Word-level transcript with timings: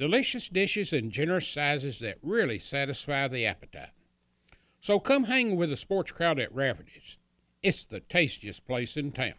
delicious 0.00 0.48
dishes 0.48 0.94
in 0.94 1.10
generous 1.10 1.46
sizes 1.46 1.98
that 1.98 2.16
really 2.22 2.58
satisfy 2.58 3.28
the 3.28 3.44
appetite. 3.44 3.90
So 4.80 4.98
come 4.98 5.24
hang 5.24 5.56
with 5.56 5.68
the 5.68 5.76
sports 5.76 6.10
crowd 6.10 6.40
at 6.40 6.54
Rafferty's. 6.54 7.18
It's 7.62 7.84
the 7.84 8.00
tastiest 8.00 8.66
place 8.66 8.96
in 8.96 9.12
town. 9.12 9.34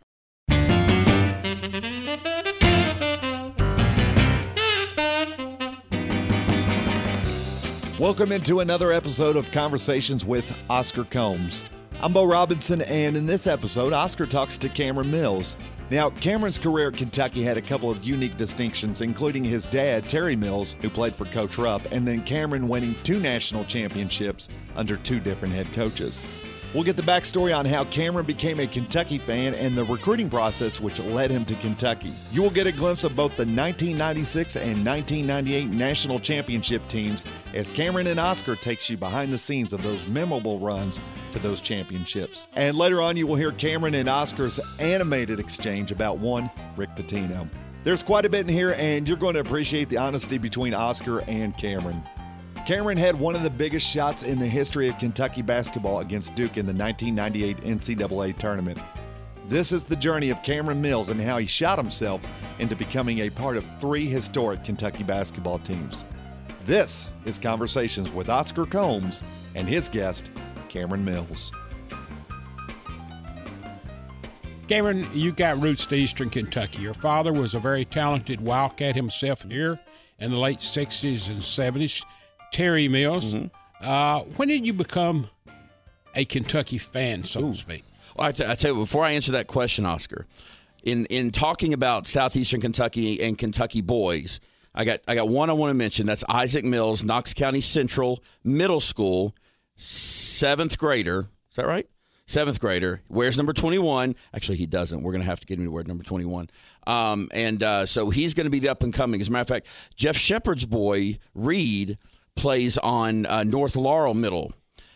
Welcome 7.97 8.31
into 8.31 8.59
another 8.59 8.91
episode 8.91 9.35
of 9.35 9.51
Conversations 9.51 10.23
with 10.23 10.55
Oscar 10.69 11.05
Combs. 11.05 11.65
I'm 12.03 12.13
Bo 12.13 12.25
Robinson, 12.25 12.83
and 12.83 13.17
in 13.17 13.25
this 13.25 13.47
episode, 13.47 13.93
Oscar 13.93 14.27
talks 14.27 14.57
to 14.57 14.69
Cameron 14.69 15.09
Mills. 15.09 15.57
Now, 15.91 16.09
Cameron's 16.09 16.57
career 16.57 16.87
at 16.87 16.95
Kentucky 16.95 17.43
had 17.43 17.57
a 17.57 17.61
couple 17.61 17.91
of 17.91 18.01
unique 18.05 18.37
distinctions, 18.37 19.01
including 19.01 19.43
his 19.43 19.65
dad, 19.65 20.07
Terry 20.07 20.37
Mills, 20.37 20.77
who 20.79 20.89
played 20.89 21.13
for 21.13 21.25
Coach 21.25 21.57
Rupp, 21.57 21.81
and 21.91 22.07
then 22.07 22.23
Cameron 22.23 22.69
winning 22.69 22.95
two 23.03 23.19
national 23.19 23.65
championships 23.65 24.47
under 24.77 24.95
two 24.95 25.19
different 25.19 25.53
head 25.53 25.69
coaches. 25.73 26.23
We'll 26.73 26.83
get 26.83 26.95
the 26.95 27.03
backstory 27.03 27.57
on 27.57 27.65
how 27.65 27.83
Cameron 27.85 28.25
became 28.25 28.61
a 28.61 28.67
Kentucky 28.67 29.17
fan 29.17 29.53
and 29.55 29.77
the 29.77 29.83
recruiting 29.83 30.29
process 30.29 30.79
which 30.79 31.01
led 31.01 31.29
him 31.29 31.43
to 31.45 31.55
Kentucky. 31.55 32.13
You 32.31 32.41
will 32.41 32.49
get 32.49 32.65
a 32.65 32.71
glimpse 32.71 33.03
of 33.03 33.13
both 33.13 33.31
the 33.31 33.43
1996 33.43 34.55
and 34.55 34.85
1998 34.85 35.69
national 35.69 36.21
championship 36.21 36.87
teams 36.87 37.25
as 37.53 37.71
Cameron 37.71 38.07
and 38.07 38.21
Oscar 38.21 38.55
takes 38.55 38.89
you 38.89 38.95
behind 38.95 39.33
the 39.33 39.37
scenes 39.37 39.73
of 39.73 39.83
those 39.83 40.07
memorable 40.07 40.59
runs 40.59 41.01
to 41.33 41.39
those 41.39 41.59
championships. 41.59 42.47
And 42.53 42.77
later 42.77 43.01
on, 43.01 43.17
you 43.17 43.27
will 43.27 43.35
hear 43.35 43.51
Cameron 43.51 43.95
and 43.95 44.07
Oscar's 44.07 44.57
animated 44.79 45.41
exchange 45.41 45.91
about 45.91 46.19
one 46.19 46.49
Rick 46.77 46.91
Pitino. 46.95 47.49
There's 47.83 48.03
quite 48.03 48.25
a 48.25 48.29
bit 48.29 48.47
in 48.47 48.53
here, 48.53 48.75
and 48.77 49.07
you're 49.07 49.17
going 49.17 49.33
to 49.33 49.41
appreciate 49.41 49.89
the 49.89 49.97
honesty 49.97 50.37
between 50.37 50.73
Oscar 50.73 51.21
and 51.27 51.57
Cameron. 51.57 52.01
Cameron 52.71 52.97
had 52.97 53.19
one 53.19 53.35
of 53.35 53.43
the 53.43 53.49
biggest 53.49 53.85
shots 53.85 54.23
in 54.23 54.39
the 54.39 54.47
history 54.47 54.87
of 54.87 54.97
Kentucky 54.97 55.41
basketball 55.41 55.99
against 55.99 56.35
Duke 56.35 56.55
in 56.55 56.65
the 56.65 56.73
1998 56.73 57.57
NCAA 57.57 58.37
tournament. 58.37 58.79
This 59.49 59.73
is 59.73 59.83
the 59.83 59.97
journey 59.97 60.29
of 60.29 60.41
Cameron 60.41 60.81
Mills 60.81 61.09
and 61.09 61.19
how 61.19 61.37
he 61.37 61.45
shot 61.45 61.77
himself 61.77 62.21
into 62.59 62.77
becoming 62.77 63.19
a 63.19 63.29
part 63.29 63.57
of 63.57 63.65
three 63.81 64.05
historic 64.05 64.63
Kentucky 64.63 65.03
basketball 65.03 65.59
teams. 65.59 66.05
This 66.63 67.09
is 67.25 67.37
Conversations 67.37 68.09
with 68.13 68.29
Oscar 68.29 68.65
Combs 68.65 69.21
and 69.53 69.67
his 69.67 69.89
guest, 69.89 70.31
Cameron 70.69 71.03
Mills. 71.03 71.51
Cameron, 74.69 75.09
you 75.13 75.33
got 75.33 75.59
roots 75.59 75.85
to 75.87 75.95
Eastern 75.95 76.29
Kentucky. 76.29 76.83
Your 76.83 76.93
father 76.93 77.33
was 77.33 77.53
a 77.53 77.59
very 77.59 77.83
talented 77.83 78.39
Wildcat 78.39 78.95
himself 78.95 79.43
here 79.49 79.77
in 80.19 80.31
the 80.31 80.37
late 80.37 80.59
60s 80.59 81.27
and 81.27 81.41
70s. 81.41 82.05
Terry 82.51 82.87
Mills. 82.87 83.33
Mm-hmm. 83.33 83.47
Uh, 83.81 84.19
when 84.35 84.47
did 84.47 84.65
you 84.65 84.73
become 84.73 85.27
a 86.15 86.25
Kentucky 86.25 86.77
fan, 86.77 87.23
so 87.23 87.43
Ooh. 87.43 87.51
to 87.53 87.57
speak? 87.57 87.83
Well, 88.15 88.27
I, 88.27 88.31
t- 88.31 88.45
I 88.45 88.55
tell 88.55 88.73
you, 88.73 88.79
before 88.81 89.05
I 89.05 89.11
answer 89.11 89.31
that 89.31 89.47
question, 89.47 89.85
Oscar, 89.85 90.27
in 90.83 91.05
in 91.05 91.31
talking 91.31 91.73
about 91.73 92.07
southeastern 92.07 92.61
Kentucky 92.61 93.21
and 93.21 93.37
Kentucky 93.37 93.81
boys, 93.81 94.39
I 94.75 94.83
got 94.83 94.99
I 95.07 95.15
got 95.15 95.29
one 95.29 95.49
I 95.49 95.53
want 95.53 95.71
to 95.71 95.75
mention. 95.75 96.05
That's 96.05 96.23
Isaac 96.27 96.65
Mills, 96.65 97.03
Knox 97.03 97.33
County 97.33 97.61
Central 97.61 98.23
Middle 98.43 98.81
School, 98.81 99.35
seventh 99.77 100.77
grader. 100.77 101.29
Is 101.49 101.55
that 101.55 101.65
right? 101.65 101.87
Seventh 102.25 102.59
grader 102.59 103.01
wears 103.09 103.35
number 103.37 103.53
twenty 103.53 103.77
one. 103.77 104.15
Actually, 104.33 104.57
he 104.57 104.65
doesn't. 104.65 105.03
We're 105.03 105.11
going 105.11 105.21
to 105.23 105.29
have 105.29 105.39
to 105.41 105.45
get 105.45 105.57
him 105.59 105.65
to 105.65 105.71
wear 105.71 105.83
number 105.83 106.03
twenty 106.03 106.25
one. 106.25 106.49
Um, 106.87 107.27
and 107.33 107.61
uh, 107.61 107.85
so 107.85 108.09
he's 108.09 108.33
going 108.33 108.45
to 108.45 108.51
be 108.51 108.59
the 108.59 108.69
up 108.69 108.83
and 108.83 108.93
coming. 108.93 109.19
As 109.21 109.27
a 109.29 109.31
matter 109.31 109.41
of 109.41 109.47
fact, 109.47 109.67
Jeff 109.95 110.15
Sheppard's 110.15 110.65
boy 110.65 111.17
Reed 111.33 111.97
plays 112.35 112.77
on 112.77 113.25
uh, 113.25 113.43
North 113.43 113.75
Laurel 113.75 114.13
Middle, 114.13 114.53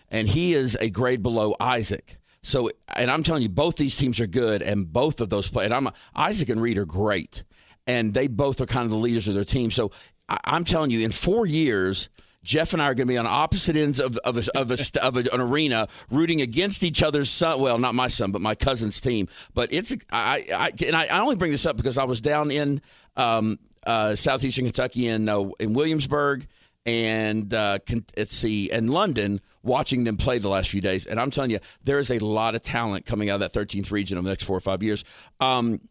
and 0.09 0.27
he 0.27 0.53
is 0.53 0.75
a 0.75 0.89
grade 0.89 1.21
below 1.21 1.55
Isaac. 1.59 2.17
So, 2.41 2.69
and 2.95 3.09
I'm 3.09 3.23
telling 3.23 3.41
you, 3.41 3.49
both 3.49 3.75
these 3.77 3.97
teams 3.97 4.19
are 4.19 4.27
good, 4.27 4.61
and 4.61 4.91
both 4.91 5.19
of 5.19 5.29
those 5.29 5.49
play. 5.49 5.65
And 5.65 5.73
I'm 5.73 5.89
Isaac 6.15 6.49
and 6.49 6.61
Reed 6.61 6.77
are 6.77 6.85
great, 6.85 7.43
and 7.87 8.13
they 8.13 8.27
both 8.27 8.61
are 8.61 8.65
kind 8.65 8.85
of 8.85 8.91
the 8.91 8.97
leaders 8.97 9.27
of 9.27 9.33
their 9.33 9.43
team. 9.43 9.71
So, 9.71 9.91
I, 10.29 10.37
I'm 10.43 10.63
telling 10.63 10.91
you, 10.91 11.03
in 11.05 11.11
four 11.11 11.45
years. 11.45 12.09
Jeff 12.43 12.73
and 12.73 12.81
I 12.81 12.85
are 12.85 12.93
going 12.93 13.07
to 13.07 13.11
be 13.11 13.17
on 13.17 13.25
opposite 13.25 13.75
ends 13.75 13.99
of, 13.99 14.17
of, 14.17 14.37
a, 14.37 14.55
of, 14.55 14.69
a, 14.69 14.77
of 15.01 15.17
a, 15.17 15.21
an 15.33 15.41
arena, 15.41 15.87
rooting 16.11 16.41
against 16.41 16.83
each 16.83 17.01
other's 17.01 17.27
son. 17.27 17.59
Well, 17.59 17.79
not 17.79 17.95
my 17.95 18.07
son, 18.07 18.31
but 18.31 18.39
my 18.39 18.53
cousin's 18.53 19.01
team. 19.01 19.27
But 19.55 19.73
it's 19.73 19.91
I, 20.11 20.45
I 20.55 20.69
and 20.85 20.95
I, 20.95 21.07
only 21.21 21.37
bring 21.37 21.51
this 21.51 21.65
up 21.65 21.75
because 21.75 21.97
I 21.97 22.03
was 22.03 22.21
down 22.21 22.51
in 22.51 22.81
um, 23.17 23.57
uh, 23.87 24.15
southeastern 24.15 24.65
Kentucky 24.65 25.07
in 25.07 25.27
uh, 25.27 25.45
in 25.59 25.73
Williamsburg 25.73 26.45
and 26.85 27.53
uh, 27.53 27.79
let's 28.17 28.35
see, 28.35 28.71
and 28.71 28.89
London 28.89 29.41
watching 29.63 30.03
them 30.03 30.15
play 30.15 30.37
the 30.37 30.49
last 30.49 30.69
few 30.69 30.81
days. 30.81 31.05
And 31.05 31.19
I'm 31.19 31.31
telling 31.31 31.49
you, 31.49 31.59
there 31.83 31.97
is 31.97 32.11
a 32.11 32.19
lot 32.19 32.55
of 32.55 32.61
talent 32.61 33.05
coming 33.05 33.29
out 33.29 33.41
of 33.41 33.51
that 33.51 33.53
13th 33.53 33.91
region 33.91 34.17
over 34.17 34.25
the 34.25 34.29
next 34.29 34.43
four 34.43 34.55
or 34.55 34.61
five 34.61 34.83
years. 34.83 35.03
Um, 35.39 35.81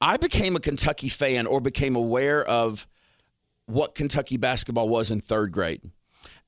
I 0.00 0.16
became 0.16 0.56
a 0.56 0.60
Kentucky 0.60 1.08
fan 1.08 1.46
or 1.46 1.60
became 1.60 1.94
aware 1.94 2.44
of 2.44 2.88
what 3.66 3.94
Kentucky 3.94 4.36
basketball 4.36 4.88
was 4.88 5.10
in 5.12 5.20
third 5.20 5.52
grade. 5.52 5.80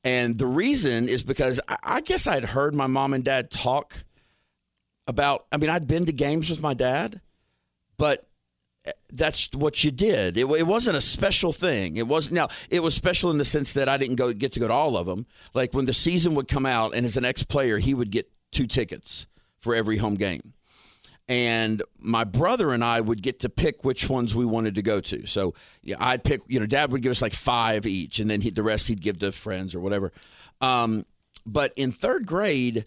And 0.02 0.36
the 0.36 0.46
reason 0.46 1.08
is 1.08 1.22
because 1.22 1.60
I 1.82 2.00
guess 2.00 2.26
I'd 2.26 2.44
heard 2.44 2.74
my 2.74 2.88
mom 2.88 3.14
and 3.14 3.24
dad 3.24 3.50
talk 3.50 4.04
about, 5.06 5.46
I 5.52 5.56
mean, 5.56 5.70
I'd 5.70 5.86
been 5.86 6.04
to 6.06 6.12
games 6.12 6.50
with 6.50 6.62
my 6.62 6.74
dad, 6.74 7.20
but 7.96 8.26
that's 9.10 9.48
what 9.52 9.82
you 9.82 9.90
did. 9.90 10.36
It, 10.36 10.46
it, 10.46 10.66
wasn't 10.66 10.96
a 10.96 11.00
special 11.00 11.52
thing. 11.52 11.96
It 11.96 12.06
was 12.06 12.30
now 12.30 12.48
it 12.68 12.82
was 12.82 12.94
special 12.94 13.30
in 13.30 13.38
the 13.38 13.44
sense 13.44 13.72
that 13.72 13.88
I 13.88 13.96
didn't 13.96 14.16
go 14.16 14.32
get 14.32 14.52
to 14.52 14.60
go 14.60 14.68
to 14.68 14.74
all 14.74 14.96
of 14.96 15.06
them. 15.06 15.26
Like 15.54 15.72
when 15.72 15.86
the 15.86 15.94
season 15.94 16.34
would 16.34 16.48
come 16.48 16.66
out, 16.66 16.94
and 16.94 17.06
as 17.06 17.16
an 17.16 17.24
ex 17.24 17.42
player, 17.42 17.78
he 17.78 17.94
would 17.94 18.10
get 18.10 18.30
two 18.52 18.66
tickets 18.66 19.26
for 19.56 19.74
every 19.74 19.96
home 19.96 20.16
game, 20.16 20.52
and 21.28 21.82
my 21.98 22.24
brother 22.24 22.72
and 22.72 22.84
I 22.84 23.00
would 23.00 23.22
get 23.22 23.40
to 23.40 23.48
pick 23.48 23.84
which 23.84 24.10
ones 24.10 24.34
we 24.34 24.44
wanted 24.44 24.74
to 24.74 24.82
go 24.82 25.00
to. 25.00 25.26
So 25.26 25.54
yeah, 25.82 25.96
I'd 25.98 26.22
pick. 26.22 26.42
You 26.48 26.60
know, 26.60 26.66
Dad 26.66 26.92
would 26.92 27.02
give 27.02 27.12
us 27.12 27.22
like 27.22 27.34
five 27.34 27.86
each, 27.86 28.18
and 28.18 28.28
then 28.28 28.42
he, 28.42 28.50
the 28.50 28.62
rest 28.62 28.88
he'd 28.88 29.02
give 29.02 29.18
to 29.20 29.32
friends 29.32 29.74
or 29.74 29.80
whatever. 29.80 30.12
Um, 30.60 31.06
but 31.46 31.72
in 31.76 31.90
third 31.90 32.26
grade, 32.26 32.84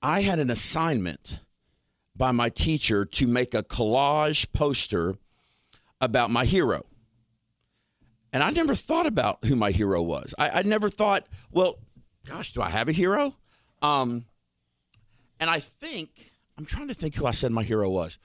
I 0.00 0.20
had 0.20 0.38
an 0.38 0.50
assignment 0.50 1.40
by 2.18 2.32
my 2.32 2.48
teacher 2.50 3.04
to 3.04 3.26
make 3.26 3.54
a 3.54 3.62
collage 3.62 4.52
poster 4.52 5.14
about 6.00 6.30
my 6.30 6.44
hero. 6.44 6.84
And 8.32 8.42
I 8.42 8.50
never 8.50 8.74
thought 8.74 9.06
about 9.06 9.44
who 9.44 9.56
my 9.56 9.70
hero 9.70 10.02
was. 10.02 10.34
I, 10.38 10.50
I 10.50 10.62
never 10.62 10.90
thought, 10.90 11.26
well, 11.50 11.78
gosh, 12.26 12.52
do 12.52 12.60
I 12.60 12.68
have 12.68 12.88
a 12.88 12.92
hero? 12.92 13.36
Um, 13.80 14.26
and 15.40 15.48
I 15.48 15.60
think 15.60 16.32
I'm 16.58 16.66
trying 16.66 16.88
to 16.88 16.94
think 16.94 17.14
who 17.14 17.24
I 17.24 17.30
said 17.30 17.52
my 17.52 17.62
hero 17.62 17.88
was. 17.88 18.18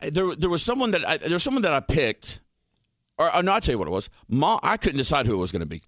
I, 0.00 0.10
there, 0.10 0.34
there 0.34 0.50
was 0.50 0.62
someone 0.62 0.90
that 0.90 1.08
I, 1.08 1.16
there 1.16 1.32
was 1.32 1.42
someone 1.42 1.62
that 1.62 1.72
I 1.72 1.80
picked, 1.80 2.40
or, 3.16 3.34
or 3.34 3.42
no, 3.42 3.52
I'll 3.52 3.60
tell 3.60 3.72
you 3.72 3.78
what 3.78 3.88
it 3.88 3.92
was. 3.92 4.10
Mom, 4.28 4.60
I 4.62 4.76
couldn't 4.76 4.98
decide 4.98 5.24
who 5.24 5.34
it 5.34 5.38
was 5.38 5.52
going 5.52 5.60
to 5.60 5.68
be 5.68 5.82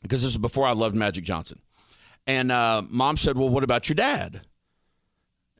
because 0.00 0.22
this 0.22 0.30
was 0.30 0.38
before 0.38 0.66
I 0.66 0.72
loved 0.72 0.94
Magic 0.94 1.24
Johnson. 1.24 1.60
And 2.26 2.50
uh, 2.50 2.82
mom 2.88 3.18
said, 3.18 3.36
"Well, 3.36 3.50
what 3.50 3.64
about 3.64 3.88
your 3.90 3.96
dad?" 3.96 4.40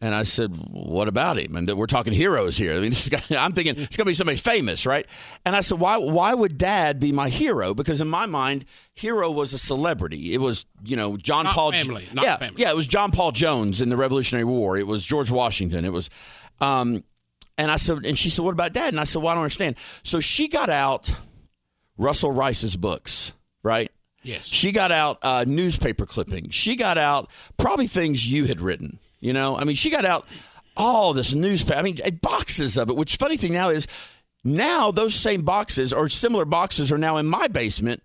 And 0.04 0.14
I 0.14 0.24
said, 0.24 0.54
"What 0.70 1.08
about 1.08 1.38
him?" 1.38 1.56
And 1.56 1.66
we're 1.78 1.86
talking 1.86 2.12
heroes 2.12 2.58
here. 2.58 2.74
I 2.74 2.80
mean, 2.80 2.90
this 2.90 3.06
is, 3.10 3.30
I'm 3.34 3.52
thinking 3.52 3.78
it's 3.78 3.96
going 3.96 4.04
to 4.04 4.10
be 4.10 4.14
somebody 4.14 4.36
famous, 4.36 4.84
right? 4.84 5.06
And 5.46 5.56
I 5.56 5.62
said, 5.62 5.80
"Why? 5.80 5.96
Why 5.96 6.34
would 6.34 6.58
Dad 6.58 7.00
be 7.00 7.10
my 7.10 7.30
hero? 7.30 7.72
Because 7.72 8.02
in 8.02 8.08
my 8.08 8.26
mind, 8.26 8.66
hero 8.92 9.30
was 9.30 9.54
a 9.54 9.58
celebrity. 9.58 10.34
It 10.34 10.42
was, 10.42 10.66
you 10.84 10.94
know, 10.94 11.16
John 11.16 11.44
not 11.44 11.54
Paul. 11.54 11.72
Family, 11.72 12.06
yeah, 12.12 12.36
family. 12.36 12.60
yeah. 12.60 12.68
It 12.68 12.76
was 12.76 12.86
John 12.86 13.12
Paul 13.12 13.32
Jones 13.32 13.80
in 13.80 13.88
the 13.88 13.96
Revolutionary 13.96 14.44
War. 14.44 14.76
It 14.76 14.86
was 14.86 15.06
George 15.06 15.30
Washington. 15.30 15.86
It 15.86 15.92
was." 15.92 16.10
Um, 16.60 17.02
and 17.56 17.70
I 17.70 17.78
said, 17.78 18.04
and 18.04 18.18
she 18.18 18.28
said, 18.28 18.44
"What 18.44 18.52
about 18.52 18.74
Dad?" 18.74 18.88
And 18.88 19.00
I 19.00 19.04
said, 19.04 19.22
"Well, 19.22 19.30
I 19.30 19.34
don't 19.34 19.44
understand." 19.44 19.76
So 20.02 20.20
she 20.20 20.48
got 20.48 20.68
out 20.68 21.10
Russell 21.96 22.30
Rice's 22.30 22.76
books, 22.76 23.32
right? 23.62 23.90
Yes. 24.22 24.48
She 24.48 24.70
got 24.70 24.92
out 24.92 25.18
uh, 25.22 25.46
newspaper 25.48 26.04
clippings. 26.04 26.54
She 26.54 26.76
got 26.76 26.98
out 26.98 27.30
probably 27.56 27.86
things 27.86 28.30
you 28.30 28.44
had 28.44 28.60
written 28.60 28.98
you 29.24 29.32
know, 29.32 29.56
I 29.56 29.64
mean, 29.64 29.74
she 29.74 29.88
got 29.88 30.04
out 30.04 30.26
all 30.76 31.14
this 31.14 31.32
newspaper. 31.32 31.78
I 31.78 31.82
mean, 31.82 31.98
boxes 32.20 32.76
of 32.76 32.90
it. 32.90 32.96
Which 32.96 33.16
funny 33.16 33.38
thing 33.38 33.54
now 33.54 33.70
is, 33.70 33.86
Now 34.44 34.90
those 34.90 35.14
same 35.14 35.40
boxes 35.40 35.94
or 35.94 36.10
similar 36.10 36.44
boxes 36.44 36.92
are 36.92 36.98
now 36.98 37.16
in 37.16 37.24
my 37.24 37.48
basement 37.48 38.02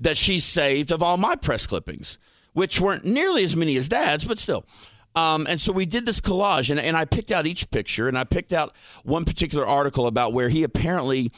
that 0.00 0.18
she 0.18 0.40
saved 0.40 0.90
of 0.90 1.00
all 1.00 1.16
my 1.16 1.36
press 1.36 1.64
clippings, 1.64 2.18
which 2.54 2.80
weren't 2.80 3.04
nearly 3.04 3.44
as 3.44 3.54
many 3.54 3.76
as 3.76 3.88
dad's, 3.88 4.24
but 4.24 4.40
still. 4.40 4.66
Um, 5.14 5.46
and 5.48 5.60
so 5.60 5.70
we 5.72 5.86
did 5.86 6.06
this 6.06 6.20
collage, 6.20 6.70
and, 6.70 6.80
and 6.80 6.96
I 6.96 7.04
picked 7.04 7.30
out 7.30 7.46
each 7.46 7.70
picture, 7.70 8.08
and 8.08 8.18
I 8.18 8.24
picked 8.24 8.52
out 8.52 8.74
one 9.04 9.24
particular 9.24 9.64
article 9.64 10.08
about 10.08 10.32
where 10.32 10.48
he 10.48 10.64
apparently 10.64 11.30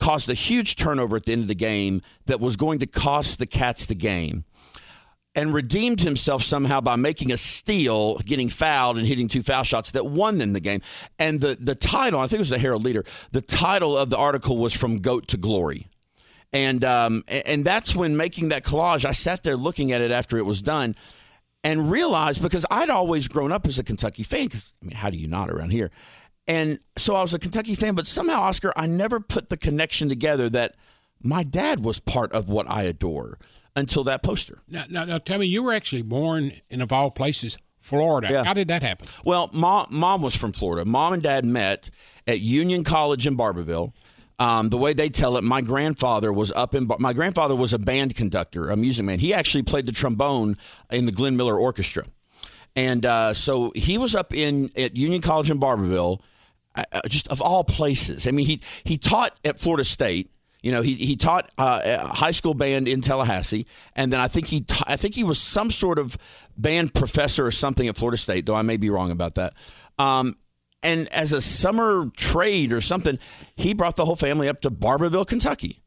caused 0.00 0.28
a 0.28 0.34
huge 0.34 0.74
turnover 0.74 1.16
at 1.16 1.26
the 1.26 1.32
end 1.32 1.42
of 1.42 1.48
the 1.48 1.54
game 1.54 2.02
that 2.26 2.40
was 2.40 2.56
going 2.56 2.80
to 2.80 2.86
cost 2.86 3.38
the 3.38 3.46
Cats 3.46 3.86
the 3.86 3.94
game 3.94 4.44
and 5.38 5.54
redeemed 5.54 6.00
himself 6.00 6.42
somehow 6.42 6.80
by 6.80 6.96
making 6.96 7.30
a 7.30 7.36
steal, 7.36 8.18
getting 8.18 8.48
fouled 8.48 8.98
and 8.98 9.06
hitting 9.06 9.28
two 9.28 9.40
foul 9.40 9.62
shots 9.62 9.92
that 9.92 10.04
won 10.04 10.38
them 10.38 10.52
the 10.52 10.58
game. 10.58 10.82
And 11.16 11.40
the, 11.40 11.56
the 11.60 11.76
title, 11.76 12.18
I 12.18 12.26
think 12.26 12.38
it 12.38 12.40
was 12.40 12.48
the 12.48 12.58
Herald 12.58 12.82
Leader, 12.82 13.04
the 13.30 13.40
title 13.40 13.96
of 13.96 14.10
the 14.10 14.16
article 14.16 14.56
was 14.56 14.74
From 14.74 14.98
Goat 14.98 15.28
to 15.28 15.36
Glory. 15.36 15.86
And, 16.52 16.84
um, 16.84 17.22
and 17.28 17.64
that's 17.64 17.94
when 17.94 18.16
making 18.16 18.48
that 18.48 18.64
collage, 18.64 19.04
I 19.04 19.12
sat 19.12 19.44
there 19.44 19.56
looking 19.56 19.92
at 19.92 20.00
it 20.00 20.10
after 20.10 20.38
it 20.38 20.42
was 20.44 20.60
done 20.60 20.96
and 21.62 21.88
realized 21.88 22.42
because 22.42 22.66
I'd 22.68 22.90
always 22.90 23.28
grown 23.28 23.52
up 23.52 23.64
as 23.64 23.78
a 23.78 23.84
Kentucky 23.84 24.24
fan, 24.24 24.46
because, 24.46 24.74
I 24.82 24.86
mean, 24.86 24.96
how 24.96 25.08
do 25.08 25.18
you 25.18 25.28
not 25.28 25.50
around 25.50 25.70
here? 25.70 25.92
And 26.48 26.80
so 26.96 27.14
I 27.14 27.22
was 27.22 27.32
a 27.32 27.38
Kentucky 27.38 27.76
fan, 27.76 27.94
but 27.94 28.08
somehow, 28.08 28.40
Oscar, 28.40 28.72
I 28.74 28.86
never 28.86 29.20
put 29.20 29.50
the 29.50 29.56
connection 29.56 30.08
together 30.08 30.50
that 30.50 30.74
my 31.22 31.44
dad 31.44 31.84
was 31.84 32.00
part 32.00 32.32
of 32.32 32.48
what 32.48 32.68
I 32.68 32.82
adore 32.82 33.38
until 33.78 34.04
that 34.04 34.22
poster. 34.22 34.60
Now, 34.68 34.84
now, 34.88 35.04
now 35.04 35.18
tell 35.18 35.38
me, 35.38 35.46
you 35.46 35.62
were 35.62 35.72
actually 35.72 36.02
born 36.02 36.52
in, 36.68 36.80
of 36.82 36.92
all 36.92 37.10
places, 37.10 37.58
Florida. 37.80 38.28
Yeah. 38.30 38.44
How 38.44 38.52
did 38.54 38.68
that 38.68 38.82
happen? 38.82 39.08
Well, 39.24 39.48
mom, 39.52 39.86
mom 39.90 40.20
was 40.20 40.34
from 40.34 40.52
Florida. 40.52 40.84
Mom 40.84 41.12
and 41.14 41.22
dad 41.22 41.44
met 41.44 41.88
at 42.26 42.40
Union 42.40 42.84
College 42.84 43.26
in 43.26 43.36
Barbourville. 43.36 43.92
Um, 44.40 44.68
the 44.68 44.76
way 44.76 44.92
they 44.92 45.08
tell 45.08 45.36
it, 45.36 45.42
my 45.42 45.62
grandfather 45.62 46.32
was 46.32 46.52
up 46.52 46.74
in. 46.74 46.88
My 47.00 47.12
grandfather 47.12 47.56
was 47.56 47.72
a 47.72 47.78
band 47.78 48.14
conductor, 48.14 48.70
a 48.70 48.76
music 48.76 49.04
man. 49.04 49.18
He 49.18 49.34
actually 49.34 49.64
played 49.64 49.86
the 49.86 49.92
trombone 49.92 50.56
in 50.92 51.06
the 51.06 51.12
Glenn 51.12 51.36
Miller 51.36 51.58
Orchestra, 51.58 52.04
and 52.76 53.04
uh, 53.04 53.34
so 53.34 53.72
he 53.74 53.98
was 53.98 54.14
up 54.14 54.32
in 54.32 54.70
at 54.76 54.96
Union 54.96 55.22
College 55.22 55.50
in 55.50 55.58
Barbourville, 55.58 56.20
uh, 56.76 56.84
uh, 56.92 57.00
just 57.08 57.26
of 57.28 57.40
all 57.40 57.64
places. 57.64 58.28
I 58.28 58.30
mean, 58.30 58.46
he 58.46 58.60
he 58.84 58.96
taught 58.96 59.36
at 59.44 59.58
Florida 59.58 59.84
State. 59.84 60.30
You 60.62 60.72
know, 60.72 60.82
he 60.82 60.94
he 60.94 61.14
taught 61.16 61.50
uh, 61.56 61.80
a 61.84 62.08
high 62.08 62.32
school 62.32 62.54
band 62.54 62.88
in 62.88 63.00
Tallahassee, 63.00 63.66
and 63.94 64.12
then 64.12 64.20
I 64.20 64.26
think 64.26 64.46
he 64.46 64.62
ta- 64.62 64.84
I 64.86 64.96
think 64.96 65.14
he 65.14 65.22
was 65.22 65.40
some 65.40 65.70
sort 65.70 65.98
of 65.98 66.18
band 66.56 66.94
professor 66.94 67.46
or 67.46 67.52
something 67.52 67.86
at 67.86 67.96
Florida 67.96 68.16
State, 68.16 68.46
though 68.46 68.56
I 68.56 68.62
may 68.62 68.76
be 68.76 68.90
wrong 68.90 69.10
about 69.10 69.34
that. 69.36 69.54
Um, 69.98 70.36
and 70.82 71.08
as 71.12 71.32
a 71.32 71.40
summer 71.40 72.10
trade 72.16 72.72
or 72.72 72.80
something, 72.80 73.18
he 73.56 73.72
brought 73.72 73.96
the 73.96 74.04
whole 74.04 74.16
family 74.16 74.48
up 74.48 74.60
to 74.62 74.70
Barbourville, 74.70 75.26
Kentucky. 75.26 75.80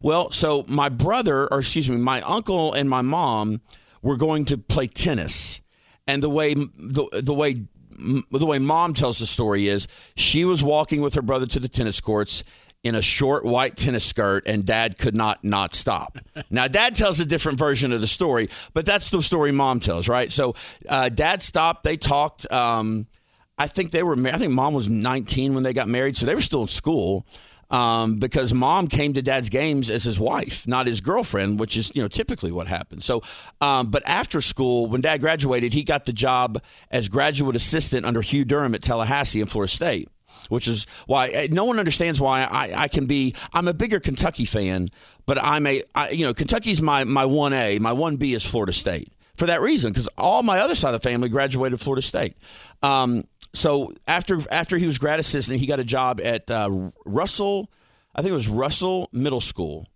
Well, 0.00 0.30
so 0.32 0.64
my 0.68 0.88
brother, 0.88 1.46
or 1.52 1.60
excuse 1.60 1.88
me, 1.88 1.96
my 1.96 2.20
uncle 2.22 2.72
and 2.72 2.90
my 2.90 3.02
mom 3.02 3.60
were 4.02 4.16
going 4.16 4.44
to 4.46 4.58
play 4.58 4.88
tennis, 4.88 5.60
and 6.06 6.22
the 6.22 6.30
way 6.30 6.54
the 6.54 7.08
the 7.12 7.34
way 7.34 7.66
the 7.98 8.46
way 8.46 8.58
mom 8.58 8.92
tells 8.92 9.18
the 9.18 9.26
story 9.26 9.68
is 9.68 9.88
she 10.16 10.44
was 10.44 10.62
walking 10.62 11.00
with 11.00 11.14
her 11.14 11.22
brother 11.22 11.46
to 11.46 11.58
the 11.58 11.68
tennis 11.68 12.00
courts 12.00 12.44
in 12.86 12.94
a 12.94 13.02
short 13.02 13.44
white 13.44 13.76
tennis 13.76 14.04
skirt 14.04 14.44
and 14.46 14.64
dad 14.64 14.98
could 14.98 15.14
not 15.14 15.42
not 15.44 15.74
stop 15.74 16.18
now 16.50 16.66
dad 16.68 16.94
tells 16.94 17.20
a 17.20 17.24
different 17.24 17.58
version 17.58 17.92
of 17.92 18.00
the 18.00 18.06
story 18.06 18.48
but 18.74 18.86
that's 18.86 19.10
the 19.10 19.22
story 19.22 19.52
mom 19.52 19.80
tells 19.80 20.08
right 20.08 20.32
so 20.32 20.54
uh, 20.88 21.08
dad 21.08 21.42
stopped 21.42 21.84
they 21.84 21.96
talked 21.96 22.50
um, 22.52 23.06
I 23.58 23.66
think 23.66 23.90
they 23.90 24.02
were. 24.02 24.16
I 24.28 24.38
think 24.38 24.52
mom 24.52 24.74
was 24.74 24.88
19 24.88 25.54
when 25.54 25.62
they 25.62 25.72
got 25.72 25.88
married, 25.88 26.16
so 26.16 26.26
they 26.26 26.34
were 26.34 26.42
still 26.42 26.62
in 26.62 26.68
school. 26.68 27.26
Um, 27.68 28.20
because 28.20 28.54
mom 28.54 28.86
came 28.86 29.14
to 29.14 29.22
dad's 29.22 29.48
games 29.48 29.90
as 29.90 30.04
his 30.04 30.20
wife, 30.20 30.68
not 30.68 30.86
his 30.86 31.00
girlfriend, 31.00 31.58
which 31.58 31.76
is 31.76 31.90
you 31.96 32.02
know 32.02 32.06
typically 32.06 32.52
what 32.52 32.68
happens. 32.68 33.04
So, 33.04 33.22
um, 33.60 33.88
but 33.90 34.04
after 34.06 34.40
school, 34.40 34.86
when 34.86 35.00
dad 35.00 35.20
graduated, 35.20 35.72
he 35.72 35.82
got 35.82 36.04
the 36.04 36.12
job 36.12 36.62
as 36.92 37.08
graduate 37.08 37.56
assistant 37.56 38.06
under 38.06 38.20
Hugh 38.20 38.44
Durham 38.44 38.72
at 38.76 38.82
Tallahassee 38.82 39.40
and 39.40 39.50
Florida 39.50 39.72
State. 39.72 40.08
Which 40.48 40.68
is 40.68 40.86
why 41.06 41.28
eh, 41.28 41.48
no 41.50 41.64
one 41.64 41.78
understands 41.78 42.20
why 42.20 42.42
I, 42.42 42.82
I 42.82 42.88
can 42.88 43.06
be. 43.06 43.34
I'm 43.52 43.68
a 43.68 43.74
bigger 43.74 44.00
Kentucky 44.00 44.44
fan, 44.44 44.88
but 45.26 45.42
I'm 45.42 45.66
a 45.66 45.82
I, 45.94 46.10
you 46.10 46.24
know 46.24 46.34
Kentucky's 46.34 46.80
my 46.80 47.04
my 47.04 47.24
one 47.24 47.52
A, 47.52 47.78
my 47.78 47.92
one 47.92 48.16
B 48.16 48.34
is 48.34 48.44
Florida 48.44 48.72
State 48.72 49.12
for 49.36 49.46
that 49.46 49.60
reason 49.60 49.92
because 49.92 50.08
all 50.18 50.42
my 50.42 50.60
other 50.60 50.74
side 50.74 50.94
of 50.94 51.02
the 51.02 51.08
family 51.08 51.28
graduated 51.28 51.80
Florida 51.80 52.02
State. 52.02 52.36
Um, 52.82 53.24
so 53.54 53.92
after 54.06 54.38
after 54.50 54.78
he 54.78 54.86
was 54.86 54.98
grad 54.98 55.20
assistant, 55.20 55.60
he 55.60 55.66
got 55.66 55.80
a 55.80 55.84
job 55.84 56.20
at 56.22 56.50
uh, 56.50 56.90
Russell, 57.04 57.70
I 58.14 58.22
think 58.22 58.32
it 58.32 58.36
was 58.36 58.48
Russell 58.48 59.08
Middle 59.12 59.40
School, 59.40 59.86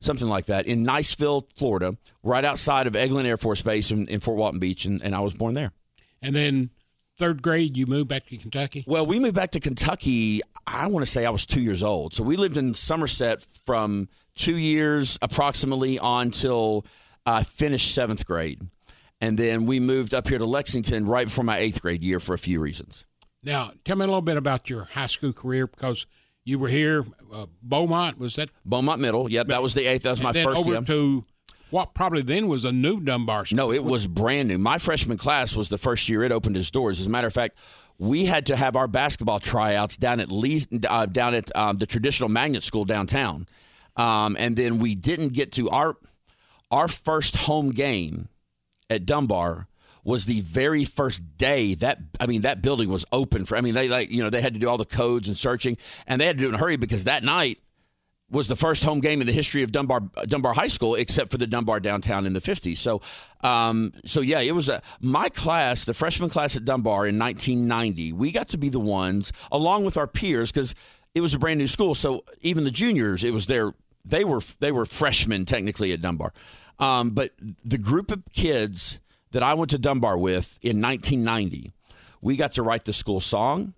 something 0.00 0.28
like 0.28 0.46
that, 0.46 0.66
in 0.66 0.84
Niceville, 0.84 1.44
Florida, 1.56 1.96
right 2.22 2.44
outside 2.44 2.86
of 2.86 2.94
Eglin 2.94 3.24
Air 3.24 3.36
Force 3.36 3.62
Base 3.62 3.90
in, 3.90 4.06
in 4.08 4.20
Fort 4.20 4.38
Walton 4.38 4.60
Beach, 4.60 4.84
and, 4.84 5.02
and 5.02 5.14
I 5.14 5.20
was 5.20 5.34
born 5.34 5.54
there. 5.54 5.72
And 6.22 6.34
then 6.34 6.70
third 7.18 7.42
grade, 7.42 7.76
you 7.76 7.86
moved 7.86 8.08
back 8.08 8.26
to 8.26 8.36
Kentucky. 8.36 8.84
Well, 8.86 9.06
we 9.06 9.18
moved 9.18 9.34
back 9.34 9.52
to 9.52 9.60
Kentucky. 9.60 10.42
I 10.66 10.86
want 10.88 11.04
to 11.04 11.10
say 11.10 11.24
I 11.24 11.30
was 11.30 11.46
two 11.46 11.60
years 11.60 11.82
old. 11.82 12.14
So 12.14 12.22
we 12.22 12.36
lived 12.36 12.56
in 12.56 12.74
Somerset 12.74 13.46
from 13.64 14.08
two 14.34 14.56
years 14.56 15.18
approximately 15.22 15.98
on 15.98 16.30
till 16.30 16.84
I 17.24 17.42
finished 17.42 17.92
seventh 17.94 18.26
grade. 18.26 18.60
And 19.20 19.38
then 19.38 19.64
we 19.66 19.80
moved 19.80 20.12
up 20.12 20.28
here 20.28 20.38
to 20.38 20.44
Lexington 20.44 21.06
right 21.06 21.26
before 21.26 21.44
my 21.44 21.58
eighth 21.58 21.80
grade 21.80 22.02
year 22.02 22.20
for 22.20 22.34
a 22.34 22.38
few 22.38 22.60
reasons. 22.60 23.04
Now, 23.42 23.72
tell 23.84 23.96
me 23.96 24.04
a 24.04 24.08
little 24.08 24.20
bit 24.22 24.36
about 24.36 24.68
your 24.68 24.84
high 24.84 25.06
school 25.06 25.32
career 25.32 25.66
because 25.66 26.06
you 26.44 26.58
were 26.58 26.68
here. 26.68 27.04
Uh, 27.32 27.46
Beaumont 27.62 28.18
was 28.18 28.36
that? 28.36 28.50
Beaumont 28.64 29.00
Middle. 29.00 29.30
Yep, 29.30 29.48
that 29.48 29.62
was 29.62 29.72
the 29.74 29.86
eighth. 29.86 30.02
That 30.02 30.10
was 30.10 30.22
my 30.22 30.30
and 30.30 30.36
then 30.36 30.44
first 30.44 30.58
over 30.58 30.70
year. 30.72 30.82
to 30.82 31.24
what 31.70 31.94
probably 31.94 32.22
then 32.22 32.48
was 32.48 32.64
a 32.64 32.72
new 32.72 33.00
Dunbar. 33.00 33.46
School. 33.46 33.56
No, 33.56 33.72
it 33.72 33.84
was 33.84 34.06
brand 34.06 34.48
new. 34.48 34.58
My 34.58 34.78
freshman 34.78 35.18
class 35.18 35.56
was 35.56 35.68
the 35.68 35.78
first 35.78 36.08
year 36.08 36.22
it 36.22 36.32
opened 36.32 36.56
its 36.56 36.70
doors. 36.70 37.00
As 37.00 37.06
a 37.06 37.10
matter 37.10 37.26
of 37.26 37.32
fact, 37.32 37.58
we 37.98 38.26
had 38.26 38.46
to 38.46 38.56
have 38.56 38.76
our 38.76 38.88
basketball 38.88 39.40
tryouts 39.40 39.96
down 39.96 40.20
at 40.20 40.30
least 40.30 40.68
uh, 40.88 41.06
down 41.06 41.34
at 41.34 41.54
um, 41.56 41.78
the 41.78 41.86
traditional 41.86 42.28
magnet 42.28 42.62
school 42.62 42.84
downtown, 42.84 43.46
um, 43.96 44.36
and 44.38 44.56
then 44.56 44.78
we 44.78 44.94
didn't 44.94 45.32
get 45.32 45.52
to 45.52 45.70
our 45.70 45.96
our 46.70 46.88
first 46.88 47.36
home 47.36 47.70
game 47.70 48.28
at 48.90 49.06
Dunbar 49.06 49.68
was 50.04 50.26
the 50.26 50.40
very 50.42 50.84
first 50.84 51.36
day 51.36 51.74
that 51.74 51.98
I 52.20 52.26
mean 52.26 52.42
that 52.42 52.62
building 52.62 52.88
was 52.88 53.04
open 53.10 53.44
for 53.44 53.56
I 53.56 53.60
mean 53.60 53.74
they 53.74 53.88
like 53.88 54.10
you 54.10 54.22
know 54.22 54.30
they 54.30 54.40
had 54.40 54.54
to 54.54 54.60
do 54.60 54.68
all 54.68 54.78
the 54.78 54.84
codes 54.84 55.26
and 55.26 55.36
searching 55.36 55.76
and 56.06 56.20
they 56.20 56.26
had 56.26 56.36
to 56.36 56.42
do 56.42 56.46
it 56.46 56.48
in 56.50 56.54
a 56.54 56.58
hurry 56.58 56.76
because 56.76 57.04
that 57.04 57.24
night 57.24 57.58
was 58.30 58.48
the 58.48 58.56
first 58.56 58.82
home 58.82 59.00
game 59.00 59.20
in 59.20 59.26
the 59.26 59.32
history 59.32 59.62
of 59.62 59.72
Dunbar 59.72 60.00
Dunbar 60.26 60.54
High 60.54 60.68
School, 60.68 60.94
except 60.94 61.30
for 61.30 61.38
the 61.38 61.46
Dunbar 61.46 61.80
downtown 61.80 62.26
in 62.26 62.32
the 62.32 62.40
'50s. 62.40 62.78
So, 62.78 63.00
um, 63.42 63.92
so 64.04 64.20
yeah, 64.20 64.40
it 64.40 64.54
was 64.54 64.68
a 64.68 64.82
my 65.00 65.28
class, 65.28 65.84
the 65.84 65.94
freshman 65.94 66.30
class 66.30 66.56
at 66.56 66.64
Dunbar 66.64 67.06
in 67.06 67.18
1990. 67.18 68.12
We 68.12 68.32
got 68.32 68.48
to 68.48 68.58
be 68.58 68.68
the 68.68 68.80
ones, 68.80 69.32
along 69.52 69.84
with 69.84 69.96
our 69.96 70.06
peers, 70.06 70.50
because 70.50 70.74
it 71.14 71.20
was 71.20 71.34
a 71.34 71.38
brand 71.38 71.58
new 71.58 71.68
school. 71.68 71.94
So 71.94 72.24
even 72.40 72.64
the 72.64 72.70
juniors, 72.70 73.22
it 73.22 73.32
was 73.32 73.46
their 73.46 73.74
they 74.04 74.24
were 74.24 74.40
they 74.58 74.72
were 74.72 74.86
freshmen 74.86 75.44
technically 75.44 75.92
at 75.92 76.00
Dunbar, 76.00 76.32
um, 76.78 77.10
but 77.10 77.30
the 77.64 77.78
group 77.78 78.10
of 78.10 78.22
kids 78.32 78.98
that 79.30 79.42
I 79.42 79.54
went 79.54 79.70
to 79.70 79.78
Dunbar 79.78 80.18
with 80.18 80.58
in 80.62 80.80
1990, 80.80 81.72
we 82.20 82.36
got 82.36 82.52
to 82.52 82.62
write 82.62 82.84
the 82.84 82.92
school 82.92 83.20
song. 83.20 83.74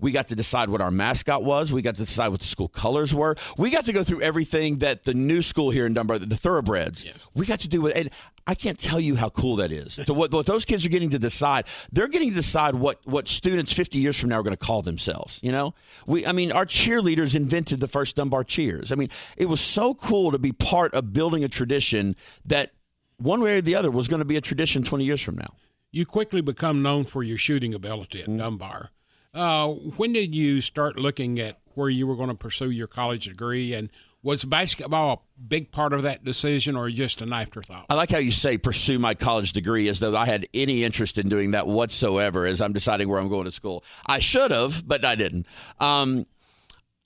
We 0.00 0.12
got 0.12 0.28
to 0.28 0.36
decide 0.36 0.68
what 0.68 0.80
our 0.80 0.90
mascot 0.90 1.42
was. 1.42 1.72
We 1.72 1.82
got 1.82 1.96
to 1.96 2.04
decide 2.04 2.28
what 2.28 2.40
the 2.40 2.46
school 2.46 2.68
colors 2.68 3.14
were. 3.14 3.36
We 3.56 3.70
got 3.70 3.84
to 3.86 3.92
go 3.92 4.04
through 4.04 4.22
everything 4.22 4.78
that 4.78 5.04
the 5.04 5.14
new 5.14 5.42
school 5.42 5.70
here 5.70 5.86
in 5.86 5.94
Dunbar, 5.94 6.18
the 6.18 6.36
Thoroughbreds, 6.36 7.04
we 7.34 7.46
got 7.46 7.60
to 7.60 7.68
do 7.68 7.86
it. 7.86 7.96
And 7.96 8.10
I 8.46 8.54
can't 8.54 8.78
tell 8.78 9.00
you 9.00 9.16
how 9.16 9.28
cool 9.28 9.56
that 9.56 9.70
is. 9.72 9.96
to 9.96 10.14
what, 10.14 10.32
what 10.32 10.46
those 10.46 10.64
kids 10.64 10.86
are 10.86 10.88
getting 10.88 11.10
to 11.10 11.18
decide, 11.18 11.66
they're 11.92 12.08
getting 12.08 12.30
to 12.30 12.34
decide 12.34 12.74
what, 12.74 13.00
what 13.04 13.28
students 13.28 13.72
50 13.72 13.98
years 13.98 14.18
from 14.18 14.30
now 14.30 14.36
are 14.36 14.42
going 14.42 14.56
to 14.56 14.64
call 14.64 14.82
themselves. 14.82 15.38
You 15.42 15.52
know, 15.52 15.74
we, 16.06 16.26
I 16.26 16.32
mean, 16.32 16.52
our 16.52 16.64
cheerleaders 16.64 17.34
invented 17.34 17.80
the 17.80 17.88
first 17.88 18.16
Dunbar 18.16 18.44
cheers. 18.44 18.90
I 18.90 18.94
mean, 18.94 19.10
it 19.36 19.46
was 19.46 19.60
so 19.60 19.94
cool 19.94 20.32
to 20.32 20.38
be 20.38 20.52
part 20.52 20.94
of 20.94 21.12
building 21.12 21.44
a 21.44 21.48
tradition 21.48 22.16
that 22.46 22.72
one 23.18 23.40
way 23.40 23.56
or 23.56 23.60
the 23.60 23.74
other 23.74 23.90
was 23.90 24.08
going 24.08 24.20
to 24.20 24.24
be 24.24 24.36
a 24.36 24.40
tradition 24.40 24.82
20 24.82 25.04
years 25.04 25.20
from 25.20 25.36
now. 25.36 25.54
You 25.90 26.06
quickly 26.06 26.40
become 26.40 26.82
known 26.82 27.04
for 27.04 27.22
your 27.22 27.38
shooting 27.38 27.74
ability 27.74 28.20
at 28.20 28.28
mm-hmm. 28.28 28.38
Dunbar. 28.38 28.90
Uh, 29.34 29.68
when 29.68 30.12
did 30.12 30.34
you 30.34 30.60
start 30.60 30.98
looking 30.98 31.38
at 31.38 31.58
where 31.74 31.88
you 31.88 32.06
were 32.06 32.16
going 32.16 32.30
to 32.30 32.34
pursue 32.34 32.70
your 32.70 32.86
college 32.86 33.26
degree, 33.26 33.74
and 33.74 33.90
was 34.22 34.44
basketball 34.44 35.12
a 35.12 35.40
big 35.40 35.70
part 35.70 35.92
of 35.92 36.02
that 36.02 36.24
decision, 36.24 36.76
or 36.76 36.90
just 36.90 37.20
an 37.20 37.32
afterthought? 37.32 37.86
I 37.88 37.94
like 37.94 38.10
how 38.10 38.18
you 38.18 38.32
say 38.32 38.58
pursue 38.58 38.98
my 38.98 39.14
college 39.14 39.52
degree 39.52 39.88
as 39.88 40.00
though 40.00 40.16
I 40.16 40.26
had 40.26 40.46
any 40.52 40.82
interest 40.82 41.18
in 41.18 41.28
doing 41.28 41.52
that 41.52 41.66
whatsoever 41.66 42.46
as 42.46 42.60
I'm 42.60 42.72
deciding 42.72 43.08
where 43.08 43.20
I'm 43.20 43.28
going 43.28 43.44
to 43.44 43.52
school. 43.52 43.84
I 44.06 44.18
should 44.18 44.50
have, 44.50 44.86
but 44.88 45.04
I 45.04 45.14
didn't. 45.14 45.46
Um, 45.78 46.26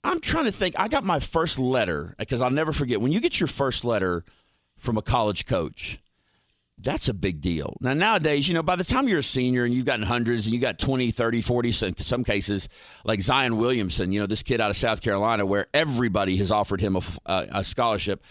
I'm 0.03 0.19
trying 0.19 0.45
to 0.45 0.51
think. 0.51 0.75
I 0.79 0.87
got 0.87 1.03
my 1.03 1.19
first 1.19 1.59
letter 1.59 2.15
because 2.17 2.41
I'll 2.41 2.51
never 2.51 2.73
forget 2.73 2.99
when 2.99 3.11
you 3.11 3.21
get 3.21 3.39
your 3.39 3.47
first 3.47 3.85
letter 3.85 4.25
from 4.77 4.97
a 4.97 5.01
college 5.01 5.45
coach. 5.45 5.99
That's 6.83 7.07
a 7.07 7.13
big 7.13 7.41
deal. 7.41 7.77
Now, 7.79 7.93
nowadays, 7.93 8.47
you 8.47 8.53
know, 8.53 8.63
by 8.63 8.75
the 8.75 8.83
time 8.83 9.07
you're 9.07 9.19
a 9.19 9.23
senior 9.23 9.63
and 9.63 9.73
you've 9.73 9.85
gotten 9.85 10.05
hundreds 10.05 10.45
and 10.45 10.53
you 10.53 10.59
got 10.59 10.77
20, 10.77 11.11
30, 11.11 11.41
40, 11.41 11.71
some, 11.71 11.93
some 11.97 12.23
cases, 12.23 12.67
like 13.05 13.21
Zion 13.21 13.57
Williamson, 13.57 14.11
you 14.11 14.19
know, 14.19 14.25
this 14.25 14.43
kid 14.43 14.59
out 14.59 14.69
of 14.69 14.77
South 14.77 15.01
Carolina, 15.01 15.45
where 15.45 15.67
everybody 15.73 16.37
has 16.37 16.51
offered 16.51 16.81
him 16.81 16.95
a, 16.95 17.01
a, 17.25 17.47
a 17.51 17.63
scholarship, 17.63 18.23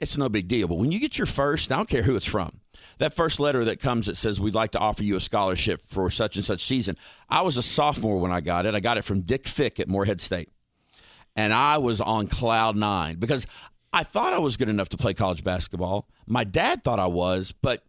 it's 0.00 0.18
no 0.18 0.28
big 0.28 0.48
deal. 0.48 0.68
But 0.68 0.78
when 0.78 0.92
you 0.92 0.98
get 0.98 1.18
your 1.18 1.26
first, 1.26 1.70
I 1.70 1.76
don't 1.76 1.88
care 1.88 2.02
who 2.02 2.16
it's 2.16 2.26
from, 2.26 2.60
that 2.98 3.14
first 3.14 3.40
letter 3.40 3.64
that 3.64 3.80
comes 3.80 4.06
that 4.06 4.16
says, 4.16 4.40
We'd 4.40 4.54
like 4.54 4.72
to 4.72 4.78
offer 4.78 5.02
you 5.02 5.16
a 5.16 5.20
scholarship 5.20 5.82
for 5.86 6.10
such 6.10 6.36
and 6.36 6.44
such 6.44 6.62
season. 6.62 6.96
I 7.28 7.42
was 7.42 7.56
a 7.56 7.62
sophomore 7.62 8.18
when 8.18 8.32
I 8.32 8.40
got 8.40 8.66
it. 8.66 8.74
I 8.74 8.80
got 8.80 8.98
it 8.98 9.04
from 9.04 9.22
Dick 9.22 9.46
Fick 9.46 9.78
at 9.80 9.88
Morehead 9.88 10.20
State. 10.20 10.48
And 11.36 11.52
I 11.52 11.78
was 11.78 12.00
on 12.00 12.28
cloud 12.28 12.76
nine 12.76 13.16
because 13.16 13.46
I 13.94 14.02
thought 14.02 14.32
I 14.32 14.40
was 14.40 14.56
good 14.56 14.68
enough 14.68 14.88
to 14.88 14.96
play 14.96 15.14
college 15.14 15.44
basketball. 15.44 16.08
My 16.26 16.42
dad 16.42 16.82
thought 16.82 16.98
I 16.98 17.06
was, 17.06 17.52
but 17.52 17.84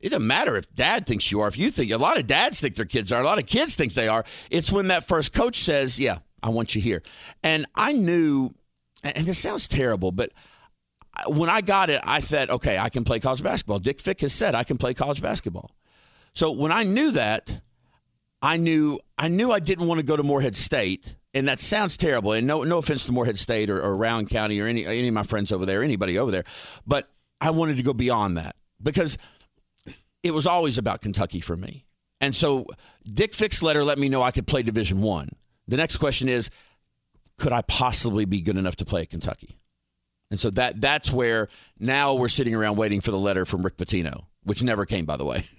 it 0.00 0.08
doesn't 0.08 0.26
matter 0.26 0.56
if 0.56 0.74
dad 0.74 1.06
thinks 1.06 1.30
you 1.30 1.38
are. 1.40 1.46
If 1.46 1.56
you 1.56 1.70
think, 1.70 1.92
a 1.92 1.96
lot 1.96 2.18
of 2.18 2.26
dads 2.26 2.60
think 2.60 2.74
their 2.74 2.84
kids 2.84 3.12
are, 3.12 3.22
a 3.22 3.24
lot 3.24 3.38
of 3.38 3.46
kids 3.46 3.76
think 3.76 3.94
they 3.94 4.08
are. 4.08 4.24
It's 4.50 4.72
when 4.72 4.88
that 4.88 5.04
first 5.04 5.32
coach 5.32 5.60
says, 5.60 6.00
Yeah, 6.00 6.18
I 6.42 6.48
want 6.48 6.74
you 6.74 6.80
here. 6.80 7.04
And 7.44 7.66
I 7.76 7.92
knew, 7.92 8.50
and 9.04 9.28
this 9.28 9.38
sounds 9.38 9.68
terrible, 9.68 10.10
but 10.10 10.32
when 11.28 11.48
I 11.48 11.60
got 11.60 11.88
it, 11.88 12.00
I 12.02 12.18
said, 12.18 12.50
Okay, 12.50 12.76
I 12.76 12.88
can 12.88 13.04
play 13.04 13.20
college 13.20 13.42
basketball. 13.42 13.78
Dick 13.78 14.00
Fick 14.00 14.22
has 14.22 14.32
said 14.32 14.56
I 14.56 14.64
can 14.64 14.76
play 14.76 14.92
college 14.92 15.22
basketball. 15.22 15.70
So 16.34 16.50
when 16.50 16.72
I 16.72 16.82
knew 16.82 17.12
that, 17.12 17.60
I 18.40 18.56
knew 18.56 19.00
I 19.16 19.28
knew 19.28 19.50
I 19.50 19.58
didn't 19.60 19.88
want 19.88 19.98
to 19.98 20.04
go 20.04 20.16
to 20.16 20.22
Morehead 20.22 20.56
State 20.56 21.16
and 21.34 21.46
that 21.48 21.60
sounds 21.60 21.96
terrible. 21.96 22.32
And 22.32 22.46
no, 22.46 22.64
no 22.64 22.78
offense 22.78 23.04
to 23.06 23.12
Morehead 23.12 23.38
State 23.38 23.70
or, 23.70 23.80
or 23.80 23.96
Rowan 23.96 24.26
County 24.26 24.60
or 24.60 24.66
any 24.66 24.86
any 24.86 25.08
of 25.08 25.14
my 25.14 25.22
friends 25.22 25.52
over 25.52 25.66
there, 25.66 25.82
anybody 25.82 26.18
over 26.18 26.30
there, 26.30 26.44
but 26.86 27.08
I 27.40 27.50
wanted 27.50 27.76
to 27.76 27.82
go 27.82 27.92
beyond 27.92 28.36
that 28.36 28.56
because 28.82 29.16
it 30.22 30.32
was 30.32 30.46
always 30.46 30.78
about 30.78 31.00
Kentucky 31.00 31.40
for 31.40 31.56
me. 31.56 31.84
And 32.20 32.34
so 32.34 32.66
Dick 33.06 33.34
Fick's 33.34 33.62
letter 33.62 33.84
let 33.84 33.98
me 33.98 34.08
know 34.08 34.22
I 34.22 34.32
could 34.32 34.46
play 34.46 34.62
Division 34.62 35.00
One. 35.00 35.30
The 35.68 35.76
next 35.76 35.98
question 35.98 36.28
is, 36.28 36.50
could 37.36 37.52
I 37.52 37.62
possibly 37.62 38.24
be 38.24 38.40
good 38.40 38.56
enough 38.56 38.76
to 38.76 38.84
play 38.84 39.02
at 39.02 39.10
Kentucky? 39.10 39.58
And 40.30 40.40
so 40.40 40.50
that 40.50 40.80
that's 40.80 41.12
where 41.12 41.48
now 41.78 42.14
we're 42.14 42.28
sitting 42.28 42.54
around 42.54 42.76
waiting 42.76 43.00
for 43.00 43.10
the 43.10 43.18
letter 43.18 43.44
from 43.44 43.62
Rick 43.62 43.76
Pitino, 43.76 44.24
which 44.42 44.62
never 44.62 44.84
came, 44.84 45.04
by 45.04 45.16
the 45.16 45.24
way. 45.24 45.44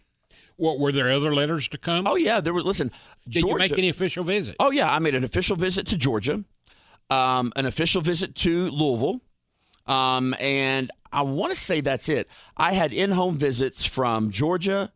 What 0.60 0.78
were 0.78 0.92
there 0.92 1.10
other 1.10 1.34
letters 1.34 1.70
to 1.70 1.78
come? 1.78 2.06
Oh 2.06 2.18
yeah, 2.18 2.42
there 2.42 2.54
were. 2.54 2.62
Listen, 2.62 2.92
did 3.28 3.42
Georgia, 3.42 3.64
you 3.64 3.70
make 3.70 3.78
any 3.80 3.88
official 3.88 4.26
visit? 4.26 4.58
Oh 4.60 4.72
yeah, 4.72 4.94
I 4.94 5.00
made 5.00 5.16
an 5.16 5.24
official 5.24 5.56
visit 5.56 5.88
to 5.88 5.98
Georgia, 5.98 6.44
um, 7.10 7.54
an 7.56 7.66
official 7.66 8.02
visit 8.02 8.36
to 8.36 8.70
Louisville, 8.70 9.22
um, 9.88 10.36
and 10.38 10.92
I 11.14 11.22
want 11.22 11.54
to 11.54 11.58
say 11.58 11.80
that's 11.80 12.10
it. 12.10 12.28
I 12.58 12.74
had 12.74 12.92
in-home 12.92 13.38
visits 13.38 13.86
from 13.86 14.32
Georgia, 14.32 14.92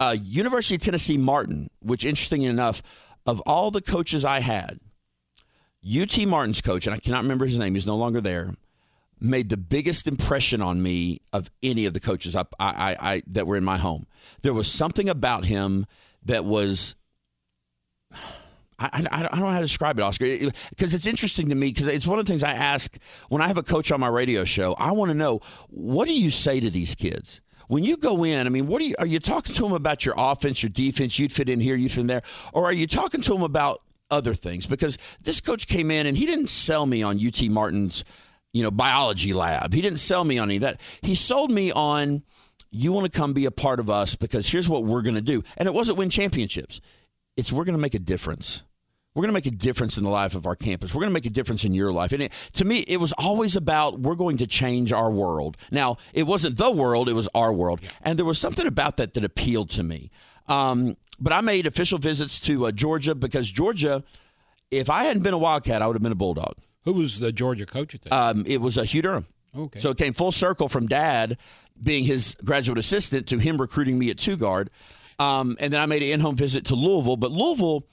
uh, 0.00 0.16
University 0.18 0.76
of 0.76 0.80
Tennessee 0.80 1.18
Martin, 1.18 1.68
which 1.80 2.02
interesting 2.02 2.42
enough, 2.42 2.82
of 3.26 3.40
all 3.42 3.70
the 3.70 3.82
coaches 3.82 4.24
I 4.24 4.40
had, 4.40 4.78
UT 5.86 6.26
Martin's 6.26 6.62
coach, 6.62 6.86
and 6.86 6.94
I 6.94 6.98
cannot 7.00 7.22
remember 7.22 7.44
his 7.44 7.58
name, 7.58 7.74
he's 7.74 7.86
no 7.86 7.96
longer 7.96 8.22
there 8.22 8.54
made 9.20 9.48
the 9.48 9.56
biggest 9.56 10.06
impression 10.06 10.60
on 10.60 10.82
me 10.82 11.20
of 11.32 11.50
any 11.62 11.86
of 11.86 11.94
the 11.94 12.00
coaches 12.00 12.36
I, 12.36 12.44
I, 12.58 12.96
I, 13.00 13.22
that 13.28 13.46
were 13.46 13.56
in 13.56 13.64
my 13.64 13.78
home. 13.78 14.06
There 14.42 14.54
was 14.54 14.70
something 14.70 15.08
about 15.08 15.44
him 15.44 15.86
that 16.24 16.44
was. 16.44 16.94
I, 18.78 19.08
I, 19.10 19.20
I 19.20 19.22
don't 19.22 19.40
know 19.40 19.46
how 19.46 19.60
to 19.60 19.64
describe 19.64 19.98
it, 19.98 20.02
Oscar, 20.02 20.26
because 20.68 20.92
it, 20.92 20.98
it's 20.98 21.06
interesting 21.06 21.48
to 21.48 21.54
me. 21.54 21.68
Because 21.68 21.86
it's 21.86 22.06
one 22.06 22.18
of 22.18 22.26
the 22.26 22.30
things 22.30 22.44
I 22.44 22.52
ask 22.52 22.98
when 23.30 23.40
I 23.40 23.48
have 23.48 23.56
a 23.56 23.62
coach 23.62 23.90
on 23.90 24.00
my 24.00 24.08
radio 24.08 24.44
show. 24.44 24.74
I 24.74 24.92
want 24.92 25.10
to 25.10 25.14
know 25.14 25.40
what 25.68 26.06
do 26.06 26.12
you 26.12 26.30
say 26.30 26.60
to 26.60 26.68
these 26.68 26.94
kids 26.94 27.40
when 27.68 27.84
you 27.84 27.96
go 27.96 28.24
in, 28.24 28.46
I 28.46 28.50
mean, 28.50 28.66
what 28.66 28.80
are 28.80 28.84
you 28.84 28.94
are 28.98 29.06
you 29.06 29.20
talking 29.20 29.54
to 29.54 29.62
them 29.62 29.72
about 29.72 30.04
your 30.04 30.14
offense, 30.16 30.62
your 30.62 30.70
defense? 30.70 31.18
You'd 31.18 31.32
fit 31.32 31.48
in 31.48 31.60
here, 31.60 31.74
you'd 31.74 31.92
fit 31.92 32.02
in 32.02 32.06
there, 32.06 32.22
or 32.52 32.66
are 32.66 32.72
you 32.72 32.86
talking 32.86 33.22
to 33.22 33.32
them 33.32 33.42
about 33.42 33.82
other 34.10 34.34
things? 34.34 34.66
Because 34.66 34.98
this 35.22 35.40
coach 35.40 35.66
came 35.66 35.90
in 35.90 36.06
and 36.06 36.16
he 36.16 36.26
didn't 36.26 36.48
sell 36.48 36.86
me 36.86 37.02
on 37.02 37.18
UT 37.24 37.42
Martin's 37.48 38.04
you 38.56 38.62
know, 38.62 38.70
biology 38.70 39.34
lab. 39.34 39.74
He 39.74 39.82
didn't 39.82 39.98
sell 39.98 40.24
me 40.24 40.38
on 40.38 40.48
any 40.48 40.56
of 40.56 40.62
that. 40.62 40.80
He 41.02 41.14
sold 41.14 41.50
me 41.50 41.70
on 41.72 42.22
you 42.70 42.90
want 42.90 43.10
to 43.10 43.16
come 43.16 43.34
be 43.34 43.44
a 43.44 43.50
part 43.50 43.80
of 43.80 43.90
us 43.90 44.14
because 44.14 44.48
here's 44.48 44.66
what 44.66 44.84
we're 44.84 45.02
going 45.02 45.14
to 45.14 45.20
do. 45.20 45.42
And 45.58 45.66
it 45.66 45.74
wasn't 45.74 45.98
win 45.98 46.08
championships. 46.08 46.80
It's 47.36 47.52
we're 47.52 47.64
going 47.64 47.76
to 47.76 47.80
make 47.80 47.94
a 47.94 47.98
difference. 47.98 48.62
We're 49.14 49.22
going 49.22 49.30
to 49.30 49.34
make 49.34 49.46
a 49.46 49.50
difference 49.50 49.98
in 49.98 50.04
the 50.04 50.10
life 50.10 50.34
of 50.34 50.46
our 50.46 50.56
campus. 50.56 50.94
We're 50.94 51.00
going 51.00 51.10
to 51.10 51.14
make 51.14 51.26
a 51.26 51.30
difference 51.30 51.64
in 51.64 51.74
your 51.74 51.92
life. 51.92 52.12
And 52.12 52.22
it, 52.22 52.32
to 52.54 52.64
me, 52.64 52.80
it 52.80 52.98
was 52.98 53.12
always 53.18 53.56
about 53.56 54.00
we're 54.00 54.14
going 54.14 54.38
to 54.38 54.46
change 54.46 54.90
our 54.90 55.10
world. 55.10 55.58
Now, 55.70 55.98
it 56.14 56.22
wasn't 56.22 56.56
the 56.56 56.70
world, 56.70 57.10
it 57.10 57.14
was 57.14 57.28
our 57.34 57.52
world. 57.52 57.80
And 58.02 58.18
there 58.18 58.26
was 58.26 58.38
something 58.38 58.66
about 58.66 58.96
that 58.96 59.12
that 59.14 59.24
appealed 59.24 59.68
to 59.70 59.82
me. 59.82 60.10
Um, 60.48 60.96
but 61.18 61.34
I 61.34 61.42
made 61.42 61.66
official 61.66 61.98
visits 61.98 62.40
to 62.40 62.66
uh, 62.66 62.72
Georgia 62.72 63.14
because 63.14 63.50
Georgia, 63.50 64.02
if 64.70 64.88
I 64.88 65.04
hadn't 65.04 65.22
been 65.22 65.34
a 65.34 65.38
Wildcat, 65.38 65.82
I 65.82 65.86
would 65.86 65.96
have 65.96 66.02
been 66.02 66.12
a 66.12 66.14
Bulldog. 66.14 66.56
Who 66.86 66.94
was 66.94 67.18
the 67.18 67.32
Georgia 67.32 67.66
coach 67.66 67.94
at 67.94 68.02
that? 68.02 68.12
Um, 68.12 68.44
it 68.46 68.60
was 68.60 68.78
a 68.78 68.82
uh, 68.82 68.84
Hugh 68.84 69.02
Durham. 69.02 69.26
Okay. 69.54 69.80
So 69.80 69.90
it 69.90 69.98
came 69.98 70.12
full 70.12 70.32
circle 70.32 70.68
from 70.68 70.86
Dad 70.86 71.36
being 71.82 72.04
his 72.04 72.36
graduate 72.44 72.78
assistant 72.78 73.26
to 73.28 73.38
him 73.38 73.60
recruiting 73.60 73.98
me 73.98 74.08
at 74.08 74.18
two 74.18 74.36
guard, 74.36 74.70
um, 75.18 75.56
and 75.60 75.72
then 75.72 75.80
I 75.80 75.86
made 75.86 76.02
an 76.02 76.10
in-home 76.10 76.36
visit 76.36 76.64
to 76.66 76.74
Louisville. 76.74 77.16
But 77.16 77.32
Louisville, 77.32 77.86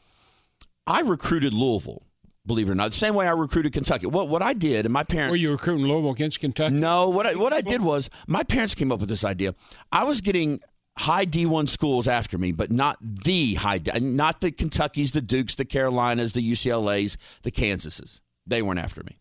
I 0.85 1.01
recruited 1.01 1.53
Louisville. 1.53 2.03
Believe 2.45 2.67
it 2.67 2.73
or 2.73 2.75
not, 2.75 2.91
the 2.91 2.97
same 2.97 3.15
way 3.15 3.25
I 3.25 3.31
recruited 3.31 3.71
Kentucky. 3.71 4.05
What 4.05 4.27
what 4.27 4.41
I 4.41 4.53
did, 4.53 4.85
and 4.85 4.93
my 4.93 5.03
parents 5.03 5.31
were 5.31 5.37
you 5.37 5.51
recruiting 5.51 5.87
Louisville 5.87 6.11
against 6.11 6.39
Kentucky? 6.41 6.75
No, 6.75 7.09
what 7.09 7.25
I, 7.25 7.35
what 7.35 7.53
I 7.53 7.61
did 7.61 7.81
was 7.81 8.09
my 8.27 8.43
parents 8.43 8.75
came 8.75 8.91
up 8.91 8.99
with 8.99 9.09
this 9.09 9.23
idea. 9.23 9.55
I 9.91 10.03
was 10.03 10.19
getting 10.19 10.59
high 10.97 11.25
D1 11.25 11.69
schools 11.69 12.07
after 12.07 12.37
me, 12.37 12.51
but 12.51 12.69
not 12.69 12.97
the 13.01 13.55
high, 13.55 13.79
not 13.99 14.41
the 14.41 14.51
Kentuckys, 14.51 15.13
the 15.13 15.21
Dukes, 15.21 15.55
the 15.55 15.65
Carolinas, 15.65 16.33
the 16.33 16.51
UCLA's, 16.51 17.17
the 17.43 17.51
Kansases. 17.51 18.19
They 18.45 18.61
weren't 18.61 18.79
after 18.79 19.03
me. 19.03 19.17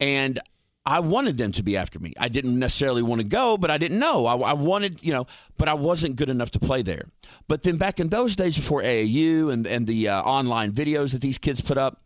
And 0.00 0.38
I 0.86 1.00
wanted 1.00 1.36
them 1.36 1.52
to 1.52 1.62
be 1.62 1.76
after 1.76 1.98
me. 1.98 2.14
I 2.18 2.28
didn't 2.28 2.58
necessarily 2.58 3.02
want 3.02 3.20
to 3.20 3.26
go, 3.26 3.58
but 3.58 3.70
I 3.70 3.76
didn't 3.76 3.98
know. 3.98 4.24
I, 4.24 4.36
I, 4.36 4.52
wanted, 4.54 5.02
you 5.02 5.12
know, 5.12 5.26
but 5.58 5.68
I 5.68 5.74
wasn't 5.74 6.16
good 6.16 6.30
enough 6.30 6.50
to 6.52 6.58
play 6.58 6.80
there. 6.80 7.08
But 7.46 7.62
then 7.62 7.76
back 7.76 8.00
in 8.00 8.08
those 8.08 8.34
days 8.34 8.56
before 8.56 8.82
AAU 8.82 9.52
and, 9.52 9.66
and 9.66 9.86
the 9.86 10.08
uh, 10.08 10.22
online 10.22 10.72
videos 10.72 11.12
that 11.12 11.20
these 11.20 11.36
kids 11.36 11.60
put 11.60 11.76
up, 11.76 12.02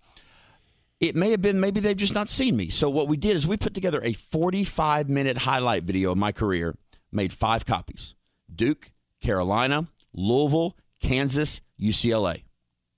it 0.99 1.15
may 1.15 1.31
have 1.31 1.43
been 1.43 1.61
maybe 1.61 1.79
they've 1.79 1.97
just 1.97 2.15
not 2.15 2.29
seen 2.29 2.57
me. 2.57 2.71
So 2.71 2.91
what 2.91 3.09
we 3.09 3.17
did 3.17 3.37
is 3.37 3.47
we 3.47 3.57
put 3.57 3.75
together 3.75 4.01
a 4.03 4.15
45 4.15 5.09
minute 5.09 5.39
highlight 5.39 5.85
video 5.85 6.13
of 6.13 6.19
my 6.19 6.33
career, 6.33 6.77
made 7.13 7.33
five 7.33 7.65
copies 7.65 8.15
Duke, 8.53 8.91
Carolina, 9.21 9.87
Louisville, 10.13 10.77
Kansas, 11.01 11.61
UCLA, 11.81 12.43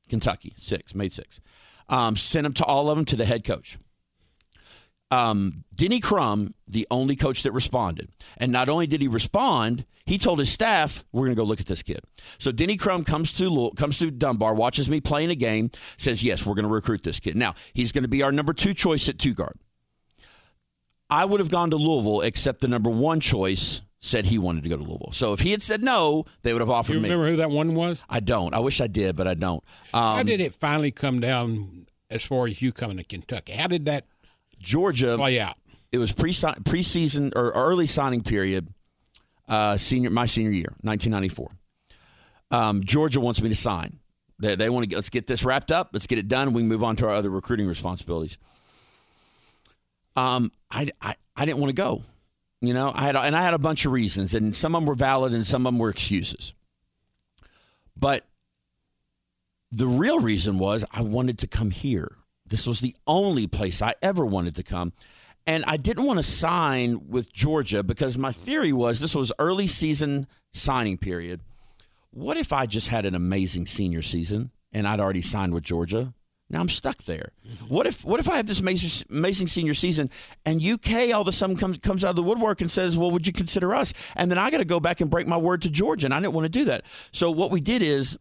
Kentucky, 0.08 0.54
six, 0.56 0.94
made 0.94 1.12
six. 1.12 1.40
Um, 1.88 2.16
sent 2.16 2.44
them 2.44 2.54
to 2.54 2.64
all 2.64 2.88
of 2.90 2.96
them 2.96 3.04
to 3.06 3.16
the 3.16 3.26
head 3.26 3.44
coach. 3.44 3.78
Um, 5.10 5.64
Denny 5.76 6.00
Crum, 6.00 6.54
the 6.66 6.86
only 6.90 7.14
coach 7.14 7.42
that 7.42 7.52
responded. 7.52 8.08
And 8.38 8.50
not 8.50 8.68
only 8.68 8.86
did 8.86 9.00
he 9.00 9.08
respond, 9.08 9.84
he 10.06 10.18
told 10.18 10.38
his 10.38 10.50
staff, 10.50 11.04
"We're 11.12 11.26
going 11.26 11.36
to 11.36 11.40
go 11.40 11.44
look 11.44 11.60
at 11.60 11.66
this 11.66 11.82
kid." 11.82 12.00
So 12.38 12.52
Denny 12.52 12.76
Crum 12.76 13.04
comes 13.04 13.32
to 13.34 13.70
comes 13.76 13.98
to 13.98 14.10
Dunbar, 14.10 14.54
watches 14.54 14.88
me 14.88 15.00
playing 15.00 15.30
a 15.30 15.34
game, 15.34 15.70
says, 15.96 16.22
"Yes, 16.22 16.44
we're 16.44 16.54
going 16.54 16.66
to 16.66 16.72
recruit 16.72 17.02
this 17.02 17.20
kid." 17.20 17.36
Now 17.36 17.54
he's 17.72 17.92
going 17.92 18.02
to 18.02 18.08
be 18.08 18.22
our 18.22 18.32
number 18.32 18.52
two 18.52 18.74
choice 18.74 19.08
at 19.08 19.18
two 19.18 19.34
guard. 19.34 19.58
I 21.08 21.24
would 21.24 21.40
have 21.40 21.50
gone 21.50 21.70
to 21.70 21.76
Louisville, 21.76 22.22
except 22.22 22.60
the 22.60 22.68
number 22.68 22.90
one 22.90 23.20
choice 23.20 23.82
said 24.04 24.26
he 24.26 24.38
wanted 24.38 24.62
to 24.62 24.68
go 24.68 24.76
to 24.76 24.82
Louisville. 24.82 25.12
So 25.12 25.32
if 25.32 25.40
he 25.40 25.50
had 25.50 25.62
said 25.62 25.82
no, 25.82 26.26
they 26.42 26.52
would 26.52 26.60
have 26.60 26.68
offered 26.68 26.92
me. 26.92 26.98
you 26.98 27.02
remember 27.04 27.24
me. 27.24 27.30
who 27.30 27.36
that 27.38 27.50
one 27.50 27.74
was? 27.74 28.02
I 28.08 28.20
don't. 28.20 28.54
I 28.54 28.58
wish 28.60 28.80
I 28.80 28.86
did, 28.86 29.16
but 29.16 29.26
I 29.26 29.32
don't. 29.34 29.64
Um, 29.94 30.16
How 30.16 30.22
did 30.22 30.40
it 30.40 30.54
finally 30.54 30.90
come 30.90 31.20
down 31.20 31.86
as 32.10 32.22
far 32.22 32.46
as 32.46 32.60
you 32.60 32.70
coming 32.70 32.98
to 32.98 33.04
Kentucky? 33.04 33.54
How 33.54 33.66
did 33.66 33.86
that 33.86 34.06
Georgia 34.58 35.16
play 35.16 35.40
out? 35.40 35.56
It 35.90 35.98
was 35.98 36.12
pre 36.12 36.32
preseason 36.32 37.32
or 37.34 37.50
early 37.52 37.86
signing 37.86 38.22
period, 38.22 38.74
uh, 39.48 39.78
senior 39.78 40.10
my 40.10 40.26
senior 40.26 40.50
year, 40.50 40.74
1994. 40.82 41.50
Um, 42.50 42.84
Georgia 42.84 43.20
wants 43.20 43.40
me 43.40 43.48
to 43.48 43.54
sign. 43.54 44.00
They, 44.38 44.54
they 44.54 44.68
want 44.68 44.84
to 44.84 44.88
get, 44.88 44.96
let's 44.96 45.08
get 45.08 45.26
this 45.26 45.44
wrapped 45.44 45.72
up. 45.72 45.90
Let's 45.92 46.06
get 46.06 46.18
it 46.18 46.28
done. 46.28 46.52
We 46.52 46.60
can 46.60 46.68
move 46.68 46.84
on 46.84 46.96
to 46.96 47.06
our 47.06 47.14
other 47.14 47.30
recruiting 47.30 47.66
responsibilities. 47.66 48.36
Um, 50.14 50.52
I, 50.70 50.90
I, 51.00 51.14
I 51.36 51.44
didn't 51.46 51.58
want 51.58 51.70
to 51.70 51.74
go. 51.74 52.02
You 52.60 52.72
know, 52.74 52.92
I 52.94 53.02
had 53.02 53.16
and 53.16 53.36
I 53.36 53.42
had 53.42 53.54
a 53.54 53.58
bunch 53.58 53.84
of 53.84 53.92
reasons, 53.92 54.34
and 54.34 54.56
some 54.56 54.74
of 54.74 54.82
them 54.82 54.88
were 54.88 54.94
valid, 54.94 55.32
and 55.32 55.46
some 55.46 55.66
of 55.66 55.72
them 55.72 55.78
were 55.78 55.90
excuses. 55.90 56.54
But 57.96 58.26
the 59.70 59.86
real 59.86 60.20
reason 60.20 60.58
was 60.58 60.84
I 60.90 61.02
wanted 61.02 61.38
to 61.40 61.46
come 61.46 61.70
here. 61.70 62.18
This 62.46 62.66
was 62.66 62.80
the 62.80 62.94
only 63.06 63.46
place 63.46 63.82
I 63.82 63.94
ever 64.02 64.24
wanted 64.24 64.54
to 64.56 64.62
come. 64.62 64.92
And 65.46 65.64
I 65.66 65.76
didn't 65.76 66.04
want 66.04 66.18
to 66.18 66.22
sign 66.22 67.08
with 67.08 67.32
Georgia 67.32 67.82
because 67.82 68.16
my 68.16 68.32
theory 68.32 68.72
was 68.72 69.00
this 69.00 69.14
was 69.14 69.32
early 69.38 69.66
season 69.66 70.26
signing 70.52 70.96
period. 70.96 71.40
What 72.10 72.36
if 72.36 72.52
I 72.52 72.66
just 72.66 72.88
had 72.88 73.04
an 73.04 73.14
amazing 73.14 73.66
senior 73.66 74.02
season 74.02 74.52
and 74.72 74.86
I'd 74.86 75.00
already 75.00 75.22
signed 75.22 75.52
with 75.52 75.64
Georgia? 75.64 76.14
Now 76.50 76.60
I'm 76.60 76.68
stuck 76.68 76.98
there. 77.04 77.32
Mm-hmm. 77.46 77.66
What 77.66 77.86
if 77.86 78.04
what 78.04 78.20
if 78.20 78.28
I 78.28 78.36
have 78.36 78.46
this 78.46 78.60
amazing, 78.60 79.06
amazing 79.10 79.46
senior 79.46 79.74
season 79.74 80.10
and 80.44 80.62
UK 80.62 81.12
all 81.14 81.22
of 81.22 81.28
a 81.28 81.32
sudden 81.32 81.56
comes 81.56 81.78
comes 81.78 82.04
out 82.04 82.10
of 82.10 82.16
the 82.16 82.22
woodwork 82.22 82.60
and 82.60 82.70
says, 82.70 82.96
"Well, 82.96 83.10
would 83.10 83.26
you 83.26 83.32
consider 83.32 83.74
us?" 83.74 83.92
And 84.14 84.30
then 84.30 84.38
I 84.38 84.50
got 84.50 84.58
to 84.58 84.64
go 84.64 84.78
back 84.78 85.00
and 85.00 85.10
break 85.10 85.26
my 85.26 85.36
word 85.36 85.62
to 85.62 85.70
Georgia, 85.70 86.06
and 86.06 86.14
I 86.14 86.20
didn't 86.20 86.34
want 86.34 86.44
to 86.44 86.50
do 86.50 86.64
that. 86.66 86.84
So 87.12 87.30
what 87.30 87.50
we 87.50 87.60
did 87.60 87.82
is, 87.82 88.18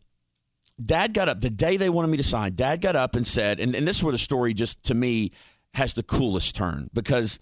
Dad 0.84 1.14
got 1.14 1.28
up 1.28 1.42
the 1.42 1.50
day 1.50 1.78
they 1.78 1.90
wanted 1.90 2.10
me 2.10 2.18
to 2.18 2.24
sign. 2.24 2.56
Dad 2.56 2.82
got 2.82 2.96
up 2.96 3.16
and 3.16 3.28
said, 3.28 3.60
and, 3.60 3.76
and 3.76 3.86
this 3.86 3.98
is 3.98 4.04
where 4.04 4.12
the 4.12 4.18
story 4.18 4.54
just 4.54 4.82
to 4.84 4.94
me 4.94 5.32
has 5.74 5.94
the 5.94 6.04
coolest 6.04 6.56
turn 6.56 6.90
because 6.94 7.40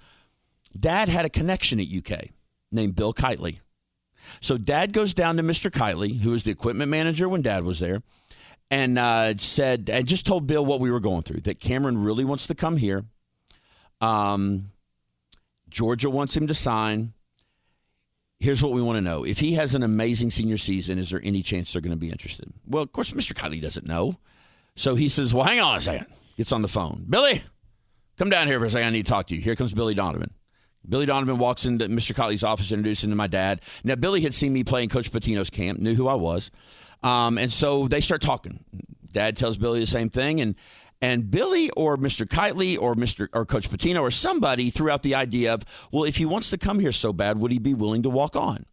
Dad 0.78 1.10
had 1.10 1.26
a 1.26 1.30
connection 1.30 1.80
at 1.80 1.88
UK 1.88 2.30
named 2.72 2.96
Bill 2.96 3.14
Keightley. 3.14 3.60
So 4.40 4.58
Dad 4.58 4.94
goes 4.94 5.14
down 5.14 5.38
to 5.38 5.44
Mr. 5.44 5.70
Keightley, 5.70 6.22
who 6.22 6.32
was 6.32 6.44
the 6.44 6.52
equipment 6.52 6.90
manager 6.90 7.28
when 7.28 7.42
Dad 7.42 7.64
was 7.64 7.80
there 7.80 8.02
and 8.72 8.98
uh, 8.98 9.36
said 9.38 9.90
and 9.92 10.08
just 10.08 10.26
told 10.26 10.48
Bill 10.48 10.66
what 10.66 10.80
we 10.80 10.90
were 10.90 11.02
going 11.02 11.22
through. 11.22 11.42
That 11.42 11.60
Cameron 11.60 11.98
really 12.02 12.26
wants 12.26 12.48
to 12.48 12.56
come 12.56 12.78
here. 12.78 13.04
Um, 14.00 14.72
Georgia 15.70 16.10
wants 16.10 16.36
him 16.36 16.48
to 16.48 16.56
sign. 16.56 17.14
Here's 18.40 18.64
what 18.64 18.72
we 18.72 18.82
want 18.82 18.98
to 18.98 19.02
know: 19.02 19.24
If 19.24 19.40
he 19.40 19.54
has 19.54 19.76
an 19.76 19.84
amazing 19.84 20.32
senior 20.32 20.58
season, 20.58 20.98
is 20.98 21.12
there 21.12 21.22
any 21.24 21.44
chance 21.44 21.74
they're 21.74 21.82
going 21.82 21.92
to 21.92 21.98
be 21.98 22.10
interested? 22.10 22.52
Well, 22.66 22.82
of 22.82 22.92
course, 22.94 23.12
Mr. 23.12 23.34
Keightley 23.34 23.62
doesn't 23.62 23.86
know, 23.86 24.18
so 24.76 24.96
he 24.96 25.10
says, 25.10 25.34
"Well, 25.34 25.44
hang 25.44 25.60
on 25.60 25.78
a 25.78 25.82
second. 25.82 26.08
Gets 26.38 26.54
on 26.54 26.62
the 26.62 26.68
phone. 26.68 27.06
Billy, 27.08 27.44
come 28.18 28.30
down 28.30 28.48
here 28.48 28.58
for 28.58 28.66
a 28.66 28.70
second. 28.70 28.88
I 28.88 28.92
need 28.92 29.06
to 29.06 29.12
talk 29.12 29.28
to 29.28 29.36
you. 29.36 29.42
Here 29.42 29.56
comes 29.56 29.74
Billy 29.74 29.94
Donovan. 29.94 30.34
Billy 30.88 31.06
Donovan 31.06 31.38
walks 31.38 31.66
into 31.66 31.88
Mr. 31.88 32.16
Keightley's 32.16 32.44
office, 32.44 32.72
introducing 32.72 33.10
him 33.10 33.12
to 33.12 33.16
my 33.18 33.28
dad. 33.28 33.62
Now, 33.84 33.94
Billy 33.96 34.22
had 34.22 34.34
seen 34.34 34.52
me 34.52 34.64
play 34.64 34.82
in 34.82 34.90
Coach 34.90 35.12
Pitino's 35.12 35.52
camp, 35.52 35.78
knew 35.78 35.94
who 35.94 36.08
I 36.08 36.16
was. 36.16 36.50
Um, 37.04 37.38
and 37.38 37.52
so 37.52 37.88
they 37.88 38.02
start 38.02 38.22
talking. 38.22 38.64
Dad 39.12 39.36
tells 39.36 39.58
Billy 39.58 39.80
the 39.80 39.88
same 39.88 40.10
thing, 40.10 40.40
and 40.40 40.56
and 41.02 41.32
Billy 41.32 41.70
or 41.72 41.98
Mr. 41.98 42.28
Keightley 42.28 42.78
or 42.80 42.96
Mr. 42.96 43.28
or 43.34 43.46
Coach 43.46 43.70
Pitino 43.70 44.02
or 44.02 44.12
somebody 44.12 44.70
threw 44.70 44.90
out 44.90 45.02
the 45.02 45.16
idea 45.16 45.54
of, 45.54 45.64
well, 45.92 46.04
if 46.04 46.18
he 46.18 46.26
wants 46.26 46.52
to 46.52 46.58
come 46.58 46.80
here 46.80 46.92
so 46.92 47.12
bad, 47.12 47.40
would 47.40 47.52
he 47.52 47.58
be 47.58 47.74
willing 47.74 48.04
to 48.04 48.10
walk 48.10 48.36
on? 48.36 48.66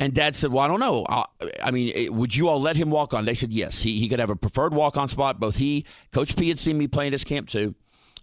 And 0.00 0.14
Dad 0.14 0.36
said, 0.36 0.52
"Well, 0.52 0.64
I 0.64 0.68
don't 0.68 0.78
know. 0.78 1.04
I, 1.08 1.24
I 1.60 1.70
mean, 1.72 1.92
eh, 1.92 2.08
would 2.08 2.36
you 2.36 2.48
all 2.48 2.60
let 2.60 2.76
him 2.76 2.88
walk 2.88 3.12
on?" 3.12 3.24
They 3.24 3.34
said, 3.34 3.52
"Yes. 3.52 3.82
He 3.82 3.98
he 3.98 4.08
could 4.08 4.20
have 4.20 4.30
a 4.30 4.36
preferred 4.36 4.72
walk 4.72 4.96
on 4.96 5.08
spot. 5.08 5.40
Both 5.40 5.56
he, 5.56 5.84
Coach 6.12 6.36
P, 6.36 6.48
had 6.48 6.60
seen 6.60 6.78
me 6.78 6.86
play 6.86 7.08
in 7.08 7.12
his 7.12 7.24
camp 7.24 7.48
too." 7.48 7.74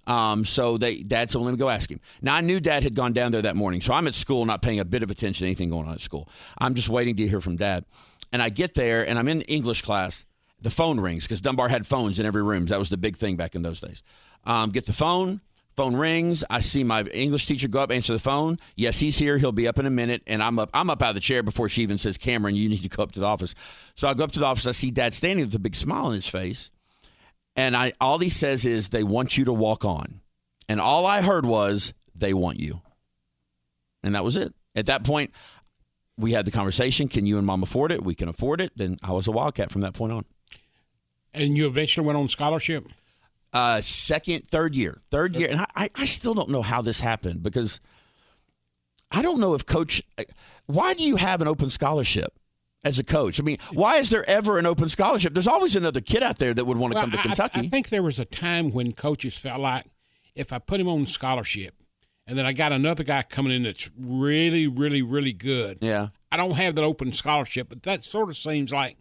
Um, 0.08 0.46
so 0.46 0.78
they, 0.78 0.98
Dad 0.98 1.30
said, 1.32 1.40
well, 1.40 1.46
let 1.46 1.52
me 1.52 1.58
go 1.58 1.70
ask 1.70 1.90
him. 1.90 2.00
Now, 2.22 2.36
I 2.36 2.42
knew 2.42 2.60
Dad 2.60 2.84
had 2.84 2.96
gone 2.96 3.14
down 3.14 3.32
there 3.32 3.42
that 3.42 3.56
morning, 3.56 3.82
so 3.82 3.94
I'm 3.94 4.08
at 4.08 4.14
school, 4.14 4.46
not 4.46 4.62
paying 4.62 4.80
a 4.80 4.86
bit 4.86 5.02
of 5.02 5.10
attention 5.10 5.46
to 5.46 5.48
anything 5.48 5.70
going 5.70 5.88
on 5.88 5.96
at 5.96 6.02
school. 6.02 6.30
I'm 6.60 6.76
just 6.76 6.90
waiting 6.90 7.16
to 7.16 7.28
hear 7.28 7.42
from 7.42 7.56
Dad. 7.56 7.86
And 8.32 8.42
I 8.42 8.50
get 8.50 8.74
there 8.74 9.08
and 9.08 9.18
I'm 9.18 9.28
in 9.28 9.42
English 9.42 9.82
class. 9.82 10.26
The 10.62 10.70
phone 10.70 11.00
rings 11.00 11.26
because 11.26 11.42
Dunbar 11.42 11.70
had 11.70 11.86
phones 11.86 12.18
in 12.18 12.26
every 12.26 12.42
room. 12.42 12.66
That 12.68 12.80
was 12.80 12.90
the 12.90 12.98
big 12.98 13.16
thing 13.16 13.36
back 13.36 13.56
in 13.56 13.62
those 13.62 13.80
days. 13.80 14.02
Um, 14.46 14.72
get 14.72 14.86
the 14.86 14.94
phone. 14.94 15.42
Phone 15.76 15.96
rings. 15.98 16.44
I 16.50 16.62
see 16.62 16.86
my 16.86 17.04
English 17.04 17.48
teacher 17.48 17.68
go 17.68 17.82
up, 17.82 17.92
answer 17.92 18.14
the 18.14 18.20
phone. 18.20 18.58
Yes, 18.78 19.02
he's 19.02 19.18
here. 19.18 19.38
He'll 19.38 19.52
be 19.52 19.68
up 19.68 19.78
in 19.78 19.86
a 19.86 19.90
minute. 19.90 20.24
And 20.26 20.42
I'm 20.42 20.58
up. 20.58 20.70
I'm 20.74 20.90
up 20.90 21.04
out 21.04 21.10
of 21.10 21.16
the 21.16 21.22
chair 21.22 21.44
before 21.44 21.68
she 21.68 21.82
even 21.84 21.98
says, 21.98 22.18
"Cameron, 22.18 22.56
you 22.56 22.70
need 22.70 22.82
to 22.82 22.88
go 22.88 23.04
up 23.04 23.12
to 23.12 23.20
the 23.20 23.26
office." 23.26 23.54
So 23.96 24.08
I 24.08 24.14
go 24.14 24.24
up 24.24 24.32
to 24.32 24.40
the 24.40 24.46
office. 24.46 24.66
I 24.66 24.72
see 24.72 24.90
Dad 24.90 25.14
standing 25.14 25.46
with 25.46 25.54
a 25.54 25.60
big 25.60 25.76
smile 25.76 26.06
on 26.06 26.14
his 26.14 26.28
face, 26.28 26.72
and 27.58 27.76
I 27.76 27.92
all 28.00 28.20
he 28.20 28.30
says 28.30 28.64
is, 28.64 28.90
"They 28.90 29.04
want 29.04 29.38
you 29.38 29.44
to 29.46 29.54
walk 29.54 29.84
on," 29.84 30.22
and 30.70 30.80
all 30.80 31.06
I 31.06 31.22
heard 31.22 31.46
was, 31.46 31.94
"They 32.16 32.34
want 32.34 32.62
you," 32.62 32.82
and 34.02 34.16
that 34.16 34.24
was 34.24 34.38
it. 34.38 34.54
At 34.78 34.86
that 34.86 35.04
point, 35.04 35.32
we 36.18 36.32
had 36.32 36.46
the 36.46 36.52
conversation. 36.52 37.08
Can 37.08 37.26
you 37.26 37.38
and 37.38 37.46
mom 37.46 37.64
afford 37.64 37.92
it? 37.92 38.04
We 38.04 38.16
can 38.16 38.30
afford 38.30 38.62
it. 38.62 38.72
Then 38.76 38.98
I 39.04 39.12
was 39.12 39.28
a 39.28 39.32
Wildcat 39.32 39.72
from 39.72 39.82
that 39.82 39.94
point 39.94 40.14
on. 40.14 40.26
And 41.34 41.58
you 41.58 41.68
eventually 41.68 42.06
went 42.06 42.18
on 42.18 42.30
scholarship? 42.30 42.88
Uh, 43.52 43.82
second, 43.82 44.48
third 44.48 44.76
year. 44.76 45.02
Third 45.12 45.36
year. 45.36 45.50
And 45.50 45.66
I, 45.76 45.90
I 45.96 46.06
still 46.06 46.34
don't 46.34 46.50
know 46.50 46.62
how 46.62 46.82
this 46.82 47.00
happened 47.00 47.44
because 47.44 47.80
I 49.12 49.22
don't 49.22 49.40
know 49.40 49.54
if 49.54 49.66
coach. 49.66 50.02
Why 50.66 50.94
do 50.94 51.04
you 51.04 51.18
have 51.18 51.42
an 51.42 51.48
open 51.48 51.70
scholarship? 51.70 52.34
As 52.84 53.00
a 53.00 53.04
coach, 53.04 53.40
I 53.40 53.44
mean, 53.44 53.58
why 53.74 53.96
is 53.96 54.12
there 54.12 54.24
ever 54.30 54.60
an 54.60 54.68
open 54.68 54.90
scholarship? 54.90 55.34
There's 55.34 55.48
always 55.48 55.76
another 55.76 56.02
kid 56.02 56.22
out 56.22 56.38
there 56.38 56.54
that 56.54 56.66
would 56.66 56.78
want 56.78 56.92
to 56.92 56.96
well, 56.96 57.06
come 57.06 57.12
to 57.14 57.18
I, 57.18 57.22
Kentucky. 57.24 57.62
I 57.62 57.68
think 57.68 57.90
there 57.90 58.04
was 58.04 58.20
a 58.20 58.26
time 58.26 58.70
when 58.70 58.94
coaches 58.94 59.36
felt 59.36 59.60
like 59.60 59.86
if 60.36 60.54
I 60.54 60.60
put 60.60 60.80
him 60.80 60.88
on 60.88 61.08
scholarship, 61.08 61.74
and 62.28 62.38
then 62.38 62.46
I 62.46 62.54
got 62.54 62.72
another 62.72 63.04
guy 63.04 63.24
coming 63.24 63.54
in 63.54 63.64
that's 63.64 63.90
really, 63.98 64.68
really, 64.68 65.02
really 65.02 65.34
good. 65.34 65.80
Yeah. 65.82 66.08
I 66.32 66.38
don't 66.38 66.56
have 66.56 66.76
that 66.76 66.84
open 66.84 67.14
scholarship, 67.14 67.70
but 67.70 67.84
that 67.84 68.04
sort 68.04 68.30
of 68.30 68.38
seems 68.38 68.72
like, 68.72 68.98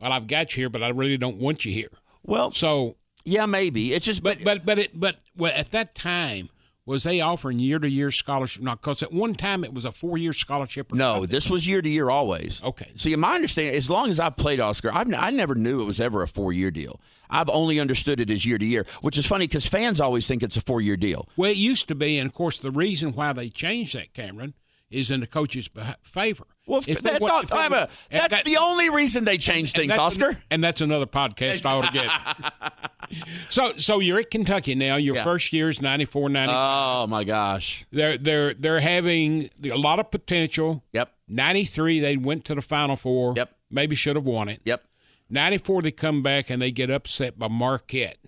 well, 0.00 0.12
I've 0.12 0.26
got 0.26 0.56
you 0.56 0.62
here, 0.62 0.70
but 0.70 0.82
I 0.82 0.88
really 0.88 1.16
don't 1.16 1.38
want 1.38 1.64
you 1.64 1.72
here. 1.72 1.90
Well, 2.22 2.52
so 2.52 2.96
yeah, 3.24 3.46
maybe 3.46 3.92
it's 3.92 4.06
just, 4.06 4.22
but 4.22 4.42
but 4.42 4.64
but 4.64 4.78
it 4.78 4.98
but 4.98 5.16
well, 5.36 5.52
at 5.54 5.70
that 5.72 5.94
time. 5.94 6.48
Was 6.84 7.04
they 7.04 7.20
offering 7.20 7.60
year 7.60 7.78
to 7.78 7.88
year 7.88 8.10
scholarship? 8.10 8.62
Not 8.62 8.80
because 8.80 9.02
at 9.04 9.12
one 9.12 9.34
time 9.34 9.62
it 9.62 9.72
was 9.72 9.84
a 9.84 9.92
four 9.92 10.18
year 10.18 10.32
scholarship. 10.32 10.92
no, 10.92 11.14
something. 11.14 11.30
this 11.30 11.48
was 11.48 11.66
year 11.66 11.80
to 11.80 11.88
year 11.88 12.10
always. 12.10 12.62
Okay. 12.62 12.90
See, 12.96 13.14
my 13.14 13.36
understanding, 13.36 13.74
as 13.76 13.88
long 13.88 14.10
as 14.10 14.18
I've 14.18 14.36
played 14.36 14.58
Oscar, 14.58 14.90
I've, 14.92 15.12
I 15.14 15.30
never 15.30 15.54
knew 15.54 15.80
it 15.80 15.84
was 15.84 16.00
ever 16.00 16.22
a 16.22 16.28
four 16.28 16.52
year 16.52 16.72
deal. 16.72 17.00
I've 17.30 17.48
only 17.48 17.78
understood 17.78 18.20
it 18.20 18.30
as 18.30 18.44
year 18.44 18.58
to 18.58 18.64
year, 18.64 18.84
which 19.00 19.16
is 19.16 19.26
funny 19.26 19.46
because 19.46 19.66
fans 19.66 20.00
always 20.00 20.26
think 20.26 20.42
it's 20.42 20.56
a 20.56 20.60
four 20.60 20.80
year 20.80 20.96
deal. 20.96 21.28
Well, 21.36 21.50
it 21.50 21.56
used 21.56 21.86
to 21.88 21.94
be, 21.94 22.18
and 22.18 22.28
of 22.28 22.34
course, 22.34 22.58
the 22.58 22.72
reason 22.72 23.12
why 23.12 23.32
they 23.32 23.48
changed 23.48 23.94
that, 23.94 24.12
Cameron, 24.12 24.54
is 24.90 25.10
in 25.10 25.20
the 25.20 25.26
coach's 25.26 25.70
favor. 26.02 26.46
Well, 26.66 26.82
if 26.86 27.00
that's. 27.00 27.24
A, 27.24 27.88
that's 28.10 28.28
that, 28.28 28.44
the 28.44 28.56
only 28.56 28.88
reason 28.88 29.24
they 29.24 29.36
changed 29.36 29.74
things, 29.74 29.92
Oscar. 29.92 30.30
An, 30.30 30.36
and 30.52 30.64
that's 30.64 30.80
another 30.80 31.06
podcast 31.06 31.66
I 31.66 31.72
ought 31.72 31.92
to 31.92 31.92
get. 31.92 33.22
so, 33.50 33.72
so 33.76 33.98
you're 33.98 34.20
at 34.20 34.30
Kentucky 34.30 34.74
now. 34.74 34.96
Your 34.96 35.16
yeah. 35.16 35.24
first 35.24 35.52
year 35.52 35.68
is 35.68 35.82
94, 35.82 36.28
95. 36.28 36.56
Oh 36.56 37.06
my 37.08 37.24
gosh! 37.24 37.84
They're 37.90 38.16
they're 38.16 38.54
they're 38.54 38.80
having 38.80 39.50
a 39.64 39.76
lot 39.76 39.98
of 39.98 40.10
potential. 40.10 40.84
Yep. 40.92 41.12
93, 41.28 42.00
they 42.00 42.16
went 42.16 42.44
to 42.44 42.54
the 42.54 42.62
Final 42.62 42.96
Four. 42.96 43.34
Yep. 43.36 43.50
Maybe 43.70 43.96
should 43.96 44.16
have 44.16 44.26
won 44.26 44.48
it. 44.48 44.60
Yep. 44.64 44.84
94, 45.30 45.82
they 45.82 45.90
come 45.90 46.22
back 46.22 46.50
and 46.50 46.60
they 46.60 46.70
get 46.70 46.90
upset 46.90 47.38
by 47.38 47.48
Marquette 47.48 48.18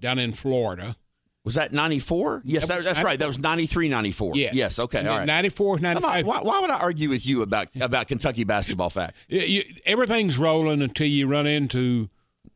down 0.00 0.18
in 0.18 0.34
Florida. 0.34 0.96
Was 1.46 1.54
that 1.54 1.72
94? 1.72 2.42
Yes, 2.44 2.68
that, 2.68 2.84
that's 2.84 3.02
right. 3.02 3.18
That 3.18 3.28
was 3.28 3.38
93, 3.38 3.88
94. 3.88 4.32
Yeah. 4.34 4.50
Yes, 4.52 4.78
okay, 4.78 5.06
all 5.06 5.18
right. 5.18 5.26
94, 5.26 5.78
95. 5.78 6.26
Why, 6.26 6.40
why, 6.42 6.60
would 6.60 6.70
I 6.70 6.78
argue 6.78 7.08
with 7.08 7.26
you 7.26 7.40
about, 7.40 7.68
about 7.80 8.08
Kentucky 8.08 8.44
basketball 8.44 8.90
facts? 8.90 9.24
You, 9.30 9.62
everything's 9.86 10.36
rolling 10.36 10.82
until 10.82 11.06
you 11.06 11.26
run 11.26 11.46
into 11.46 12.10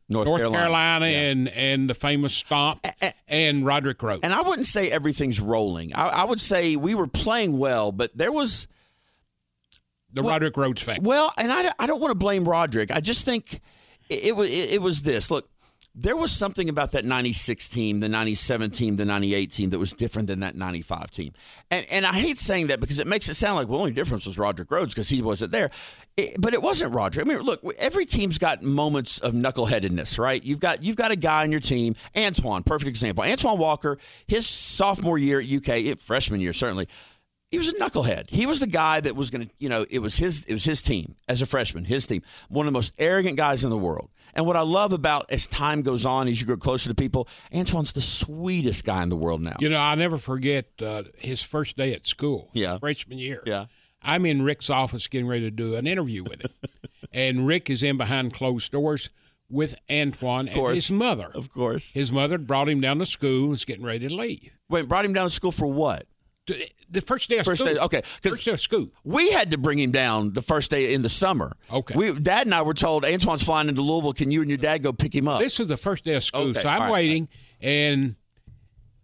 North, 0.07 0.27
Carolina, 0.27 1.07
yeah. 1.07 1.17
and, 1.21 1.47
and 1.47 1.89
the 1.89 1.95
famous 1.95 2.35
Stomp 2.35 2.85
and 3.27 3.63
Rodrick 3.63 4.03
Rhodes. 4.03 4.19
And 4.21 4.33
I 4.33 4.41
wouldn't 4.41 4.67
say 4.67 4.91
everything's 4.91 5.39
rolling. 5.39 5.95
I, 5.95 6.09
I 6.09 6.23
would 6.25 6.41
say 6.41 6.75
we 6.75 6.93
were 6.93 7.07
playing 7.07 7.57
well, 7.57 7.91
but 7.91 8.15
there 8.15 8.31
was– 8.31 8.67
the 10.13 10.21
Rodrick 10.21 10.57
Rhodes 10.57 10.81
fact. 10.81 11.03
Well, 11.03 11.33
and 11.37 11.51
I, 11.51 11.71
I 11.79 11.87
don't 11.87 12.01
want 12.01 12.11
to 12.11 12.15
blame 12.15 12.45
Rodrick. 12.45 12.91
I 12.91 12.99
just 12.99 13.25
think 13.25 13.61
it, 14.09 14.25
it 14.25 14.35
was 14.35 14.49
it, 14.49 14.71
it 14.71 14.81
was 14.81 15.03
this. 15.03 15.31
Look, 15.31 15.49
there 15.93 16.15
was 16.15 16.31
something 16.31 16.69
about 16.69 16.93
that 16.93 17.03
96 17.03 17.67
team, 17.67 17.99
the 17.99 18.07
97 18.07 18.71
team, 18.71 18.95
the 18.95 19.03
98 19.03 19.51
team 19.51 19.69
that 19.71 19.79
was 19.79 19.91
different 19.91 20.29
than 20.29 20.39
that 20.39 20.55
95 20.55 21.11
team. 21.11 21.33
And, 21.69 21.85
and 21.91 22.05
I 22.05 22.13
hate 22.13 22.37
saying 22.37 22.67
that 22.67 22.79
because 22.79 22.97
it 22.97 23.07
makes 23.07 23.27
it 23.27 23.33
sound 23.33 23.57
like, 23.57 23.67
the 23.67 23.73
only 23.73 23.91
difference 23.91 24.25
was 24.25 24.37
Rodrick 24.37 24.71
Rhodes 24.71 24.93
because 24.93 25.09
he 25.09 25.21
wasn't 25.21 25.51
there. 25.51 25.69
It, 26.15 26.39
but 26.39 26.53
it 26.53 26.61
wasn't 26.61 26.93
Rodrick. 26.93 27.21
I 27.21 27.23
mean, 27.25 27.39
look, 27.39 27.61
every 27.77 28.05
team's 28.05 28.37
got 28.37 28.63
moments 28.63 29.19
of 29.19 29.33
knuckleheadedness, 29.33 30.17
right? 30.17 30.41
You've 30.41 30.61
got 30.61 30.81
you've 30.81 30.95
got 30.95 31.11
a 31.11 31.15
guy 31.17 31.43
on 31.43 31.51
your 31.51 31.59
team, 31.59 31.95
Antoine, 32.15 32.63
perfect 32.63 32.87
example. 32.87 33.23
Antoine 33.25 33.59
Walker, 33.59 33.97
his 34.27 34.47
sophomore 34.47 35.17
year 35.17 35.41
at 35.41 35.49
UK, 35.49 35.97
freshman 35.97 36.39
year 36.39 36.53
certainly, 36.53 36.87
he 37.51 37.57
was 37.57 37.67
a 37.67 37.73
knucklehead. 37.73 38.29
He 38.29 38.45
was 38.45 38.61
the 38.61 38.67
guy 38.67 39.01
that 39.01 39.15
was 39.15 39.29
going 39.29 39.47
to, 39.47 39.53
you 39.59 39.67
know, 39.67 39.85
it 39.89 39.99
was 39.99 40.17
his 40.17 40.45
it 40.45 40.53
was 40.53 40.63
his 40.63 40.81
team 40.81 41.15
as 41.27 41.41
a 41.41 41.45
freshman, 41.45 41.83
his 41.83 42.07
team. 42.07 42.21
One 42.47 42.65
of 42.65 42.71
the 42.71 42.77
most 42.77 42.93
arrogant 42.97 43.35
guys 43.35 43.65
in 43.65 43.69
the 43.69 43.77
world. 43.77 44.09
And 44.33 44.45
what 44.45 44.57
I 44.57 44.61
love 44.61 44.93
about 44.93 45.25
as 45.29 45.47
time 45.47 45.81
goes 45.81 46.05
on, 46.05 46.27
as 46.27 46.39
you 46.39 46.47
grow 46.47 46.57
closer 46.57 46.89
to 46.89 46.95
people, 46.95 47.27
Antoine's 47.51 47.93
the 47.93 48.01
sweetest 48.01 48.85
guy 48.85 49.03
in 49.03 49.09
the 49.09 49.15
world 49.15 49.41
now. 49.41 49.55
You 49.59 49.69
know, 49.69 49.77
I'll 49.77 49.97
never 49.97 50.17
forget 50.17 50.65
uh, 50.81 51.03
his 51.17 51.43
first 51.43 51.77
day 51.77 51.93
at 51.93 52.07
school, 52.07 52.49
yeah. 52.53 52.77
freshman 52.77 53.17
year. 53.17 53.43
Yeah. 53.45 53.65
I'm 54.01 54.25
in 54.25 54.41
Rick's 54.41 54.69
office 54.69 55.07
getting 55.07 55.27
ready 55.27 55.41
to 55.41 55.51
do 55.51 55.75
an 55.75 55.85
interview 55.85 56.23
with 56.23 56.41
him. 56.41 56.51
and 57.11 57.45
Rick 57.45 57.69
is 57.69 57.83
in 57.83 57.97
behind 57.97 58.33
closed 58.33 58.71
doors 58.71 59.09
with 59.49 59.75
Antoine 59.91 60.47
and 60.47 60.75
his 60.75 60.91
mother. 60.91 61.29
Of 61.33 61.51
course. 61.51 61.91
His 61.91 62.11
mother 62.11 62.37
brought 62.37 62.69
him 62.69 62.81
down 62.81 62.99
to 62.99 63.05
school 63.05 63.41
and 63.41 63.49
was 63.51 63.65
getting 63.65 63.85
ready 63.85 64.07
to 64.07 64.13
leave. 64.13 64.51
Wait, 64.69 64.87
brought 64.87 65.05
him 65.05 65.13
down 65.13 65.25
to 65.25 65.29
school 65.29 65.51
for 65.51 65.67
what? 65.67 66.07
The 66.47 67.01
first 67.01 67.29
day 67.29 67.37
of 67.37 67.45
first 67.45 67.61
school. 67.61 67.73
Day, 67.73 67.79
okay, 67.79 68.01
first 68.21 68.45
day 68.45 68.51
of 68.51 68.59
school. 68.59 68.89
We 69.03 69.31
had 69.31 69.51
to 69.51 69.57
bring 69.57 69.79
him 69.79 69.91
down 69.91 70.33
the 70.33 70.41
first 70.41 70.71
day 70.71 70.93
in 70.93 71.01
the 71.01 71.09
summer. 71.09 71.55
Okay. 71.71 71.95
We, 71.95 72.19
dad 72.19 72.47
and 72.47 72.53
I 72.53 72.61
were 72.61 72.73
told 72.73 73.05
Antoine's 73.05 73.43
flying 73.43 73.69
into 73.69 73.81
Louisville. 73.81 74.13
Can 74.13 74.31
you 74.31 74.41
and 74.41 74.49
your 74.49 74.57
dad 74.57 74.83
go 74.83 74.91
pick 74.91 75.15
him 75.15 75.27
up? 75.27 75.39
This 75.39 75.59
was 75.59 75.67
the 75.67 75.77
first 75.77 76.03
day 76.03 76.15
of 76.15 76.23
school, 76.23 76.49
okay. 76.49 76.61
so 76.61 76.69
I'm 76.69 76.81
right, 76.83 76.91
waiting, 76.91 77.29
right. 77.61 77.67
and 77.69 78.15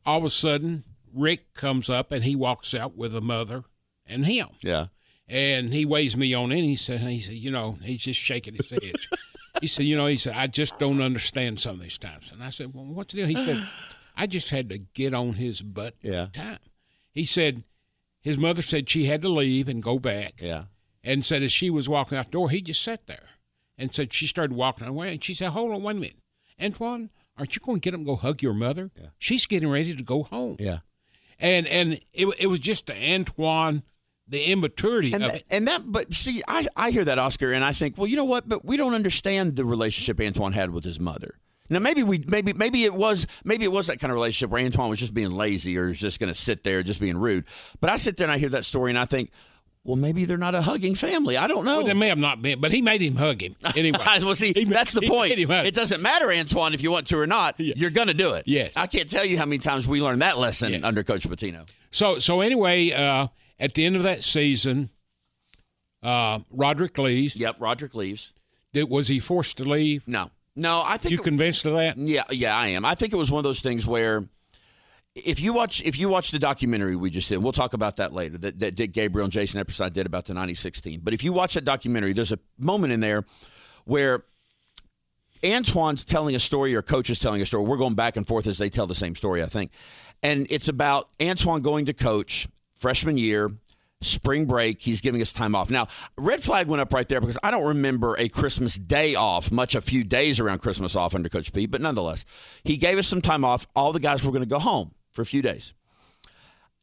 all 0.06 0.18
of 0.20 0.24
a 0.24 0.30
sudden 0.30 0.84
Rick 1.14 1.54
comes 1.54 1.90
up 1.90 2.12
and 2.12 2.24
he 2.24 2.36
walks 2.36 2.74
out 2.74 2.96
with 2.96 3.16
a 3.16 3.22
mother 3.22 3.64
and 4.06 4.26
him. 4.26 4.50
Yeah. 4.62 4.88
And 5.28 5.74
he 5.74 5.86
weighs 5.86 6.16
me 6.16 6.34
on 6.34 6.52
in. 6.52 6.64
He 6.64 6.78
said, 6.78 7.02
he 7.02 7.20
said, 7.20 7.36
you 7.36 7.52
know, 7.52 7.78
he's 7.82 8.00
just 8.00 8.20
shaking 8.20 8.54
his 8.56 8.70
head. 8.70 8.96
he 9.62 9.68
said, 9.68 9.86
you 9.86 9.96
know, 9.98 10.06
he 10.06 10.16
said, 10.16 10.34
I 10.36 10.48
just 10.48 10.80
don't 10.80 11.02
understand 11.02 11.60
some 11.60 11.76
of 11.76 11.82
these 11.82 11.98
times. 11.98 12.32
And 12.32 12.42
I 12.42 12.50
said, 12.50 12.74
well, 12.74 12.86
what's 12.86 13.14
the 13.14 13.20
deal? 13.20 13.28
He 13.28 13.46
said, 13.46 13.62
I 14.16 14.26
just 14.28 14.50
had 14.50 14.70
to 14.70 14.78
get 14.78 15.14
on 15.14 15.34
his 15.34 15.62
butt 15.62 15.96
Yeah. 16.02 16.28
time. 16.32 16.60
He 17.18 17.26
said, 17.26 17.64
his 18.22 18.38
mother 18.38 18.62
said 18.62 18.88
she 18.88 19.06
had 19.06 19.24
to 19.24 19.30
leave 19.30 19.68
and 19.68 19.82
go 19.82 19.98
back. 19.98 20.36
Yeah. 20.40 20.66
And 21.04 21.26
said 21.26 21.42
as 21.42 21.52
she 21.52 21.72
was 21.72 21.90
walking 21.90 22.16
out 22.16 22.26
the 22.26 22.32
door, 22.32 22.52
he 22.52 22.62
just 22.62 22.84
sat 22.84 23.08
there 23.08 23.30
and 23.76 23.92
said 23.92 24.14
she 24.14 24.28
started 24.28 24.56
walking 24.56 24.88
away. 24.88 25.14
And 25.14 25.24
she 25.24 25.34
said, 25.34 25.50
hold 25.50 25.72
on 25.72 25.82
one 25.82 26.00
minute. 26.00 26.18
Antoine, 26.62 27.10
aren't 27.36 27.56
you 27.56 27.62
going 27.66 27.80
to 27.80 27.82
get 27.82 27.96
up 27.96 27.98
and 27.98 28.06
go 28.06 28.18
hug 28.18 28.44
your 28.44 28.54
mother? 28.54 28.92
Yeah. 28.96 29.08
She's 29.18 29.48
getting 29.48 29.68
ready 29.68 29.96
to 29.96 30.04
go 30.04 30.24
home. 30.24 30.58
Yeah. 30.60 30.80
And 31.40 31.66
and 31.66 32.00
it, 32.14 32.28
it 32.38 32.48
was 32.48 32.60
just 32.60 32.86
the 32.86 32.96
Antoine, 32.96 33.82
the 34.28 34.44
immaturity 34.52 35.12
And 35.14 35.24
of 35.24 35.32
that, 35.32 35.40
it. 35.42 35.46
and 35.50 35.68
that, 35.68 35.82
but 35.86 36.14
see, 36.14 36.44
I, 36.48 36.68
I 36.76 36.92
hear 36.92 37.06
that, 37.06 37.18
Oscar, 37.18 37.52
and 37.52 37.64
I 37.64 37.72
think, 37.72 37.98
well, 37.98 38.06
you 38.06 38.16
know 38.16 38.26
what? 38.26 38.48
But 38.48 38.64
we 38.64 38.78
don't 38.78 38.94
understand 38.94 39.56
the 39.56 39.66
relationship 39.66 40.20
Antoine 40.20 40.54
had 40.54 40.70
with 40.70 40.84
his 40.84 41.00
mother. 41.00 41.40
Now, 41.70 41.80
maybe 41.80 42.04
we, 42.04 42.24
maybe, 42.28 42.54
maybe 42.54 42.84
it 42.86 42.94
was, 42.94 43.28
maybe 43.44 43.64
it 43.66 43.72
was 43.72 43.88
that 43.88 44.00
kind 44.00 44.12
of 44.12 44.16
relationship 44.16 44.52
where 44.52 44.64
Antoine 44.64 44.90
was 44.90 45.00
just 45.00 45.14
being 45.14 45.32
lazy 45.32 45.78
or 45.78 45.94
just 45.94 46.20
going 46.20 46.32
to 46.34 46.40
sit 46.40 46.64
there, 46.64 46.84
just 46.84 47.00
being 47.00 47.18
rude. 47.18 47.46
But 47.82 47.90
I 47.90 47.98
sit 47.98 48.18
there 48.18 48.26
and 48.26 48.32
I 48.32 48.38
hear 48.38 48.50
that 48.50 48.66
story 48.66 48.92
and 48.92 48.98
I 49.00 49.06
think, 49.06 49.32
well, 49.84 49.96
maybe 49.96 50.26
they're 50.26 50.38
not 50.38 50.54
a 50.54 50.62
hugging 50.62 50.96
family. 50.96 51.38
I 51.38 51.48
don't 51.48 51.64
know. 51.64 51.78
Well, 51.78 51.88
they 51.88 51.94
may 51.94 52.10
have 52.10 52.18
not 52.18 52.42
been, 52.42 52.60
but 52.60 52.74
he 52.74 52.82
made 52.82 53.02
him 53.02 53.16
hug 53.16 53.42
him 53.42 53.56
anyway. 53.76 53.98
well, 54.22 54.36
see, 54.36 54.52
He 54.54 54.66
that's 54.66 54.92
the 54.92 55.08
point. 55.08 55.30
made 55.30 55.40
him 55.40 55.50
hug. 55.50 55.66
It 55.66 55.74
doesn't 55.76 56.02
matter, 56.02 56.30
Antoine, 56.30 56.74
if 56.74 56.84
you 56.84 56.92
want 56.92 57.08
to 57.08 57.18
or 57.18 57.26
not. 57.28 57.56
You're 57.58 57.90
going 57.90 58.10
to 58.10 58.14
do 58.14 58.34
it. 58.34 58.44
Yes. 58.48 58.74
I 58.76 58.88
can't 58.88 59.10
tell 59.10 59.24
you 59.24 59.38
how 59.38 59.46
many 59.46 59.60
times 59.60 59.88
we 59.88 60.02
learned 60.02 60.22
that 60.22 60.38
lesson 60.38 60.74
Yes. 60.74 60.84
under 60.84 61.04
Coach 61.04 61.28
Pitino. 61.28 61.70
So 61.92 62.20
so 62.20 62.42
anyway, 62.42 62.92
uh, 62.92 63.28
at 63.60 63.76
the 63.76 63.86
end 63.86 63.96
of 63.96 64.04
that 64.04 64.24
season, 64.26 64.90
uh, 66.04 66.40
Rodrick 66.54 66.98
leaves. 66.98 67.36
Yep. 67.36 67.60
Rodrick 67.60 67.94
leaves. 67.96 68.34
Did, 68.74 68.90
was 68.90 69.08
he 69.08 69.20
forced 69.20 69.58
to 69.58 69.64
leave? 69.64 70.06
No, 70.08 70.32
no. 70.58 70.84
I 70.86 70.98
think 70.98 71.14
You 71.14 71.20
it- 71.20 71.24
convinced 71.24 71.64
of 71.66 71.74
that? 71.74 71.98
Yeah, 71.98 72.24
yeah, 72.32 72.56
I 72.58 72.68
am. 72.68 72.84
I 72.84 72.96
think 72.96 73.14
it 73.14 73.18
was 73.18 73.32
one 73.32 73.40
of 73.40 73.44
those 73.46 73.62
things 73.62 73.86
where 73.88 74.28
if 75.16 75.40
you 75.40 75.54
watch 75.54 75.82
if 75.84 75.98
you 75.98 76.10
watch 76.10 76.32
the 76.32 76.40
documentary 76.40 76.96
we 76.96 77.10
just 77.10 77.30
did, 77.30 77.38
we'll 77.38 77.52
talk 77.54 77.74
about 77.74 77.98
that 77.98 78.14
later. 78.14 78.38
That, 78.38 78.60
that 78.60 78.76
Dick 78.76 78.92
Gabriel 78.92 79.24
and 79.24 79.32
Jason 79.34 79.64
Epperson 79.64 79.92
did 79.94 80.06
about 80.06 80.26
the 80.26 80.34
96 80.34 80.82
team. 80.82 81.00
But 81.04 81.14
if 81.14 81.24
you 81.24 81.32
watch 81.34 81.54
that 81.56 81.66
documentary, 81.66 82.14
there's 82.14 82.32
a 82.32 82.40
moment 82.60 82.94
in 82.94 83.00
there 83.00 83.26
where 83.86 84.26
Antoine's 85.44 86.04
telling 86.04 86.36
a 86.36 86.40
story 86.40 86.76
or 86.76 86.82
coach 86.82 87.10
is 87.10 87.20
telling 87.20 87.42
a 87.42 87.46
story. 87.46 87.64
We're 87.64 87.78
going 87.78 87.94
back 87.96 88.18
and 88.18 88.26
forth 88.26 88.48
as 88.48 88.58
they 88.58 88.70
tell 88.70 88.88
the 88.88 88.96
same 88.96 89.16
story, 89.16 89.42
I 89.44 89.46
think. 89.46 89.72
And 90.24 90.48
it's 90.50 90.68
about 90.68 91.10
Antoine 91.22 91.62
going 91.62 91.86
to 91.86 91.94
coach 91.94 92.48
freshman 92.76 93.18
year, 93.18 93.52
spring 94.02 94.46
break. 94.46 94.82
He's 94.82 95.02
giving 95.02 95.22
us 95.22 95.34
time 95.34 95.56
off. 95.56 95.70
Now, 95.70 95.88
red 96.18 96.44
flag 96.44 96.68
went 96.68 96.82
up 96.82 96.94
right 96.94 97.08
there 97.08 97.20
because 97.20 97.38
I 97.44 97.52
don't 97.52 97.66
remember 97.66 98.16
a 98.18 98.30
Christmas 98.30 98.76
day 98.76 99.16
off, 99.16 99.52
much 99.52 99.76
a 99.76 99.82
few 99.82 100.04
days 100.04 100.40
around 100.40 100.60
Christmas 100.60 100.96
off 100.96 101.16
under 101.16 101.30
Coach 101.30 101.54
P, 101.54 101.66
but 101.66 101.82
nonetheless, 101.82 102.26
he 102.64 102.78
gave 102.78 102.98
us 102.98 103.08
some 103.08 103.22
time 103.22 103.44
off. 103.44 103.68
All 103.76 103.94
the 103.94 104.00
guys 104.00 104.24
were 104.24 104.32
going 104.32 104.44
to 104.44 104.50
go 104.50 104.60
home 104.60 104.94
for 105.12 105.22
a 105.22 105.26
few 105.26 105.42
days. 105.42 105.74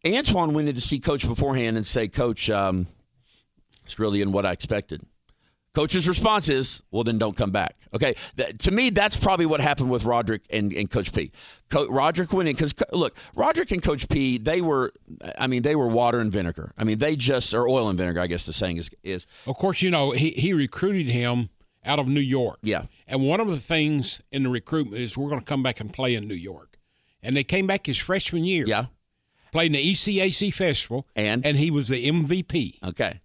Antoine 0.07 0.53
went 0.53 0.69
in 0.69 0.75
to 0.75 0.81
see 0.81 0.99
Coach 0.99 1.27
beforehand 1.27 1.77
and 1.77 1.87
say, 1.87 2.09
Coach, 2.09 2.51
um, 2.51 2.87
it's 3.85 3.99
really 3.99 4.21
in 4.21 4.33
what 4.33 4.45
I 4.45 4.53
expected. 4.53 5.03
Coach's 5.75 6.07
response 6.07 6.49
is, 6.49 6.83
well, 6.93 7.03
then 7.03 7.19
don't 7.19 7.37
come 7.37 7.51
back. 7.51 7.77
Okay. 7.93 8.15
Th- 8.37 8.57
to 8.59 8.71
me, 8.71 8.91
that's 8.91 9.17
probably 9.17 9.45
what 9.45 9.61
happened 9.61 9.91
with 9.91 10.05
Rodrick 10.05 10.41
and, 10.51 10.73
and 10.73 10.89
Coach 10.89 11.13
P. 11.13 11.33
Co- 11.69 11.89
Rodrick 11.89 12.33
went 12.33 12.49
in 12.49 12.55
because, 12.55 12.75
look, 12.93 13.17
Rodrick 13.35 13.73
and 13.73 13.83
Coach 13.83 14.09
P, 14.09 14.39
they 14.39 14.61
were, 14.61 14.93
I 15.37 15.49
mean, 15.49 15.63
they 15.63 15.75
were 15.75 15.89
water 15.89 16.21
and 16.21 16.31
vinegar. 16.31 16.73
I 16.79 16.85
mean, 16.85 16.99
they 16.99 17.17
just, 17.17 17.53
or 17.53 17.69
oil 17.69 17.89
and 17.89 17.99
vinegar, 17.99 18.21
I 18.21 18.29
guess 18.29 18.47
the 18.47 18.53
saying 18.53 18.77
is. 18.77 18.91
is 19.03 19.27
Of 19.47 19.57
course, 19.57 19.83
you 19.83 19.91
know 19.91 20.13
he 20.13 20.31
he 20.31 20.53
recruited 20.53 21.07
him 21.07 21.51
out 21.85 21.99
of 21.99 22.07
New 22.07 22.21
York. 22.21 22.59
Yeah. 22.63 22.85
And 23.07 23.27
one 23.29 23.41
of 23.41 23.49
the 23.49 23.61
things 23.61 24.21
in 24.31 24.45
the 24.45 24.49
recruitment 24.49 25.03
is 25.03 25.17
we're 25.19 25.29
going 25.29 25.41
to 25.41 25.47
come 25.47 25.63
back 25.63 25.81
and 25.81 25.93
play 25.93 26.15
in 26.15 26.27
New 26.29 26.35
York. 26.35 26.79
And 27.23 27.37
they 27.37 27.45
came 27.45 27.67
back 27.67 27.87
his 27.87 27.99
freshman 27.99 28.45
year. 28.45 28.65
yeah. 28.67 28.87
Played 29.53 29.67
in 29.67 29.73
the 29.73 29.93
ECAC 29.93 30.53
festival. 30.53 31.07
And? 31.15 31.47
and 31.47 31.57
he 31.57 31.71
was 31.71 31.89
the 31.89 32.09
MVP. 32.09 32.83
Okay. 32.83 33.21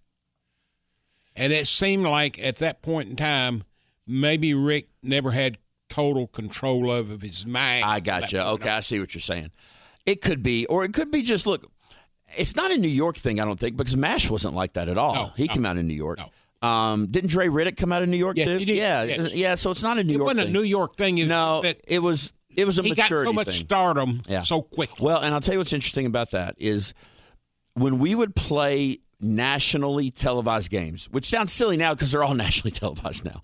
And 1.40 1.52
it 1.52 1.66
seemed 1.66 2.04
like 2.04 2.38
at 2.38 2.56
that 2.56 2.82
point 2.82 3.08
in 3.10 3.16
time, 3.16 3.64
maybe 4.06 4.52
Rick 4.54 4.88
never 5.02 5.30
had 5.30 5.58
total 5.88 6.26
control 6.26 6.92
of, 6.92 7.10
of 7.10 7.22
his 7.22 7.46
mind. 7.46 7.84
I 7.84 8.00
got 8.00 8.30
you. 8.32 8.38
Okay, 8.40 8.68
I 8.68 8.80
see 8.80 9.00
what 9.00 9.14
you're 9.14 9.20
saying. 9.20 9.50
It 10.06 10.20
could 10.22 10.42
be, 10.42 10.66
or 10.66 10.84
it 10.84 10.92
could 10.94 11.10
be 11.10 11.22
just 11.22 11.46
look. 11.46 11.70
It's 12.36 12.54
not 12.54 12.70
a 12.70 12.76
New 12.76 12.88
York 12.88 13.16
thing, 13.16 13.40
I 13.40 13.44
don't 13.44 13.58
think, 13.58 13.76
because 13.76 13.96
Mash 13.96 14.30
wasn't 14.30 14.54
like 14.54 14.74
that 14.74 14.88
at 14.88 14.98
all. 14.98 15.14
No, 15.14 15.30
he 15.36 15.46
no. 15.46 15.54
came 15.54 15.66
out 15.66 15.76
in 15.76 15.86
New 15.88 15.94
York. 15.94 16.18
No. 16.18 16.68
Um, 16.68 17.06
didn't 17.06 17.30
Dre 17.30 17.46
Riddick 17.48 17.76
come 17.76 17.90
out 17.90 18.02
of 18.02 18.08
New 18.08 18.16
York 18.18 18.36
Yes, 18.36 18.46
too? 18.46 18.58
he 18.58 18.64
did. 18.66 18.76
Yeah, 18.76 19.02
Yes. 19.04 19.34
yeah. 19.34 19.54
So 19.54 19.70
it's 19.70 19.82
not 19.82 19.98
a 19.98 20.04
New 20.04 20.12
It 20.12 20.16
York 20.18 20.26
wasn't 20.26 20.46
thing. 20.46 20.54
a 20.54 20.58
New 20.58 20.64
York 20.64 20.96
thing. 20.96 21.26
No, 21.26 21.62
that 21.62 21.80
it 21.88 22.00
was. 22.00 22.32
It 22.54 22.66
was 22.66 22.78
a 22.78 22.82
he 22.82 22.94
got 22.94 23.04
maturity 23.04 23.28
so 23.28 23.32
much 23.32 23.46
thing. 23.48 23.64
stardom 23.66 24.22
Yeah. 24.28 24.42
so 24.42 24.60
quickly. 24.60 25.04
Well, 25.06 25.20
and 25.22 25.32
I'll 25.34 25.40
tell 25.40 25.54
you 25.54 25.58
what's 25.60 25.72
interesting 25.72 26.04
about 26.04 26.32
that 26.32 26.56
is 26.58 26.92
when 27.74 27.98
we 27.98 28.14
would 28.14 28.34
play 28.36 28.98
nationally 29.20 30.10
televised 30.10 30.70
games, 30.70 31.08
which 31.10 31.26
sounds 31.26 31.52
silly 31.52 31.76
now 31.76 31.94
because 31.94 32.12
they're 32.12 32.24
all 32.24 32.34
nationally 32.46 32.72
televised 32.72 33.24
now. 33.24 33.42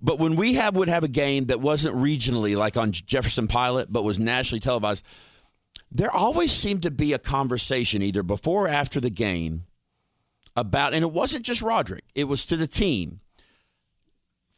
But 0.00 0.18
when 0.18 0.36
we 0.36 0.54
have 0.54 0.76
would 0.76 0.88
have 0.88 1.04
a 1.04 1.08
game 1.08 1.46
that 1.46 1.60
wasn't 1.60 1.96
regionally 1.96 2.56
like 2.56 2.76
on 2.76 2.92
Jefferson 2.92 3.48
Pilot, 3.48 3.92
but 3.92 4.04
was 4.04 4.18
nationally 4.18 4.60
televised, 4.60 5.04
there 5.90 6.10
always 6.10 6.52
seemed 6.52 6.82
to 6.82 6.90
be 6.90 7.12
a 7.12 7.18
conversation 7.18 8.02
either 8.02 8.22
before 8.22 8.66
or 8.66 8.68
after 8.68 9.00
the 9.00 9.10
game 9.10 9.64
about, 10.54 10.94
and 10.94 11.02
it 11.02 11.12
wasn't 11.12 11.44
just 11.44 11.62
Rodrick; 11.62 12.02
it 12.14 12.24
was 12.24 12.46
to 12.46 12.56
the 12.56 12.66
team 12.66 13.20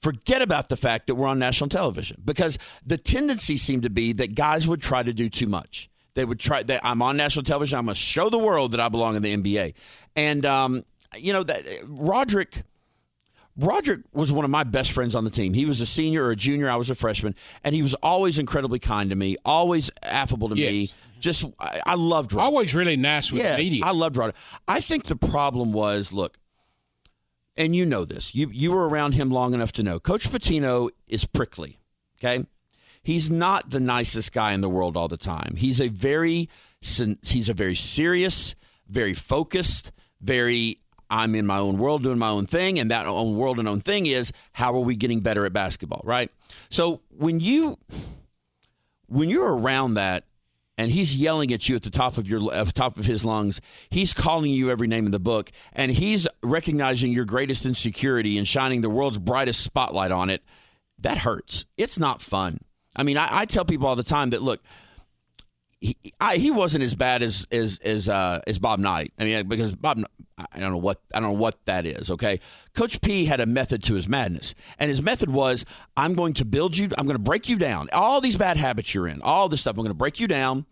forget 0.00 0.42
about 0.42 0.68
the 0.68 0.76
fact 0.76 1.06
that 1.06 1.14
we're 1.14 1.26
on 1.26 1.38
national 1.38 1.68
television 1.68 2.22
because 2.24 2.58
the 2.84 2.96
tendency 2.96 3.56
seemed 3.56 3.82
to 3.82 3.90
be 3.90 4.12
that 4.12 4.34
guys 4.34 4.68
would 4.68 4.80
try 4.80 5.02
to 5.02 5.12
do 5.12 5.28
too 5.28 5.46
much. 5.46 5.90
They 6.14 6.24
would 6.24 6.40
try 6.40 6.62
that 6.64 6.80
I'm 6.84 7.00
on 7.02 7.16
national 7.16 7.44
television. 7.44 7.78
I'm 7.78 7.84
going 7.84 7.94
to 7.94 8.00
show 8.00 8.28
the 8.28 8.38
world 8.38 8.72
that 8.72 8.80
I 8.80 8.88
belong 8.88 9.14
in 9.16 9.22
the 9.22 9.36
NBA. 9.36 9.74
And 10.16 10.44
um, 10.44 10.84
you 11.16 11.32
know 11.32 11.42
that 11.44 11.62
Rodrick. 11.84 12.62
Rodrick 13.58 14.04
was 14.12 14.30
one 14.30 14.44
of 14.44 14.52
my 14.52 14.62
best 14.62 14.92
friends 14.92 15.16
on 15.16 15.24
the 15.24 15.30
team. 15.30 15.52
He 15.52 15.64
was 15.64 15.80
a 15.80 15.86
senior 15.86 16.24
or 16.24 16.30
a 16.30 16.36
junior. 16.36 16.70
I 16.70 16.76
was 16.76 16.90
a 16.90 16.94
freshman, 16.94 17.34
and 17.64 17.74
he 17.74 17.82
was 17.82 17.94
always 17.94 18.38
incredibly 18.38 18.78
kind 18.78 19.10
to 19.10 19.16
me, 19.16 19.36
always 19.44 19.90
affable 20.02 20.48
to 20.50 20.54
me. 20.54 20.90
Just 21.18 21.44
I, 21.58 21.80
I 21.84 21.94
loved 21.96 22.30
Rodrick. 22.30 22.42
Always 22.44 22.74
really 22.74 22.94
nice 22.94 23.32
with 23.32 23.42
Yes, 23.42 23.58
media. 23.58 23.84
I 23.84 23.90
loved 23.90 24.14
Rodrick. 24.14 24.36
I 24.68 24.78
think 24.80 25.06
the 25.06 25.16
problem 25.16 25.72
was, 25.72 26.12
look, 26.12 26.38
and 27.56 27.74
you 27.74 27.84
know 27.84 28.04
this. 28.04 28.32
You 28.32 28.48
you 28.52 28.70
were 28.70 28.88
around 28.88 29.14
him 29.14 29.28
long 29.28 29.54
enough 29.54 29.72
to 29.72 29.82
know. 29.82 29.98
Coach 29.98 30.28
Pitino 30.30 30.90
is 31.08 31.24
prickly. 31.24 31.78
Okay, 32.20 32.44
he's 33.08 33.30
not 33.30 33.70
the 33.70 33.80
nicest 33.80 34.32
guy 34.32 34.52
in 34.52 34.60
the 34.60 34.68
world 34.68 34.94
all 34.94 35.08
the 35.08 35.16
time. 35.16 35.54
He's 35.56 35.80
a 35.80 35.88
very 35.88 36.50
he's 36.82 37.48
a 37.48 37.54
very 37.54 37.74
serious, 37.74 38.54
very 38.86 39.14
focused, 39.14 39.92
very. 40.20 40.80
I'm 41.10 41.34
in 41.34 41.46
my 41.46 41.56
own 41.56 41.78
world 41.78 42.02
doing 42.02 42.18
my 42.18 42.28
own 42.28 42.44
thing, 42.44 42.78
and 42.78 42.90
that 42.90 43.06
own 43.06 43.34
world 43.34 43.58
and 43.58 43.66
own 43.66 43.80
thing 43.80 44.04
is 44.04 44.30
how 44.52 44.74
are 44.74 44.80
we 44.80 44.94
getting 44.94 45.20
better 45.20 45.46
at 45.46 45.54
basketball, 45.54 46.02
right? 46.04 46.30
So 46.68 47.00
when 47.08 47.40
you 47.40 47.78
when 49.06 49.30
you're 49.30 49.56
around 49.56 49.94
that 49.94 50.24
and 50.76 50.92
he's 50.92 51.16
yelling 51.16 51.50
at 51.50 51.66
you 51.66 51.76
at 51.76 51.84
the 51.84 51.90
top 51.90 52.18
of 52.18 52.28
your 52.28 52.52
at 52.52 52.66
the 52.66 52.72
top 52.72 52.98
of 52.98 53.06
his 53.06 53.24
lungs 53.24 53.58
he's 53.88 54.12
calling 54.12 54.50
you 54.50 54.70
every 54.70 54.86
name 54.86 55.06
in 55.06 55.12
the 55.12 55.18
book 55.18 55.50
and 55.72 55.92
he's 55.92 56.28
recognizing 56.42 57.10
your 57.10 57.24
greatest 57.24 57.64
insecurity 57.64 58.36
and 58.36 58.46
shining 58.46 58.82
the 58.82 58.90
world's 58.90 59.16
brightest 59.16 59.64
spotlight 59.64 60.12
on 60.12 60.28
it 60.28 60.42
that 61.00 61.16
hurts 61.16 61.64
it's 61.78 61.98
not 61.98 62.20
fun 62.20 62.58
i 62.98 63.02
mean 63.02 63.16
i, 63.16 63.28
I 63.30 63.44
tell 63.46 63.64
people 63.64 63.86
all 63.86 63.96
the 63.96 64.02
time 64.02 64.30
that 64.30 64.42
look 64.42 64.60
he, 65.80 65.96
I, 66.20 66.36
he 66.36 66.50
wasn't 66.50 66.84
as 66.84 66.94
bad 66.94 67.22
as 67.22 67.46
as 67.52 67.78
as 67.84 68.08
uh, 68.08 68.40
as 68.46 68.58
Bob 68.58 68.80
Knight. 68.80 69.12
I 69.18 69.24
mean, 69.24 69.46
because 69.46 69.74
Bob, 69.74 70.00
I 70.36 70.58
don't 70.58 70.72
know 70.72 70.78
what 70.78 71.00
I 71.14 71.20
don't 71.20 71.30
know 71.30 71.38
what 71.38 71.64
that 71.66 71.86
is. 71.86 72.10
Okay, 72.10 72.40
Coach 72.74 73.00
P 73.00 73.26
had 73.26 73.40
a 73.40 73.46
method 73.46 73.82
to 73.84 73.94
his 73.94 74.08
madness, 74.08 74.54
and 74.78 74.90
his 74.90 75.02
method 75.02 75.30
was, 75.30 75.64
I'm 75.96 76.14
going 76.14 76.34
to 76.34 76.44
build 76.44 76.76
you. 76.76 76.90
I'm 76.98 77.06
going 77.06 77.16
to 77.16 77.22
break 77.22 77.48
you 77.48 77.56
down. 77.56 77.88
All 77.92 78.20
these 78.20 78.36
bad 78.36 78.56
habits 78.56 78.92
you're 78.94 79.06
in, 79.06 79.22
all 79.22 79.48
this 79.48 79.60
stuff. 79.60 79.72
I'm 79.72 79.82
going 79.82 79.88
to 79.88 79.94
break 79.94 80.18
you 80.18 80.26
down. 80.26 80.66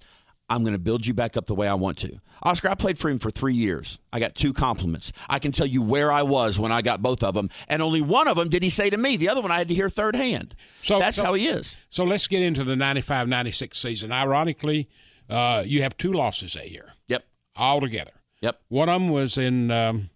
I'm 0.48 0.62
going 0.62 0.74
to 0.74 0.78
build 0.78 1.06
you 1.06 1.12
back 1.14 1.36
up 1.36 1.46
the 1.46 1.54
way 1.54 1.66
I 1.66 1.74
want 1.74 1.98
to. 1.98 2.20
Oscar, 2.42 2.68
I 2.68 2.74
played 2.74 2.98
for 2.98 3.08
him 3.10 3.18
for 3.18 3.30
three 3.30 3.54
years. 3.54 3.98
I 4.12 4.20
got 4.20 4.34
two 4.36 4.52
compliments. 4.52 5.10
I 5.28 5.38
can 5.40 5.50
tell 5.50 5.66
you 5.66 5.82
where 5.82 6.12
I 6.12 6.22
was 6.22 6.58
when 6.58 6.70
I 6.70 6.82
got 6.82 7.02
both 7.02 7.24
of 7.24 7.34
them, 7.34 7.50
and 7.66 7.82
only 7.82 8.00
one 8.00 8.28
of 8.28 8.36
them 8.36 8.48
did 8.48 8.62
he 8.62 8.70
say 8.70 8.88
to 8.90 8.96
me. 8.96 9.16
The 9.16 9.28
other 9.28 9.40
one 9.40 9.50
I 9.50 9.58
had 9.58 9.68
to 9.68 9.74
hear 9.74 9.88
third 9.88 10.14
hand. 10.14 10.54
So- 10.82 11.00
that's 11.00 11.16
so- 11.16 11.24
how 11.24 11.34
he 11.34 11.48
is. 11.48 11.76
So 11.88 12.04
let's 12.04 12.26
get 12.28 12.42
into 12.42 12.62
the 12.62 12.76
95 12.76 13.26
96 13.28 13.76
season. 13.78 14.12
Ironically, 14.12 14.88
uh, 15.28 15.64
you 15.66 15.82
have 15.82 15.96
two 15.96 16.12
losses 16.12 16.52
that 16.54 16.70
year 16.70 16.92
Yep. 17.08 17.24
All 17.56 17.80
together. 17.80 18.12
Yep. 18.42 18.60
One 18.68 18.88
of 18.88 19.00
them 19.00 19.10
was 19.10 19.38
in, 19.38 19.70
um, 19.72 20.10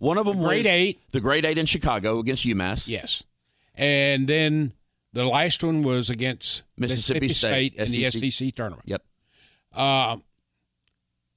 One 0.00 0.18
of 0.18 0.26
them 0.26 0.38
grade 0.42 0.58
was 0.58 0.66
eight. 0.66 1.00
the 1.12 1.20
Great 1.20 1.46
Eight 1.46 1.56
in 1.56 1.64
Chicago 1.64 2.18
against 2.18 2.44
UMass. 2.44 2.88
yes. 2.88 3.22
And 3.74 4.28
then 4.28 4.72
the 5.14 5.24
last 5.24 5.62
one 5.64 5.82
was 5.82 6.10
against 6.10 6.62
Mississippi 6.76 7.28
Mississippi, 7.28 7.28
State, 7.28 7.72
State, 7.74 7.96
in 7.96 8.10
the. 8.20 8.30
SEC 8.30 8.54
tournament. 8.54 8.82
Yep. 8.86 9.02
Uh, 9.76 10.16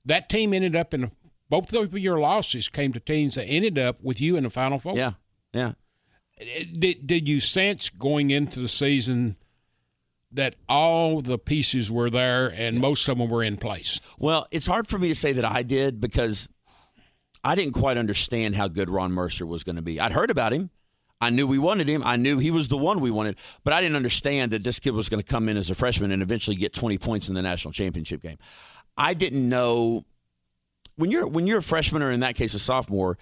that 0.06 0.30
team 0.30 0.54
ended 0.54 0.76
up 0.76 0.94
in 0.94 1.12
both 1.50 1.74
of 1.74 1.98
your 1.98 2.20
losses 2.20 2.70
came 2.70 2.94
to 2.94 3.00
teams 3.00 3.36
that 3.36 3.46
ended 3.46 3.78
up 3.78 4.02
with 4.02 4.22
you 4.22 4.38
in 4.38 4.44
the 4.44 4.50
Final 4.50 4.80
Four. 4.80 4.96
Yeah. 4.96 5.14
Yeah. 5.54 5.74
Did, 6.40 7.06
did 7.06 7.28
you 7.28 7.40
sense 7.40 7.90
going 7.90 8.30
into 8.30 8.60
the 8.60 8.70
season 8.70 9.36
that 10.32 10.56
all 10.70 11.22
the 11.22 11.38
pieces 11.38 11.92
were 11.92 12.10
there 12.10 12.48
and 12.48 12.80
most 12.80 13.08
of 13.10 13.18
them 13.18 13.30
were 13.30 13.44
in 13.44 13.58
place? 13.58 14.00
Well, 14.18 14.48
it's 14.52 14.68
hard 14.68 14.88
for 14.88 14.98
me 15.00 15.10
to 15.10 15.16
say 15.16 15.34
that 15.34 15.44
I 15.44 15.64
did 15.64 16.00
because 16.00 16.48
I 17.44 17.56
didn't 17.56 17.74
quite 17.74 17.98
understand 17.98 18.56
how 18.56 18.68
good 18.68 18.90
Ron 18.90 19.12
Mercer 19.12 19.46
was 19.46 19.64
going 19.64 19.76
to 19.76 19.82
be. 19.82 20.00
I'd 20.00 20.12
heard 20.12 20.30
about 20.30 20.54
him. 20.54 20.70
I 21.22 21.30
knew 21.30 21.46
we 21.46 21.60
wanted 21.60 21.90
him. 21.90 22.02
I 22.06 22.16
knew 22.16 22.38
he 22.38 22.52
was 22.52 22.70
the 22.70 22.78
one 22.78 23.02
we 23.02 23.12
wanted, 23.12 23.38
but 23.64 23.74
I 23.74 23.82
didn't 23.82 23.98
understand 23.98 24.52
that 24.52 24.64
this 24.64 24.80
kid 24.80 24.94
was 24.94 25.10
going 25.10 25.22
to 25.22 25.30
come 25.30 25.50
in 25.50 25.58
as 25.58 25.70
a 25.70 25.76
freshman 25.76 26.12
and 26.12 26.22
eventually 26.22 26.56
get 26.56 26.74
20 26.74 26.98
points 26.98 27.28
in 27.28 27.36
the 27.36 27.42
national 27.42 27.74
championship 27.74 28.22
game. 28.22 28.38
I 28.98 29.14
didn't 29.14 29.48
know 29.48 30.04
when 30.96 31.12
you're 31.12 31.28
when 31.28 31.48
you're 31.48 31.60
a 31.60 31.64
freshman 31.64 32.02
or 32.02 32.12
in 32.12 32.22
that 32.22 32.36
case 32.36 32.54
a 32.54 32.60
sophomore 32.60 33.18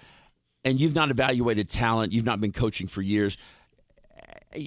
and 0.63 0.79
you've 0.79 0.95
not 0.95 1.09
evaluated 1.09 1.69
talent, 1.69 2.13
you've 2.13 2.25
not 2.25 2.41
been 2.41 2.51
coaching 2.51 2.87
for 2.87 3.01
years, 3.01 3.37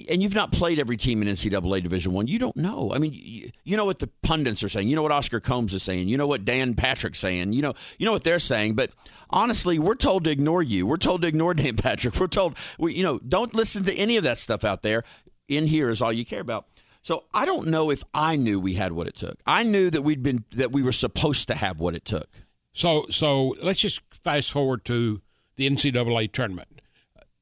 and 0.09 0.21
you've 0.23 0.35
not 0.35 0.51
played 0.51 0.79
every 0.79 0.97
team 0.97 1.21
in 1.21 1.27
NCAA 1.27 1.83
Division 1.83 2.13
One, 2.13 2.27
you 2.27 2.39
don't 2.39 2.55
know. 2.55 2.91
I 2.93 2.97
mean, 2.97 3.11
you, 3.13 3.49
you, 3.63 3.77
know 3.77 3.85
what 3.85 3.99
the 3.99 4.09
pundits 4.23 4.63
are 4.63 4.69
saying. 4.69 4.87
You 4.87 4.95
know 4.95 5.03
what 5.03 5.11
Oscar 5.11 5.39
Combs 5.39 5.73
is 5.73 5.83
saying. 5.83 6.07
You 6.07 6.17
know 6.17 6.27
what 6.27 6.45
Dan 6.45 6.73
Patrick's 6.73 7.19
saying. 7.19 7.53
You 7.53 7.61
know, 7.61 7.73
you 7.99 8.05
know 8.05 8.11
what 8.11 8.23
they're 8.23 8.39
saying. 8.39 8.75
But 8.75 8.91
honestly, 9.29 9.79
we're 9.79 9.95
told 9.95 10.23
to 10.25 10.29
ignore 10.29 10.63
you. 10.63 10.87
We're 10.87 10.97
told 10.97 11.21
to 11.23 11.27
ignore 11.27 11.53
Dan 11.55 11.75
Patrick. 11.75 12.19
We're 12.19 12.27
told, 12.27 12.57
we, 12.79 12.93
you 12.93 13.03
know, 13.03 13.19
don't 13.19 13.53
listen 13.53 13.83
to 13.85 13.93
any 13.95 14.17
of 14.17 14.23
that 14.23 14.37
stuff 14.37 14.63
out 14.63 14.81
there. 14.81 15.03
In 15.47 15.67
here 15.67 15.89
is 15.89 16.01
all 16.01 16.13
you 16.13 16.23
care 16.23 16.39
about. 16.39 16.65
So 17.03 17.25
I 17.33 17.45
don't 17.45 17.67
know 17.67 17.89
if 17.89 18.03
I 18.13 18.35
knew 18.35 18.59
we 18.59 18.75
had 18.75 18.93
what 18.93 19.07
it 19.07 19.15
took. 19.15 19.39
I 19.45 19.63
knew 19.63 19.89
that 19.89 20.03
we'd 20.03 20.23
been 20.23 20.45
that 20.51 20.71
we 20.71 20.81
were 20.81 20.91
supposed 20.91 21.47
to 21.49 21.55
have 21.55 21.79
what 21.79 21.95
it 21.95 22.05
took. 22.05 22.29
So 22.71 23.05
so 23.09 23.55
let's 23.61 23.79
just 23.79 24.01
fast 24.23 24.51
forward 24.51 24.85
to 24.85 25.21
the 25.57 25.69
NCAA 25.69 26.31
tournament 26.31 26.80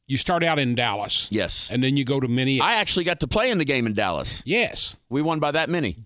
you 0.10 0.18
start 0.18 0.44
out 0.44 0.58
in 0.58 0.74
Dallas. 0.74 1.30
Yes. 1.32 1.70
And 1.72 1.84
then 1.84 1.96
you 1.96 2.04
go 2.04 2.20
to 2.20 2.28
Minneapolis. 2.28 2.74
I 2.74 2.80
actually 2.80 3.06
got 3.06 3.20
to 3.20 3.28
play 3.28 3.52
in 3.52 3.60
the 3.60 3.66
game 3.66 3.86
in 3.86 3.94
Dallas. 3.94 4.42
Yes. 4.44 5.00
We 5.08 5.22
won 5.22 5.40
by 5.40 5.52
that 5.52 5.70
many. 5.70 5.98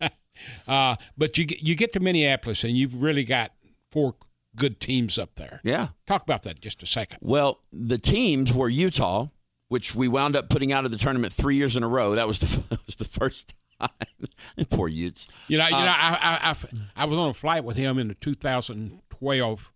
uh, 0.68 0.96
but 1.16 1.38
you 1.38 1.46
get, 1.46 1.62
you 1.62 1.74
get 1.74 1.94
to 1.94 2.00
Minneapolis 2.00 2.64
and 2.64 2.76
you've 2.76 3.02
really 3.02 3.24
got 3.24 3.52
four 3.90 4.14
good 4.54 4.78
teams 4.78 5.18
up 5.18 5.36
there. 5.36 5.62
Yeah. 5.64 5.88
Talk 6.06 6.22
about 6.22 6.42
that 6.42 6.60
just 6.60 6.82
a 6.82 6.86
second. 6.86 7.18
Well, 7.22 7.62
the 7.72 7.96
teams 7.96 8.52
were 8.52 8.68
Utah, 8.68 9.28
which 9.68 9.94
we 9.94 10.06
wound 10.06 10.36
up 10.36 10.50
putting 10.50 10.70
out 10.70 10.84
of 10.84 10.90
the 10.90 10.98
tournament 10.98 11.32
three 11.32 11.56
years 11.56 11.76
in 11.76 11.82
a 11.82 11.88
row. 11.88 12.14
That 12.14 12.28
was 12.28 12.40
the, 12.40 12.60
that 12.68 12.84
was 12.84 12.96
the 12.96 13.06
first 13.06 13.54
time. 13.80 13.88
Poor 14.70 14.88
Utes. 14.88 15.26
You 15.48 15.56
know, 15.56 15.66
you 15.66 15.76
uh, 15.76 15.84
know, 15.86 15.90
I, 15.90 16.38
I, 16.42 16.50
I, 16.50 16.56
I 16.94 17.04
was 17.06 17.18
on 17.18 17.30
a 17.30 17.34
flight 17.34 17.64
with 17.64 17.78
him 17.78 17.98
in 17.98 18.08
the 18.08 18.14
2012 18.16 19.72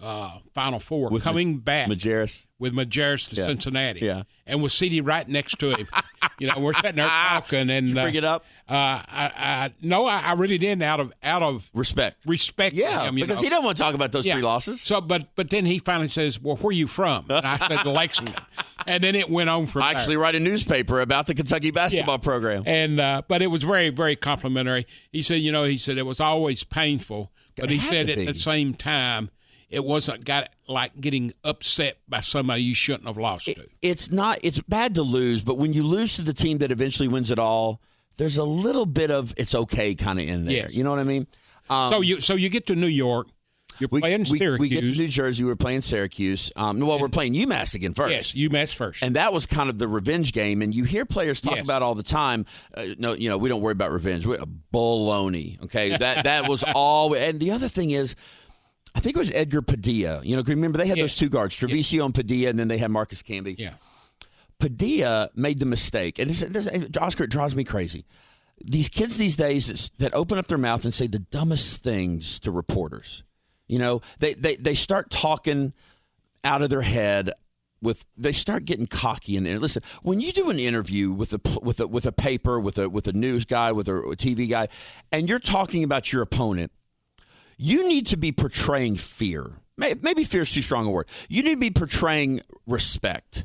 uh, 0.00 0.38
Final 0.54 0.80
Four, 0.80 1.10
with 1.10 1.22
coming 1.22 1.56
Ma- 1.56 1.60
back 1.60 1.88
Majerus. 1.88 2.45
With 2.58 2.72
Majerus 2.74 3.28
to 3.30 3.36
Yeah. 3.36 3.44
Cincinnati, 3.46 4.00
Yeah. 4.00 4.22
and 4.46 4.62
was 4.62 4.72
seated 4.72 5.02
right 5.02 5.26
next 5.28 5.58
to 5.58 5.70
him. 5.74 5.86
you 6.38 6.46
know, 6.48 6.54
we're 6.58 6.72
sitting 6.74 6.96
there 6.96 7.06
talking, 7.28 7.68
and 7.70 7.86
Did 7.88 7.94
you 7.94 8.00
uh, 8.00 8.04
bring 8.04 8.14
it 8.14 8.24
up? 8.24 8.44
Uh, 8.68 8.74
I, 8.74 9.32
I, 9.36 9.74
no, 9.82 10.06
I, 10.06 10.20
I 10.20 10.32
really 10.32 10.58
didn't 10.58 10.82
out 10.82 10.98
of 11.00 11.12
out 11.22 11.42
of 11.42 11.68
Respect. 11.74 12.16
respect. 12.26 12.74
Yeah, 12.74 13.04
him, 13.04 13.18
you 13.18 13.24
because 13.24 13.40
know. 13.40 13.44
he 13.44 13.50
don't 13.50 13.64
want 13.64 13.76
to 13.76 13.82
talk 13.82 13.94
about 13.94 14.10
those 14.12 14.24
Yeah. 14.26 14.34
three 14.34 14.42
losses. 14.42 14.80
So, 14.80 15.00
but 15.00 15.28
but 15.36 15.50
then 15.50 15.66
he 15.66 15.78
finally 15.78 16.08
says, 16.08 16.40
"Well, 16.40 16.56
where 16.56 16.70
are 16.70 16.72
you 16.72 16.86
from?" 16.86 17.26
And 17.28 17.46
I 17.46 17.58
said, 17.58 17.84
"Lexington," 17.86 18.34
and 18.88 19.04
then 19.04 19.14
it 19.14 19.28
went 19.30 19.50
on 19.50 19.66
from 19.66 19.82
I 19.82 19.92
there. 19.92 19.98
actually 19.98 20.16
write 20.16 20.34
a 20.34 20.40
newspaper 20.40 21.00
about 21.00 21.26
the 21.26 21.34
Kentucky 21.34 21.70
basketball 21.70 22.14
Yeah. 22.16 22.24
program. 22.24 22.62
And 22.66 22.98
uh, 22.98 23.22
but 23.28 23.42
it 23.42 23.48
was 23.48 23.62
very 23.62 23.90
very 23.90 24.16
complimentary. 24.16 24.86
He 25.12 25.22
said, 25.22 25.36
you 25.42 25.52
know, 25.52 25.64
he 25.64 25.76
said 25.76 25.96
it 25.98 26.02
was 26.06 26.20
always 26.20 26.64
painful, 26.64 27.30
but 27.56 27.70
he 27.70 27.76
It 27.76 27.80
had 27.82 27.90
said 27.90 28.08
at 28.10 28.26
the 28.26 28.38
same 28.38 28.74
time, 28.74 29.30
it 29.70 29.84
wasn't 29.84 30.24
got 30.24 30.48
like 30.68 30.98
getting 31.00 31.32
upset 31.44 31.98
by 32.08 32.20
somebody 32.20 32.62
you 32.62 32.74
shouldn't 32.74 33.06
have 33.06 33.16
lost 33.18 33.46
to. 33.46 33.54
It's 33.82 34.10
not. 34.10 34.38
It's 34.42 34.60
bad 34.60 34.94
to 34.96 35.02
lose, 35.02 35.42
but 35.42 35.58
when 35.58 35.72
you 35.72 35.82
lose 35.82 36.16
to 36.16 36.22
the 36.22 36.32
team 36.34 36.58
that 36.58 36.70
eventually 36.70 37.08
wins 37.08 37.30
it 37.30 37.38
all, 37.38 37.80
there's 38.16 38.38
a 38.38 38.44
little 38.44 38.86
bit 38.86 39.10
of 39.10 39.34
it's 39.36 39.54
okay 39.54 39.94
kind 39.94 40.18
of 40.20 40.26
in 40.28 40.44
there. 40.44 40.54
Yes. 40.56 40.74
You 40.74 40.84
know 40.84 40.90
what 40.90 41.00
I 41.00 41.04
mean? 41.04 41.26
Um, 41.68 41.90
so 41.90 42.00
you 42.00 42.20
so 42.20 42.34
you 42.34 42.48
get 42.48 42.66
to 42.68 42.76
New 42.76 42.86
York, 42.86 43.26
you're 43.78 43.88
we, 43.90 44.00
playing 44.00 44.24
Syracuse. 44.24 44.58
we 44.60 44.68
get 44.68 44.80
to 44.82 44.92
New 44.92 45.08
Jersey. 45.08 45.42
We're 45.44 45.56
playing 45.56 45.82
Syracuse. 45.82 46.50
Um, 46.56 46.78
well, 46.80 46.98
we're 47.00 47.08
playing 47.08 47.34
UMass 47.34 47.74
again 47.74 47.92
first. 47.92 48.12
yes, 48.12 48.32
UMass 48.32 48.72
first. 48.72 49.02
And 49.02 49.16
that 49.16 49.32
was 49.32 49.46
kind 49.46 49.68
of 49.68 49.78
the 49.78 49.88
revenge 49.88 50.32
game, 50.32 50.62
and 50.62 50.72
you 50.74 50.84
hear 50.84 51.04
players 51.04 51.40
talk 51.40 51.56
Yes. 51.56 51.64
about 51.64 51.82
all 51.82 51.94
the 51.96 52.04
time. 52.04 52.46
Uh, 52.72 52.84
no, 52.98 53.12
you 53.14 53.28
know, 53.28 53.36
we 53.36 53.48
don't 53.48 53.60
worry 53.60 53.72
about 53.72 53.90
revenge. 53.92 54.24
We're 54.26 54.40
a 54.40 54.46
baloney. 54.72 55.60
Okay, 55.64 55.96
that 55.96 56.24
that 56.24 56.48
was 56.48 56.62
all. 56.74 57.14
And 57.14 57.40
the 57.40 57.50
other 57.50 57.68
thing 57.68 57.90
is, 57.90 58.14
I 58.96 59.00
think 59.00 59.14
it 59.14 59.18
was 59.18 59.30
Edgar 59.32 59.60
Padilla. 59.60 60.22
You 60.24 60.36
know, 60.36 60.42
remember 60.42 60.78
they 60.78 60.86
had 60.86 60.98
those 60.98 61.14
two 61.14 61.28
guards, 61.28 61.54
Travieso 61.54 62.02
and 62.02 62.14
Padilla, 62.14 62.48
and 62.48 62.58
then 62.58 62.68
they 62.68 62.78
had 62.78 62.90
Marcus 62.90 63.22
Camby. 63.22 63.54
yeah. 63.58 63.74
Padilla 64.58 65.28
made 65.34 65.60
the 65.60 65.66
mistake, 65.66 66.18
and 66.18 66.30
this, 66.30 66.40
this, 66.40 66.66
Oscar, 66.98 67.24
it 67.24 67.30
drives 67.30 67.54
me 67.54 67.62
crazy. 67.62 68.06
These 68.64 68.88
kids 68.88 69.18
these 69.18 69.36
days 69.36 69.90
that, 69.98 70.14
open 70.14 70.38
up 70.38 70.46
their 70.46 70.56
mouth 70.56 70.84
and 70.84 70.94
say 70.94 71.06
the 71.06 71.18
dumbest 71.18 71.82
things 71.82 72.40
to 72.40 72.50
reporters. 72.50 73.22
You 73.68 73.78
know, 73.78 74.00
they, 74.18 74.32
they, 74.32 74.56
they 74.56 74.74
start 74.74 75.10
talking 75.10 75.74
out 76.42 76.62
of 76.62 76.70
their 76.70 76.80
head 76.80 77.32
with 77.82 78.06
they 78.16 78.32
start 78.32 78.64
getting 78.64 78.86
cocky 78.86 79.36
and, 79.36 79.46
and 79.46 79.60
listen 79.60 79.82
when 80.02 80.18
you 80.18 80.32
do 80.32 80.48
an 80.48 80.58
interview 80.58 81.12
with 81.12 81.34
a 81.34 81.60
with 81.60 81.78
a 81.78 81.86
with 81.86 82.06
a 82.06 82.12
paper 82.12 82.58
with 82.58 82.78
a 82.78 82.88
with 82.88 83.06
a 83.06 83.12
news 83.12 83.44
guy 83.44 83.70
with 83.70 83.86
a, 83.86 83.96
a 83.96 84.16
TV 84.16 84.48
guy 84.48 84.66
and 85.12 85.28
you're 85.28 85.38
talking 85.38 85.84
about 85.84 86.10
your 86.10 86.22
opponent 86.22 86.72
you 87.56 87.88
need 87.88 88.06
to 88.06 88.16
be 88.16 88.32
portraying 88.32 88.96
fear 88.96 89.52
maybe 89.76 90.24
fear 90.24 90.42
is 90.42 90.52
too 90.52 90.62
strong 90.62 90.86
a 90.86 90.90
word 90.90 91.08
you 91.28 91.42
need 91.42 91.54
to 91.54 91.60
be 91.60 91.70
portraying 91.70 92.40
respect 92.66 93.44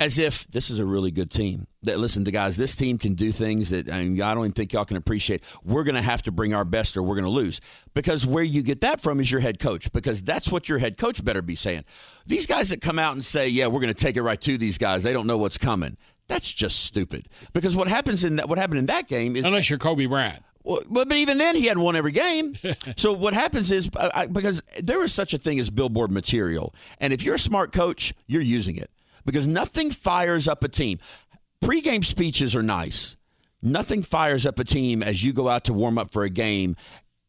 as 0.00 0.18
if 0.18 0.46
this 0.48 0.70
is 0.70 0.78
a 0.78 0.86
really 0.86 1.10
good 1.10 1.30
team. 1.30 1.66
That 1.82 1.98
listen, 1.98 2.24
the 2.24 2.30
guys, 2.30 2.56
this 2.56 2.74
team 2.76 2.98
can 2.98 3.14
do 3.14 3.32
things 3.32 3.70
that 3.70 3.90
I, 3.90 4.04
mean, 4.04 4.20
I 4.20 4.34
don't 4.34 4.44
even 4.44 4.52
think 4.52 4.72
y'all 4.72 4.84
can 4.84 4.96
appreciate. 4.96 5.44
We're 5.64 5.84
going 5.84 5.94
to 5.94 6.02
have 6.02 6.22
to 6.24 6.32
bring 6.32 6.54
our 6.54 6.64
best, 6.64 6.96
or 6.96 7.02
we're 7.02 7.14
going 7.14 7.24
to 7.24 7.30
lose. 7.30 7.60
Because 7.94 8.26
where 8.26 8.44
you 8.44 8.62
get 8.62 8.80
that 8.80 9.00
from 9.00 9.20
is 9.20 9.30
your 9.30 9.40
head 9.40 9.58
coach. 9.58 9.92
Because 9.92 10.22
that's 10.22 10.50
what 10.50 10.68
your 10.68 10.78
head 10.78 10.96
coach 10.96 11.24
better 11.24 11.42
be 11.42 11.54
saying. 11.54 11.84
These 12.26 12.46
guys 12.46 12.70
that 12.70 12.80
come 12.80 12.98
out 12.98 13.14
and 13.14 13.24
say, 13.24 13.48
"Yeah, 13.48 13.68
we're 13.68 13.80
going 13.80 13.94
to 13.94 14.00
take 14.00 14.16
it 14.16 14.22
right 14.22 14.40
to 14.40 14.58
these 14.58 14.78
guys," 14.78 15.02
they 15.02 15.12
don't 15.12 15.26
know 15.26 15.38
what's 15.38 15.58
coming. 15.58 15.96
That's 16.26 16.52
just 16.52 16.80
stupid. 16.80 17.28
Because 17.52 17.74
what 17.74 17.88
happens 17.88 18.22
in 18.22 18.36
that, 18.36 18.48
what 18.48 18.58
happened 18.58 18.80
in 18.80 18.86
that 18.86 19.08
game 19.08 19.34
is 19.34 19.44
Unless 19.44 19.70
you're 19.70 19.78
Kobe 19.78 20.06
Bryant. 20.06 20.42
Well, 20.68 20.82
but, 20.90 21.08
but 21.08 21.16
even 21.16 21.38
then, 21.38 21.56
he 21.56 21.66
hadn't 21.66 21.82
won 21.82 21.96
every 21.96 22.12
game. 22.12 22.58
so 22.96 23.14
what 23.14 23.32
happens 23.32 23.72
is 23.72 23.88
I, 23.96 24.26
because 24.26 24.62
there 24.78 25.02
is 25.02 25.14
such 25.14 25.32
a 25.32 25.38
thing 25.38 25.58
as 25.58 25.70
billboard 25.70 26.12
material, 26.12 26.74
and 27.00 27.12
if 27.12 27.22
you're 27.22 27.36
a 27.36 27.40
smart 27.40 27.72
coach, 27.72 28.12
you're 28.26 28.42
using 28.42 28.76
it 28.76 28.90
because 29.24 29.46
nothing 29.46 29.90
fires 29.90 30.46
up 30.46 30.62
a 30.62 30.68
team. 30.68 30.98
Pre-game 31.62 32.02
speeches 32.02 32.54
are 32.54 32.62
nice. 32.62 33.16
Nothing 33.62 34.02
fires 34.02 34.44
up 34.44 34.58
a 34.58 34.64
team 34.64 35.02
as 35.02 35.24
you 35.24 35.32
go 35.32 35.48
out 35.48 35.64
to 35.64 35.72
warm 35.72 35.96
up 35.96 36.12
for 36.12 36.22
a 36.22 36.30
game. 36.30 36.76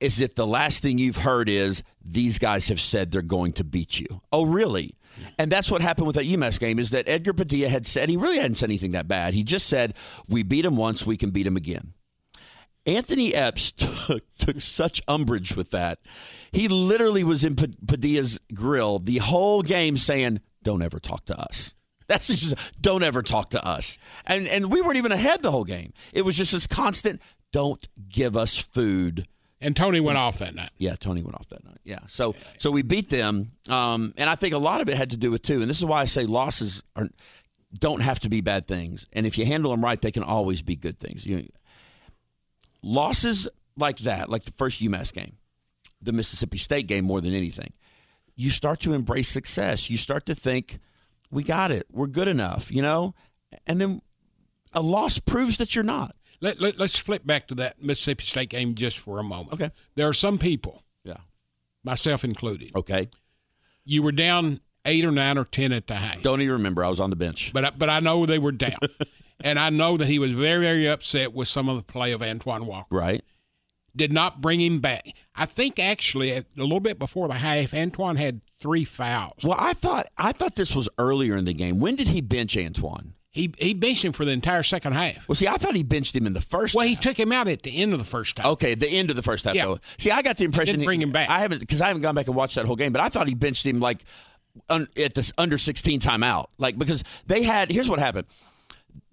As 0.02 0.22
if 0.22 0.36
the 0.36 0.48
last 0.48 0.82
thing 0.82 0.98
you've 0.98 1.18
heard 1.18 1.50
is 1.50 1.82
these 2.04 2.40
guys 2.40 2.68
have 2.68 2.80
said 2.80 3.12
they're 3.12 3.22
going 3.22 3.54
to 3.54 3.64
beat 3.64 4.00
you. 4.00 4.22
Oh, 4.32 4.46
really? 4.46 4.96
And 5.38 5.52
that's 5.52 5.72
what 5.72 5.82
happened 5.82 6.08
with 6.08 6.16
that 6.16 6.26
UMass 6.26 6.60
game 6.60 6.80
is 6.80 6.92
that 6.92 7.08
Edgar 7.08 7.34
Padilla 7.34 7.68
had 7.70 7.86
said 7.86 8.08
he 8.08 8.16
really 8.16 8.38
hadn't 8.38 8.56
said 8.56 8.70
anything 8.70 8.92
that 8.92 9.08
bad. 9.08 9.34
He 9.34 9.44
just 9.44 9.68
said, 9.68 9.94
"We 10.30 10.44
beat 10.44 10.64
him 10.64 10.78
once, 10.78 11.06
we 11.06 11.18
can 11.18 11.32
beat 11.32 11.48
him 11.48 11.58
again." 11.58 11.94
Anthony 12.90 13.34
Epps 13.36 13.72
took, 14.08 14.24
took 14.38 14.62
such 14.62 15.02
umbrage 15.08 15.56
with 15.56 15.72
that. 15.72 16.00
He 16.52 16.68
literally 16.68 17.24
was 17.24 17.44
in 17.44 17.56
Padilla's 17.56 18.40
grill 18.54 19.00
the 19.00 19.20
whole 19.20 19.62
game 19.62 19.98
saying, 19.98 20.42
Don't 20.64 20.82
ever 20.82 21.00
talk 21.00 21.26
to 21.26 21.40
us. 21.40 21.76
That's 22.08 22.28
just, 22.28 22.82
don't 22.82 23.04
ever 23.04 23.22
talk 23.22 23.52
to 23.52 23.64
us. 23.64 24.00
And, 24.26 24.48
and 24.48 24.72
we 24.72 24.82
weren't 24.82 24.98
even 24.98 25.12
ahead 25.12 25.44
the 25.44 25.52
whole 25.52 25.64
game. 25.64 25.94
It 26.12 26.24
was 26.24 26.36
just 26.36 26.54
this 26.54 26.66
constant, 26.66 27.22
don't 27.52 27.88
give 28.10 28.36
us 28.36 28.58
food. 28.58 29.28
And 29.62 29.76
Tony 29.76 30.00
went 30.00 30.18
off 30.18 30.40
that 30.40 30.56
night. 30.56 30.72
Yeah, 30.80 30.96
Tony 30.96 31.22
went 31.22 31.36
off 31.36 31.50
that 31.50 31.64
night. 31.64 31.78
Yeah, 31.84 32.00
so 32.08 32.34
so 32.58 32.72
we 32.72 32.82
beat 32.82 33.10
them, 33.10 33.52
um, 33.68 34.14
and 34.18 34.30
I 34.30 34.36
think 34.36 34.54
a 34.54 34.58
lot 34.58 34.80
of 34.80 34.88
it 34.88 34.96
had 34.96 35.10
to 35.10 35.18
do 35.18 35.32
with 35.32 35.42
too. 35.44 35.62
And 35.62 35.70
this 35.70 35.78
is 35.78 35.86
why 35.86 36.00
I 36.02 36.06
say 36.06 36.26
losses 36.26 36.82
are 36.96 37.10
don't 37.78 38.02
have 38.02 38.22
to 38.22 38.30
be 38.30 38.40
bad 38.40 38.68
things, 38.68 39.06
and 39.12 39.26
if 39.26 39.38
you 39.38 39.46
handle 39.46 39.72
them 39.72 39.84
right, 39.84 40.00
they 40.00 40.12
can 40.12 40.24
always 40.24 40.62
be 40.62 40.78
good 40.78 40.98
things. 40.98 41.26
You 41.26 41.50
losses 42.82 43.48
like 43.78 44.00
that, 44.00 44.30
like 44.30 44.44
the 44.44 44.52
first 44.52 44.82
UMass 44.82 45.14
game, 45.14 45.38
the 46.02 46.12
Mississippi 46.12 46.58
State 46.58 46.88
game, 46.88 47.06
more 47.06 47.22
than 47.22 47.34
anything, 47.34 47.74
you 48.36 48.50
start 48.52 48.80
to 48.82 48.94
embrace 48.94 49.30
success. 49.30 49.90
You 49.90 49.98
start 49.98 50.26
to 50.28 50.36
think, 50.36 50.80
we 51.32 51.44
got 51.44 51.72
it, 51.72 51.86
we're 51.92 52.08
good 52.08 52.28
enough, 52.28 52.72
you 52.72 52.82
know, 52.82 53.14
and 53.68 53.80
then 53.80 54.02
a 54.74 54.82
loss 54.82 55.20
proves 55.20 55.58
that 55.58 55.76
you're 55.76 55.84
not. 55.84 56.16
Let, 56.42 56.62
let, 56.62 56.80
us 56.80 56.96
flip 56.96 57.26
back 57.26 57.48
to 57.50 57.56
that 57.56 57.82
Mississippi 57.84 58.24
State 58.24 58.50
game 58.50 58.76
just 58.76 58.98
for 58.98 59.20
a 59.20 59.24
moment. 59.24 59.54
Okay. 59.54 59.72
There 59.96 60.08
are 60.08 60.14
some 60.14 60.38
people, 60.38 60.84
Yeah. 61.04 61.18
myself 61.84 62.24
included, 62.24 62.72
Okay. 62.76 63.10
you 63.84 64.02
were 64.02 64.14
down 64.14 64.62
eight 64.86 65.04
or 65.04 65.12
nine 65.12 65.38
or 65.38 65.44
ten 65.44 65.74
at 65.74 65.88
the 65.88 65.96
hang. 65.96 66.22
Don't 66.22 66.40
even 66.40 66.54
remember. 66.54 66.84
I 66.86 66.90
was 66.90 67.02
on 67.02 67.10
the 67.10 67.18
bench. 67.18 67.52
But 67.54 67.66
I, 67.66 67.70
but 67.72 67.90
I 67.90 68.00
know 68.00 68.26
they 68.26 68.40
were 68.40 68.54
down, 68.54 68.78
and 69.42 69.60
I 69.60 69.70
know 69.70 69.98
that 69.98 70.08
he 70.08 70.20
was 70.20 70.32
very 70.32 70.62
very 70.66 70.88
upset 70.88 71.34
with 71.34 71.48
some 71.48 71.70
of 71.70 71.78
the 71.78 71.92
play 71.92 72.12
of 72.12 72.22
Antoine 72.22 72.66
Walker. 72.66 72.96
Right. 72.96 73.24
Did 73.96 74.14
not 74.14 74.40
bring 74.40 74.62
him 74.62 74.80
back. 74.80 75.04
I 75.36 75.46
think 75.46 75.80
actually 75.80 76.32
a 76.32 76.46
little 76.56 76.80
bit 76.80 77.00
before 77.00 77.28
the 77.28 77.34
half, 77.34 77.74
Antoine 77.74 78.18
had 78.18 78.42
three 78.60 78.86
fouls. 78.86 79.44
Well, 79.44 79.58
I 79.60 79.74
thought 79.74 80.08
I 80.18 80.32
thought 80.32 80.56
this 80.56 80.76
was 80.76 80.88
earlier 80.98 81.36
in 81.36 81.46
the 81.46 81.54
game. 81.54 81.80
When 81.80 81.96
did 81.96 82.10
he 82.10 82.22
bench 82.22 82.56
Antoine? 82.56 83.14
He 83.32 83.54
he 83.58 83.74
benched 83.74 84.04
him 84.04 84.12
for 84.12 84.26
the 84.26 84.32
entire 84.32 84.64
second 84.64 84.94
half. 84.94 85.28
Well, 85.28 85.36
see, 85.36 85.48
I 85.48 85.58
thought 85.58 85.76
he 85.76 85.84
benched 85.84 86.16
him 86.16 86.26
in 86.26 86.34
the 86.34 86.42
first. 86.42 86.76
Well, 86.76 86.88
he 86.88 86.96
took 86.96 87.18
him 87.20 87.32
out 87.32 87.48
at 87.48 87.62
the 87.62 87.78
end 87.82 87.94
of 87.94 88.00
the 88.00 88.06
first 88.06 88.38
half. 88.38 88.48
Okay, 88.48 88.74
the 88.74 88.90
end 88.90 89.10
of 89.10 89.16
the 89.16 89.22
first 89.22 89.46
half. 89.46 89.56
Yeah. 89.56 89.66
Though. 89.66 89.80
See, 89.98 90.12
I 90.12 90.22
got 90.24 90.38
the 90.38 90.46
impression 90.46 90.74
Didn't 90.74 90.86
bring 90.86 91.02
him 91.02 91.12
back. 91.12 91.30
I 91.30 91.40
haven't 91.40 91.60
because 91.60 91.82
I 91.82 91.88
haven't 91.88 92.02
gone 92.02 92.16
back 92.16 92.28
and 92.28 92.36
watched 92.36 92.56
that 92.56 92.66
whole 92.66 92.76
game, 92.76 92.92
but 92.92 93.02
I 93.02 93.10
thought 93.10 93.28
he 93.28 93.36
benched 93.36 93.66
him 93.66 93.80
like 93.80 94.04
un, 94.68 94.88
at 94.98 95.14
this 95.14 95.32
under 95.38 95.58
sixteen 95.58 96.00
timeout, 96.00 96.48
like 96.58 96.78
because 96.78 97.04
they 97.28 97.44
had. 97.44 97.72
Here's 97.72 97.90
what 97.90 98.00
happened. 98.00 98.28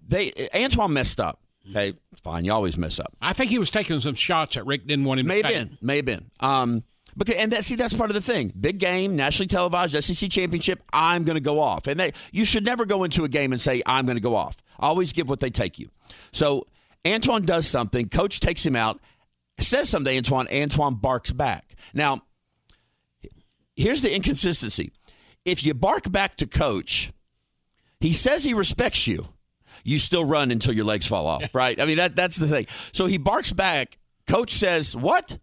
They 0.07 0.31
Antoine 0.55 0.93
messed 0.93 1.19
up. 1.19 1.41
Okay, 1.69 1.93
fine. 2.23 2.45
You 2.45 2.53
always 2.53 2.77
mess 2.77 2.99
up. 2.99 3.13
I 3.21 3.33
think 3.33 3.51
he 3.51 3.59
was 3.59 3.69
taking 3.69 3.99
some 3.99 4.15
shots 4.15 4.55
that 4.55 4.65
Rick 4.65 4.87
didn't 4.87 5.05
want 5.05 5.19
him 5.19 5.27
May 5.27 5.41
to 5.41 5.47
have 5.47 5.55
take. 5.55 5.69
been. 5.69 5.77
May 5.81 5.95
have 5.97 6.05
been. 6.05 6.31
Um, 6.39 6.83
because 7.17 7.35
and 7.35 7.51
that 7.51 7.65
see 7.65 7.75
that's 7.75 7.93
part 7.93 8.09
of 8.09 8.13
the 8.13 8.21
thing. 8.21 8.53
Big 8.59 8.77
game, 8.77 9.15
nationally 9.15 9.47
televised, 9.47 10.01
SEC 10.03 10.29
championship. 10.29 10.81
I'm 10.93 11.23
going 11.23 11.35
to 11.35 11.41
go 11.41 11.59
off, 11.59 11.87
and 11.87 11.99
they 11.99 12.13
you 12.31 12.45
should 12.45 12.63
never 12.63 12.85
go 12.85 13.03
into 13.03 13.23
a 13.25 13.29
game 13.29 13.51
and 13.51 13.59
say 13.59 13.81
I'm 13.85 14.05
going 14.05 14.17
to 14.17 14.21
go 14.21 14.35
off. 14.35 14.55
Always 14.79 15.11
give 15.13 15.27
what 15.27 15.39
they 15.39 15.49
take 15.49 15.77
you. 15.79 15.89
So 16.31 16.67
Antoine 17.05 17.45
does 17.45 17.67
something. 17.67 18.07
Coach 18.09 18.39
takes 18.39 18.65
him 18.65 18.75
out. 18.75 18.99
Says 19.59 19.89
something. 19.89 20.11
to 20.11 20.17
Antoine. 20.17 20.47
Antoine 20.53 20.95
barks 20.95 21.31
back. 21.31 21.75
Now, 21.93 22.21
here's 23.75 24.01
the 24.01 24.15
inconsistency. 24.15 24.91
If 25.43 25.65
you 25.65 25.73
bark 25.73 26.11
back 26.11 26.37
to 26.37 26.45
coach, 26.45 27.11
he 27.99 28.13
says 28.13 28.43
he 28.43 28.53
respects 28.53 29.07
you. 29.07 29.25
You 29.87 29.99
still 29.99 30.25
run 30.25 30.51
until 30.51 30.73
your 30.73 30.83
legs 30.85 31.07
fall 31.07 31.25
off, 31.27 31.55
right? 31.55 31.79
I 31.81 31.85
mean 31.85 31.95
that 31.97 32.15
that's 32.15 32.35
the 32.35 32.47
thing. 32.47 32.67
So 32.91 33.05
he 33.05 33.17
barks 33.17 33.53
back. 33.53 33.97
Coach 34.27 34.51
says 34.51 34.93
what, 34.95 35.37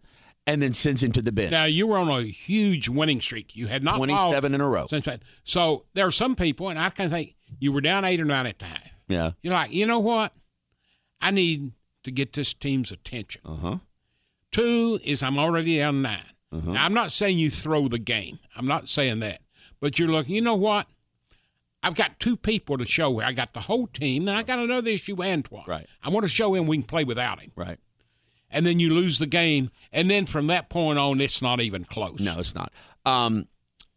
and 0.45 0.61
then 0.61 0.71
sends 0.73 1.01
him 1.01 1.11
to 1.13 1.21
the 1.23 1.31
bench. 1.31 1.49
Now 1.49 1.65
you 1.65 1.87
were 1.87 1.97
on 1.97 2.07
a 2.09 2.21
huge 2.21 2.87
winning 2.87 3.19
streak. 3.21 3.55
You 3.55 3.65
had 3.65 3.83
not 3.83 3.97
27 3.97 4.53
in 4.53 4.61
a 4.61 4.67
row. 4.69 4.85
since 4.87 5.05
that. 5.05 5.23
So 5.43 5.85
there 5.95 6.05
are 6.05 6.11
some 6.11 6.35
people, 6.35 6.69
and 6.69 6.77
I 6.77 6.91
can 6.91 7.09
think 7.09 7.35
you 7.59 7.71
were 7.71 7.81
down 7.81 8.05
eight 8.05 8.21
or 8.21 8.25
nine 8.25 8.45
at 8.45 8.59
the 8.59 8.65
half. 8.65 8.83
Yeah. 9.07 9.31
You're 9.41 9.53
like, 9.55 9.71
you 9.73 9.87
know 9.87 9.99
what? 9.99 10.31
I 11.19 11.31
need 11.31 11.71
to 12.03 12.11
get 12.11 12.33
this 12.33 12.53
team's 12.53 12.91
attention. 12.91 13.41
Uh 13.45 13.55
huh. 13.55 13.77
Two 14.51 14.99
is 15.03 15.23
I'm 15.23 15.37
already 15.39 15.77
down 15.79 16.01
9 16.03 16.19
Uh-huh. 16.51 16.71
Now, 16.71 16.85
I'm 16.85 16.93
not 16.93 17.11
saying 17.11 17.37
you 17.39 17.49
throw 17.49 17.87
the 17.87 17.97
game. 17.99 18.39
I'm 18.55 18.67
not 18.67 18.87
saying 18.87 19.19
that. 19.21 19.41
But 19.81 19.97
you're 19.99 20.07
looking, 20.07 20.35
you 20.35 20.41
know 20.41 20.55
what? 20.55 20.87
I've 21.85 21.93
got 21.93 22.19
two 22.19 22.35
people 22.35 22.79
to 22.79 22.85
show 22.85 23.19
here. 23.19 23.27
I 23.27 23.31
got 23.31 23.53
the 23.53 23.59
whole 23.61 23.85
team, 23.85 24.25
then 24.25 24.35
I 24.35 24.41
got 24.41 24.57
another 24.57 24.89
issue, 24.89 25.21
Antoine. 25.21 25.65
Right. 25.67 25.85
I 26.01 26.09
want 26.09 26.23
to 26.23 26.27
show 26.27 26.55
him 26.55 26.65
we 26.65 26.77
can 26.77 26.83
play 26.83 27.03
without 27.03 27.39
him. 27.39 27.51
Right. 27.55 27.77
And 28.49 28.65
then 28.65 28.79
you 28.79 28.91
lose 28.91 29.19
the 29.19 29.27
game. 29.27 29.69
And 29.91 30.09
then 30.09 30.25
from 30.25 30.47
that 30.47 30.67
point 30.67 30.97
on, 30.97 31.21
it's 31.21 31.43
not 31.43 31.61
even 31.61 31.85
close. 31.85 32.19
No, 32.19 32.39
it's 32.39 32.55
not. 32.55 32.73
Um, 33.05 33.47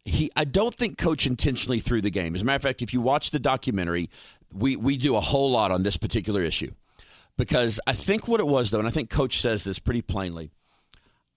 he. 0.05 0.29
I 0.35 0.43
don't 0.43 0.73
think 0.73 0.99
coach 0.99 1.25
intentionally 1.25 1.79
threw 1.79 1.99
the 1.99 2.11
game. 2.11 2.35
As 2.35 2.43
a 2.43 2.45
matter 2.45 2.57
of 2.57 2.61
fact, 2.61 2.83
if 2.83 2.93
you 2.93 3.01
watch 3.01 3.31
the 3.31 3.39
documentary, 3.39 4.09
we 4.53 4.75
we 4.75 4.95
do 4.95 5.15
a 5.15 5.21
whole 5.21 5.49
lot 5.49 5.71
on 5.71 5.81
this 5.81 5.97
particular 5.97 6.43
issue 6.43 6.71
because 7.37 7.79
I 7.87 7.93
think 7.93 8.27
what 8.27 8.39
it 8.39 8.47
was 8.47 8.69
though, 8.69 8.79
and 8.79 8.87
I 8.87 8.91
think 8.91 9.09
coach 9.09 9.39
says 9.39 9.63
this 9.63 9.79
pretty 9.79 10.03
plainly. 10.03 10.51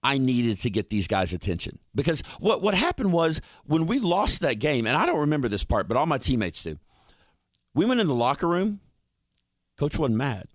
I 0.03 0.17
needed 0.17 0.59
to 0.61 0.69
get 0.69 0.89
these 0.89 1.07
guys' 1.07 1.33
attention 1.33 1.79
because 1.95 2.21
what 2.39 2.61
what 2.61 2.75
happened 2.75 3.13
was 3.13 3.41
when 3.65 3.87
we 3.87 3.99
lost 3.99 4.41
that 4.41 4.59
game, 4.59 4.85
and 4.85 4.97
I 4.97 5.05
don't 5.05 5.19
remember 5.19 5.47
this 5.47 5.63
part, 5.63 5.87
but 5.87 5.97
all 5.97 6.05
my 6.05 6.17
teammates 6.17 6.63
do. 6.63 6.77
We 7.73 7.85
went 7.85 8.01
in 8.01 8.07
the 8.07 8.15
locker 8.15 8.47
room. 8.47 8.81
Coach 9.77 9.97
wasn't 9.97 10.17
mad. 10.17 10.47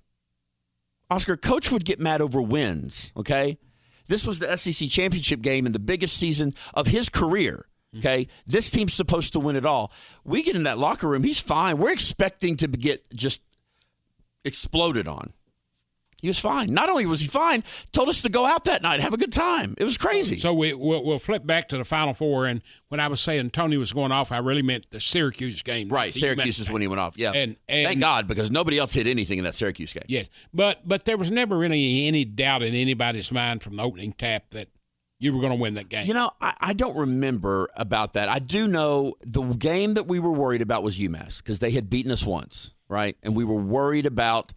Oscar, 1.11 1.37
coach 1.37 1.73
would 1.73 1.85
get 1.85 1.99
mad 1.99 2.21
over 2.21 2.41
wins. 2.43 3.13
Okay, 3.17 3.59
this 4.07 4.27
was 4.27 4.39
the 4.39 4.57
SEC 4.57 4.89
championship 4.89 5.41
game 5.41 5.67
in 5.67 5.73
the 5.73 5.79
biggest 5.79 6.17
season 6.17 6.55
of 6.75 6.89
his 6.89 7.09
career. 7.09 7.67
Hmm. 7.93 7.99
Okay, 7.99 8.29
this 8.47 8.71
team's 8.71 8.93
supposed 8.93 9.33
to 9.33 9.41
win 9.41 9.57
it 9.57 9.65
all. 9.65 9.93
We 10.25 10.43
get 10.43 10.57
in 10.57 10.65
that 10.65 10.79
locker 10.79 11.09
room. 11.09 11.25
He's 11.25 11.41
fine. 11.41 11.79
We're 11.79 11.93
expecting 11.93 12.57
to 12.59 12.69
get 12.69 13.03
just 13.15 13.41
exploded 14.45 15.09
on. 15.09 15.33
He 16.21 16.29
was 16.29 16.39
fine. 16.39 16.75
Not 16.75 16.89
only 16.89 17.07
was 17.07 17.21
he 17.21 17.29
fine, 17.29 17.63
told 17.93 18.09
us 18.09 18.23
to 18.23 18.29
go 18.29 18.45
out 18.45 18.65
that 18.65 18.83
night, 18.83 18.99
have 19.01 19.13
a 19.15 19.17
good 19.17 19.33
time. 19.33 19.75
It 19.79 19.85
was 19.85 19.97
crazy. 19.97 20.39
So 20.39 20.53
we, 20.53 20.75
we'll, 20.75 21.05
we'll 21.05 21.19
flip 21.21 21.47
back 21.47 21.69
to 21.69 21.79
the 21.79 21.85
Final 21.85 22.13
Four. 22.13 22.47
And 22.47 22.61
when 22.89 22.99
I 22.99 23.07
was 23.09 23.21
saying 23.21 23.51
Tony 23.51 23.77
was 23.77 23.93
going 23.93 24.11
off, 24.11 24.33
I 24.33 24.39
really 24.39 24.63
meant 24.63 24.91
the 24.91 24.99
Syracuse 25.01 25.63
game. 25.63 25.89
right, 25.89 26.13
The 26.13 26.19
Syracuse 26.21 26.59
is 26.59 26.69
when 26.71 26.83
he 26.83 26.89
went 26.89 27.01
off. 27.01 27.17
Yeah, 27.17 27.33
And- 27.35 27.57
and- 27.69 27.87
thank 27.87 28.01
God 28.01 28.27
because 28.27 28.51
nobody 28.51 28.79
else 28.79 28.93
hit 28.93 29.07
anything 29.07 29.39
in 29.39 29.45
that 29.45 29.55
Syracuse 29.55 29.93
game. 29.93 30.03
Yes, 30.09 30.29
but 30.53 30.81
but 30.87 31.05
there 31.05 31.17
was 31.17 31.31
never 31.31 31.57
really 31.57 32.07
any 32.09 32.25
doubt 32.25 32.63
in 32.63 32.75
anybody's 32.75 33.31
mind 33.31 33.63
from 33.63 33.77
the 33.77 33.83
opening 33.85 34.13
tap 34.13 34.51
that 34.51 34.69
you 35.21 35.33
were 35.33 35.41
going 35.41 35.53
to 35.57 35.61
win 35.61 35.75
that 35.75 35.89
game. 35.89 36.07
You 36.07 36.15
know, 36.15 36.31
I, 36.41 36.55
I 36.61 36.73
don't 36.73 36.97
remember 36.97 37.69
about 37.77 38.13
that. 38.15 38.29
I 38.29 38.39
do 38.39 38.67
know 38.69 39.15
the 39.21 39.43
game 39.43 39.95
that 39.95 40.07
we 40.07 40.19
were 40.21 40.31
worried 40.33 40.63
about 40.63 40.83
was 40.83 40.99
UMass 40.99 41.39
because 41.39 41.59
they 41.61 41.71
had 41.73 41.91
beaten 41.91 42.11
us 42.13 42.25
once, 42.25 42.73
right? 42.89 43.17
And 43.23 43.35
we 43.37 43.45
were 43.45 43.57
worried 43.57 44.07
about 44.07 44.53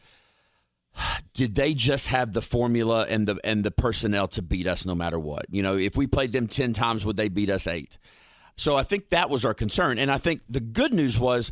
did 1.34 1.56
they 1.56 1.74
just 1.74 2.08
have 2.08 2.34
the 2.34 2.42
formula 2.42 3.06
and 3.10 3.28
the 3.28 3.40
and 3.44 3.64
the 3.64 3.72
personnel 3.72 4.28
to 4.30 4.42
beat 4.42 4.68
us 4.68 4.86
no 4.86 4.96
matter 4.96 5.20
what? 5.20 5.46
You 5.50 5.64
know, 5.64 5.78
if 5.78 5.96
we 5.96 6.08
played 6.08 6.32
them 6.32 6.48
ten 6.48 6.74
times, 6.74 7.06
would 7.06 7.18
they 7.18 7.30
beat 7.30 7.50
us 7.50 7.68
eight? 7.68 7.98
So 8.56 8.76
I 8.76 8.84
think 8.84 9.10
that 9.10 9.30
was 9.30 9.46
our 9.46 9.54
concern. 9.54 9.98
And 9.98 10.12
I 10.12 10.18
think 10.18 10.42
the 10.50 10.60
good 10.60 10.94
news 10.94 11.18
was 11.18 11.52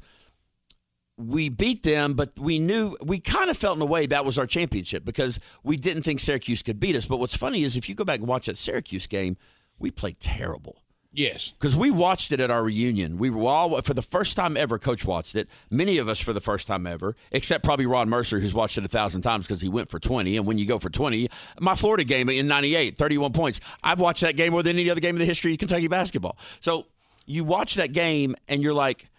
we 1.17 1.49
beat 1.49 1.83
them, 1.83 2.13
but 2.13 2.37
we 2.37 2.59
knew 2.59 2.95
we 3.03 3.19
kind 3.19 3.49
of 3.49 3.57
felt 3.57 3.75
in 3.75 3.81
a 3.81 3.85
way 3.85 4.05
that 4.05 4.25
was 4.25 4.37
our 4.37 4.47
championship 4.47 5.03
because 5.03 5.39
we 5.63 5.75
didn't 5.75 6.03
think 6.03 6.19
Syracuse 6.19 6.61
could 6.61 6.79
beat 6.79 6.95
us. 6.95 7.05
But 7.05 7.19
what's 7.19 7.35
funny 7.35 7.63
is 7.63 7.75
if 7.75 7.89
you 7.89 7.95
go 7.95 8.05
back 8.05 8.19
and 8.19 8.27
watch 8.27 8.45
that 8.45 8.57
Syracuse 8.57 9.07
game, 9.07 9.37
we 9.77 9.91
played 9.91 10.19
terrible 10.19 10.83
yes, 11.11 11.51
because 11.51 11.75
we 11.75 11.91
watched 11.91 12.31
it 12.31 12.39
at 12.39 12.51
our 12.51 12.63
reunion. 12.63 13.17
We 13.17 13.29
were 13.29 13.47
all 13.47 13.81
for 13.81 13.93
the 13.93 14.01
first 14.01 14.35
time 14.35 14.55
ever. 14.57 14.77
Coach 14.79 15.05
watched 15.05 15.35
it. 15.35 15.47
Many 15.69 15.97
of 15.97 16.07
us 16.07 16.19
for 16.19 16.33
the 16.33 16.41
first 16.41 16.67
time 16.67 16.85
ever, 16.87 17.15
except 17.31 17.63
probably 17.63 17.85
Ron 17.85 18.09
Mercer, 18.09 18.39
who's 18.39 18.53
watched 18.53 18.77
it 18.77 18.85
a 18.85 18.87
thousand 18.87 19.21
times 19.21 19.47
because 19.47 19.61
he 19.61 19.69
went 19.69 19.89
for 19.89 19.99
twenty. 19.99 20.37
And 20.37 20.45
when 20.45 20.57
you 20.57 20.65
go 20.65 20.79
for 20.79 20.89
twenty, 20.89 21.29
my 21.59 21.75
Florida 21.75 22.03
game 22.03 22.29
in 22.29 22.47
'98, 22.47 22.97
31 22.97 23.33
points. 23.33 23.59
I've 23.83 23.99
watched 23.99 24.21
that 24.21 24.35
game 24.35 24.51
more 24.51 24.63
than 24.63 24.77
any 24.77 24.89
other 24.89 25.01
game 25.01 25.15
in 25.15 25.19
the 25.19 25.25
history 25.25 25.53
of 25.53 25.59
Kentucky 25.59 25.87
basketball. 25.87 26.37
So 26.59 26.85
you 27.25 27.43
watch 27.43 27.75
that 27.75 27.93
game 27.93 28.35
and 28.47 28.63
you're 28.63 28.73
like, 28.73 29.09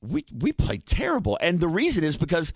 we 0.00 0.24
we 0.36 0.52
played 0.52 0.86
terrible, 0.86 1.38
and 1.40 1.60
the 1.60 1.68
reason 1.68 2.02
is 2.02 2.16
because 2.16 2.52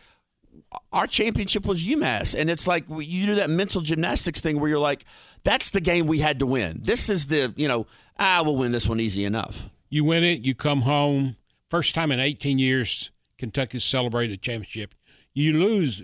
our 0.92 1.06
championship 1.06 1.66
was 1.66 1.84
UMass, 1.84 2.38
and 2.38 2.50
it's 2.50 2.66
like 2.66 2.84
you 2.88 3.26
do 3.26 3.34
that 3.36 3.50
mental 3.50 3.80
gymnastics 3.80 4.40
thing 4.40 4.58
where 4.58 4.68
you're 4.68 4.78
like, 4.78 5.04
that's 5.44 5.70
the 5.70 5.80
game 5.80 6.06
we 6.06 6.18
had 6.18 6.40
to 6.40 6.46
win. 6.46 6.80
This 6.82 7.08
is 7.08 7.26
the 7.26 7.52
you 7.56 7.68
know 7.68 7.86
ah 8.18 8.42
we'll 8.44 8.57
win 8.57 8.72
this 8.72 8.88
one 8.88 9.00
easy 9.00 9.24
enough. 9.24 9.68
you 9.88 10.05
win 10.05 10.24
it, 10.24 10.40
you 10.40 10.55
come 10.55 10.83
home. 10.83 11.37
First 11.68 11.94
time 11.94 12.12
in 12.12 12.20
18 12.20 12.59
years, 12.59 13.11
Kentucky's 13.38 13.85
celebrated 13.85 14.35
a 14.35 14.37
championship. 14.37 14.94
You 15.35 15.52
lose 15.55 16.02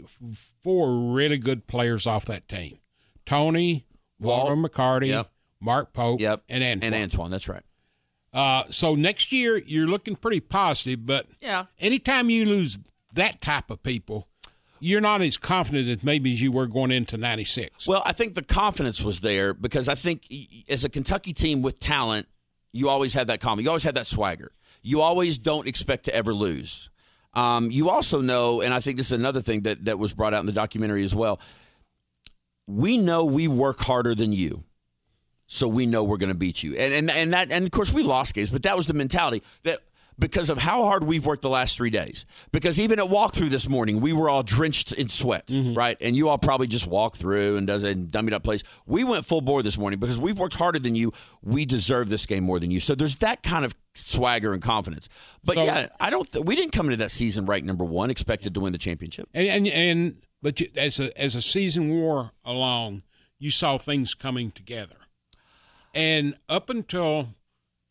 four 0.62 1.12
really 1.12 1.38
good 1.38 1.66
players 1.66 2.06
off 2.06 2.26
that 2.26 2.48
team: 2.48 2.78
Tony, 3.24 3.86
Walt. 4.18 4.48
Walter 4.48 4.56
McCarty, 4.56 5.08
Yep. 5.08 5.30
Mark 5.60 5.92
Pope, 5.92 6.20
Yep, 6.20 6.42
and 6.48 6.62
Antoine. 6.64 6.92
and 6.94 7.02
Antoine. 7.02 7.30
That's 7.30 7.48
right. 7.48 7.62
Uh, 8.32 8.64
so 8.70 8.94
next 8.94 9.30
year 9.32 9.58
you're 9.58 9.86
looking 9.86 10.16
pretty 10.16 10.40
positive, 10.40 11.04
but 11.06 11.26
Yeah. 11.40 11.66
anytime 11.78 12.30
you 12.30 12.44
lose 12.46 12.78
that 13.14 13.40
type 13.40 13.70
of 13.70 13.82
people, 13.82 14.28
you're 14.82 15.00
not 15.00 15.22
as 15.22 15.36
confident 15.36 15.88
as 15.88 16.02
maybe 16.02 16.32
as 16.32 16.42
you 16.42 16.50
were 16.50 16.66
going 16.66 16.90
into 16.90 17.16
'96. 17.16 17.86
Well, 17.86 18.02
I 18.04 18.12
think 18.12 18.34
the 18.34 18.42
confidence 18.42 19.00
was 19.00 19.20
there 19.20 19.54
because 19.54 19.88
I 19.88 19.94
think 19.94 20.26
as 20.68 20.84
a 20.84 20.88
Kentucky 20.88 21.32
team 21.32 21.62
with 21.62 21.78
talent, 21.78 22.26
you 22.72 22.88
always 22.88 23.14
have 23.14 23.28
that 23.28 23.40
confidence. 23.40 23.64
You 23.64 23.70
always 23.70 23.84
have 23.84 23.94
that 23.94 24.08
swagger. 24.08 24.50
You 24.82 25.00
always 25.00 25.38
don't 25.38 25.68
expect 25.68 26.06
to 26.06 26.14
ever 26.14 26.34
lose. 26.34 26.90
Um, 27.34 27.70
you 27.70 27.88
also 27.88 28.20
know, 28.20 28.60
and 28.60 28.74
I 28.74 28.80
think 28.80 28.96
this 28.96 29.06
is 29.06 29.12
another 29.12 29.40
thing 29.40 29.62
that, 29.62 29.84
that 29.84 29.98
was 29.98 30.12
brought 30.12 30.34
out 30.34 30.40
in 30.40 30.46
the 30.46 30.52
documentary 30.52 31.04
as 31.04 31.14
well. 31.14 31.40
We 32.66 32.98
know 32.98 33.24
we 33.24 33.46
work 33.46 33.78
harder 33.78 34.16
than 34.16 34.32
you, 34.32 34.64
so 35.46 35.68
we 35.68 35.86
know 35.86 36.02
we're 36.02 36.16
going 36.16 36.32
to 36.32 36.38
beat 36.38 36.62
you. 36.64 36.74
And, 36.74 36.92
and 36.92 37.10
and 37.10 37.32
that 37.32 37.52
and 37.52 37.64
of 37.64 37.70
course 37.70 37.92
we 37.92 38.02
lost 38.02 38.34
games, 38.34 38.50
but 38.50 38.64
that 38.64 38.76
was 38.76 38.88
the 38.88 38.94
mentality 38.94 39.42
that 39.62 39.78
because 40.18 40.50
of 40.50 40.58
how 40.58 40.84
hard 40.84 41.04
we've 41.04 41.24
worked 41.26 41.42
the 41.42 41.48
last 41.48 41.76
three 41.76 41.90
days. 41.90 42.24
Because 42.52 42.78
even 42.78 42.98
at 42.98 43.06
walkthrough 43.06 43.48
this 43.48 43.68
morning, 43.68 44.00
we 44.00 44.12
were 44.12 44.28
all 44.28 44.42
drenched 44.42 44.92
in 44.92 45.08
sweat, 45.08 45.46
mm-hmm. 45.46 45.74
right? 45.74 45.96
And 46.00 46.16
you 46.16 46.28
all 46.28 46.38
probably 46.38 46.66
just 46.66 46.86
walked 46.86 47.16
through 47.16 47.56
and 47.56 47.66
does 47.66 47.82
and 47.82 48.08
dummied 48.08 48.32
up 48.32 48.42
place. 48.42 48.62
We 48.86 49.04
went 49.04 49.24
full 49.24 49.40
bore 49.40 49.62
this 49.62 49.78
morning 49.78 49.98
because 49.98 50.18
we've 50.18 50.38
worked 50.38 50.54
harder 50.54 50.78
than 50.78 50.94
you. 50.94 51.12
We 51.42 51.64
deserve 51.64 52.08
this 52.08 52.26
game 52.26 52.44
more 52.44 52.58
than 52.58 52.70
you. 52.70 52.80
So 52.80 52.94
there's 52.94 53.16
that 53.16 53.42
kind 53.42 53.64
of 53.64 53.74
swagger 53.94 54.52
and 54.52 54.62
confidence. 54.62 55.08
But 55.44 55.56
So- 55.56 55.64
yeah, 55.64 55.88
I 56.00 56.10
don't. 56.10 56.30
Th- 56.30 56.44
we 56.44 56.56
didn't 56.56 56.72
come 56.72 56.86
into 56.86 56.98
that 56.98 57.10
season 57.10 57.46
ranked 57.46 57.66
number 57.66 57.84
one, 57.84 58.10
expected 58.10 58.54
to 58.54 58.60
win 58.60 58.72
the 58.72 58.78
championship. 58.78 59.28
And 59.34 59.46
and, 59.48 59.68
and 59.68 60.18
but 60.42 60.60
you, 60.60 60.68
as 60.76 61.00
a 61.00 61.16
as 61.20 61.34
a 61.34 61.42
season 61.42 61.88
wore 61.90 62.32
along, 62.44 63.02
you 63.38 63.50
saw 63.50 63.78
things 63.78 64.14
coming 64.14 64.50
together, 64.50 64.96
and 65.94 66.36
up 66.48 66.68
until 66.70 67.34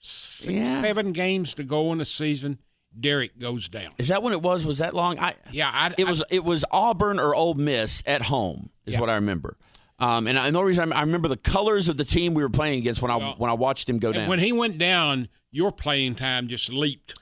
six, 0.02 0.52
Yeah. 0.54 0.82
seven 0.82 1.14
games 1.14 1.54
to 1.56 1.64
go 1.64 1.92
in 1.94 2.00
the 2.00 2.06
season, 2.06 2.60
Derek 3.00 3.40
goes 3.40 3.70
down. 3.70 3.92
Is 3.98 4.10
that 4.10 4.22
when 4.22 4.34
it 4.34 4.42
was? 4.42 4.66
Was 4.66 4.80
that 4.80 4.94
long? 4.94 5.18
I 5.18 5.36
Yeah, 5.52 5.70
I, 5.74 5.94
it 5.98 6.06
was 6.08 6.22
it 6.30 6.44
was 6.44 6.66
Auburn 6.72 7.20
or 7.20 7.34
Ole 7.34 7.54
Miss 7.54 8.04
at 8.06 8.24
home 8.24 8.70
is 8.86 8.96
Yeah. 8.96 9.00
what 9.00 9.10
I 9.10 9.16
remember. 9.16 9.56
Um, 10.00 10.26
and, 10.28 10.38
I, 10.38 10.48
and 10.48 10.56
the 10.56 10.60
only 10.60 10.70
reason 10.70 10.92
I, 10.92 10.98
I 10.98 11.02
remember 11.02 11.28
the 11.28 11.38
colors 11.38 11.88
of 11.88 11.96
the 11.98 12.04
team 12.04 12.34
we 12.34 12.42
were 12.42 12.50
playing 12.50 12.80
against 12.80 13.02
when 13.04 13.12
I 13.12 13.18
Well, 13.18 13.36
when 13.38 13.50
I 13.52 13.54
watched 13.54 13.88
him 13.88 14.00
go 14.00 14.12
down. 14.12 14.28
when 14.28 14.40
he 14.40 14.52
went 14.52 14.78
down, 14.80 15.30
your 15.52 15.72
playing 15.72 16.16
time 16.16 16.48
just 16.48 16.74
leaped. 16.74 17.14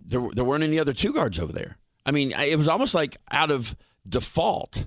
there, 0.00 0.20
there 0.34 0.44
weren't 0.44 0.64
any 0.64 0.78
other 0.78 0.92
two 0.92 1.12
guards 1.12 1.38
over 1.38 1.52
there. 1.52 1.78
I 2.04 2.10
mean, 2.10 2.32
it 2.32 2.58
was 2.58 2.68
almost 2.68 2.94
like 2.94 3.16
out 3.30 3.50
of 3.52 3.74
default. 4.08 4.86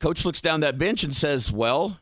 Coach 0.00 0.24
looks 0.24 0.40
down 0.40 0.60
that 0.60 0.78
bench 0.78 1.02
and 1.04 1.14
says, 1.16 1.50
"Well, 1.50 1.98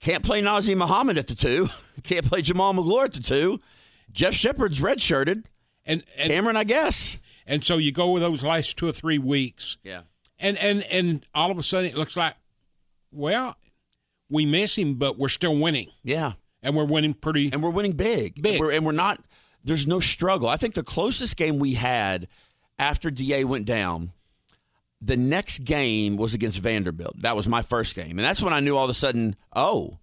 can't 0.00 0.24
play 0.24 0.40
Nazr 0.42 0.76
Mohammed 0.76 1.18
at 1.18 1.26
the 1.26 1.34
two. 1.34 1.68
Can't 2.02 2.24
play 2.24 2.40
Jamaal 2.40 2.74
Magloire 2.74 3.04
at 3.04 3.12
the 3.12 3.20
two. 3.22 3.60
Jeff 4.10 4.32
Sheppard's 4.32 4.80
redshirted. 4.80 5.44
And 5.84 6.02
and, 6.16 6.30
Cameron, 6.30 6.56
I 6.56 6.64
guess. 6.64 7.18
and 7.46 7.62
so 7.64 7.76
you 7.76 7.92
go 7.92 8.10
with 8.12 8.22
those 8.22 8.42
last 8.42 8.76
two 8.78 8.88
or 8.88 8.92
three 8.92 9.18
weeks, 9.18 9.76
Yeah. 9.84 10.02
and 10.38 10.56
and 10.58 10.82
and 10.84 11.26
all 11.34 11.50
of 11.50 11.58
a 11.58 11.62
sudden 11.62 11.90
it 11.90 11.96
looks 11.96 12.16
like, 12.16 12.34
well, 13.12 13.56
we 14.30 14.46
miss 14.46 14.76
him, 14.78 14.94
but 14.94 15.18
we're 15.18 15.28
still 15.28 15.58
winning, 15.58 15.88
Yeah. 16.02 16.32
and 16.62 16.74
we're 16.76 16.84
winning 16.86 17.14
pretty. 17.14 17.50
and 17.52 17.62
we're 17.62 17.70
winning 17.70 17.92
big. 17.92 18.40
Big. 18.40 18.52
And 18.54 18.60
we're, 18.60 18.70
and 18.72 18.86
we're 18.86 18.92
not. 18.92 19.20
There's 19.64 19.86
no 19.86 20.00
struggle. 20.00 20.48
I 20.48 20.56
think 20.56 20.74
the 20.74 20.82
closest 20.82 21.36
game 21.36 21.58
we 21.58 21.74
had 21.74 22.28
after 22.78 23.10
D.A. 23.10 23.44
went 23.44 23.66
down, 23.66 24.12
the 25.00 25.16
next 25.16 25.64
game 25.64 26.16
was 26.16 26.34
against 26.34 26.58
Vanderbilt. 26.58 27.20
That 27.22 27.36
was 27.36 27.48
my 27.48 27.62
first 27.62 27.94
game, 27.94 28.18
and 28.18 28.20
that's 28.20 28.42
when 28.42 28.52
I 28.52 28.60
knew 28.60 28.76
all 28.76 28.84
of 28.84 28.90
a 28.90 28.94
sudden, 28.94 29.36
oh, 29.54 29.98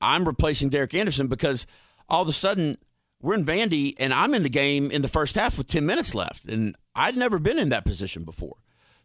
I'm 0.00 0.24
replacing 0.26 0.70
Derek 0.70 0.94
Anderson 0.94 1.26
because 1.26 1.66
all 2.08 2.22
of 2.22 2.28
a 2.28 2.32
sudden 2.32 2.78
we're 3.22 3.34
in 3.34 3.44
Vandy 3.44 3.94
and 3.98 4.14
I'm 4.14 4.34
in 4.34 4.42
the 4.42 4.48
game 4.48 4.90
in 4.90 5.02
the 5.02 5.08
first 5.08 5.34
half 5.34 5.58
with 5.58 5.68
10 5.68 5.84
minutes 5.84 6.14
left, 6.14 6.44
and 6.46 6.74
I'd 6.94 7.16
never 7.16 7.38
been 7.38 7.58
in 7.58 7.68
that 7.68 7.84
position 7.84 8.24
before. 8.24 8.56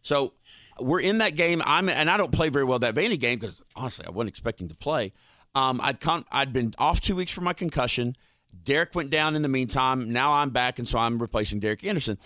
So 0.02 0.32
we're 0.80 1.00
in 1.00 1.18
that 1.18 1.36
game. 1.36 1.62
I'm 1.64 1.88
and 1.88 2.10
I 2.10 2.16
don't 2.16 2.32
play 2.32 2.48
very 2.48 2.64
well 2.64 2.78
that 2.80 2.94
Vandy 2.94 3.18
game 3.18 3.38
because 3.38 3.62
honestly 3.74 4.06
I 4.06 4.10
wasn't 4.10 4.30
expecting 4.30 4.68
to 4.68 4.74
play. 4.74 5.12
Um, 5.54 5.80
I'd 5.82 6.00
con- 6.00 6.24
I'd 6.30 6.52
been 6.52 6.74
off 6.78 7.00
two 7.00 7.16
weeks 7.16 7.32
for 7.32 7.40
my 7.40 7.52
concussion. 7.52 8.14
Derek 8.62 8.94
went 8.94 9.10
down 9.10 9.36
in 9.36 9.42
the 9.42 9.48
meantime. 9.48 10.12
Now 10.12 10.32
I'm 10.32 10.50
back, 10.50 10.78
and 10.78 10.88
so 10.88 10.98
I'm 10.98 11.18
replacing 11.18 11.60
Derek 11.60 11.84
Anderson. 11.84 12.18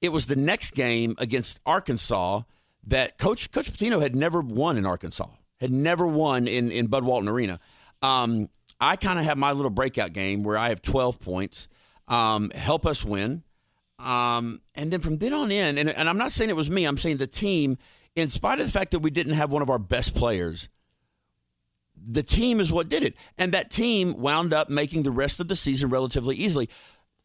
It 0.00 0.10
was 0.10 0.26
the 0.26 0.36
next 0.36 0.72
game 0.72 1.14
against 1.18 1.60
Arkansas 1.66 2.42
that 2.86 3.18
Coach 3.18 3.50
Coach 3.50 3.72
Pitino 3.72 4.00
had 4.00 4.14
never 4.14 4.40
won 4.40 4.76
in 4.76 4.86
Arkansas. 4.86 5.28
Had 5.60 5.70
never 5.70 6.06
won 6.06 6.46
in 6.46 6.70
in 6.70 6.86
Bud 6.86 7.04
Walton 7.04 7.28
Arena. 7.28 7.58
Um, 8.02 8.48
I 8.80 8.96
kind 8.96 9.18
of 9.18 9.24
have 9.24 9.38
my 9.38 9.52
little 9.52 9.70
breakout 9.70 10.12
game 10.12 10.42
where 10.42 10.56
I 10.56 10.68
have 10.68 10.82
12 10.82 11.18
points. 11.20 11.68
Um, 12.06 12.50
help 12.50 12.86
us 12.86 13.04
win. 13.04 13.42
Um, 13.98 14.60
and 14.74 14.92
then 14.92 15.00
from 15.00 15.18
then 15.18 15.32
on 15.32 15.50
in, 15.50 15.76
and, 15.78 15.88
and 15.88 16.08
I'm 16.08 16.18
not 16.18 16.30
saying 16.30 16.50
it 16.50 16.56
was 16.56 16.70
me, 16.70 16.84
I'm 16.84 16.98
saying 16.98 17.16
the 17.16 17.26
team, 17.26 17.76
in 18.14 18.28
spite 18.28 18.60
of 18.60 18.66
the 18.66 18.72
fact 18.72 18.92
that 18.92 19.00
we 19.00 19.10
didn't 19.10 19.34
have 19.34 19.50
one 19.50 19.62
of 19.62 19.68
our 19.68 19.78
best 19.78 20.14
players, 20.14 20.68
the 22.00 22.22
team 22.22 22.60
is 22.60 22.70
what 22.70 22.88
did 22.88 23.02
it. 23.02 23.16
And 23.36 23.50
that 23.52 23.70
team 23.70 24.16
wound 24.18 24.52
up 24.52 24.70
making 24.70 25.02
the 25.02 25.10
rest 25.10 25.40
of 25.40 25.48
the 25.48 25.56
season 25.56 25.90
relatively 25.90 26.36
easily. 26.36 26.68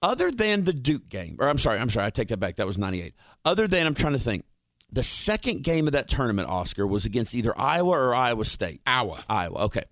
Other 0.04 0.30
than 0.30 0.66
the 0.66 0.74
Duke 0.74 1.08
game, 1.08 1.38
or 1.39 1.47
I'm 1.47 1.58
sorry, 1.58 1.80
I'm 1.80 1.89
sorry, 1.89 2.06
I 2.06 2.10
take 2.10 2.28
that 2.28 2.38
back. 2.38 2.58
That 2.58 2.68
was 2.68 2.78
98. 2.78 3.14
Other 3.45 3.68
than, 3.68 3.88
I'm 3.88 3.93
trying 3.93 4.14
to 4.14 4.20
think, 4.20 4.43
the 4.91 5.01
second 5.01 5.64
game 5.64 5.88
of 5.88 5.93
that 5.93 6.10
tournament, 6.10 6.49
Oscar, 6.49 6.86
was 6.86 7.06
against 7.06 7.34
either 7.34 7.58
Iowa 7.58 7.91
or 7.91 8.14
Iowa 8.14 8.43
State. 8.43 8.82
Iowa. 8.86 9.24
Iowa. 9.30 9.60
Okay. 9.64 9.86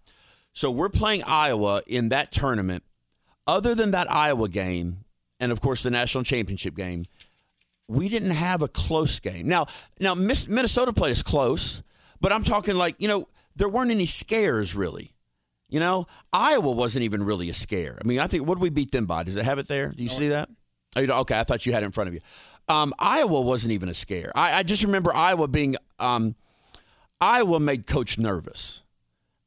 So 0.53 0.69
we're 0.69 0.89
playing 0.89 1.23
Iowa 1.23 1.81
in 1.87 2.09
that 2.09 2.31
tournament. 2.31 2.83
Other 3.47 3.73
than 3.73 3.91
that 3.91 4.11
Iowa 4.11 4.49
game, 4.49 5.05
and 5.39 5.51
of 5.51 5.61
course 5.61 5.81
the 5.81 5.89
national 5.89 6.25
championship 6.25 6.75
game, 6.75 7.05
we 7.87 8.09
didn't 8.09 8.31
have 8.31 8.61
a 8.61 8.67
close 8.67 9.19
game. 9.19 9.47
Now, 9.47 9.65
now 9.99 10.13
Miss- 10.13 10.47
Minnesota 10.47 10.93
played 10.93 11.11
us 11.11 11.23
close, 11.23 11.81
but 12.19 12.31
I'm 12.31 12.43
talking 12.43 12.75
like 12.75 12.95
you 12.99 13.07
know 13.07 13.27
there 13.55 13.69
weren't 13.69 13.91
any 13.91 14.05
scares 14.05 14.75
really. 14.75 15.13
You 15.71 15.79
know, 15.79 16.05
Iowa 16.31 16.69
wasn't 16.71 17.03
even 17.03 17.23
really 17.23 17.49
a 17.49 17.53
scare. 17.55 17.97
I 18.03 18.07
mean, 18.07 18.19
I 18.19 18.27
think 18.27 18.45
what 18.45 18.55
did 18.55 18.61
we 18.61 18.69
beat 18.69 18.91
them 18.91 19.05
by? 19.07 19.23
Does 19.23 19.37
it 19.37 19.45
have 19.45 19.57
it 19.57 19.67
there? 19.67 19.87
Do 19.89 20.03
you 20.03 20.09
see 20.09 20.27
that? 20.29 20.49
Oh, 20.95 20.99
you 21.01 21.07
don't- 21.07 21.19
okay, 21.21 21.39
I 21.39 21.43
thought 21.43 21.65
you 21.65 21.71
had 21.73 21.81
it 21.81 21.87
in 21.87 21.91
front 21.93 22.09
of 22.09 22.13
you. 22.13 22.19
Um, 22.67 22.93
Iowa 22.99 23.41
wasn't 23.41 23.71
even 23.71 23.89
a 23.89 23.93
scare. 23.93 24.31
I, 24.35 24.59
I 24.59 24.63
just 24.63 24.83
remember 24.83 25.13
Iowa 25.15 25.47
being. 25.47 25.77
Um, 25.97 26.35
Iowa 27.19 27.59
made 27.59 27.87
Coach 27.87 28.17
nervous. 28.19 28.81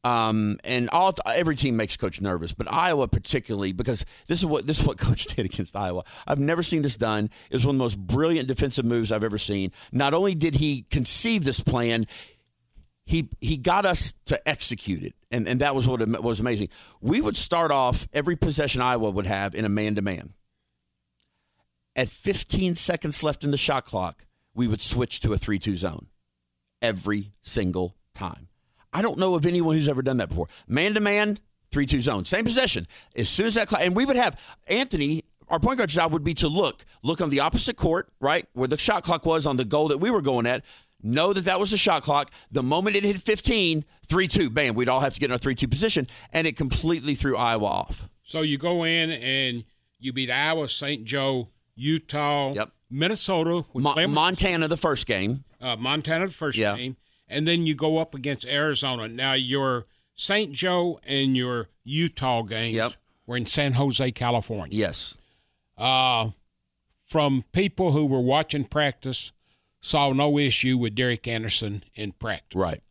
Um, 0.04 0.58
and 0.64 0.90
all 0.90 1.14
every 1.26 1.56
team 1.56 1.76
makes 1.78 1.96
coach 1.96 2.20
nervous, 2.20 2.52
but 2.52 2.70
Iowa 2.70 3.08
particularly 3.08 3.72
because 3.72 4.04
this 4.26 4.40
is 4.40 4.44
what 4.44 4.66
this 4.66 4.80
is 4.80 4.86
what 4.86 4.98
coach 5.08 5.24
did 5.24 5.46
against 5.46 5.74
Iowa. 5.74 6.04
I've 6.26 6.38
never 6.38 6.62
seen 6.62 6.82
this 6.82 6.96
done. 6.96 7.30
It 7.48 7.54
was 7.54 7.64
one 7.64 7.76
of 7.76 7.78
the 7.78 7.84
most 7.84 7.98
brilliant 7.98 8.46
defensive 8.46 8.84
moves 8.84 9.10
I've 9.10 9.24
ever 9.24 9.38
seen. 9.38 9.72
Not 9.92 10.12
only 10.12 10.34
did 10.34 10.56
he 10.56 10.82
conceive 10.90 11.44
this 11.44 11.60
plan, 11.60 12.04
he 13.06 13.28
he 13.40 13.56
got 13.56 13.84
us 13.84 14.14
to 14.26 14.48
execute 14.48 15.02
it, 15.02 15.14
and 15.30 15.46
and 15.46 15.60
that 15.60 15.74
was 15.74 15.86
what 15.86 16.00
was 16.22 16.40
amazing. 16.40 16.68
We 17.00 17.20
would 17.20 17.36
start 17.36 17.70
off 17.70 18.08
every 18.12 18.36
possession 18.36 18.80
Iowa 18.80 19.10
would 19.10 19.26
have 19.26 19.54
in 19.54 19.64
a 19.64 19.68
man 19.68 19.94
to 19.96 20.02
man. 20.02 20.32
At 21.96 22.08
15 22.08 22.74
seconds 22.74 23.22
left 23.22 23.44
in 23.44 23.52
the 23.52 23.56
shot 23.56 23.84
clock, 23.84 24.26
we 24.54 24.66
would 24.66 24.80
switch 24.80 25.20
to 25.20 25.32
a 25.32 25.38
3 25.38 25.58
2 25.58 25.76
zone 25.76 26.08
every 26.82 27.32
single 27.42 27.96
time. 28.14 28.48
I 28.92 29.02
don't 29.02 29.18
know 29.18 29.34
of 29.34 29.44
anyone 29.44 29.74
who's 29.76 29.88
ever 29.88 30.02
done 30.02 30.16
that 30.18 30.28
before. 30.28 30.48
Man 30.66 30.94
to 30.94 31.00
man, 31.00 31.38
3 31.70 31.86
2 31.86 32.00
zone, 32.00 32.24
same 32.24 32.44
possession. 32.44 32.86
As 33.14 33.28
soon 33.28 33.46
as 33.46 33.54
that 33.54 33.68
clock, 33.68 33.82
and 33.82 33.94
we 33.94 34.06
would 34.06 34.16
have 34.16 34.40
Anthony, 34.66 35.24
our 35.48 35.60
point 35.60 35.78
guard's 35.78 35.94
job 35.94 36.12
would 36.12 36.24
be 36.24 36.34
to 36.34 36.48
look, 36.48 36.84
look 37.02 37.20
on 37.20 37.30
the 37.30 37.40
opposite 37.40 37.76
court, 37.76 38.08
right, 38.20 38.46
where 38.54 38.68
the 38.68 38.78
shot 38.78 39.02
clock 39.02 39.26
was 39.26 39.46
on 39.46 39.56
the 39.56 39.64
goal 39.64 39.88
that 39.88 39.98
we 39.98 40.10
were 40.10 40.22
going 40.22 40.46
at. 40.46 40.64
Know 41.06 41.32
that 41.34 41.42
that 41.44 41.60
was 41.60 41.70
the 41.70 41.76
shot 41.76 42.02
clock. 42.02 42.30
The 42.50 42.62
moment 42.62 42.96
it 42.96 43.04
hit 43.04 43.18
15, 43.18 43.84
3 44.06 44.28
2, 44.28 44.50
bam, 44.50 44.74
we'd 44.74 44.88
all 44.88 45.00
have 45.00 45.12
to 45.14 45.20
get 45.20 45.26
in 45.26 45.32
our 45.32 45.38
3 45.38 45.54
2 45.54 45.68
position, 45.68 46.08
and 46.32 46.46
it 46.46 46.56
completely 46.56 47.14
threw 47.14 47.36
Iowa 47.36 47.66
off. 47.66 48.08
So 48.22 48.40
you 48.40 48.56
go 48.58 48.84
in 48.84 49.10
and 49.10 49.64
you 50.00 50.12
beat 50.14 50.30
Iowa, 50.30 50.68
St. 50.68 51.04
Joe, 51.04 51.48
Utah, 51.76 52.54
Yep. 52.54 52.70
Minnesota, 52.90 53.64
Mo- 53.74 54.06
Montana, 54.08 54.66
the 54.66 54.76
first 54.78 55.06
game. 55.06 55.44
uh, 55.60 55.76
Montana 55.76 56.26
the 56.28 56.32
first 56.32 56.56
Yeah. 56.58 56.76
game, 56.76 56.96
and 57.28 57.46
then 57.46 57.66
you 57.66 57.74
go 57.74 57.98
up 57.98 58.14
against 58.14 58.46
Arizona. 58.46 59.06
Now 59.08 59.34
your 59.34 59.84
St. 60.14 60.52
Joe 60.52 61.00
and 61.04 61.36
your 61.36 61.68
Utah 61.84 62.42
games 62.42 62.74
Yep. 62.76 62.92
were 63.26 63.36
in 63.36 63.44
San 63.46 63.74
Jose, 63.74 64.10
California. 64.12 64.76
Yes. 64.78 65.16
Uh, 65.76 66.30
from 67.06 67.44
people 67.52 67.92
who 67.92 68.06
were 68.06 68.20
watching 68.20 68.64
practice, 68.64 69.32
saw 69.84 70.12
no 70.12 70.38
issue 70.38 70.78
with 70.78 70.94
Derek 70.94 71.28
Anderson 71.28 71.84
in 71.94 72.12
practice. 72.12 72.56
Right. 72.56 72.82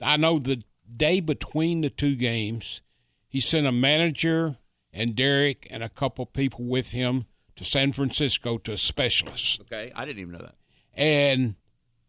I 0.00 0.16
know 0.16 0.38
the 0.38 0.62
day 0.96 1.20
between 1.20 1.82
the 1.82 1.90
two 1.90 2.16
games, 2.16 2.80
he 3.28 3.40
sent 3.40 3.66
a 3.66 3.72
manager 3.72 4.56
and 4.90 5.14
Derek 5.14 5.66
and 5.70 5.82
a 5.82 5.90
couple 5.90 6.24
people 6.24 6.64
with 6.64 6.90
him 6.90 7.26
to 7.56 7.64
San 7.64 7.92
Francisco 7.92 8.56
to 8.58 8.72
a 8.72 8.78
specialist. 8.78 9.60
Okay. 9.62 9.92
I 9.94 10.06
didn't 10.06 10.20
even 10.20 10.32
know 10.32 10.38
that. 10.38 10.54
And 10.94 11.56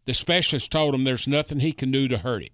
the 0.05 0.13
specialist 0.13 0.71
told 0.71 0.95
him 0.95 1.03
there's 1.03 1.27
nothing 1.27 1.59
he 1.59 1.73
can 1.73 1.91
do 1.91 2.07
to 2.07 2.19
hurt 2.19 2.43
him. 2.43 2.53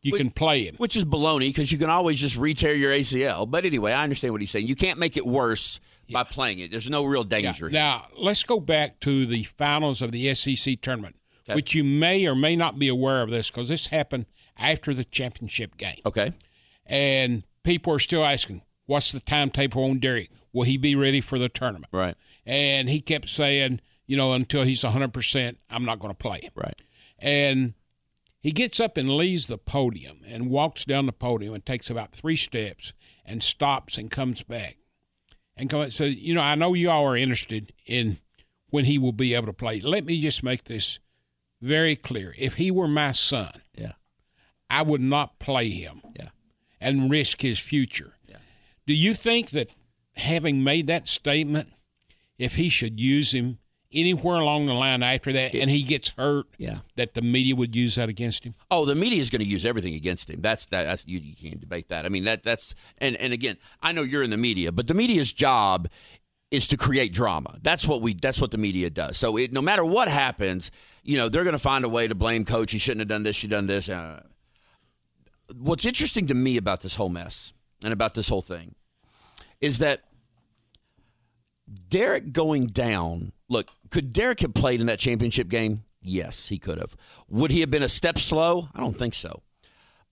You 0.00 0.12
Wait. 0.12 0.18
can 0.18 0.30
play 0.30 0.64
him. 0.64 0.76
Which 0.76 0.94
is 0.96 1.04
baloney 1.04 1.48
because 1.48 1.72
you 1.72 1.78
can 1.78 1.90
always 1.90 2.20
just 2.20 2.36
re-tear 2.36 2.74
your 2.74 2.92
ACL. 2.92 3.50
But 3.50 3.64
anyway, 3.64 3.92
I 3.92 4.04
understand 4.04 4.32
what 4.32 4.40
he's 4.40 4.50
saying. 4.50 4.66
You 4.68 4.76
can't 4.76 4.98
make 4.98 5.16
it 5.16 5.26
worse 5.26 5.80
by 6.10 6.22
playing 6.24 6.60
it. 6.60 6.70
There's 6.70 6.88
no 6.88 7.04
real 7.04 7.24
danger. 7.24 7.68
here. 7.68 7.70
Now, 7.70 8.06
let's 8.16 8.44
go 8.44 8.60
back 8.60 9.00
to 9.00 9.26
the 9.26 9.42
finals 9.44 10.00
of 10.00 10.12
the 10.12 10.32
SEC 10.34 10.80
tournament, 10.80 11.16
Okay. 11.48 11.54
which 11.56 11.74
you 11.74 11.82
may 11.82 12.26
or 12.26 12.34
may 12.36 12.54
not 12.56 12.78
be 12.78 12.88
aware 12.88 13.22
of 13.22 13.30
this 13.30 13.50
because 13.50 13.68
this 13.68 13.88
happened 13.88 14.26
after 14.56 14.94
the 14.94 15.04
championship 15.04 15.76
game. 15.76 15.98
Okay. 16.06 16.30
And 16.86 17.42
people 17.64 17.92
are 17.92 17.98
still 17.98 18.24
asking, 18.24 18.62
what's 18.86 19.12
the 19.12 19.20
timetable 19.20 19.84
on 19.84 19.98
Derek? 19.98 20.30
Will 20.52 20.62
he 20.64 20.78
be 20.78 20.94
ready 20.94 21.20
for 21.20 21.38
the 21.38 21.48
tournament? 21.48 21.88
Right. 21.92 22.14
And 22.46 22.88
he 22.88 23.00
kept 23.00 23.28
saying, 23.28 23.80
you 24.06 24.16
know, 24.16 24.32
until 24.32 24.62
he's 24.62 24.82
100%, 24.82 25.56
I'm 25.68 25.84
not 25.84 25.98
going 25.98 26.12
to 26.14 26.18
play 26.18 26.40
him. 26.40 26.52
Right. 26.54 26.80
And 27.18 27.74
he 28.40 28.52
gets 28.52 28.78
up 28.80 28.96
and 28.96 29.10
leaves 29.10 29.46
the 29.46 29.58
podium 29.58 30.20
and 30.26 30.50
walks 30.50 30.84
down 30.84 31.06
the 31.06 31.12
podium 31.12 31.54
and 31.54 31.64
takes 31.66 31.90
about 31.90 32.12
three 32.12 32.36
steps 32.36 32.92
and 33.24 33.42
stops 33.42 33.98
and 33.98 34.10
comes 34.10 34.42
back. 34.42 34.76
And 35.56 35.68
come, 35.68 35.90
so, 35.90 36.04
you 36.04 36.34
know, 36.34 36.40
I 36.40 36.54
know 36.54 36.74
you 36.74 36.88
all 36.90 37.04
are 37.06 37.16
interested 37.16 37.72
in 37.84 38.18
when 38.70 38.84
he 38.84 38.96
will 38.98 39.12
be 39.12 39.34
able 39.34 39.46
to 39.46 39.52
play. 39.52 39.80
Let 39.80 40.04
me 40.04 40.20
just 40.20 40.42
make 40.42 40.64
this 40.64 41.00
very 41.60 41.96
clear. 41.96 42.34
If 42.38 42.54
he 42.54 42.70
were 42.70 42.88
my 42.88 43.12
son, 43.12 43.62
Yeah. 43.76 43.92
I 44.70 44.82
would 44.82 45.00
not 45.00 45.38
play 45.40 45.70
him 45.70 46.02
Yeah. 46.16 46.28
and 46.80 47.10
risk 47.10 47.40
his 47.40 47.58
future. 47.58 48.14
Yeah. 48.28 48.36
Do 48.86 48.94
you 48.94 49.14
think 49.14 49.50
that 49.50 49.70
having 50.14 50.62
made 50.62 50.86
that 50.86 51.08
statement, 51.08 51.72
if 52.38 52.54
he 52.54 52.68
should 52.68 53.00
use 53.00 53.34
him 53.34 53.58
anywhere 53.92 54.36
along 54.36 54.66
the 54.66 54.74
line 54.74 55.02
after 55.02 55.32
that 55.32 55.54
and 55.54 55.70
he 55.70 55.82
gets 55.82 56.10
hurt, 56.10 56.46
Yeah. 56.58 56.78
that 56.96 57.14
the 57.14 57.22
media 57.22 57.56
would 57.56 57.74
use 57.74 57.94
that 57.94 58.08
against 58.08 58.44
him? 58.44 58.54
Oh, 58.70 58.84
the 58.84 58.94
media 58.94 59.20
is 59.20 59.30
going 59.30 59.42
to 59.42 59.48
use 59.48 59.64
everything 59.64 59.94
against 59.94 60.28
him. 60.28 60.40
That's 60.40 60.66
that. 60.66 60.84
That's 60.84 61.06
you, 61.06 61.18
you 61.20 61.34
can't 61.34 61.60
debate 61.60 61.88
that. 61.88 62.04
I 62.04 62.08
mean 62.08 62.24
that. 62.24 62.42
That's 62.42 62.74
and 62.98 63.16
and 63.16 63.32
again, 63.32 63.56
I 63.82 63.92
know 63.92 64.02
you're 64.02 64.22
in 64.22 64.30
the 64.30 64.36
media, 64.36 64.72
but 64.72 64.86
the 64.86 64.94
media's 64.94 65.32
job 65.32 65.88
is 66.50 66.66
to 66.68 66.76
create 66.76 67.12
drama. 67.12 67.58
That's 67.62 67.86
what 67.86 68.00
we. 68.02 68.14
That's 68.14 68.40
what 68.40 68.50
the 68.50 68.58
media 68.58 68.90
does. 68.90 69.16
So 69.18 69.36
it, 69.36 69.52
no 69.52 69.60
matter 69.62 69.84
what 69.84 70.08
happens, 70.08 70.70
you 71.02 71.16
know 71.16 71.28
they're 71.28 71.44
going 71.44 71.52
to 71.52 71.58
find 71.58 71.84
a 71.84 71.88
way 71.88 72.08
to 72.08 72.14
blame 72.14 72.44
coach. 72.44 72.72
He 72.72 72.78
shouldn't 72.78 73.00
have 73.00 73.08
done 73.08 73.22
this. 73.22 73.36
She 73.36 73.48
done 73.48 73.66
this. 73.66 73.88
Uh, 73.88 74.22
what's 75.56 75.84
interesting 75.86 76.26
to 76.26 76.34
me 76.34 76.56
about 76.56 76.80
this 76.82 76.96
whole 76.96 77.08
mess 77.08 77.52
and 77.82 77.92
about 77.92 78.14
this 78.14 78.28
whole 78.28 78.42
thing 78.42 78.74
is 79.60 79.78
that 79.78 80.02
Derek 81.88 82.32
going 82.32 82.66
down. 82.66 83.32
Look, 83.50 83.70
could 83.90 84.12
Derek 84.12 84.40
have 84.40 84.54
played 84.54 84.80
in 84.80 84.86
that 84.86 84.98
championship 84.98 85.48
game? 85.48 85.84
Yes, 86.02 86.48
he 86.48 86.58
could 86.58 86.78
have. 86.78 86.96
Would 87.28 87.50
he 87.50 87.60
have 87.60 87.70
been 87.70 87.82
a 87.82 87.88
step 87.88 88.18
slow? 88.18 88.68
I 88.74 88.80
don't 88.80 88.96
think 88.96 89.14
so. 89.14 89.42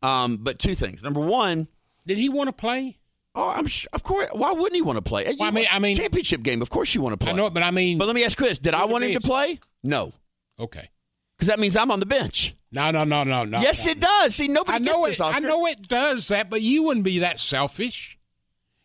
Um, 0.03 0.37
but 0.39 0.59
two 0.59 0.75
things. 0.75 1.03
Number 1.03 1.21
one, 1.21 1.69
Did 2.07 2.19
he 2.19 2.29
want 2.29 2.49
to 2.49 2.53
play? 2.53 2.99
oh, 3.35 3.51
I'm 3.51 3.67
sure, 3.67 3.89
of 3.93 4.03
course. 4.03 4.27
Why 4.33 4.53
wouldn't 4.53 4.75
he 4.75 4.83
want 4.83 4.97
to 4.97 5.03
play? 5.03 5.25
Well, 5.39 5.49
I 5.49 5.51
mean- 5.51 5.67
I 5.71 5.79
mean- 5.79 5.97
championship 5.97 6.43
game. 6.43 6.63
Of 6.63 6.71
course, 6.71 6.95
you 6.95 7.01
want 7.03 7.13
to 7.19 7.23
play. 7.25 7.33
I 7.33 7.37
know 7.37 7.51
but 7.51 7.63
I 7.63 7.71
mean, 7.71 7.99
But 7.99 8.07
let 8.07 8.15
me 8.15 8.25
ask 8.25 8.37
Chris: 8.37 8.59
Did 8.59 8.75
I 8.75 8.85
want 8.87 9.05
him 9.05 9.13
to 9.15 9.21
play? 9.21 9.59
No, 9.83 10.13
okay. 10.59 10.89
because 11.37 11.49
that 11.49 11.59
means 11.59 11.77
I'm 11.77 11.91
on 11.91 12.01
the 12.01 12.07
bench. 12.07 12.55
No, 12.73 12.91
no, 12.91 13.05
no, 13.05 13.25
no, 13.25 13.45
no. 13.45 13.61
yes, 13.61 13.85
no. 13.87 13.93
it 13.93 14.01
does. 14.01 14.35
See, 14.35 14.49
nobody 14.49 14.77
I 14.77 14.79
know 14.79 15.07
gets 15.07 15.21
it. 15.21 15.25
this. 15.25 15.37
I 15.37 15.39
know 15.41 15.67
it 15.67 15.87
does 15.89 16.29
that, 16.29 16.51
but 16.51 16.61
you 16.63 16.83
wouldn't 16.85 17.05
be 17.05 17.21
that 17.21 17.39
selfish. 17.39 18.16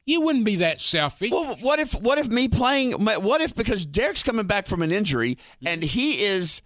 You 0.06 0.22
wouldn't 0.22 0.46
be 0.46 0.58
that 0.58 0.80
selfish. 0.80 1.32
Well, 1.32 1.56
what 1.62 1.80
if 1.80 1.94
what 1.94 2.18
if 2.18 2.28
me 2.28 2.48
playing? 2.48 2.94
What 2.94 3.42
if 3.42 3.56
because 3.56 3.86
Derek's 3.86 4.24
coming 4.24 4.48
back 4.48 4.66
from 4.68 4.82
an 4.82 4.92
injury 4.92 5.38
and 5.66 5.84
he 5.84 6.24
is 6.24 6.62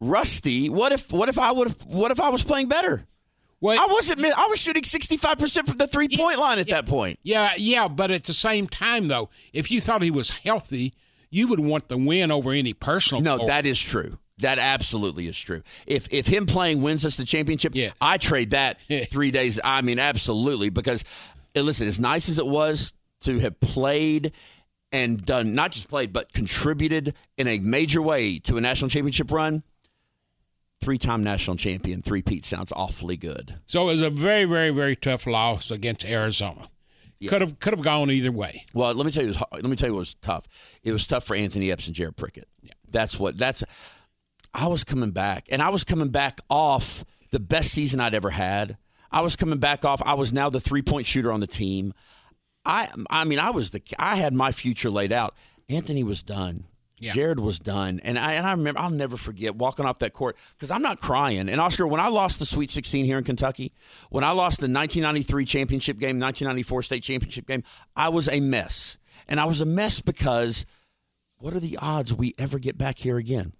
rusty? 0.00 0.68
What 0.68 0.92
if 0.92 1.10
what 1.12 1.28
if 1.28 1.38
I 1.38 1.52
would 1.52 1.68
have 1.68 1.86
what 1.86 2.10
if 2.10 2.20
I 2.20 2.28
was 2.28 2.44
playing 2.44 2.68
better? 2.68 3.06
Well, 3.60 3.80
I 3.80 3.86
wasn't. 3.90 4.22
I 4.22 4.46
was 4.48 4.60
shooting 4.60 4.84
sixty 4.84 5.16
five 5.16 5.38
percent 5.38 5.66
from 5.68 5.78
the 5.78 5.86
three 5.86 6.08
point 6.14 6.38
line 6.38 6.58
at 6.58 6.68
that 6.68 6.86
point. 6.86 7.18
yeah, 7.22 7.52
yeah, 7.56 7.88
but 7.88 8.10
at 8.10 8.24
the 8.24 8.34
same 8.34 8.68
time, 8.68 9.08
though, 9.08 9.30
if 9.54 9.70
you 9.70 9.80
thought 9.80 10.02
he 10.02 10.10
was 10.10 10.28
healthy, 10.30 10.92
you 11.30 11.48
would 11.48 11.60
want 11.60 11.88
the 11.88 11.96
win 11.96 12.30
over 12.30 12.52
any 12.52 12.74
personal. 12.74 13.22
No, 13.22 13.36
glory. 13.38 13.48
that 13.50 13.64
is 13.64 13.80
true. 13.80 14.18
That 14.38 14.58
absolutely 14.58 15.28
is 15.28 15.38
true. 15.38 15.62
If 15.86 16.08
if 16.10 16.26
him 16.26 16.44
playing 16.44 16.82
wins 16.82 17.06
us 17.06 17.16
the 17.16 17.24
championship, 17.24 17.74
Yeah. 17.74 17.92
I 18.02 18.18
trade 18.18 18.50
that 18.50 18.78
three 19.10 19.30
days. 19.30 19.58
I 19.64 19.80
mean, 19.80 19.98
absolutely. 19.98 20.68
Because 20.68 21.02
listen, 21.62 21.86
as 21.86 22.00
nice 22.00 22.28
as 22.28 22.38
it 22.38 22.46
was 22.46 22.92
to 23.22 23.38
have 23.38 23.60
played 23.60 24.32
and 24.92 25.24
done 25.24 25.54
not 25.54 25.72
just 25.72 25.88
played 25.88 26.12
but 26.12 26.32
contributed 26.32 27.14
in 27.36 27.48
a 27.48 27.58
major 27.58 28.02
way 28.02 28.38
to 28.40 28.56
a 28.56 28.60
national 28.60 28.88
championship 28.90 29.30
run. 29.30 29.62
Three 30.80 30.98
time 30.98 31.22
national 31.22 31.56
champion, 31.56 32.02
three-peat 32.02 32.44
sounds 32.44 32.72
awfully 32.76 33.16
good. 33.16 33.58
So 33.66 33.88
it 33.88 33.94
was 33.94 34.02
a 34.02 34.10
very, 34.10 34.44
very, 34.44 34.70
very 34.70 34.94
tough 34.94 35.26
loss 35.26 35.70
against 35.70 36.04
Arizona. 36.04 36.68
Could 37.28 37.40
have 37.40 37.58
could 37.58 37.72
have 37.72 37.82
gone 37.82 38.10
either 38.10 38.32
way. 38.32 38.66
Well, 38.74 38.92
let 38.92 39.06
me 39.06 39.12
tell 39.12 39.24
you. 39.24 39.34
Let 39.52 39.64
me 39.64 39.76
tell 39.76 39.88
you 39.88 39.94
what 39.94 40.00
was 40.00 40.14
tough. 40.14 40.46
It 40.82 40.92
was 40.92 41.06
tough 41.06 41.24
for 41.24 41.34
Anthony 41.34 41.70
Epps 41.70 41.86
and 41.86 41.96
Jared 41.96 42.16
Prickett. 42.16 42.48
Yeah. 42.62 42.72
That's 42.90 43.18
what. 43.18 43.38
That's. 43.38 43.64
I 44.52 44.66
was 44.66 44.84
coming 44.84 45.10
back, 45.10 45.46
and 45.50 45.62
I 45.62 45.70
was 45.70 45.84
coming 45.84 46.10
back 46.10 46.40
off 46.50 47.04
the 47.30 47.40
best 47.40 47.70
season 47.70 47.98
I'd 47.98 48.14
ever 48.14 48.30
had. 48.30 48.76
I 49.14 49.20
was 49.20 49.36
coming 49.36 49.58
back 49.58 49.84
off. 49.84 50.02
I 50.04 50.14
was 50.14 50.32
now 50.32 50.50
the 50.50 50.58
three 50.58 50.82
point 50.82 51.06
shooter 51.06 51.30
on 51.30 51.38
the 51.38 51.46
team. 51.46 51.94
I. 52.66 52.88
I 53.08 53.22
mean, 53.22 53.38
I 53.38 53.50
was 53.50 53.70
the. 53.70 53.80
I 53.96 54.16
had 54.16 54.34
my 54.34 54.50
future 54.50 54.90
laid 54.90 55.12
out. 55.12 55.36
Anthony 55.68 56.02
was 56.02 56.20
done. 56.20 56.64
Yeah. 56.98 57.12
Jared 57.12 57.38
was 57.38 57.60
done, 57.60 58.00
and 58.02 58.18
I 58.18 58.32
and 58.32 58.44
I 58.44 58.50
remember 58.50 58.80
I'll 58.80 58.90
never 58.90 59.16
forget 59.16 59.54
walking 59.54 59.86
off 59.86 60.00
that 60.00 60.14
court 60.14 60.36
because 60.56 60.72
I'm 60.72 60.82
not 60.82 61.00
crying. 61.00 61.48
And 61.48 61.60
Oscar, 61.60 61.86
when 61.86 62.00
I 62.00 62.08
lost 62.08 62.40
the 62.40 62.44
Sweet 62.44 62.72
16 62.72 63.04
here 63.04 63.18
in 63.18 63.24
Kentucky, 63.24 63.72
when 64.10 64.24
I 64.24 64.30
lost 64.30 64.58
the 64.58 64.64
1993 64.64 65.44
championship 65.44 65.98
game, 65.98 66.18
1994 66.18 66.82
state 66.82 67.02
championship 67.04 67.46
game, 67.46 67.62
I 67.94 68.08
was 68.08 68.28
a 68.28 68.40
mess, 68.40 68.98
and 69.28 69.38
I 69.38 69.44
was 69.44 69.60
a 69.60 69.66
mess 69.66 70.00
because 70.00 70.66
what 71.38 71.54
are 71.54 71.60
the 71.60 71.78
odds 71.80 72.12
we 72.12 72.34
ever 72.36 72.58
get 72.58 72.76
back 72.76 72.98
here 72.98 73.18
again? 73.18 73.52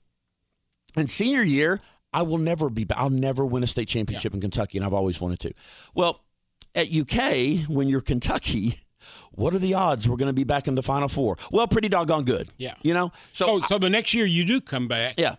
And 0.96 1.08
senior 1.08 1.42
year, 1.42 1.80
I 2.14 2.22
will 2.22 2.38
never 2.38 2.70
be. 2.70 2.86
I'll 2.94 3.10
never 3.10 3.44
win 3.44 3.64
a 3.64 3.66
state 3.66 3.88
championship 3.88 4.32
in 4.32 4.40
Kentucky, 4.40 4.78
and 4.78 4.86
I've 4.86 4.94
always 4.94 5.20
wanted 5.20 5.40
to. 5.40 5.52
Well, 5.94 6.22
at 6.72 6.86
UK, 6.90 7.68
when 7.68 7.88
you're 7.88 8.00
Kentucky, 8.00 8.78
what 9.32 9.52
are 9.52 9.58
the 9.58 9.74
odds 9.74 10.08
we're 10.08 10.16
going 10.16 10.30
to 10.30 10.32
be 10.32 10.44
back 10.44 10.68
in 10.68 10.76
the 10.76 10.82
Final 10.82 11.08
Four? 11.08 11.36
Well, 11.50 11.66
pretty 11.66 11.88
doggone 11.88 12.24
good. 12.24 12.48
Yeah. 12.56 12.76
you 12.82 12.94
know. 12.94 13.10
So, 13.32 13.46
oh, 13.46 13.60
So, 13.60 13.66
so 13.66 13.78
the 13.78 13.90
next 13.90 14.14
year 14.14 14.26
you 14.26 14.44
do 14.44 14.60
come 14.60 14.86
back, 14.86 15.14
yeah, 15.18 15.36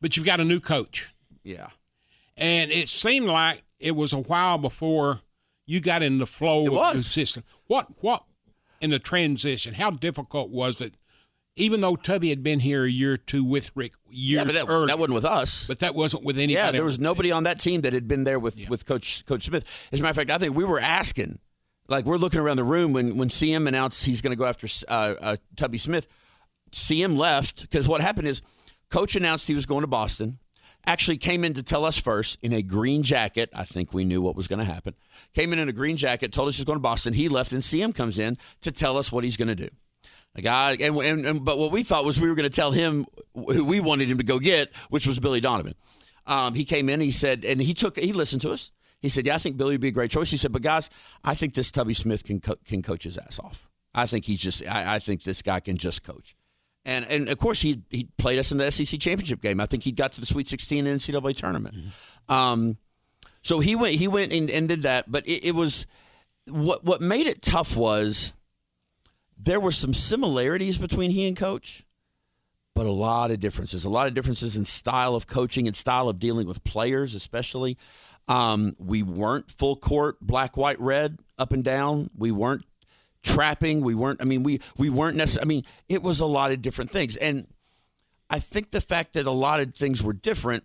but 0.00 0.16
you've 0.16 0.24
got 0.24 0.38
a 0.38 0.44
new 0.44 0.60
coach, 0.60 1.12
yeah. 1.42 1.68
and 2.36 2.70
it 2.70 2.88
seemed 2.88 3.26
like 3.26 3.64
it 3.80 3.96
was 3.96 4.12
a 4.12 4.18
while 4.18 4.58
before 4.58 5.22
you 5.66 5.80
got 5.80 6.02
in 6.02 6.18
the 6.18 6.26
flow 6.26 6.66
of 6.68 6.72
was. 6.72 6.94
the 6.94 7.02
system. 7.02 7.42
What 7.66 7.88
what 8.00 8.22
in 8.80 8.90
the 8.90 9.00
transition? 9.00 9.74
How 9.74 9.90
difficult 9.90 10.50
was 10.50 10.80
it? 10.80 10.94
Even 11.54 11.82
though 11.82 11.96
Tubby 11.96 12.30
had 12.30 12.42
been 12.42 12.60
here 12.60 12.84
a 12.84 12.90
year 12.90 13.12
or 13.12 13.16
two 13.18 13.44
with 13.44 13.70
Rick 13.74 13.92
years 14.08 14.40
Yeah, 14.40 14.44
but 14.44 14.54
that, 14.54 14.68
earlier, 14.68 14.86
that 14.86 14.98
wasn't 14.98 15.16
with 15.16 15.24
us. 15.26 15.66
but 15.66 15.80
that 15.80 15.94
wasn't 15.94 16.24
with 16.24 16.38
anybody. 16.38 16.54
yeah, 16.54 16.70
there 16.70 16.84
was 16.84 16.98
nobody 16.98 17.30
on 17.30 17.42
that 17.44 17.60
team 17.60 17.82
that 17.82 17.92
had 17.92 18.08
been 18.08 18.24
there 18.24 18.38
with, 18.38 18.58
with 18.70 18.86
Coach 18.86 19.26
Coach 19.26 19.44
Smith. 19.44 19.88
As 19.92 20.00
a 20.00 20.02
matter 20.02 20.10
of 20.10 20.16
fact, 20.16 20.30
I 20.30 20.38
think 20.38 20.56
we 20.56 20.64
were 20.64 20.80
asking, 20.80 21.40
like 21.88 22.06
we're 22.06 22.16
looking 22.16 22.40
around 22.40 22.56
the 22.56 22.64
room 22.64 22.92
when 22.94 23.16
when 23.18 23.28
CM 23.28 23.68
announced 23.68 24.06
he's 24.06 24.22
going 24.22 24.30
to 24.30 24.36
go 24.36 24.46
after 24.46 24.66
uh, 24.88 25.14
uh, 25.20 25.36
Tubby 25.56 25.78
Smith. 25.78 26.06
CM 26.72 27.18
left 27.18 27.62
because 27.62 27.86
what 27.86 28.00
happened 28.00 28.26
is 28.26 28.40
Coach 28.88 29.14
announced 29.14 29.46
he 29.46 29.54
was 29.54 29.66
going 29.66 29.82
to 29.82 29.86
Boston. 29.86 30.38
Actually, 30.84 31.16
came 31.16 31.44
in 31.44 31.54
to 31.54 31.62
tell 31.62 31.84
us 31.84 31.96
first 31.96 32.38
in 32.42 32.52
a 32.52 32.60
green 32.60 33.04
jacket. 33.04 33.48
I 33.54 33.64
think 33.64 33.94
we 33.94 34.04
knew 34.04 34.20
what 34.20 34.34
was 34.34 34.48
going 34.48 34.58
to 34.58 34.64
happen. 34.64 34.94
Came 35.32 35.52
in 35.52 35.60
in 35.60 35.68
a 35.68 35.72
green 35.72 35.96
jacket, 35.96 36.32
told 36.32 36.48
us 36.48 36.56
he's 36.56 36.64
going 36.64 36.78
to 36.78 36.82
Boston. 36.82 37.12
He 37.14 37.28
left, 37.28 37.52
and 37.52 37.62
CM 37.62 37.94
comes 37.94 38.18
in 38.18 38.36
to 38.62 38.72
tell 38.72 38.98
us 38.98 39.12
what 39.12 39.22
he's 39.22 39.36
going 39.36 39.48
to 39.48 39.54
do. 39.54 39.68
Like 40.34 40.46
I, 40.46 40.72
and, 40.72 40.96
and, 40.96 41.26
and 41.26 41.44
but 41.44 41.58
what 41.58 41.72
we 41.72 41.82
thought 41.82 42.04
was 42.04 42.20
we 42.20 42.28
were 42.28 42.34
going 42.34 42.48
to 42.48 42.54
tell 42.54 42.72
him 42.72 43.06
who 43.34 43.64
we 43.64 43.80
wanted 43.80 44.08
him 44.08 44.18
to 44.18 44.24
go 44.24 44.38
get, 44.38 44.74
which 44.88 45.06
was 45.06 45.18
Billy 45.18 45.40
Donovan. 45.40 45.74
Um, 46.26 46.54
he 46.54 46.64
came 46.64 46.88
in, 46.88 47.00
he 47.00 47.10
said, 47.10 47.44
and 47.44 47.60
he 47.60 47.74
took, 47.74 47.98
he 47.98 48.12
listened 48.12 48.42
to 48.42 48.52
us. 48.52 48.70
He 49.00 49.08
said, 49.08 49.26
"Yeah, 49.26 49.34
I 49.34 49.38
think 49.38 49.56
Billy 49.56 49.74
would 49.74 49.80
be 49.80 49.88
a 49.88 49.92
great 49.92 50.12
choice." 50.12 50.30
He 50.30 50.36
said, 50.36 50.52
"But 50.52 50.62
guys, 50.62 50.88
I 51.24 51.34
think 51.34 51.54
this 51.54 51.72
Tubby 51.72 51.92
Smith 51.92 52.22
can 52.24 52.40
co- 52.40 52.58
can 52.64 52.82
coach 52.82 53.02
his 53.02 53.18
ass 53.18 53.40
off. 53.40 53.68
I 53.92 54.06
think 54.06 54.24
he's 54.26 54.40
just, 54.40 54.66
I, 54.66 54.94
I 54.94 54.98
think 55.00 55.24
this 55.24 55.42
guy 55.42 55.58
can 55.58 55.76
just 55.76 56.04
coach." 56.04 56.36
And 56.84 57.04
and 57.06 57.28
of 57.28 57.38
course 57.38 57.60
he 57.62 57.82
he 57.90 58.08
played 58.16 58.38
us 58.38 58.52
in 58.52 58.58
the 58.58 58.70
SEC 58.70 59.00
championship 59.00 59.40
game. 59.42 59.60
I 59.60 59.66
think 59.66 59.82
he 59.82 59.90
got 59.90 60.12
to 60.12 60.20
the 60.20 60.26
Sweet 60.26 60.48
16 60.48 60.86
in 60.86 60.98
the 60.98 60.98
NCAA 60.98 61.36
tournament. 61.36 61.74
Um, 62.28 62.78
so 63.42 63.58
he 63.58 63.74
went 63.74 63.96
he 63.96 64.06
went 64.06 64.32
and, 64.32 64.48
and 64.48 64.68
did 64.68 64.84
that. 64.84 65.10
But 65.10 65.26
it, 65.26 65.48
it 65.48 65.54
was 65.56 65.84
what 66.48 66.84
what 66.84 67.00
made 67.00 67.26
it 67.26 67.42
tough 67.42 67.76
was 67.76 68.32
there 69.44 69.60
were 69.60 69.72
some 69.72 69.92
similarities 69.92 70.78
between 70.78 71.10
he 71.10 71.26
and 71.26 71.36
coach, 71.36 71.84
but 72.74 72.86
a 72.86 72.92
lot 72.92 73.30
of 73.30 73.40
differences. 73.40 73.84
A 73.84 73.90
lot 73.90 74.06
of 74.06 74.14
differences 74.14 74.56
in 74.56 74.64
style 74.64 75.14
of 75.14 75.26
coaching 75.26 75.66
and 75.66 75.76
style 75.76 76.08
of 76.08 76.18
dealing 76.18 76.46
with 76.46 76.62
players, 76.64 77.14
especially. 77.14 77.76
Um, 78.28 78.76
we 78.78 79.02
weren't 79.02 79.50
full 79.50 79.76
court 79.76 80.18
black, 80.20 80.56
white, 80.56 80.80
red, 80.80 81.18
up 81.38 81.52
and 81.52 81.64
down. 81.64 82.10
We 82.16 82.30
weren't 82.30 82.64
trapping. 83.22 83.80
We 83.80 83.94
weren't. 83.94 84.22
I 84.22 84.24
mean, 84.24 84.42
we 84.44 84.60
we 84.76 84.90
weren't 84.90 85.16
necessarily. 85.16 85.46
I 85.46 85.48
mean, 85.48 85.64
it 85.88 86.02
was 86.02 86.20
a 86.20 86.26
lot 86.26 86.52
of 86.52 86.62
different 86.62 86.90
things, 86.90 87.16
and 87.16 87.48
I 88.30 88.38
think 88.38 88.70
the 88.70 88.80
fact 88.80 89.14
that 89.14 89.26
a 89.26 89.32
lot 89.32 89.60
of 89.60 89.74
things 89.74 90.02
were 90.02 90.12
different. 90.12 90.64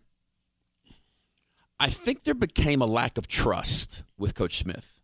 I 1.79 1.89
think 1.89 2.23
there 2.23 2.33
became 2.33 2.81
a 2.81 2.87
lack 2.87 3.17
of 3.17 3.27
trust 3.27 4.03
with 4.17 4.33
Coach 4.33 4.57
Smith 4.57 4.99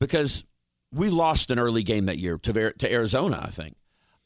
because 0.00 0.44
we 0.94 1.10
lost 1.10 1.50
an 1.50 1.58
early 1.58 1.82
game 1.82 2.06
that 2.06 2.18
year 2.18 2.38
to 2.38 2.72
to 2.72 2.92
Arizona. 2.92 3.40
I 3.42 3.50
think 3.50 3.76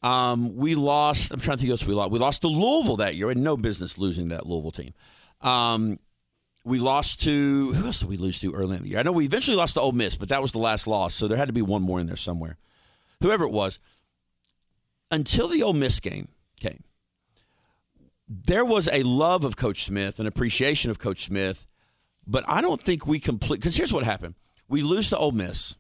um, 0.02 0.56
we 0.56 0.74
lost. 0.74 1.32
I'm 1.32 1.40
trying 1.40 1.56
to 1.56 1.60
think 1.60 1.70
else 1.70 1.86
we 1.86 1.94
lost. 1.94 2.10
We 2.10 2.18
lost 2.18 2.42
to 2.42 2.48
Louisville 2.48 2.96
that 2.96 3.16
year. 3.16 3.26
We 3.26 3.32
had 3.32 3.38
no 3.38 3.56
business 3.56 3.98
losing 3.98 4.28
that 4.28 4.46
Louisville 4.46 4.70
team. 4.70 4.94
Um, 5.40 5.98
we 6.64 6.78
lost 6.78 7.22
to 7.22 7.72
who 7.72 7.86
else 7.86 8.00
did 8.00 8.08
we 8.08 8.16
lose 8.16 8.38
to 8.40 8.54
early 8.54 8.76
in 8.76 8.82
the 8.82 8.88
year? 8.90 8.98
I 8.98 9.02
know 9.02 9.12
we 9.12 9.24
eventually 9.24 9.56
lost 9.56 9.74
to 9.74 9.80
Ole 9.80 9.92
Miss, 9.92 10.16
but 10.16 10.28
that 10.28 10.42
was 10.42 10.52
the 10.52 10.58
last 10.58 10.86
loss, 10.86 11.14
so 11.14 11.26
there 11.26 11.38
had 11.38 11.48
to 11.48 11.52
be 11.52 11.62
one 11.62 11.82
more 11.82 11.98
in 11.98 12.06
there 12.06 12.16
somewhere. 12.16 12.58
Whoever 13.20 13.44
it 13.44 13.52
was, 13.52 13.78
until 15.10 15.48
the 15.48 15.62
Ole 15.62 15.72
Miss 15.72 15.98
game 15.98 16.28
came, 16.60 16.84
there 18.28 18.64
was 18.64 18.88
a 18.92 19.02
love 19.02 19.44
of 19.44 19.56
Coach 19.56 19.84
Smith, 19.84 20.20
an 20.20 20.26
appreciation 20.26 20.90
of 20.90 20.98
Coach 20.98 21.24
Smith, 21.24 21.66
but 22.26 22.44
I 22.46 22.60
don't 22.60 22.80
think 22.80 23.06
we 23.06 23.18
complete. 23.18 23.60
Because 23.60 23.76
here's 23.76 23.92
what 23.92 24.04
happened: 24.04 24.34
we 24.68 24.82
lose 24.82 25.08
to 25.10 25.16
Ole 25.16 25.32
Miss, 25.32 25.76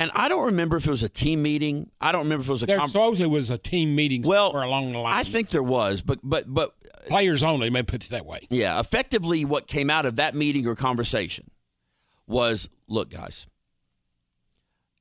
and 0.00 0.10
I 0.14 0.28
don't 0.28 0.46
remember 0.46 0.78
if 0.78 0.86
it 0.86 0.90
was 0.90 1.02
a 1.02 1.08
team 1.08 1.42
meeting. 1.42 1.90
I 2.00 2.10
don't 2.10 2.22
remember 2.22 2.40
if 2.42 2.48
it 2.48 2.52
was 2.52 2.62
a 2.62 2.66
There 2.66 2.78
com- 2.78 2.88
supposedly 2.88 3.26
was 3.28 3.50
a 3.50 3.58
team 3.58 3.94
meeting 3.94 4.22
well 4.22 4.56
along 4.56 4.92
the 4.92 4.98
line. 4.98 5.14
I 5.14 5.22
think 5.22 5.50
there 5.50 5.62
was, 5.62 6.00
but 6.00 6.18
but 6.22 6.52
but 6.52 6.74
players 7.06 7.42
only. 7.42 7.70
Me 7.70 7.82
put 7.82 8.04
it 8.04 8.10
that 8.10 8.24
way. 8.24 8.46
Yeah, 8.50 8.80
effectively, 8.80 9.44
what 9.44 9.66
came 9.66 9.90
out 9.90 10.06
of 10.06 10.16
that 10.16 10.34
meeting 10.34 10.66
or 10.66 10.74
conversation 10.74 11.50
was 12.26 12.70
look, 12.88 13.10
guys, 13.10 13.46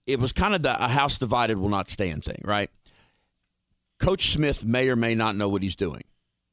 it 0.06 0.20
was 0.20 0.34
kind 0.34 0.54
of 0.54 0.64
the 0.64 0.84
a 0.84 0.90
house 0.90 1.18
divided 1.18 1.58
will 1.58 1.70
not 1.70 1.90
stand 1.90 2.24
thing, 2.26 2.42
right? 2.44 2.70
Coach 4.00 4.28
Smith 4.28 4.66
may 4.66 4.90
or 4.90 4.96
may 4.96 5.16
not 5.16 5.36
know 5.36 5.48
what 5.50 5.64
he's 5.64 5.76
doing. 5.76 6.04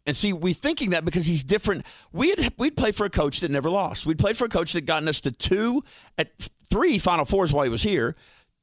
And 0.07 0.17
see, 0.17 0.33
we 0.33 0.53
thinking 0.53 0.91
that 0.91 1.05
because 1.05 1.27
he's 1.27 1.43
different. 1.43 1.85
We 2.13 2.31
had 2.31 2.53
we'd 2.59 2.77
played 2.77 2.95
for 2.95 3.07
a 3.07 3.11
coach 3.11 3.41
that 3.41 3.51
never 3.51 3.69
lost. 3.69 4.07
We'd 4.07 4.21
played 4.21 4.37
for 4.37 4.45
a 4.45 4.49
coach 4.49 4.73
that 4.75 4.83
gotten 4.83 5.09
us 5.09 5.21
to 5.23 5.33
two 5.33 5.83
at 6.17 6.31
three 6.71 6.99
Final 6.99 7.25
Fours 7.25 7.53
while 7.53 7.65
he 7.65 7.71
was 7.71 7.83
here, 7.83 8.15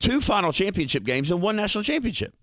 two 0.04 0.22
final 0.22 0.52
championship 0.52 1.04
games, 1.04 1.32
and 1.32 1.42
one 1.42 1.56
national 1.56 1.84
championship. 1.84 2.36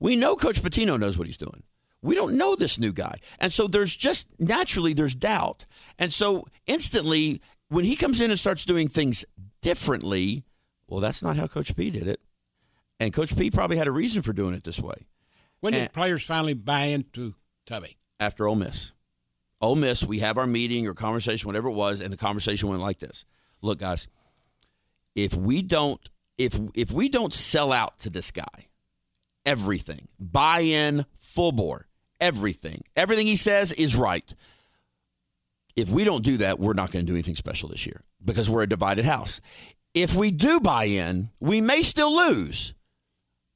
We 0.00 0.16
know 0.16 0.34
Coach 0.34 0.60
Pitino 0.62 0.98
knows 0.98 1.16
what 1.16 1.26
he's 1.26 1.36
doing. 1.36 1.62
We 2.00 2.16
don't 2.16 2.36
know 2.36 2.56
this 2.56 2.78
new 2.80 2.92
guy. 2.92 3.18
And 3.38 3.52
so 3.52 3.68
there's 3.68 3.94
just 3.94 4.26
naturally 4.40 4.92
there's 4.92 5.14
doubt. 5.14 5.66
And 5.98 6.12
so 6.12 6.46
instantly 6.66 7.40
when 7.68 7.84
he 7.84 7.94
comes 7.94 8.20
in 8.20 8.30
and 8.30 8.40
starts 8.40 8.64
doing 8.64 8.88
things 8.88 9.24
differently, 9.60 10.42
well, 10.88 10.98
that's 11.00 11.22
not 11.22 11.36
how 11.36 11.46
Coach 11.46 11.76
P 11.76 11.90
did 11.90 12.08
it. 12.08 12.20
And 12.98 13.12
Coach 13.12 13.36
P 13.36 13.50
probably 13.50 13.76
had 13.76 13.86
a 13.86 13.92
reason 13.92 14.22
for 14.22 14.32
doing 14.32 14.54
it 14.54 14.64
this 14.64 14.80
way. 14.80 15.06
When 15.60 15.72
did 15.74 15.82
And- 15.82 15.92
players 15.92 16.22
finally 16.24 16.54
buy 16.54 16.86
into 16.86 17.34
Tubby? 17.66 17.96
after 18.18 18.46
Ole 18.48 18.56
Miss. 18.56 18.92
Ole 19.60 19.76
Miss, 19.76 20.02
we 20.04 20.18
have 20.20 20.38
our 20.38 20.46
meeting 20.46 20.86
or 20.88 20.94
conversation, 20.94 21.46
whatever 21.48 21.68
it 21.68 21.72
was, 21.74 22.00
and 22.00 22.12
the 22.12 22.16
conversation 22.16 22.68
went 22.68 22.80
like 22.82 22.98
this. 22.98 23.24
Look, 23.60 23.78
guys, 23.78 24.08
if 25.14 25.34
we 25.34 25.62
don't 25.62 26.00
if 26.42 26.58
if 26.74 26.90
we 26.90 27.08
don't 27.08 27.32
sell 27.32 27.72
out 27.72 27.98
to 28.00 28.10
this 28.10 28.30
guy, 28.30 28.68
everything, 29.46 30.08
buy 30.18 30.60
in, 30.60 31.06
full 31.18 31.52
bore, 31.52 31.86
everything, 32.20 32.82
everything 32.96 33.26
he 33.26 33.36
says 33.36 33.72
is 33.72 33.94
right. 33.94 34.34
If 35.74 35.88
we 35.88 36.04
don't 36.04 36.24
do 36.24 36.36
that, 36.38 36.58
we're 36.58 36.74
not 36.74 36.90
going 36.90 37.06
to 37.06 37.10
do 37.10 37.14
anything 37.14 37.36
special 37.36 37.68
this 37.68 37.86
year 37.86 38.02
because 38.22 38.50
we're 38.50 38.62
a 38.62 38.68
divided 38.68 39.04
house. 39.04 39.40
If 39.94 40.14
we 40.14 40.30
do 40.30 40.60
buy 40.60 40.84
in, 40.84 41.30
we 41.40 41.60
may 41.60 41.82
still 41.82 42.14
lose, 42.14 42.74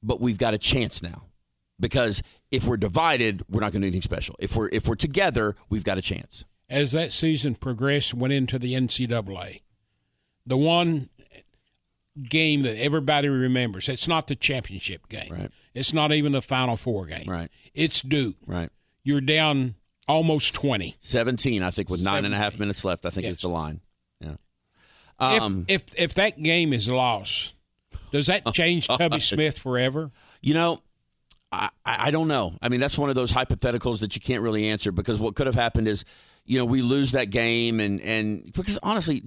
but 0.01 0.19
we've 0.19 0.37
got 0.37 0.53
a 0.53 0.57
chance 0.57 1.03
now 1.03 1.25
because 1.79 2.23
if 2.51 2.65
we're 2.65 2.77
divided, 2.77 3.43
we're 3.49 3.61
not 3.61 3.71
going 3.71 3.81
to 3.81 3.87
do 3.87 3.87
anything 3.87 4.01
special. 4.01 4.35
If 4.39 4.55
we're 4.55 4.69
if 4.71 4.87
we're 4.87 4.95
together, 4.95 5.55
we've 5.69 5.83
got 5.83 5.97
a 5.97 6.01
chance. 6.01 6.45
As 6.69 6.91
that 6.93 7.13
season 7.13 7.55
progressed, 7.55 8.13
went 8.13 8.33
into 8.33 8.59
the 8.59 8.73
NCAA, 8.73 9.61
the 10.45 10.57
one 10.57 11.09
game 12.23 12.63
that 12.63 12.77
everybody 12.77 13.27
remembers. 13.29 13.89
It's 13.89 14.07
not 14.07 14.27
the 14.27 14.35
championship 14.35 15.07
game. 15.09 15.31
Right. 15.31 15.51
It's 15.73 15.93
not 15.93 16.11
even 16.11 16.31
the 16.31 16.41
Final 16.41 16.77
Four 16.77 17.05
game. 17.05 17.25
Right. 17.27 17.49
It's 17.73 18.01
Duke. 18.01 18.35
Right. 18.45 18.69
You're 19.03 19.21
down 19.21 19.75
almost 20.07 20.53
twenty. 20.55 20.95
17, 20.99 21.63
I 21.63 21.69
think, 21.71 21.89
with 21.89 22.03
nine 22.03 22.25
and 22.25 22.33
a 22.33 22.37
half 22.37 22.53
17. 22.53 22.59
minutes 22.59 22.83
left, 22.85 23.05
I 23.05 23.09
think 23.09 23.25
Yes. 23.25 23.35
is 23.35 23.41
the 23.41 23.49
line. 23.49 23.81
Yeah. 24.19 24.35
If, 25.19 25.41
Um, 25.41 25.65
if 25.67 25.83
if 25.97 26.13
that 26.15 26.41
game 26.41 26.73
is 26.73 26.89
lost, 26.89 27.55
does 28.11 28.27
that 28.27 28.43
change 28.53 28.87
Tubby 28.87 29.19
Smith 29.19 29.57
forever? 29.59 30.11
you 30.41 30.53
know, 30.53 30.81
I, 31.51 31.69
I 31.85 32.07
I 32.07 32.11
don't 32.11 32.27
know. 32.27 32.57
I 32.61 32.69
mean, 32.69 32.79
that's 32.79 32.97
one 32.97 33.09
of 33.09 33.15
those 33.15 33.31
hypotheticals 33.33 33.99
that 33.99 34.15
you 34.15 34.21
can't 34.21 34.41
really 34.43 34.67
answer 34.67 34.91
because 34.91 35.19
what 35.19 35.35
could 35.35 35.47
have 35.47 35.55
happened 35.55 35.87
is, 35.87 36.03
you 36.45 36.57
know, 36.57 36.65
we 36.65 36.81
lose 36.81 37.11
that 37.13 37.29
game 37.29 37.79
and 37.79 37.99
and 38.01 38.51
because 38.53 38.77
honestly, 38.83 39.23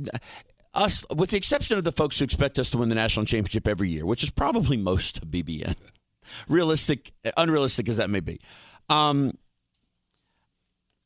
us 0.75 1.05
with 1.15 1.31
the 1.31 1.37
exception 1.37 1.77
of 1.79 1.85
the 1.85 1.93
folks 1.93 2.19
who 2.19 2.25
expect 2.25 2.59
us 2.59 2.71
to 2.71 2.79
win 2.79 2.89
the 2.89 2.95
national 2.95 3.27
championship 3.27 3.67
every 3.67 3.89
year, 3.91 4.07
which 4.07 4.23
is 4.23 4.31
probably 4.31 4.77
most 4.91 5.19
of 5.23 5.29
BBN, 5.29 5.75
realistic, 6.49 7.13
unrealistic 7.37 7.89
as 7.89 7.97
that 7.97 8.11
may 8.11 8.21
be. 8.21 8.41
Um, 8.89 9.33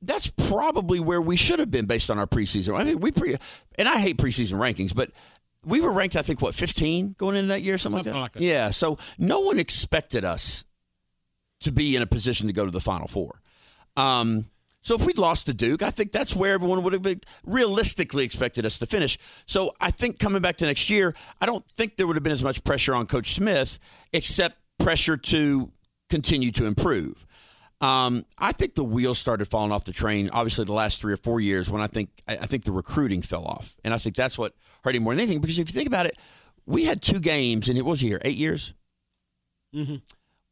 that's 0.03 0.29
probably 0.29 1.01
where 1.01 1.21
we 1.21 1.37
should 1.37 1.59
have 1.59 1.71
been 1.71 1.87
based 1.87 2.11
on 2.11 2.19
our 2.19 2.27
preseason. 2.27 2.77
I 2.77 2.85
think 2.85 3.03
we 3.03 3.11
pre 3.11 3.37
and 3.79 3.89
I 3.89 3.99
hate 3.99 4.19
preseason 4.19 4.55
rankings, 4.59 4.95
but 4.95 5.11
we 5.65 5.81
were 5.81 5.93
ranked, 5.93 6.15
I 6.15 6.21
think, 6.23 6.43
what 6.43 6.55
fifteen 6.55 7.15
going 7.17 7.37
into 7.37 7.49
that 7.49 7.63
year, 7.63 7.79
something, 7.79 8.05
Something 8.05 8.21
like 8.21 8.33
that. 8.35 8.41
like 8.41 8.43
that. 8.43 8.47
Yeah, 8.47 8.71
so 8.71 8.99
no 9.17 9.41
one 9.41 9.59
expected 9.59 10.23
us 10.25 10.67
to 11.61 11.73
be 11.73 11.97
in 11.97 12.03
a 12.03 12.07
position 12.07 12.47
to 12.49 12.53
go 12.53 12.67
to 12.67 12.71
the 12.71 12.81
Final 12.81 13.09
Four. 13.09 13.41
Um, 13.97 14.51
so 14.85 14.95
if 14.95 15.07
we'd 15.07 15.19
lost 15.19 15.47
to 15.47 15.55
Duke, 15.55 15.83
I 15.83 15.91
think 15.91 16.13
that's 16.13 16.37
where 16.37 16.53
everyone 16.53 16.83
would 16.83 16.93
have 16.93 17.07
realistically 17.45 18.25
expected 18.25 18.67
us 18.67 18.79
to 18.79 18.87
finish. 18.87 19.19
So 19.47 19.75
I 19.81 19.91
think 19.91 20.19
coming 20.19 20.43
back 20.43 20.57
to 20.59 20.67
next 20.67 20.91
year, 20.91 21.15
I 21.41 21.47
don't 21.47 21.67
think 21.67 21.97
there 21.97 22.07
would 22.07 22.17
have 22.17 22.23
been 22.23 22.33
as 22.33 22.45
much 22.45 22.63
pressure 22.65 22.95
on 22.95 23.07
Coach 23.07 23.35
Smith, 23.35 23.79
except 24.13 24.59
pressure 24.79 25.17
to 25.17 25.73
continue 26.11 26.53
to 26.53 26.67
improve. 26.67 27.27
Um, 27.81 28.27
I 28.39 28.53
think 28.53 28.75
the 28.75 28.85
wheels 28.85 29.19
started 29.19 29.47
falling 29.47 29.73
off 29.73 29.85
the 29.85 29.93
train. 29.93 30.29
Obviously, 30.31 30.67
the 30.67 30.73
last 30.73 31.01
three 31.01 31.13
or 31.13 31.19
four 31.19 31.41
years, 31.41 31.71
when 31.71 31.83
I 31.83 31.87
think 31.87 32.11
I, 32.29 32.47
think 32.47 32.65
the 32.65 32.73
recruiting 32.73 33.23
fell 33.23 33.45
off, 33.45 33.77
and 33.85 33.93
I 33.93 33.99
think 33.99 34.17
that's 34.17 34.39
what 34.39 34.55
hurt 34.85 34.95
him 34.95 35.03
more 35.03 35.15
than 35.15 35.21
anything. 35.21 35.41
Because 35.41 35.59
if 35.59 35.69
you 35.69 35.73
think 35.73 35.89
about 35.89 36.07
it, 36.07 36.17
we 36.67 36.85
had 36.85 37.03
two 37.03 37.21
games, 37.21 37.69
and 37.69 37.77
it 37.77 37.85
was 37.85 38.01
here 38.01 38.21
eight 38.23 38.37
years. 38.37 38.75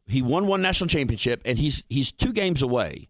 He 0.07 0.20
won 0.20 0.47
one 0.47 0.61
national 0.62 0.89
championship, 0.89 1.43
and 1.45 1.59
he's 1.59 1.85
he's 1.89 2.12
two 2.12 2.33
games 2.33 2.61
away. 2.61 3.09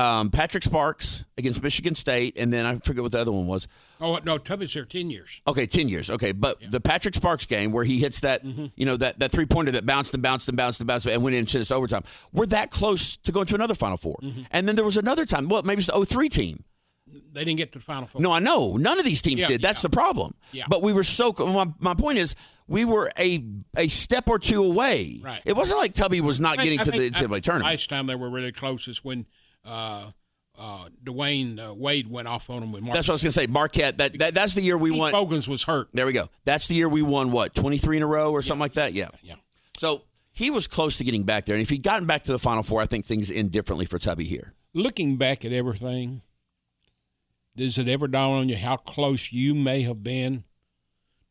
Um, 0.00 0.30
Patrick 0.30 0.62
Sparks 0.64 1.24
against 1.36 1.62
Michigan 1.62 1.94
State, 1.94 2.36
and 2.38 2.52
then 2.52 2.64
I 2.64 2.76
forget 2.78 3.02
what 3.02 3.12
the 3.12 3.20
other 3.20 3.32
one 3.32 3.46
was. 3.46 3.68
Oh 4.00 4.18
no, 4.24 4.38
Tubby's 4.38 4.72
here 4.72 4.84
ten 4.86 5.10
years. 5.10 5.42
Okay, 5.46 5.66
ten 5.66 5.88
years. 5.88 6.08
Okay, 6.08 6.32
but 6.32 6.58
the 6.70 6.80
Patrick 6.80 7.14
Sparks 7.14 7.44
game 7.44 7.70
where 7.72 7.84
he 7.84 7.98
hits 7.98 8.20
that, 8.20 8.42
you 8.44 8.86
know, 8.86 8.96
that, 8.96 9.18
that 9.18 9.30
three 9.30 9.46
pointer 9.46 9.72
that 9.72 9.84
bounced 9.84 10.14
and 10.14 10.22
bounced 10.22 10.48
and 10.48 10.56
bounced 10.56 10.80
and 10.80 10.86
bounced 10.86 11.06
and 11.06 11.22
went 11.22 11.36
into 11.36 11.58
this 11.58 11.70
overtime. 11.70 12.04
We're 12.32 12.46
that 12.46 12.70
close 12.70 13.16
to 13.18 13.32
going 13.32 13.46
to 13.48 13.54
another 13.54 13.74
Final 13.74 13.98
4 13.98 14.20
And 14.50 14.66
then 14.66 14.74
there 14.76 14.84
was 14.84 14.96
another 14.96 15.26
time. 15.26 15.48
Well, 15.48 15.62
maybe 15.64 15.80
it's 15.80 15.88
the 15.90 16.04
03 16.06 16.28
team. 16.30 16.64
They 17.32 17.44
didn't 17.44 17.58
get 17.58 17.72
to 17.72 17.78
the 17.78 17.84
Final 17.84 18.06
Four. 18.06 18.20
No, 18.22 18.32
I 18.32 18.38
know 18.38 18.76
none 18.76 18.98
of 18.98 19.04
these 19.04 19.20
teams 19.20 19.40
Yeah, 19.40 19.48
did. 19.48 19.60
That's 19.62 19.80
yeah. 19.80 19.88
the 19.88 19.90
problem. 19.90 20.34
Yeah. 20.52 20.64
But 20.68 20.82
we 20.82 20.92
were 20.92 21.04
so. 21.04 21.32
My, 21.38 21.66
my 21.78 21.94
point 21.94 22.18
is, 22.18 22.34
we 22.68 22.84
were 22.84 23.10
a 23.18 23.44
a 23.76 23.88
step 23.88 24.28
or 24.28 24.38
two 24.38 24.64
away. 24.64 25.20
Right. 25.22 25.42
It 25.44 25.56
wasn't 25.56 25.80
like 25.80 25.92
Tubby 25.94 26.20
was 26.20 26.40
not 26.40 26.58
I- 26.58 26.64
getting 26.64 26.80
I 26.80 26.84
to 26.84 26.90
the 26.90 27.10
NCAA 27.10 27.36
I- 27.36 27.40
tournament. 27.40 27.64
Last 27.72 27.90
time 27.90 28.06
they 28.06 28.14
were 28.14 28.30
really 28.30 28.52
close 28.52 28.86
is 28.88 29.04
when 29.04 29.26
uh, 29.64 30.10
uh, 30.58 30.88
Dwyane 31.02 31.58
uh, 31.58 31.74
Wade 31.74 32.08
went 32.08 32.28
off 32.28 32.50
on 32.50 32.62
him 32.62 32.72
with 32.72 32.82
Mark. 32.82 32.94
That's 32.94 33.08
what 33.08 33.12
I 33.12 33.14
was 33.14 33.22
going 33.22 33.32
to 33.32 33.40
say. 33.40 33.46
Marquette. 33.46 33.98
That, 33.98 34.18
that 34.18 34.34
that's 34.34 34.54
the 34.54 34.60
year 34.60 34.76
we 34.76 34.90
won. 34.90 35.12
Bogans 35.12 35.48
was 35.48 35.64
hurt. 35.64 35.88
There 35.94 36.06
we 36.06 36.12
go. 36.12 36.28
That's 36.44 36.68
the 36.68 36.74
year 36.74 36.88
we 36.88 37.02
won. 37.02 37.30
What 37.30 37.54
twenty 37.54 37.78
three 37.78 37.96
in 37.96 38.02
a 38.02 38.06
row 38.06 38.30
or 38.30 38.42
something 38.42 38.60
like 38.60 38.74
that. 38.74 38.92
Yeah. 38.92 39.08
Yeah. 39.22 39.36
So 39.78 40.02
he 40.32 40.50
was 40.50 40.66
close 40.66 40.98
to 40.98 41.04
getting 41.04 41.24
back 41.24 41.46
there, 41.46 41.54
and 41.54 41.62
if 41.62 41.70
he'd 41.70 41.82
gotten 41.82 42.06
back 42.06 42.24
to 42.24 42.32
the 42.32 42.38
Final 42.38 42.62
Four, 42.62 42.82
I 42.82 42.86
think 42.86 43.06
things 43.06 43.30
end 43.30 43.52
differently 43.52 43.86
for 43.86 43.98
Tubby 43.98 44.24
here. 44.24 44.54
Looking 44.74 45.16
back 45.16 45.44
at 45.44 45.52
everything, 45.52 46.22
does 47.56 47.78
it 47.78 47.88
ever 47.88 48.06
dawn 48.06 48.38
on 48.38 48.48
you 48.48 48.56
how 48.56 48.76
close 48.76 49.32
you 49.32 49.54
may 49.54 49.82
have 49.82 50.02
been 50.02 50.44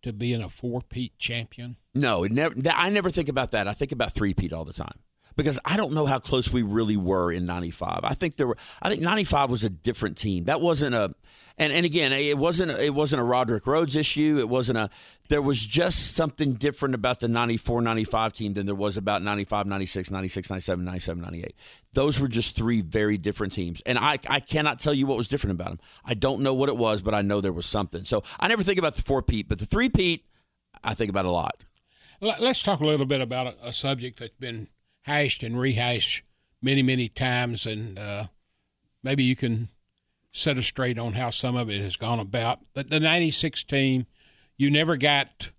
to 0.01 0.11
being 0.11 0.41
a 0.41 0.49
four-peat 0.49 1.17
champion? 1.19 1.77
No, 1.93 2.23
it 2.23 2.31
never. 2.31 2.55
I 2.73 2.89
never 2.89 3.09
think 3.09 3.29
about 3.29 3.51
that. 3.51 3.67
I 3.67 3.73
think 3.73 3.91
about 3.91 4.11
three-peat 4.13 4.53
all 4.53 4.65
the 4.65 4.73
time 4.73 4.99
because 5.43 5.59
I 5.65 5.77
don't 5.77 5.93
know 5.93 6.05
how 6.05 6.19
close 6.19 6.51
we 6.51 6.61
really 6.61 6.97
were 6.97 7.31
in 7.31 7.45
'95. 7.45 8.01
I 8.03 8.13
think 8.13 8.35
there 8.35 8.47
were. 8.47 8.57
I 8.81 8.89
think 8.89 9.01
'95 9.01 9.49
was 9.49 9.63
a 9.63 9.69
different 9.69 10.17
team. 10.17 10.45
That 10.45 10.61
wasn't 10.61 10.95
a. 10.95 11.13
And, 11.61 11.73
and 11.73 11.85
again, 11.85 12.13
it 12.13 12.37
wasn't 12.37 12.71
it 12.79 12.93
wasn't 12.93 13.21
a 13.21 13.25
Rodrick 13.25 13.67
Rhodes 13.67 13.97
issue. 13.97 14.37
It 14.39 14.47
wasn't 14.47 14.77
a. 14.77 14.89
There 15.27 15.41
was 15.41 15.65
just 15.65 16.15
something 16.15 16.53
different 16.53 16.95
about 16.95 17.19
the 17.19 17.27
94, 17.27 17.81
95 17.81 18.31
team 18.33 18.53
than 18.53 18.65
there 18.65 18.73
was 18.73 18.95
about 18.95 19.21
95, 19.23 19.67
96, 19.67 20.09
96, 20.09 20.49
97, 20.49 20.85
97, 20.85 21.21
98. 21.21 21.55
Those 21.93 22.19
were 22.19 22.29
just 22.29 22.55
three 22.55 22.79
very 22.81 23.17
different 23.17 23.51
teams. 23.53 23.81
And 23.85 23.97
I, 23.99 24.17
I 24.29 24.39
cannot 24.39 24.79
tell 24.79 24.93
you 24.93 25.05
what 25.05 25.17
was 25.17 25.27
different 25.27 25.55
about 25.59 25.67
them. 25.69 25.79
I 26.05 26.13
don't 26.13 26.41
know 26.41 26.53
what 26.53 26.69
it 26.69 26.77
was, 26.77 27.01
but 27.01 27.13
I 27.13 27.21
know 27.21 27.41
there 27.41 27.51
was 27.51 27.65
something. 27.65 28.05
So 28.05 28.23
I 28.39 28.47
never 28.47 28.63
think 28.63 28.79
about 28.79 28.95
the 28.95 29.01
four-peat, 29.01 29.49
but 29.49 29.59
the 29.59 29.65
three-peat, 29.65 30.25
I 30.83 30.93
think 30.93 31.09
about 31.09 31.25
a 31.25 31.29
lot. 31.31 31.65
Let- 32.21 32.41
Let's 32.41 32.63
talk 32.63 32.79
a 32.79 32.85
little 32.85 33.05
bit 33.05 33.19
about 33.21 33.47
a, 33.61 33.67
a 33.67 33.73
subject 33.73 34.19
that's 34.19 34.33
been 34.39 34.69
hashed 35.09 35.41
and 35.41 35.59
rehashed 35.59 36.23
many, 36.61 36.83
many 36.83 37.09
times, 37.09 37.65
and 37.65 37.97
uh, 37.97 38.25
maybe 39.01 39.23
you 39.23 39.35
can 39.35 39.69
set 40.31 40.57
us 40.57 40.67
straight 40.67 40.99
on 40.99 41.13
how 41.13 41.31
some 41.31 41.55
of 41.55 41.69
it 41.69 41.81
has 41.81 41.95
gone 41.95 42.19
about. 42.19 42.59
But 42.75 42.91
the 42.91 42.99
96 42.99 43.63
team, 43.63 44.05
you 44.55 44.69
never 44.69 44.97
got 44.97 45.51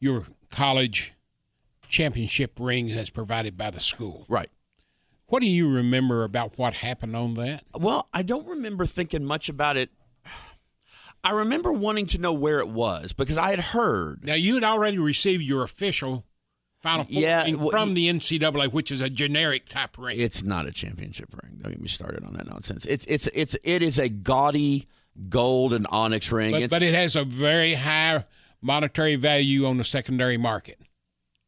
your 0.00 0.24
college 0.50 1.14
championship 1.88 2.58
rings 2.58 2.96
as 2.96 3.10
provided 3.10 3.56
by 3.56 3.70
the 3.70 3.78
school. 3.78 4.26
Right. 4.28 4.50
What 5.26 5.40
do 5.40 5.48
you 5.48 5.72
remember 5.72 6.24
about 6.24 6.58
what 6.58 6.74
happened 6.74 7.14
on 7.14 7.34
that? 7.34 7.64
Well, 7.78 8.08
I 8.12 8.22
don't 8.22 8.46
remember 8.46 8.86
thinking 8.86 9.24
much 9.24 9.48
about 9.48 9.76
it. 9.76 9.90
I 11.22 11.30
remember 11.30 11.72
wanting 11.72 12.06
to 12.08 12.18
know 12.18 12.32
where 12.32 12.58
it 12.58 12.68
was 12.68 13.12
because 13.12 13.38
I 13.38 13.50
had 13.50 13.60
heard. 13.60 14.24
Now, 14.24 14.34
you 14.34 14.54
had 14.54 14.64
already 14.64 14.98
received 14.98 15.44
your 15.44 15.62
official 15.62 16.24
Final 16.84 17.04
Four 17.04 17.22
Yeah, 17.22 17.54
well, 17.54 17.70
from 17.70 17.94
the 17.94 18.10
NCAA, 18.10 18.70
which 18.70 18.92
is 18.92 19.00
a 19.00 19.08
generic 19.08 19.70
type 19.70 19.96
ring. 19.96 20.20
It's 20.20 20.42
not 20.42 20.66
a 20.66 20.70
championship 20.70 21.30
ring. 21.42 21.58
Don't 21.62 21.72
get 21.72 21.80
me 21.80 21.88
started 21.88 22.22
on 22.24 22.34
that 22.34 22.46
nonsense. 22.46 22.84
It's 22.84 23.06
it's 23.06 23.26
it's 23.28 23.56
it 23.64 23.82
is 23.82 23.98
a 23.98 24.10
gaudy 24.10 24.86
gold 25.30 25.72
and 25.72 25.86
onyx 25.90 26.30
ring. 26.30 26.52
but, 26.52 26.68
but 26.68 26.82
it 26.82 26.94
has 26.94 27.16
a 27.16 27.24
very 27.24 27.72
high 27.72 28.26
monetary 28.60 29.16
value 29.16 29.64
on 29.64 29.78
the 29.78 29.84
secondary 29.84 30.36
market. 30.36 30.78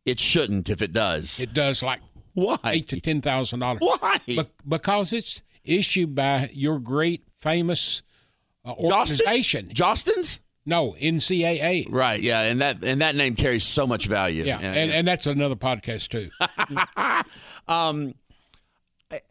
it 0.07 0.19
shouldn't 0.19 0.71
if 0.71 0.81
it 0.81 0.95
does. 0.95 1.39
It 1.39 1.53
does 1.53 1.83
like 1.83 2.01
Why? 2.33 2.57
eight 2.65 2.89
to 2.89 3.01
ten 3.01 3.21
thousand 3.21 3.61
dollars. 3.61 3.81
Why? 3.83 4.17
Be- 4.25 4.41
because 4.67 5.13
it's 5.13 5.43
issued 5.65 6.15
by 6.15 6.49
your 6.55 6.79
great 6.79 7.25
famous 7.37 8.03
uh, 8.65 8.73
organization. 8.73 9.69
Jostens? 9.69 10.41
No, 10.67 10.97
NCAA. 11.01 11.87
Right. 11.89 12.21
Yeah, 12.21 12.43
and 12.43 12.61
that 12.61 12.85
and 12.85 13.01
that 13.01 13.15
name 13.15 13.37
carries 13.37 13.65
so 13.65 13.87
much 13.87 14.07
value. 14.07 14.45
Yeah, 14.45 14.59
and, 14.59 14.91
and 14.91 15.07
that's 15.07 15.27
another 15.27 15.57
podcast 15.57 16.09
too. 16.09 16.31
Um, 17.69 18.15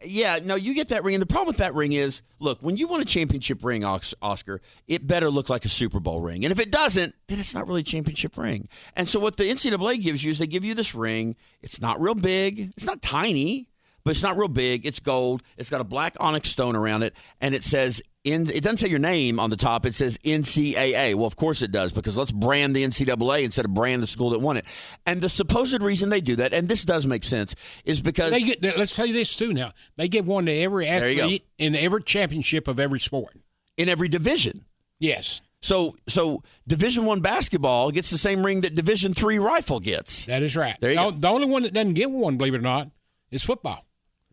yeah, 0.04 0.38
no, 0.42 0.54
you 0.54 0.74
get 0.74 0.88
that 0.88 1.04
ring, 1.04 1.14
and 1.14 1.22
the 1.22 1.26
problem 1.26 1.48
with 1.48 1.58
that 1.58 1.74
ring 1.74 1.92
is, 1.92 2.22
look, 2.38 2.60
when 2.60 2.76
you 2.76 2.86
want 2.86 3.02
a 3.02 3.06
championship 3.06 3.62
ring, 3.62 3.84
Oscar, 3.84 4.60
it 4.88 5.06
better 5.06 5.30
look 5.30 5.50
like 5.50 5.64
a 5.64 5.68
Super 5.68 6.00
Bowl 6.00 6.20
ring, 6.20 6.44
and 6.44 6.52
if 6.52 6.58
it 6.58 6.70
doesn't, 6.70 7.14
then 7.28 7.38
it's 7.38 7.54
not 7.54 7.66
really 7.66 7.80
a 7.80 7.84
championship 7.84 8.36
ring. 8.38 8.68
And 8.94 9.08
so, 9.08 9.20
what 9.20 9.36
the 9.36 9.44
NCAA 9.44 10.02
gives 10.02 10.24
you 10.24 10.30
is 10.30 10.38
they 10.38 10.46
give 10.46 10.64
you 10.64 10.74
this 10.74 10.94
ring. 10.94 11.36
It's 11.62 11.80
not 11.80 12.00
real 12.00 12.14
big, 12.14 12.72
it's 12.76 12.86
not 12.86 13.02
tiny, 13.02 13.68
but 14.02 14.12
it's 14.12 14.22
not 14.22 14.38
real 14.38 14.48
big. 14.48 14.86
It's 14.86 15.00
gold. 15.00 15.42
It's 15.56 15.68
got 15.68 15.80
a 15.80 15.84
black 15.84 16.16
onyx 16.20 16.48
stone 16.48 16.76
around 16.76 17.02
it, 17.02 17.14
and 17.40 17.54
it 17.54 17.64
says 17.64 18.00
in, 18.26 18.50
it 18.50 18.62
doesn't 18.62 18.78
say 18.78 18.88
your 18.88 18.98
name 18.98 19.38
on 19.40 19.50
the 19.50 19.56
top. 19.56 19.86
It 19.86 19.94
says 19.94 20.18
NCAA. 20.24 21.14
Well, 21.14 21.26
of 21.26 21.36
course 21.36 21.62
it 21.62 21.70
does 21.72 21.92
because 21.92 22.16
let's 22.16 22.32
brand 22.32 22.74
the 22.74 22.82
NCAA 22.84 23.44
instead 23.44 23.64
of 23.64 23.72
brand 23.74 24.02
the 24.02 24.06
school 24.06 24.30
that 24.30 24.40
won 24.40 24.56
it. 24.56 24.66
And 25.06 25.20
the 25.20 25.28
supposed 25.28 25.80
reason 25.80 26.08
they 26.08 26.20
do 26.20 26.36
that, 26.36 26.52
and 26.52 26.68
this 26.68 26.84
does 26.84 27.06
make 27.06 27.24
sense, 27.24 27.54
is 27.84 28.00
because 28.00 28.32
They 28.32 28.42
get. 28.42 28.62
Let's 28.62 28.94
tell 28.96 29.06
you 29.06 29.12
this 29.14 29.34
too. 29.36 29.52
Now 29.52 29.72
they 29.96 30.08
give 30.08 30.26
one 30.26 30.46
to 30.46 30.52
every 30.52 30.86
athlete 30.88 31.46
in 31.58 31.74
every 31.74 32.02
championship 32.02 32.68
of 32.68 32.78
every 32.80 33.00
sport. 33.00 33.36
in 33.76 33.88
every 33.88 34.08
division. 34.08 34.64
Yes, 34.98 35.42
So 35.60 35.96
so 36.08 36.42
Division 36.66 37.04
One 37.04 37.20
basketball 37.20 37.90
gets 37.90 38.08
the 38.10 38.16
same 38.18 38.44
ring 38.44 38.62
that 38.62 38.74
Division 38.74 39.12
Three 39.14 39.38
rifle 39.38 39.78
gets. 39.80 40.24
that 40.26 40.42
is 40.42 40.56
right. 40.56 40.74
There 40.80 40.90
you 40.90 40.96
the, 40.96 41.10
go. 41.10 41.18
the 41.18 41.28
only 41.28 41.46
one 41.46 41.62
that 41.62 41.74
doesn't 41.74 41.94
get 41.94 42.10
one, 42.10 42.38
believe 42.38 42.54
it 42.54 42.58
or 42.58 42.62
not, 42.62 42.88
is 43.30 43.42
football. 43.42 43.84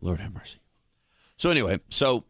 Lord 0.02 0.20
have 0.22 0.34
mercy. 0.34 0.60
So 1.38 1.50
anyway, 1.50 1.80
so 1.90 2.24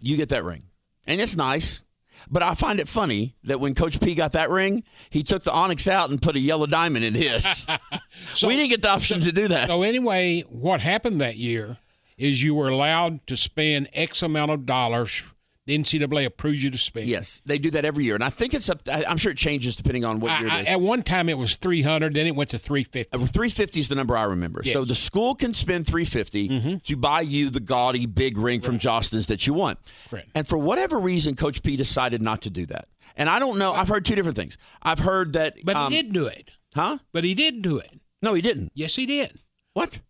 you 0.00 0.16
get 0.16 0.28
that 0.28 0.44
ring, 0.44 0.62
and 1.06 1.20
it's 1.20 1.36
nice. 1.36 1.82
But 2.30 2.42
I 2.42 2.54
find 2.54 2.78
it 2.78 2.86
funny 2.88 3.34
that 3.44 3.60
when 3.60 3.74
Coach 3.74 3.98
P 4.00 4.14
got 4.14 4.32
that 4.32 4.50
ring, 4.50 4.84
he 5.08 5.22
took 5.22 5.42
the 5.42 5.52
onyx 5.52 5.88
out 5.88 6.10
and 6.10 6.20
put 6.20 6.36
a 6.36 6.40
yellow 6.40 6.66
diamond 6.66 7.04
in 7.04 7.14
his. 7.14 7.66
So- 8.34 8.46
we 8.48 8.54
didn't 8.56 8.70
get 8.70 8.82
the 8.82 8.90
option 8.90 9.20
to 9.22 9.32
do 9.32 9.48
that. 9.48 9.66
So 9.68 9.82
anyway, 9.82 10.42
what 10.42 10.80
happened 10.80 11.20
that 11.20 11.36
year 11.36 11.78
is 12.18 12.42
you 12.42 12.54
were 12.54 12.68
allowed 12.68 13.26
to 13.28 13.36
spend 13.36 13.88
X 13.94 14.22
amount 14.22 14.50
of 14.50 14.66
dollars. 14.66 15.22
The 15.70 15.78
NCAA 15.78 16.26
approves 16.26 16.64
you 16.64 16.70
to 16.72 16.78
spend. 16.78 17.06
Yes, 17.06 17.40
they 17.46 17.56
do 17.58 17.70
that 17.70 17.84
every 17.84 18.04
year, 18.04 18.16
and 18.16 18.24
I 18.24 18.30
think 18.30 18.54
it's 18.54 18.68
up. 18.68 18.82
I- 18.90 19.04
I'm 19.08 19.18
sure 19.18 19.30
it 19.30 19.38
changes 19.38 19.76
depending 19.76 20.04
on 20.04 20.18
what 20.18 20.32
I, 20.32 20.40
year 20.40 20.48
I, 20.50 20.58
it 20.58 20.62
is. 20.62 20.68
at 20.68 20.80
one 20.80 21.02
time 21.04 21.28
it 21.28 21.38
was 21.38 21.56
three 21.56 21.82
hundred, 21.82 22.14
then 22.14 22.26
it 22.26 22.34
went 22.34 22.50
to 22.50 22.58
three 22.58 22.82
fifty. 22.82 23.12
Uh, 23.16 23.18
350 23.26 23.78
is 23.78 23.88
the 23.88 23.94
number 23.94 24.16
I 24.16 24.24
remember. 24.24 24.64
So 24.64 24.84
the 24.84 24.96
school 24.96 25.34
can 25.36 25.54
spend 25.54 25.86
350 25.86 26.48
Mm-hmm. 26.48 26.76
to 26.78 26.96
buy 26.96 27.20
you 27.20 27.50
the 27.50 27.60
gaudy 27.60 28.06
big 28.06 28.36
ring 28.36 28.60
from 28.60 28.78
Jostens 28.80 29.28
that 29.28 29.46
you 29.46 29.54
want. 29.54 29.78
Correct. 30.08 30.28
And 30.34 30.48
for 30.48 30.58
whatever 30.58 30.98
reason, 30.98 31.36
Coach 31.36 31.62
P 31.62 31.76
decided 31.76 32.20
not 32.20 32.42
to 32.42 32.50
do 32.50 32.66
that. 32.66 32.88
And 33.16 33.28
I 33.30 33.38
don't 33.38 33.56
know. 33.58 33.72
I've 33.72 33.88
heard 33.88 34.04
two 34.04 34.14
different 34.16 34.36
things. 34.36 34.58
I've 34.82 34.98
heard 35.00 35.34
that. 35.34 35.56
But 35.64 35.76
um, 35.76 35.92
he 35.92 36.02
did 36.02 36.12
do 36.12 36.26
it. 36.26 36.50
Huh? 36.74 36.98
But 37.12 37.22
he 37.24 37.34
did 37.34 37.62
do 37.62 37.78
it. 37.78 38.00
No, 38.22 38.34
he 38.34 38.42
didn't. 38.42 38.72
Yes, 38.74 38.96
he 38.96 39.06
did. 39.06 39.38
What? 39.74 40.00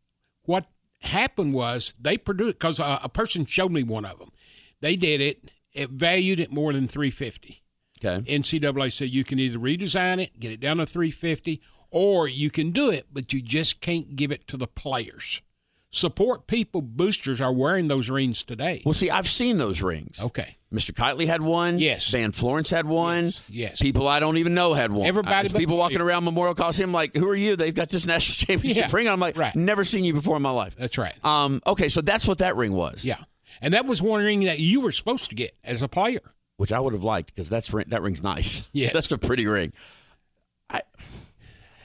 What 0.44 0.66
happened 1.02 1.54
was 1.54 1.94
they 2.00 2.18
produced 2.18 2.58
because 2.58 2.78
a, 2.78 3.00
a 3.02 3.08
person 3.08 3.44
showed 3.46 3.72
me 3.72 3.82
one 3.82 4.04
of 4.04 4.18
them. 4.18 4.30
They 4.80 4.96
did 4.96 5.20
it. 5.20 5.50
It 5.72 5.90
valued 5.90 6.40
it 6.40 6.52
more 6.52 6.72
than 6.72 6.88
three 6.88 7.10
fifty. 7.10 7.62
Okay. 8.02 8.22
NCAA 8.38 8.90
said 8.92 9.10
you 9.10 9.24
can 9.24 9.38
either 9.38 9.58
redesign 9.58 10.22
it, 10.22 10.40
get 10.40 10.50
it 10.52 10.58
down 10.60 10.78
to 10.78 10.86
350, 10.86 11.60
or 11.90 12.26
you 12.26 12.50
can 12.50 12.70
do 12.70 12.88
it, 12.90 13.06
but 13.12 13.34
you 13.34 13.42
just 13.42 13.82
can't 13.82 14.16
give 14.16 14.32
it 14.32 14.48
to 14.48 14.56
the 14.56 14.66
players. 14.66 15.42
Support 15.92 16.46
people 16.46 16.80
boosters 16.82 17.40
are 17.42 17.52
wearing 17.52 17.88
those 17.88 18.08
rings 18.08 18.42
today. 18.42 18.80
Well, 18.86 18.94
see, 18.94 19.10
I've 19.10 19.28
seen 19.28 19.58
those 19.58 19.82
rings. 19.82 20.18
Okay. 20.20 20.56
Mr. 20.72 20.92
Keightley 20.94 21.26
had 21.26 21.42
one. 21.42 21.78
Yes. 21.80 22.08
Van 22.10 22.30
Florence 22.30 22.70
had 22.70 22.86
one. 22.86 23.24
Yes, 23.24 23.42
yes. 23.48 23.82
People 23.82 24.06
I 24.06 24.20
don't 24.20 24.36
even 24.36 24.54
know 24.54 24.72
had 24.72 24.92
one. 24.92 25.06
Everybody 25.06 25.48
but- 25.48 25.58
people 25.58 25.76
walking 25.76 26.00
around 26.00 26.24
Memorial 26.24 26.54
Coliseum 26.54 26.92
like, 26.92 27.14
who 27.16 27.28
are 27.28 27.34
you? 27.36 27.56
They've 27.56 27.74
got 27.74 27.88
this 27.90 28.06
national 28.06 28.46
championship 28.46 28.84
Yeah, 28.88 28.96
ring. 28.96 29.08
I'm 29.08 29.18
like, 29.20 29.36
right. 29.36 29.54
never 29.56 29.84
seen 29.84 30.04
you 30.04 30.14
before 30.14 30.36
in 30.36 30.42
my 30.42 30.50
life. 30.52 30.76
That's 30.78 30.96
right. 30.96 31.22
Um, 31.24 31.60
okay, 31.66 31.88
so 31.88 32.00
that's 32.00 32.26
what 32.26 32.38
that 32.38 32.54
ring 32.56 32.72
was. 32.72 33.04
Yeah. 33.04 33.16
And 33.60 33.74
that 33.74 33.86
was 33.86 34.00
one 34.02 34.22
ring 34.22 34.40
that 34.44 34.58
you 34.58 34.80
were 34.80 34.92
supposed 34.92 35.28
to 35.30 35.34
get 35.34 35.56
as 35.64 35.82
a 35.82 35.88
player. 35.88 36.20
which 36.56 36.72
I 36.72 36.80
would 36.80 36.92
have 36.92 37.04
liked 37.04 37.34
because 37.34 37.48
that's 37.48 37.68
that 37.68 38.02
ring's 38.02 38.22
nice. 38.22 38.62
Yeah, 38.72 38.90
that's 38.92 39.10
a 39.12 39.18
pretty 39.18 39.46
ring. 39.46 39.72
I, 40.68 40.82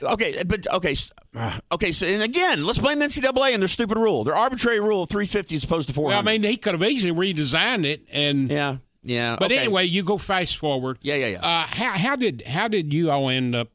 okay, 0.01 0.33
but 0.45 0.67
okay, 0.73 0.95
uh, 1.35 1.59
okay. 1.71 1.91
So 1.91 2.05
and 2.05 2.21
again, 2.21 2.65
let's 2.65 2.79
blame 2.79 2.99
NCAA 2.99 3.53
and 3.53 3.61
their 3.61 3.67
stupid 3.67 3.97
rule, 3.97 4.23
their 4.23 4.35
arbitrary 4.35 4.79
rule 4.79 5.03
of 5.03 5.09
three 5.09 5.25
fifty 5.25 5.55
as 5.55 5.63
opposed 5.63 5.87
to 5.87 5.93
four 5.93 6.07
Well, 6.09 6.19
I 6.19 6.21
mean, 6.21 6.43
he 6.43 6.57
could 6.57 6.73
have 6.73 6.83
easily 6.83 7.13
redesigned 7.13 7.85
it 7.85 8.05
and 8.11 8.49
yeah, 8.49 8.77
yeah. 9.01 9.37
but 9.39 9.51
okay. 9.51 9.59
anyway, 9.59 9.85
you 9.85 10.03
go 10.03 10.17
fast 10.17 10.57
forward. 10.57 10.99
yeah, 11.01 11.15
yeah, 11.15 11.27
yeah. 11.27 11.39
Uh, 11.39 11.67
how, 11.67 11.91
how 11.91 12.15
did 12.15 12.43
how 12.45 12.67
did 12.67 12.93
you 12.93 13.09
all 13.11 13.29
end 13.29 13.55
up 13.55 13.69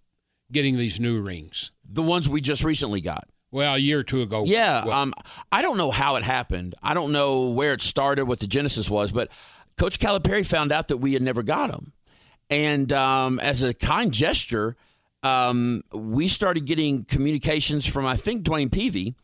getting 0.52 0.76
these 0.76 1.00
new 1.00 1.20
rings? 1.20 1.72
the 1.92 2.02
ones 2.02 2.28
we 2.28 2.40
just 2.40 2.62
recently 2.62 3.00
got. 3.00 3.28
Well, 3.52 3.74
a 3.74 3.78
year 3.78 3.98
or 3.98 4.02
two 4.04 4.22
ago. 4.22 4.44
Yeah, 4.46 4.84
Well, 4.84 4.96
um, 4.96 5.12
I 5.50 5.62
don't 5.62 5.76
know 5.76 5.90
how 5.90 6.16
it 6.16 6.22
happened. 6.22 6.74
I 6.82 6.94
don't 6.94 7.12
know 7.12 7.50
where 7.50 7.72
it 7.72 7.82
started, 7.82 8.26
what 8.26 8.38
the 8.40 8.46
genesis 8.46 8.88
was, 8.88 9.10
but 9.10 9.28
Coach 9.76 9.98
Calipari 9.98 10.46
found 10.46 10.72
out 10.72 10.88
that 10.88 10.98
we 10.98 11.14
had 11.14 11.22
never 11.22 11.42
got 11.42 11.70
them, 11.72 11.92
and 12.48 12.92
um, 12.92 13.40
as 13.40 13.62
a 13.62 13.74
kind 13.74 14.12
gesture, 14.12 14.76
um, 15.22 15.82
we 15.92 16.28
started 16.28 16.64
getting 16.64 17.04
communications 17.04 17.86
from 17.86 18.06
I 18.06 18.16
think 18.16 18.44
DeWayne 18.44 18.70
Peavy. 18.70 19.14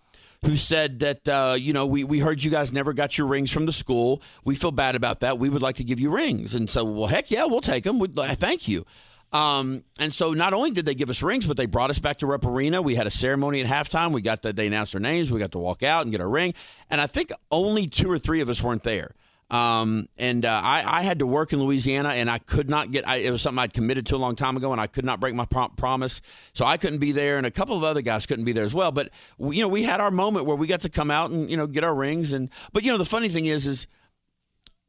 Who 0.44 0.56
said 0.58 1.00
that 1.00 1.26
uh, 1.26 1.56
you 1.58 1.72
know 1.72 1.86
we, 1.86 2.04
we 2.04 2.18
heard 2.18 2.44
you 2.44 2.50
guys 2.50 2.72
never 2.72 2.92
got 2.92 3.16
your 3.16 3.26
rings 3.26 3.50
from 3.50 3.66
the 3.66 3.72
school? 3.72 4.22
We 4.44 4.54
feel 4.54 4.70
bad 4.70 4.94
about 4.94 5.20
that. 5.20 5.38
We 5.38 5.48
would 5.48 5.62
like 5.62 5.76
to 5.76 5.84
give 5.84 5.98
you 5.98 6.10
rings, 6.10 6.54
and 6.54 6.68
so 6.68 6.84
well, 6.84 7.06
heck 7.06 7.30
yeah, 7.30 7.46
we'll 7.46 7.62
take 7.62 7.84
them. 7.84 7.98
We'd, 7.98 8.14
thank 8.14 8.68
you. 8.68 8.84
Um, 9.32 9.82
and 9.98 10.14
so 10.14 10.32
not 10.32 10.54
only 10.54 10.70
did 10.70 10.86
they 10.86 10.94
give 10.94 11.10
us 11.10 11.22
rings, 11.22 11.46
but 11.46 11.56
they 11.56 11.66
brought 11.66 11.90
us 11.90 11.98
back 11.98 12.18
to 12.18 12.26
Rupp 12.26 12.46
Arena. 12.46 12.80
We 12.80 12.94
had 12.94 13.06
a 13.06 13.10
ceremony 13.10 13.60
at 13.60 13.66
halftime. 13.66 14.12
We 14.12 14.22
got 14.22 14.42
that 14.42 14.56
they 14.56 14.66
announced 14.68 14.94
our 14.94 15.00
names. 15.00 15.30
We 15.30 15.40
got 15.40 15.52
to 15.52 15.58
walk 15.58 15.82
out 15.82 16.02
and 16.02 16.12
get 16.12 16.20
a 16.20 16.26
ring. 16.26 16.54
And 16.88 17.00
I 17.00 17.06
think 17.06 17.32
only 17.50 17.86
two 17.86 18.10
or 18.10 18.18
three 18.18 18.40
of 18.40 18.48
us 18.48 18.62
weren't 18.62 18.82
there. 18.82 19.14
Um, 19.48 20.08
and 20.18 20.44
uh, 20.44 20.60
I, 20.64 20.98
I 20.98 21.02
had 21.02 21.20
to 21.20 21.26
work 21.26 21.52
in 21.52 21.62
Louisiana, 21.62 22.08
and 22.10 22.28
I 22.28 22.38
could 22.38 22.68
not 22.68 22.90
get. 22.90 23.06
I, 23.06 23.16
it 23.18 23.30
was 23.30 23.42
something 23.42 23.60
I'd 23.60 23.72
committed 23.72 24.04
to 24.06 24.16
a 24.16 24.18
long 24.18 24.34
time 24.34 24.56
ago, 24.56 24.72
and 24.72 24.80
I 24.80 24.88
could 24.88 25.04
not 25.04 25.20
break 25.20 25.36
my 25.36 25.44
prom- 25.44 25.70
promise. 25.76 26.20
So 26.52 26.64
I 26.64 26.76
couldn't 26.78 26.98
be 26.98 27.12
there, 27.12 27.36
and 27.38 27.46
a 27.46 27.50
couple 27.52 27.76
of 27.76 27.84
other 27.84 28.02
guys 28.02 28.26
couldn't 28.26 28.44
be 28.44 28.50
there 28.52 28.64
as 28.64 28.74
well. 28.74 28.90
But 28.90 29.10
we- 29.38 29.56
you 29.56 29.62
know, 29.62 29.68
we 29.68 29.84
had 29.84 30.00
our 30.00 30.10
moment 30.10 30.46
where 30.46 30.56
we 30.56 30.66
got 30.66 30.80
to 30.80 30.88
come 30.88 31.12
out 31.12 31.30
and 31.30 31.48
you 31.48 31.56
know 31.56 31.68
get 31.68 31.84
our 31.84 31.94
rings. 31.94 32.32
And 32.32 32.50
but 32.72 32.82
you 32.82 32.90
know, 32.90 32.98
the 32.98 33.04
funny 33.04 33.28
thing 33.28 33.46
is, 33.46 33.68
is 33.68 33.86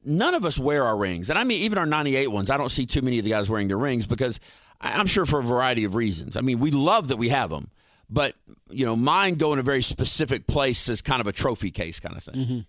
none 0.08 0.34
of 0.34 0.46
us 0.46 0.58
wear 0.58 0.86
our 0.86 0.98
rings. 0.98 1.30
And 1.30 1.38
I 1.38 1.44
mean, 1.44 1.62
even 1.62 1.78
our 1.78 1.86
98 1.86 2.30
ones, 2.30 2.50
I 2.50 2.58
don't 2.58 2.70
see 2.70 2.86
too 2.86 3.02
many 3.02 3.20
of 3.20 3.26
the 3.26 3.32
guys 3.32 3.50
wearing 3.50 3.68
their 3.68 3.78
rings 3.78 4.08
because 4.08 4.40
I'm 4.80 5.08
sure 5.08 5.26
for 5.26 5.40
a 5.40 5.44
variety 5.44 5.84
of 5.84 5.96
reasons. 5.96 6.38
I 6.38 6.42
mean, 6.42 6.60
we 6.60 6.72
love 6.72 7.10
that 7.10 7.18
we 7.18 7.30
have 7.30 7.50
them, 7.50 7.70
but, 8.10 8.36
you 8.70 8.86
know, 8.86 8.96
mine 8.96 9.36
go 9.36 9.54
in 9.54 9.60
a 9.60 9.64
very 9.64 9.82
specific 9.84 10.48
place 10.48 10.88
as 10.88 11.02
kind 11.02 11.20
of 11.20 11.28
a 11.28 11.34
trophy 11.34 11.72
case 11.72 12.00
kind 12.00 12.16
of 12.16 12.24
thing. 12.24 12.36
Mm-hmm. 12.36 12.60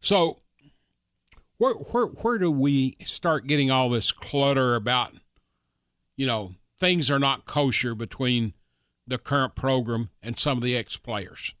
So, 0.00 0.40
where 1.56 1.74
where 1.74 2.06
where 2.06 2.38
do 2.38 2.50
we 2.50 2.96
start 3.06 3.46
getting 3.46 3.70
all 3.70 3.88
this 3.88 4.12
clutter 4.12 4.74
about, 4.74 5.14
you 6.16 6.26
know, 6.26 6.54
things 6.78 7.10
are 7.10 7.18
not 7.18 7.46
kosher 7.46 7.94
between 7.94 8.52
the 9.06 9.16
current 9.18 9.54
program 9.54 10.10
and 10.22 10.38
some 10.38 10.58
of 10.58 10.64
the 10.64 10.76
ex 10.76 10.96
players? 10.98 11.54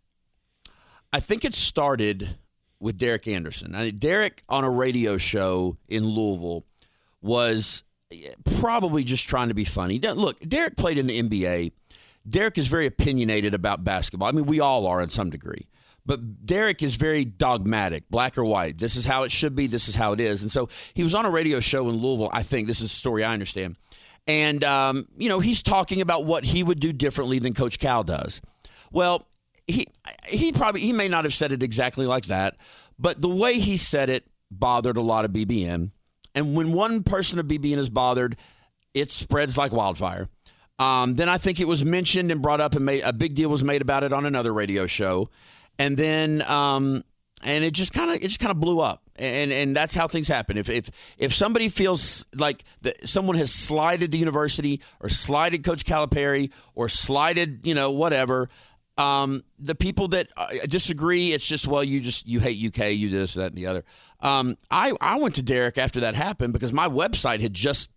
I 1.12 1.20
think 1.20 1.44
it 1.44 1.54
started 1.54 2.36
with 2.84 2.98
Derek 2.98 3.26
Anderson. 3.26 3.74
I, 3.74 3.88
Derek 3.88 4.42
on 4.46 4.62
a 4.62 4.68
radio 4.68 5.16
show 5.16 5.78
in 5.88 6.04
Louisville 6.04 6.64
was 7.22 7.82
probably 8.44 9.04
just 9.04 9.26
trying 9.26 9.48
to 9.48 9.54
be 9.54 9.64
funny. 9.64 9.98
Look, 9.98 10.38
Derek 10.46 10.76
played 10.76 10.98
in 10.98 11.06
the 11.06 11.22
NBA. 11.22 11.72
Derek 12.28 12.58
is 12.58 12.66
very 12.66 12.84
opinionated 12.84 13.54
about 13.54 13.84
basketball. 13.84 14.28
I 14.28 14.32
mean, 14.32 14.44
we 14.44 14.60
all 14.60 14.86
are 14.86 15.00
in 15.00 15.08
some 15.08 15.30
degree. 15.30 15.66
But 16.04 16.44
Derek 16.44 16.82
is 16.82 16.96
very 16.96 17.24
dogmatic, 17.24 18.10
black 18.10 18.36
or 18.36 18.44
white. 18.44 18.78
This 18.78 18.96
is 18.96 19.06
how 19.06 19.22
it 19.22 19.32
should 19.32 19.56
be. 19.56 19.66
This 19.66 19.88
is 19.88 19.96
how 19.96 20.12
it 20.12 20.20
is. 20.20 20.42
And 20.42 20.52
so 20.52 20.68
he 20.92 21.02
was 21.02 21.14
on 21.14 21.24
a 21.24 21.30
radio 21.30 21.60
show 21.60 21.88
in 21.88 21.96
Louisville. 21.96 22.28
I 22.34 22.42
think 22.42 22.66
this 22.66 22.80
is 22.80 22.86
a 22.86 22.94
story 22.94 23.24
I 23.24 23.32
understand. 23.32 23.76
And, 24.26 24.62
um, 24.62 25.08
you 25.16 25.30
know, 25.30 25.40
he's 25.40 25.62
talking 25.62 26.02
about 26.02 26.26
what 26.26 26.44
he 26.44 26.62
would 26.62 26.80
do 26.80 26.92
differently 26.92 27.38
than 27.38 27.54
Coach 27.54 27.78
Cal 27.78 28.04
does. 28.04 28.42
Well, 28.92 29.26
he 29.66 29.86
he 30.26 30.52
probably 30.52 30.80
he 30.80 30.92
may 30.92 31.08
not 31.08 31.24
have 31.24 31.34
said 31.34 31.52
it 31.52 31.62
exactly 31.62 32.06
like 32.06 32.26
that, 32.26 32.56
but 32.98 33.20
the 33.20 33.28
way 33.28 33.58
he 33.58 33.76
said 33.76 34.08
it 34.08 34.26
bothered 34.50 34.96
a 34.96 35.02
lot 35.02 35.24
of 35.24 35.32
BBN. 35.32 35.90
And 36.34 36.56
when 36.56 36.72
one 36.72 37.02
person 37.02 37.38
of 37.38 37.46
BBN 37.46 37.78
is 37.78 37.88
bothered, 37.88 38.36
it 38.92 39.10
spreads 39.10 39.56
like 39.56 39.72
wildfire. 39.72 40.28
Um, 40.78 41.14
then 41.14 41.28
I 41.28 41.38
think 41.38 41.60
it 41.60 41.68
was 41.68 41.84
mentioned 41.84 42.32
and 42.32 42.42
brought 42.42 42.60
up, 42.60 42.74
and 42.74 42.84
made 42.84 43.02
a 43.02 43.12
big 43.12 43.34
deal 43.34 43.48
was 43.48 43.62
made 43.62 43.80
about 43.80 44.02
it 44.02 44.12
on 44.12 44.26
another 44.26 44.52
radio 44.52 44.86
show, 44.86 45.30
and 45.78 45.96
then 45.96 46.42
um, 46.42 47.04
and 47.44 47.64
it 47.64 47.72
just 47.72 47.92
kind 47.92 48.10
of 48.10 48.16
it 48.16 48.26
just 48.26 48.40
kind 48.40 48.50
of 48.50 48.58
blew 48.58 48.80
up, 48.80 49.02
and 49.14 49.52
and 49.52 49.76
that's 49.76 49.94
how 49.94 50.08
things 50.08 50.26
happen. 50.26 50.56
If 50.56 50.68
if 50.68 50.90
if 51.16 51.32
somebody 51.32 51.68
feels 51.68 52.26
like 52.34 52.64
that 52.82 53.08
someone 53.08 53.36
has 53.36 53.52
slighted 53.52 54.10
the 54.10 54.18
university 54.18 54.82
or 54.98 55.08
slighted 55.08 55.62
Coach 55.62 55.84
Calipari 55.84 56.50
or 56.74 56.88
slighted 56.88 57.60
you 57.62 57.74
know 57.74 57.92
whatever, 57.92 58.48
um, 58.96 59.42
the 59.58 59.74
people 59.74 60.08
that 60.08 60.28
uh, 60.36 60.46
disagree, 60.68 61.32
it's 61.32 61.46
just 61.46 61.66
well, 61.66 61.82
you 61.82 62.00
just 62.00 62.26
you 62.26 62.40
hate 62.40 62.64
UK, 62.64 62.92
you 62.92 63.10
do 63.10 63.18
this, 63.18 63.34
that, 63.34 63.46
and 63.46 63.56
the 63.56 63.66
other. 63.66 63.84
Um, 64.20 64.56
I 64.70 64.92
I 65.00 65.18
went 65.18 65.34
to 65.36 65.42
Derek 65.42 65.78
after 65.78 66.00
that 66.00 66.14
happened 66.14 66.52
because 66.52 66.72
my 66.72 66.88
website 66.88 67.40
had 67.40 67.54
just 67.54 67.90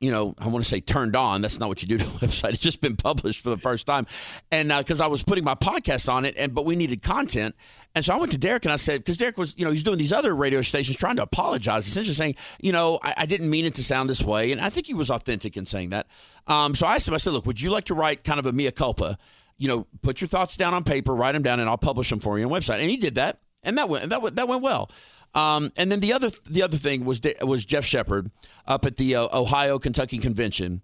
you 0.00 0.10
know, 0.10 0.34
I 0.36 0.48
want 0.48 0.62
to 0.62 0.68
say 0.68 0.80
turned 0.80 1.16
on. 1.16 1.40
That's 1.40 1.58
not 1.58 1.70
what 1.70 1.80
you 1.80 1.88
do 1.88 1.96
to 1.96 2.04
a 2.04 2.08
website. 2.26 2.50
It's 2.50 2.58
just 2.58 2.82
been 2.82 2.96
published 2.96 3.42
for 3.42 3.48
the 3.48 3.56
first 3.56 3.86
time, 3.86 4.06
and 4.52 4.68
because 4.68 5.00
I 5.00 5.06
was 5.06 5.22
putting 5.22 5.44
my 5.44 5.54
podcast 5.54 6.12
on 6.12 6.26
it, 6.26 6.34
and 6.36 6.54
but 6.54 6.66
we 6.66 6.76
needed 6.76 7.02
content, 7.02 7.54
and 7.94 8.04
so 8.04 8.12
I 8.12 8.18
went 8.18 8.30
to 8.32 8.38
Derek 8.38 8.66
and 8.66 8.72
I 8.72 8.76
said, 8.76 9.00
because 9.00 9.16
Derek 9.16 9.38
was, 9.38 9.54
you 9.56 9.64
know, 9.64 9.70
he's 9.70 9.82
doing 9.82 9.96
these 9.96 10.12
other 10.12 10.34
radio 10.34 10.60
stations 10.60 10.98
trying 10.98 11.16
to 11.16 11.22
apologize, 11.22 11.86
essentially 11.86 12.14
saying, 12.14 12.34
you 12.60 12.72
know, 12.72 12.98
I, 13.02 13.14
I 13.18 13.26
didn't 13.26 13.48
mean 13.48 13.64
it 13.64 13.74
to 13.76 13.84
sound 13.84 14.10
this 14.10 14.22
way, 14.22 14.52
and 14.52 14.60
I 14.60 14.68
think 14.68 14.86
he 14.86 14.94
was 14.94 15.10
authentic 15.10 15.56
in 15.56 15.64
saying 15.64 15.90
that. 15.90 16.06
Um, 16.46 16.74
so 16.74 16.86
I 16.86 16.96
asked 16.96 17.08
him, 17.08 17.14
I 17.14 17.18
said, 17.18 17.32
look, 17.32 17.46
would 17.46 17.62
you 17.62 17.70
like 17.70 17.84
to 17.84 17.94
write 17.94 18.24
kind 18.24 18.38
of 18.38 18.44
a 18.44 18.52
mea 18.52 18.72
culpa? 18.72 19.16
You 19.56 19.68
know, 19.68 19.86
put 20.02 20.20
your 20.20 20.28
thoughts 20.28 20.56
down 20.56 20.74
on 20.74 20.84
paper, 20.84 21.14
write 21.14 21.32
them 21.32 21.42
down, 21.42 21.60
and 21.60 21.68
I'll 21.68 21.78
publish 21.78 22.10
them 22.10 22.20
for 22.20 22.38
you 22.38 22.44
on 22.44 22.50
website. 22.50 22.80
And 22.80 22.90
he 22.90 22.96
did 22.96 23.14
that, 23.14 23.38
and 23.62 23.78
that 23.78 23.88
went 23.88 24.08
that 24.10 24.22
went, 24.22 24.36
that 24.36 24.48
went 24.48 24.62
well. 24.62 24.90
Um, 25.34 25.72
and 25.76 25.90
then 25.90 26.00
the 26.00 26.12
other 26.12 26.30
the 26.48 26.62
other 26.62 26.76
thing 26.76 27.04
was 27.04 27.20
was 27.42 27.64
Jeff 27.64 27.84
Sheppard 27.84 28.30
up 28.66 28.84
at 28.84 28.96
the 28.96 29.16
uh, 29.16 29.28
Ohio 29.32 29.78
Kentucky 29.78 30.18
convention, 30.18 30.82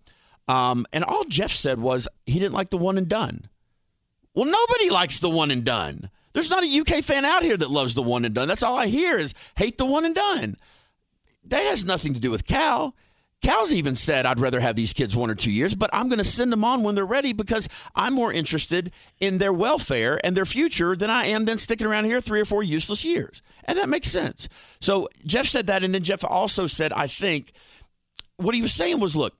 um, 0.48 0.86
and 0.92 1.04
all 1.04 1.24
Jeff 1.24 1.52
said 1.52 1.80
was 1.80 2.08
he 2.26 2.38
didn't 2.38 2.54
like 2.54 2.70
the 2.70 2.78
one 2.78 2.98
and 2.98 3.08
done. 3.08 3.48
Well, 4.34 4.46
nobody 4.46 4.90
likes 4.90 5.18
the 5.18 5.30
one 5.30 5.50
and 5.50 5.64
done. 5.64 6.10
There's 6.32 6.50
not 6.50 6.62
a 6.62 6.80
UK 6.80 7.02
fan 7.02 7.24
out 7.24 7.42
here 7.42 7.56
that 7.56 7.70
loves 7.70 7.94
the 7.94 8.02
one 8.02 8.24
and 8.24 8.34
done. 8.34 8.46
That's 8.46 8.62
all 8.62 8.76
I 8.76 8.86
hear 8.86 9.18
is 9.18 9.34
hate 9.56 9.78
the 9.78 9.86
one 9.86 10.04
and 10.04 10.14
done. 10.14 10.56
That 11.44 11.66
has 11.66 11.84
nothing 11.84 12.14
to 12.14 12.20
do 12.20 12.30
with 12.30 12.46
Cal. 12.46 12.94
Cal's 13.42 13.72
even 13.72 13.96
said, 13.96 14.26
I'd 14.26 14.38
rather 14.38 14.60
have 14.60 14.76
these 14.76 14.92
kids 14.92 15.16
one 15.16 15.30
or 15.30 15.34
two 15.34 15.50
years, 15.50 15.74
but 15.74 15.88
I'm 15.92 16.08
going 16.08 16.18
to 16.18 16.24
send 16.24 16.52
them 16.52 16.62
on 16.64 16.82
when 16.82 16.94
they're 16.94 17.06
ready 17.06 17.32
because 17.32 17.68
I'm 17.94 18.12
more 18.12 18.32
interested 18.32 18.92
in 19.18 19.38
their 19.38 19.52
welfare 19.52 20.20
and 20.22 20.36
their 20.36 20.44
future 20.44 20.94
than 20.94 21.08
I 21.08 21.24
am 21.26 21.46
than 21.46 21.56
sticking 21.56 21.86
around 21.86 22.04
here 22.04 22.20
three 22.20 22.40
or 22.40 22.44
four 22.44 22.62
useless 22.62 23.02
years. 23.04 23.40
And 23.64 23.78
that 23.78 23.88
makes 23.88 24.08
sense. 24.08 24.48
So 24.80 25.08
Jeff 25.24 25.46
said 25.46 25.66
that. 25.68 25.82
And 25.82 25.94
then 25.94 26.02
Jeff 26.02 26.22
also 26.22 26.66
said, 26.66 26.92
I 26.92 27.06
think 27.06 27.52
what 28.36 28.54
he 28.54 28.60
was 28.60 28.74
saying 28.74 29.00
was, 29.00 29.16
look, 29.16 29.34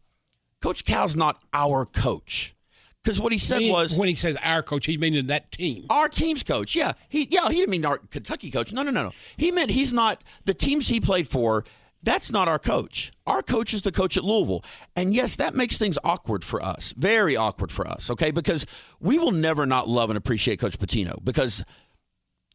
Coach 0.62 0.84
Cal's 0.84 1.14
not 1.16 1.42
our 1.52 1.84
coach. 1.84 2.54
Because 3.02 3.18
what 3.20 3.32
he 3.32 3.38
said 3.38 3.62
He- 3.62 3.70
was 3.70 3.98
when 3.98 4.08
he 4.08 4.14
says 4.14 4.36
our 4.42 4.62
coach, 4.62 4.86
he 4.86 4.96
meaning 4.98 5.26
that 5.28 5.52
team. 5.52 5.86
our 5.88 6.08
team's 6.08 6.42
coach. 6.42 6.74
Yeah, 6.74 6.92
he 7.08 7.26
yeah 7.30 7.48
he 7.48 7.54
didn't 7.56 7.70
mean 7.70 7.86
our 7.86 7.96
Kentucky 7.96 8.50
coach. 8.50 8.72
No, 8.74 8.82
no, 8.82 8.90
no, 8.90 9.04
no. 9.04 9.12
He 9.38 9.50
meant 9.50 9.70
he's 9.70 9.90
not 9.92 10.22
the 10.44 10.52
teams 10.52 10.88
he 10.88 11.00
played 11.00 11.26
for. 11.26 11.64
That's 12.02 12.32
not 12.32 12.48
our 12.48 12.58
coach. 12.58 13.12
Our 13.26 13.42
coach 13.42 13.74
is 13.74 13.82
the 13.82 13.92
coach 13.92 14.16
at 14.16 14.24
Louisville, 14.24 14.64
and 14.96 15.12
yes, 15.12 15.36
that 15.36 15.54
makes 15.54 15.76
things 15.76 15.98
awkward 16.02 16.42
for 16.42 16.62
us. 16.62 16.94
Very 16.96 17.36
awkward 17.36 17.70
for 17.70 17.86
us. 17.86 18.10
Okay, 18.10 18.30
because 18.30 18.64
we 19.00 19.18
will 19.18 19.32
never 19.32 19.66
not 19.66 19.86
love 19.88 20.08
and 20.08 20.16
appreciate 20.16 20.58
Coach 20.58 20.78
Pitino. 20.78 21.22
Because 21.22 21.62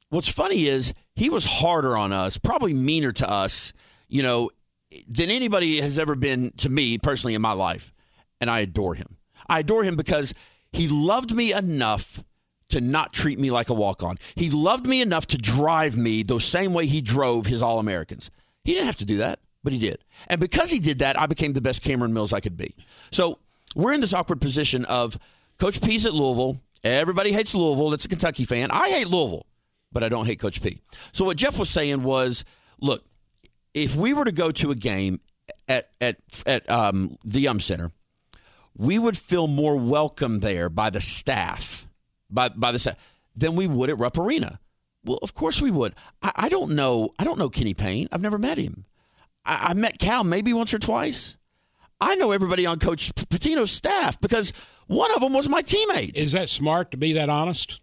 what's 0.10 0.30
funny 0.30 0.66
is 0.66 0.93
he 1.16 1.30
was 1.30 1.46
harder 1.46 1.96
on 1.96 2.12
us, 2.12 2.38
probably 2.38 2.74
meaner 2.74 3.12
to 3.12 3.30
us, 3.30 3.72
you 4.08 4.24
know, 4.24 4.50
than 5.08 5.30
anybody 5.30 5.80
has 5.80 6.00
ever 6.00 6.16
been 6.16 6.52
to 6.58 6.70
me 6.70 6.98
personally 6.98 7.36
in 7.36 7.41
my 7.41 7.54
life. 7.54 7.93
And 8.41 8.50
I 8.50 8.60
adore 8.62 8.96
him. 8.96 9.18
I 9.48 9.60
adore 9.60 9.84
him 9.84 9.96
because 9.96 10.34
he 10.72 10.88
loved 10.88 11.34
me 11.34 11.54
enough 11.54 12.24
to 12.70 12.82
not 12.82 13.14
treat 13.14 13.38
me 13.39 13.52
like 13.52 13.70
a 13.70 13.74
walk 13.74 14.04
on. 14.04 14.18
He 14.36 14.50
loved 14.50 14.88
me 14.88 15.02
enough 15.02 15.28
to 15.28 15.38
drive 15.38 15.96
me 15.96 16.24
the 16.24 16.39
same 16.39 16.74
way 16.74 16.88
he 16.88 17.00
drove 17.00 17.46
his 17.46 17.62
All 17.62 17.80
Americans. 17.80 18.32
He 18.66 18.74
didn't 18.74 18.88
have 18.88 18.97
to 18.97 19.05
do 19.05 19.18
that, 19.18 19.39
but 19.63 19.72
he 19.72 19.80
did. 19.80 19.99
And 20.28 20.41
because 20.41 20.72
he 20.72 20.80
did 20.80 20.99
that, 20.99 21.20
I 21.20 21.28
became 21.28 21.53
the 21.53 21.61
best 21.61 21.84
Cameron 21.84 22.13
Mills 22.13 22.34
I 22.34 22.41
could 22.41 22.57
be. 22.57 22.76
So 23.11 23.39
we're 23.76 23.93
in 23.93 24.01
this 24.01 24.13
awkward 24.13 24.41
position 24.41 24.84
of 24.86 25.18
Coach 25.59 25.82
P's 25.82 26.05
at 26.05 26.13
Louisville. 26.13 26.59
Everybody 26.84 27.32
hates 27.32 27.55
Louisville. 27.55 27.91
That's 27.91 28.05
a 28.05 28.09
Kentucky 28.09 28.43
fan. 28.43 28.72
I 28.72 28.89
hate 28.89 29.07
Louisville, 29.07 29.45
but 29.91 30.03
I 30.03 30.09
don't 30.09 30.26
hate 30.26 30.39
Coach 30.39 30.61
P. 30.61 30.82
So 31.13 31.26
what 31.26 31.38
Jeff 31.38 31.57
was 31.57 31.70
saying 31.70 32.03
was, 32.03 32.43
look, 32.80 33.03
if 33.74 33.95
we 33.95 34.13
were 34.13 34.26
to 34.26 34.32
go 34.32 34.51
to 34.51 34.72
a 34.72 34.76
game 34.76 35.20
at 35.68 35.89
at 36.01 36.18
at 36.45 36.70
um, 36.70 37.18
the 37.24 37.41
Yum 37.41 37.59
Center, 37.59 37.91
we 38.76 38.97
would 38.97 39.18
feel 39.18 39.47
more 39.47 39.76
welcome 39.78 40.39
there 40.39 40.70
by 40.70 40.89
the 40.89 41.01
staff, 41.01 41.88
by 42.30 42.49
by 42.49 42.72
the 42.72 42.80
staff, 42.80 43.13
than 43.36 43.55
we 43.55 43.68
would 43.68 43.89
at 43.89 43.97
Rupp 43.99 44.18
Arena. 44.18 44.59
Well, 45.06 45.20
of 45.22 45.34
course 45.34 45.62
we 45.62 45.72
would. 45.72 45.93
I, 46.22 46.32
I 46.36 46.49
don't 46.49 46.72
know. 46.72 47.12
I 47.20 47.24
don't 47.24 47.39
know 47.39 47.49
Kenny 47.49 47.74
Payne. 47.74 48.08
I've 48.12 48.22
never 48.22 48.38
met 48.38 48.58
him. 48.58 48.86
I, 49.45 49.68
I 49.70 49.74
met 49.74 49.99
Cal 49.99 50.24
maybe 50.24 50.53
once 50.53 50.74
or 50.74 50.80
twice. 50.80 51.38
I 52.01 52.16
know 52.16 52.32
everybody 52.32 52.66
on 52.66 52.80
Coach 52.80 53.14
Pitino's 53.16 53.72
staff 53.72 54.20
because 54.20 54.51
one 54.88 55.14
of 55.16 55.22
them 55.22 55.34
was 55.34 55.47
my 55.47 55.62
teammate. 55.62 56.16
Is 56.16 56.34
that 56.34 56.49
smart 56.49 56.91
to 56.91 56.97
be 56.97 57.14
that 57.14 57.30
honest? 57.30 57.82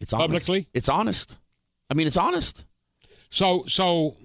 It's 0.00 0.12
honest. 0.12 0.28
Publicly? 0.28 0.68
It's 0.74 0.88
honest. 0.88 1.38
I 1.90 1.94
mean, 1.94 2.06
it's 2.06 2.16
honest. 2.16 2.64
So 3.30 3.64
so 3.66 4.16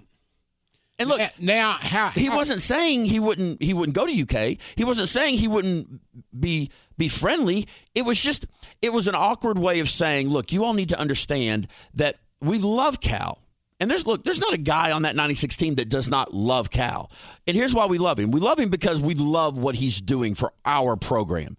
And 0.99 1.09
look, 1.09 1.21
now 1.39 1.77
how 1.79 2.09
he 2.09 2.29
wasn't 2.29 2.61
saying 2.61 3.05
he 3.05 3.19
wouldn't 3.19 3.61
he 3.61 3.73
wouldn't 3.73 3.95
go 3.95 4.05
to 4.05 4.21
UK. 4.21 4.57
He 4.75 4.83
wasn't 4.83 5.09
saying 5.09 5.37
he 5.39 5.47
wouldn't 5.47 6.01
be 6.37 6.71
be 6.97 7.07
friendly. 7.07 7.67
It 7.95 8.03
was 8.03 8.21
just 8.21 8.45
it 8.81 8.93
was 8.93 9.07
an 9.07 9.15
awkward 9.15 9.59
way 9.59 9.79
of 9.79 9.89
saying, 9.89 10.29
look, 10.29 10.51
you 10.51 10.63
all 10.63 10.73
need 10.73 10.89
to 10.89 10.99
understand 10.99 11.67
that 11.93 12.15
we 12.41 12.59
love 12.59 12.99
Cal. 12.99 13.39
And 13.79 13.91
there's 13.91 14.05
look, 14.05 14.23
there's 14.23 14.39
not 14.39 14.53
a 14.53 14.57
guy 14.57 14.91
on 14.91 15.03
that 15.03 15.15
96 15.15 15.55
team 15.55 15.75
that 15.75 15.89
does 15.89 16.09
not 16.09 16.33
love 16.33 16.69
Cal. 16.71 17.11
And 17.45 17.55
here's 17.55 17.73
why 17.73 17.85
we 17.85 17.97
love 17.97 18.17
him. 18.19 18.31
We 18.31 18.39
love 18.39 18.59
him 18.59 18.69
because 18.69 18.99
we 18.99 19.13
love 19.13 19.57
what 19.57 19.75
he's 19.75 20.01
doing 20.01 20.33
for 20.35 20.51
our 20.65 20.95
program. 20.95 21.57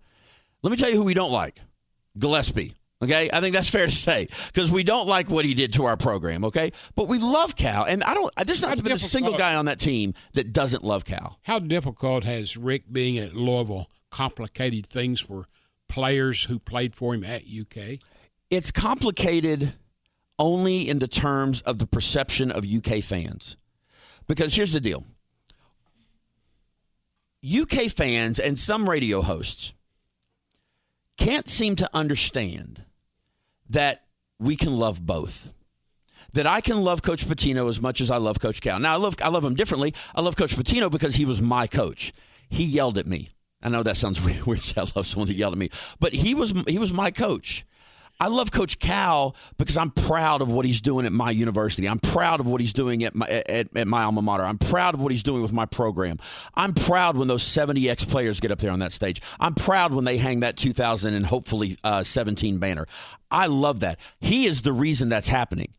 Let 0.62 0.70
me 0.70 0.76
tell 0.76 0.90
you 0.90 0.96
who 0.96 1.04
we 1.04 1.14
don't 1.14 1.30
like. 1.30 1.60
Gillespie. 2.18 2.74
Okay, 3.00 3.30
I 3.32 3.40
think 3.40 3.54
that's 3.54 3.70
fair 3.78 3.86
to 3.86 3.92
say 3.92 4.26
because 4.48 4.72
we 4.72 4.82
don't 4.82 5.06
like 5.06 5.30
what 5.30 5.44
he 5.44 5.54
did 5.54 5.72
to 5.74 5.84
our 5.84 5.96
program. 5.96 6.44
Okay, 6.44 6.72
but 6.96 7.06
we 7.06 7.18
love 7.18 7.54
Cal, 7.54 7.84
and 7.84 8.02
I 8.02 8.14
don't. 8.14 8.32
There's 8.44 8.62
not 8.62 8.82
been 8.82 8.92
a 8.92 8.98
single 8.98 9.36
guy 9.36 9.54
on 9.54 9.66
that 9.66 9.78
team 9.78 10.14
that 10.32 10.52
doesn't 10.52 10.82
love 10.82 11.04
Cal. 11.04 11.38
how 11.42 11.60
difficult 11.60 12.24
has 12.24 12.56
Rick 12.56 12.92
being 12.92 13.16
at 13.18 13.34
Louisville 13.34 13.88
complicated 14.10 14.86
things 14.86 15.20
for 15.20 15.46
players 15.88 16.44
who 16.44 16.58
played 16.58 16.94
for 16.94 17.14
him 17.14 17.24
at 17.24 17.42
UK? 17.42 17.98
It's 18.50 18.70
complicated 18.70 19.74
only 20.38 20.88
in 20.88 20.98
the 20.98 21.08
terms 21.08 21.60
of 21.62 21.78
the 21.78 21.86
perception 21.86 22.50
of 22.50 22.64
UK 22.64 23.02
fans. 23.02 23.56
Because 24.26 24.54
here's 24.54 24.72
the 24.72 24.80
deal 24.80 25.04
UK 27.44 27.90
fans 27.90 28.38
and 28.38 28.58
some 28.58 28.88
radio 28.88 29.22
hosts 29.22 29.72
can't 31.16 31.48
seem 31.48 31.76
to 31.76 31.90
understand 31.92 32.84
that 33.68 34.04
we 34.38 34.56
can 34.56 34.76
love 34.78 35.04
both. 35.04 35.52
That 36.34 36.46
I 36.46 36.60
can 36.60 36.82
love 36.82 37.02
Coach 37.02 37.24
Pitino 37.26 37.68
as 37.68 37.80
much 37.80 38.00
as 38.00 38.10
I 38.10 38.18
love 38.18 38.38
Coach 38.38 38.60
Cal. 38.60 38.78
Now 38.78 38.92
I 38.92 38.96
love 38.96 39.16
I 39.22 39.28
love 39.28 39.44
him 39.44 39.54
differently. 39.54 39.94
I 40.14 40.20
love 40.20 40.36
Coach 40.36 40.54
Pitino 40.56 40.90
because 40.90 41.16
he 41.16 41.24
was 41.24 41.40
my 41.40 41.66
coach. 41.66 42.12
He 42.48 42.64
yelled 42.64 42.98
at 42.98 43.06
me. 43.06 43.30
I 43.62 43.68
know 43.68 43.82
that 43.82 43.96
sounds 43.96 44.20
weird. 44.24 44.46
weird 44.46 44.60
I 44.76 44.80
love 44.94 45.06
someone 45.06 45.28
that 45.28 45.34
yelled 45.34 45.54
at 45.54 45.58
me, 45.58 45.70
but 46.00 46.14
he 46.14 46.34
was 46.34 46.52
he 46.66 46.78
was 46.78 46.92
my 46.92 47.10
coach. 47.10 47.64
I 48.20 48.26
love 48.26 48.50
Coach 48.50 48.80
Cal 48.80 49.36
because 49.58 49.76
I'm 49.76 49.90
proud 49.90 50.42
of 50.42 50.50
what 50.50 50.64
he's 50.64 50.80
doing 50.80 51.06
at 51.06 51.12
my 51.12 51.30
university. 51.30 51.88
I'm 51.88 52.00
proud 52.00 52.40
of 52.40 52.46
what 52.46 52.60
he's 52.60 52.72
doing 52.72 53.04
at 53.04 53.14
my 53.14 53.28
at, 53.28 53.76
at 53.76 53.86
my 53.86 54.02
alma 54.02 54.22
mater. 54.22 54.44
I'm 54.44 54.58
proud 54.58 54.94
of 54.94 55.00
what 55.00 55.12
he's 55.12 55.22
doing 55.22 55.40
with 55.40 55.52
my 55.52 55.66
program. 55.66 56.18
I'm 56.54 56.74
proud 56.74 57.16
when 57.16 57.28
those 57.28 57.44
70x 57.44 58.08
players 58.08 58.40
get 58.40 58.50
up 58.50 58.58
there 58.58 58.72
on 58.72 58.80
that 58.80 58.92
stage. 58.92 59.22
I'm 59.38 59.54
proud 59.54 59.94
when 59.94 60.04
they 60.04 60.18
hang 60.18 60.40
that 60.40 60.56
2000 60.56 61.14
and 61.14 61.26
hopefully 61.26 61.78
uh, 61.84 62.02
17 62.02 62.58
banner. 62.58 62.86
I 63.30 63.46
love 63.46 63.78
that. 63.80 64.00
He 64.20 64.46
is 64.46 64.62
the 64.62 64.72
reason 64.72 65.08
that's 65.08 65.28
happening. 65.28 65.74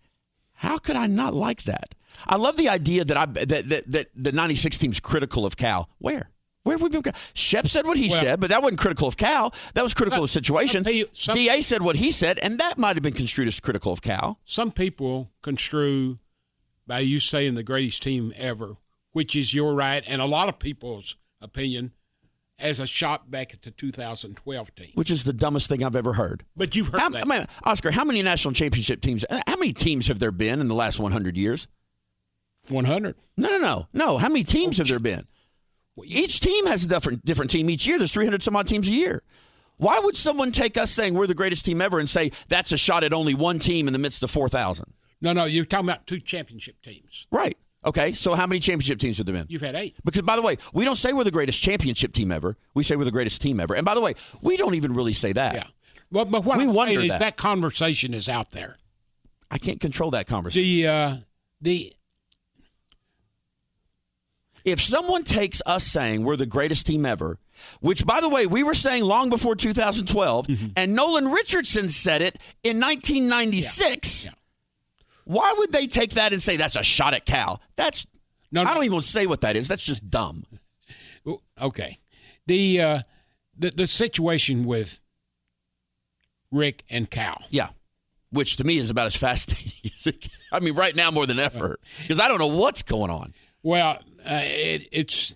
How 0.53 0.77
could 0.77 0.95
I 0.95 1.07
not 1.07 1.33
like 1.33 1.63
that? 1.63 1.93
I 2.25 2.37
love 2.37 2.55
the 2.55 2.69
idea 2.69 3.03
that 3.03 3.17
I 3.17 3.25
that 3.25 3.67
that, 3.67 3.83
that 3.91 4.07
the 4.15 4.31
96 4.31 4.77
team's 4.77 5.01
critical 5.01 5.45
of 5.45 5.57
Cal. 5.57 5.89
Where? 5.97 6.29
Where 6.63 6.77
have 6.77 6.81
we 6.81 6.89
been? 6.89 7.13
Shep 7.33 7.67
said 7.67 7.85
what 7.85 7.97
he 7.97 8.09
Well- 8.09 8.19
said, 8.21 8.39
but 8.39 8.49
that 8.49 8.61
wasn't 8.61 8.79
critical 8.79 9.07
of 9.07 9.17
Cal. 9.17 9.53
That 9.73 9.83
was 9.83 9.93
critical 9.93 10.23
of 10.23 10.29
situation. 10.29 10.83
some 10.83 11.05
some- 11.13 11.35
D.A. 11.35 11.61
said 11.61 11.81
what 11.81 11.95
he 11.95 12.11
said, 12.11 12.37
and 12.39 12.59
that 12.59 12.77
might 12.77 12.95
have 12.95 13.03
been 13.03 13.13
construed 13.13 13.47
as 13.47 13.59
critical 13.59 13.91
of 13.93 14.01
Cal. 14.01 14.39
Some 14.45 14.71
people 14.71 15.31
construe 15.41 16.19
by 16.85 16.99
you 16.99 17.19
saying 17.19 17.55
the 17.55 17.63
greatest 17.63 18.03
team 18.03 18.33
ever, 18.35 18.77
which 19.13 19.35
is 19.35 19.53
your 19.53 19.73
right 19.73 20.03
and 20.05 20.21
a 20.21 20.25
lot 20.25 20.49
of 20.49 20.59
people's 20.59 21.15
opinion, 21.41 21.93
as 22.59 22.79
a 22.81 22.85
shot 22.85 23.31
back 23.31 23.53
at 23.53 23.61
the 23.61 23.71
2012 23.71 24.75
team. 24.75 24.91
which 24.95 25.09
is 25.09 25.23
the 25.23 25.31
dumbest 25.31 25.69
thing 25.69 25.81
I've 25.81 25.95
ever 25.95 26.13
heard. 26.13 26.43
But 26.57 26.75
you've 26.75 26.89
heard 26.89 26.99
How, 26.99 27.09
that. 27.09 27.25
I 27.25 27.37
mean, 27.37 27.47
Oscar, 27.63 27.91
how 27.91 28.03
many 28.03 28.21
national 28.21 28.53
championship 28.53 28.99
teams? 29.01 29.23
Uh, 29.29 29.39
how 29.47 29.55
many 29.55 29.71
teams 29.71 30.07
have 30.07 30.19
there 30.19 30.31
been 30.31 30.59
in 30.59 30.67
the 30.67 30.73
last 30.75 30.99
100 30.99 31.37
years? 31.37 31.67
100. 32.67 33.15
No, 33.37 33.49
no, 33.49 33.57
no, 33.59 33.87
no. 33.93 34.17
How 34.17 34.27
many 34.27 34.43
teams 34.43 34.77
oh, 34.77 34.81
have 34.81 34.89
there 34.89 34.99
been? 34.99 35.25
Each 36.05 36.39
team 36.39 36.65
has 36.67 36.83
a 36.83 36.87
different 36.87 37.25
different 37.25 37.51
team 37.51 37.69
each 37.69 37.85
year. 37.87 37.97
There's 37.97 38.11
300 38.11 38.43
some 38.43 38.55
odd 38.55 38.67
teams 38.67 38.87
a 38.87 38.91
year. 38.91 39.23
Why 39.77 39.99
would 40.03 40.17
someone 40.17 40.51
take 40.51 40.75
us 40.77 40.91
saying 40.91 41.13
we're 41.13 41.27
the 41.27 41.33
greatest 41.33 41.63
team 41.63 41.79
ever 41.81 41.99
and 41.99 42.09
say 42.09 42.31
that's 42.49 42.71
a 42.73 42.77
shot 42.77 43.03
at 43.03 43.13
only 43.13 43.33
one 43.33 43.59
team 43.59 43.87
in 43.87 43.93
the 43.93 43.99
midst 43.99 44.23
of 44.23 44.29
4,000? 44.31 44.93
No, 45.21 45.31
no, 45.31 45.45
you're 45.45 45.63
talking 45.65 45.85
about 45.87 46.05
two 46.05 46.19
championship 46.19 46.81
teams. 46.81 47.27
Right. 47.31 47.57
Okay. 47.85 48.11
So 48.13 48.35
how 48.35 48.45
many 48.45 48.59
championship 48.59 48.99
teams 48.99 49.17
have 49.17 49.25
there 49.25 49.35
been? 49.35 49.45
You've 49.47 49.61
had 49.61 49.75
eight. 49.75 49.95
Because, 50.03 50.23
by 50.23 50.35
the 50.35 50.41
way, 50.41 50.57
we 50.73 50.83
don't 50.83 50.97
say 50.97 51.13
we're 51.13 51.23
the 51.23 51.31
greatest 51.31 51.61
championship 51.61 52.11
team 52.11 52.29
ever. 52.31 52.57
We 52.73 52.83
say 52.83 52.97
we're 52.97 53.05
the 53.05 53.11
greatest 53.11 53.41
team 53.41 53.59
ever. 53.61 53.73
And 53.73 53.85
by 53.85 53.93
the 53.95 54.01
way, 54.01 54.15
we 54.41 54.57
don't 54.57 54.75
even 54.75 54.93
really 54.93 55.13
say 55.13 55.31
that. 55.33 55.53
Yeah. 55.55 55.67
Well, 56.11 56.25
but 56.25 56.43
what 56.43 56.57
We 56.57 56.65
I'm 56.65 56.73
wonder 56.73 57.07
that. 57.07 57.19
that 57.19 57.37
conversation 57.37 58.13
is 58.13 58.27
out 58.27 58.51
there. 58.51 58.77
I 59.49 59.57
can't 59.59 59.79
control 59.79 60.11
that 60.11 60.27
conversation. 60.27 60.61
The 60.63 60.87
uh, 60.87 61.15
the 61.61 61.93
if 64.71 64.79
someone 64.81 65.23
takes 65.23 65.61
us 65.65 65.83
saying 65.85 66.23
we're 66.23 66.35
the 66.35 66.45
greatest 66.45 66.85
team 66.87 67.05
ever, 67.05 67.37
which 67.81 68.05
by 68.05 68.21
the 68.21 68.29
way, 68.29 68.47
we 68.47 68.63
were 68.63 68.73
saying 68.73 69.03
long 69.03 69.29
before 69.29 69.55
2012, 69.55 70.47
Mm-hmm. 70.47 70.65
and 70.75 70.95
Nolan 70.95 71.29
Richardson 71.29 71.89
said 71.89 72.21
it 72.21 72.35
in 72.63 72.79
1996, 72.79 74.25
Yeah. 74.25 74.31
why 75.25 75.53
would 75.57 75.71
they 75.71 75.87
take 75.87 76.11
that 76.11 76.33
and 76.33 76.41
say 76.41 76.57
that's 76.57 76.75
a 76.75 76.83
shot 76.83 77.13
at 77.13 77.25
Cal? 77.25 77.61
That's 77.75 78.05
No, 78.51 78.63
I 78.63 78.73
don't 78.73 78.85
even 78.85 79.01
say 79.01 79.25
what 79.27 79.41
that 79.41 79.55
is. 79.55 79.67
That's 79.67 79.83
just 79.83 80.09
dumb. 80.09 80.45
Okay. 81.61 81.99
The 82.47 82.81
uh, 82.81 82.99
the 83.57 83.71
the 83.71 83.87
situation 83.87 84.63
with 84.63 84.99
Rick 86.51 86.83
and 86.89 87.09
Cal. 87.09 87.43
Yeah. 87.49 87.69
which 88.31 88.55
to 88.57 88.63
me 88.63 88.77
is 88.77 88.89
about 88.89 89.07
as 89.07 89.15
fascinating 89.15 89.91
as 89.95 90.07
it 90.07 90.21
can. 90.21 90.31
I 90.51 90.59
mean, 90.59 90.73
right 90.75 90.95
now 90.95 91.11
more 91.11 91.25
than 91.27 91.39
ever, 91.39 91.77
because 92.01 92.19
I 92.19 92.27
don't 92.27 92.39
know 92.39 92.47
what's 92.47 92.83
going 92.83 93.11
on. 93.11 93.33
Well, 93.63 93.99
uh, 94.29 94.41
it, 94.43 94.87
it's 94.91 95.35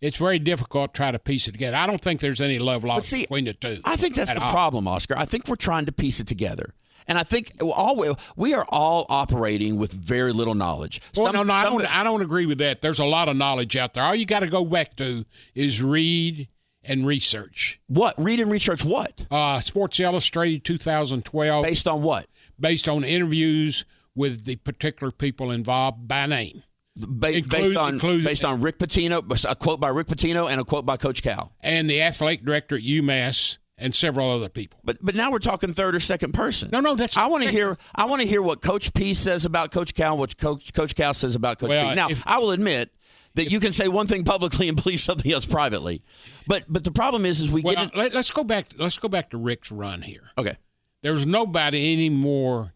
it's 0.00 0.16
very 0.16 0.38
difficult 0.38 0.94
to 0.94 0.98
try 0.98 1.10
to 1.10 1.18
piece 1.18 1.48
it 1.48 1.52
together. 1.52 1.76
I 1.76 1.86
don't 1.86 2.00
think 2.00 2.20
there's 2.20 2.40
any 2.40 2.58
love 2.58 2.84
lost 2.84 3.08
see, 3.08 3.22
between 3.22 3.44
the 3.44 3.52
two. 3.52 3.80
I 3.84 3.96
think 3.96 4.14
that's 4.14 4.32
the 4.32 4.40
all. 4.40 4.50
problem, 4.50 4.88
Oscar. 4.88 5.16
I 5.16 5.24
think 5.24 5.48
we're 5.48 5.56
trying 5.56 5.86
to 5.86 5.92
piece 5.92 6.20
it 6.20 6.26
together. 6.26 6.74
And 7.06 7.18
I 7.18 7.24
think 7.24 7.54
all 7.60 7.96
we, 7.96 8.14
we 8.36 8.54
are 8.54 8.64
all 8.68 9.04
operating 9.08 9.78
with 9.78 9.92
very 9.92 10.32
little 10.32 10.54
knowledge. 10.54 11.00
Well, 11.16 11.32
no, 11.32 11.42
no, 11.42 11.52
I 11.52 11.64
don't. 11.64 11.84
I 11.86 12.04
don't 12.04 12.22
agree 12.22 12.46
with 12.46 12.58
that. 12.58 12.82
There's 12.82 13.00
a 13.00 13.04
lot 13.04 13.28
of 13.28 13.36
knowledge 13.36 13.76
out 13.76 13.94
there. 13.94 14.04
All 14.04 14.14
you 14.14 14.26
got 14.26 14.40
to 14.40 14.46
go 14.46 14.64
back 14.64 14.94
to 14.96 15.24
is 15.54 15.82
read 15.82 16.48
and 16.84 17.06
research. 17.06 17.80
What? 17.88 18.14
Read 18.16 18.38
and 18.40 18.50
research 18.50 18.84
what? 18.84 19.26
Uh, 19.30 19.60
Sports 19.60 19.98
Illustrated 20.00 20.64
2012, 20.64 21.64
Based 21.64 21.88
on 21.88 22.02
what? 22.02 22.26
based 22.58 22.88
on 22.88 23.02
interviews 23.04 23.84
with 24.14 24.44
the 24.44 24.56
particular 24.56 25.10
people 25.10 25.50
involved 25.50 26.06
by 26.06 26.26
name, 26.26 26.62
Ba- 26.96 27.40
based 27.48 27.76
on 27.76 27.98
based 27.98 28.44
on 28.44 28.60
Rick 28.60 28.78
Pitino, 28.78 29.44
a 29.48 29.54
quote 29.54 29.80
by 29.80 29.88
Rick 29.88 30.08
Pitino 30.08 30.50
and 30.50 30.60
a 30.60 30.64
quote 30.64 30.84
by 30.84 30.96
Coach 30.96 31.22
Cal. 31.22 31.52
and 31.60 31.88
the 31.88 32.02
athletic 32.02 32.44
director 32.44 32.76
at 32.76 32.82
UMass, 32.82 33.58
and 33.78 33.94
several 33.94 34.30
other 34.30 34.48
people. 34.48 34.80
But 34.84 34.98
but 35.00 35.14
now 35.14 35.30
we're 35.30 35.38
talking 35.38 35.72
third 35.72 35.94
or 35.94 36.00
second 36.00 36.32
person. 36.34 36.68
No, 36.72 36.80
no, 36.80 36.94
that's 36.96 37.16
I 37.16 37.26
want 37.26 37.44
to 37.44 37.50
hear 37.50 37.78
I 37.94 38.06
want 38.06 38.22
to 38.22 38.28
hear 38.28 38.42
what 38.42 38.60
Coach 38.60 38.92
P 38.92 39.14
says 39.14 39.44
about 39.44 39.70
Coach 39.70 39.94
Cal, 39.94 40.18
what 40.18 40.36
Coach 40.36 40.72
Coach 40.72 40.94
Cal 40.94 41.14
says 41.14 41.34
about 41.34 41.58
Coach 41.58 41.70
Well, 41.70 41.90
P. 41.90 41.94
Now 41.94 42.08
if- 42.10 42.26
I 42.26 42.38
will 42.38 42.50
admit 42.50 42.90
that 43.34 43.50
you 43.50 43.60
can 43.60 43.70
say 43.72 43.86
one 43.86 44.08
thing 44.08 44.24
publicly 44.24 44.68
and 44.68 44.82
believe 44.82 45.00
something 45.00 45.32
else 45.32 45.46
privately, 45.46 46.02
but 46.48 46.64
but 46.68 46.82
the 46.84 46.90
problem 46.92 47.24
is 47.24 47.38
is 47.40 47.50
we 47.50 47.62
Well, 47.62 47.76
get 47.76 47.84
it. 47.86 47.94
Uh, 47.94 47.98
let, 47.98 48.14
us 48.16 48.30
go 48.32 48.42
back. 48.44 48.66
Let's 48.76 48.98
go 48.98 49.08
back 49.08 49.30
to 49.30 49.38
Rick's 49.38 49.70
run 49.70 50.02
here. 50.02 50.32
Okay, 50.36 50.56
There 51.02 51.12
was 51.12 51.24
nobody 51.24 51.92
any 51.92 52.10
more 52.10 52.74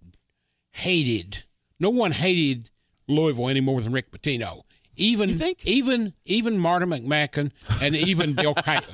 hated. 0.73 1.45
No 1.81 1.91
one 1.91 2.13
hated 2.13 2.71
Louisville 3.09 3.49
any 3.49 3.61
more 3.61 3.81
than 3.81 3.93
Rick 3.93 4.11
Pitino. 4.11 4.63
Even 4.97 5.37
even 5.65 6.15
even 6.25 6.59
Martin 6.59 6.91
McMacken 6.91 7.51
and 7.83 7.97
even 7.97 8.35
Bill 8.35 8.55
Kite, 8.55 8.85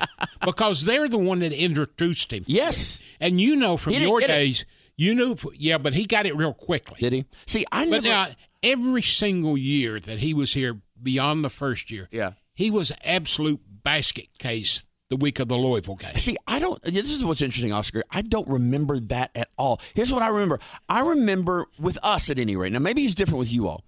because 0.44 0.84
they're 0.84 1.08
the 1.10 1.18
one 1.18 1.40
that 1.40 1.52
introduced 1.52 2.32
him. 2.32 2.44
yes, 2.46 3.00
And 3.20 3.38
you 3.38 3.54
know 3.54 3.76
from 3.76 3.92
your 3.92 4.20
get 4.20 4.30
it. 4.30 4.34
days, 4.34 4.64
you 4.96 5.14
knew. 5.14 5.36
Yeah, 5.54 5.76
but 5.76 5.92
he 5.92 6.06
got 6.06 6.24
it 6.24 6.34
real 6.36 6.54
quickly. 6.54 6.96
did 7.00 7.12
he? 7.12 7.24
See, 7.46 7.66
I 7.70 7.84
But 7.84 8.02
never. 8.02 8.08
now, 8.08 8.28
every 8.62 9.02
single 9.02 9.58
year 9.58 10.00
that 10.00 10.20
he 10.20 10.32
was 10.32 10.54
here, 10.54 10.80
beyond 11.02 11.44
the 11.44 11.50
first 11.50 11.90
year, 11.90 12.08
Yeah. 12.10 12.32
he 12.54 12.70
was 12.70 12.92
absolute 13.04 13.60
basket 13.82 14.28
case 14.38 14.84
the 15.10 15.16
week 15.16 15.38
of 15.38 15.48
the 15.48 15.56
Louisville 15.58 15.96
game. 15.96 16.14
See, 16.16 16.36
I 16.46 16.60
don't. 16.60 16.80
This 16.82 17.12
is 17.14 17.22
what's 17.22 17.42
interesting, 17.42 17.72
Oscar. 17.72 18.04
I 18.10 18.22
don't 18.22 18.48
remember 18.48 18.98
that 19.00 19.32
at 19.34 19.48
all. 19.58 19.82
Here's 19.92 20.10
what 20.12 20.22
I 20.22 20.28
remember. 20.28 20.60
I 20.88 21.00
remember 21.00 21.66
with 21.78 21.98
us 22.02 22.30
at 22.30 22.38
any 22.38 22.56
rate. 22.56 22.72
Now, 22.72 22.78
maybe 22.78 23.02
he's 23.02 23.14
different 23.14 23.40
with 23.40 23.52
you 23.52 23.66
all, 23.68 23.84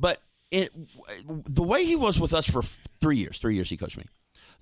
but 0.00 0.22
it, 0.50 0.72
the 1.26 1.62
way 1.62 1.84
he 1.84 1.94
was 1.94 2.18
with 2.18 2.32
us 2.32 2.50
for 2.50 2.62
three 2.62 3.18
years, 3.18 3.38
three 3.38 3.54
years 3.54 3.68
he 3.70 3.76
coached 3.76 3.96
me. 3.96 4.06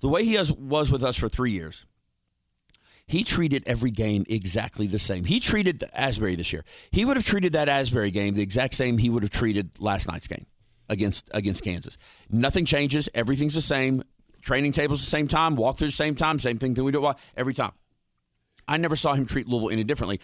The 0.01 0.07
way 0.07 0.23
he 0.23 0.37
was, 0.37 0.51
was 0.51 0.91
with 0.91 1.03
us 1.03 1.17
for 1.17 1.29
three 1.29 1.51
years, 1.51 1.85
he 3.07 3.23
treated 3.23 3.63
every 3.65 3.89
game 3.89 4.23
exactly 4.29 4.85
the 4.85 4.99
same. 4.99 5.25
He 5.25 5.39
treated 5.39 5.79
the 5.79 5.99
Asbury 5.99 6.35
this 6.35 6.53
year. 6.53 6.63
He 6.91 7.05
would 7.05 7.17
have 7.17 7.25
treated 7.25 7.53
that 7.53 7.67
Asbury 7.67 8.11
game 8.11 8.35
the 8.35 8.43
exact 8.43 8.75
same 8.75 8.99
he 8.99 9.09
would 9.09 9.23
have 9.23 9.31
treated 9.31 9.71
last 9.79 10.07
night's 10.07 10.27
game 10.27 10.45
against 10.89 11.27
against 11.33 11.63
Kansas. 11.63 11.97
Nothing 12.29 12.65
changes. 12.65 13.09
Everything's 13.15 13.55
the 13.55 13.61
same. 13.61 14.03
Training 14.41 14.73
tables 14.73 15.01
the 15.01 15.09
same 15.09 15.27
time. 15.27 15.55
Walk 15.55 15.79
through 15.79 15.87
the 15.87 15.91
same 15.91 16.15
time. 16.15 16.39
Same 16.39 16.59
thing 16.59 16.75
that 16.75 16.83
we 16.83 16.91
do 16.91 17.11
every 17.35 17.53
time. 17.53 17.71
I 18.67 18.77
never 18.77 18.95
saw 18.95 19.15
him 19.15 19.25
treat 19.25 19.47
Louisville 19.47 19.71
any 19.71 19.83
differently. 19.83 20.21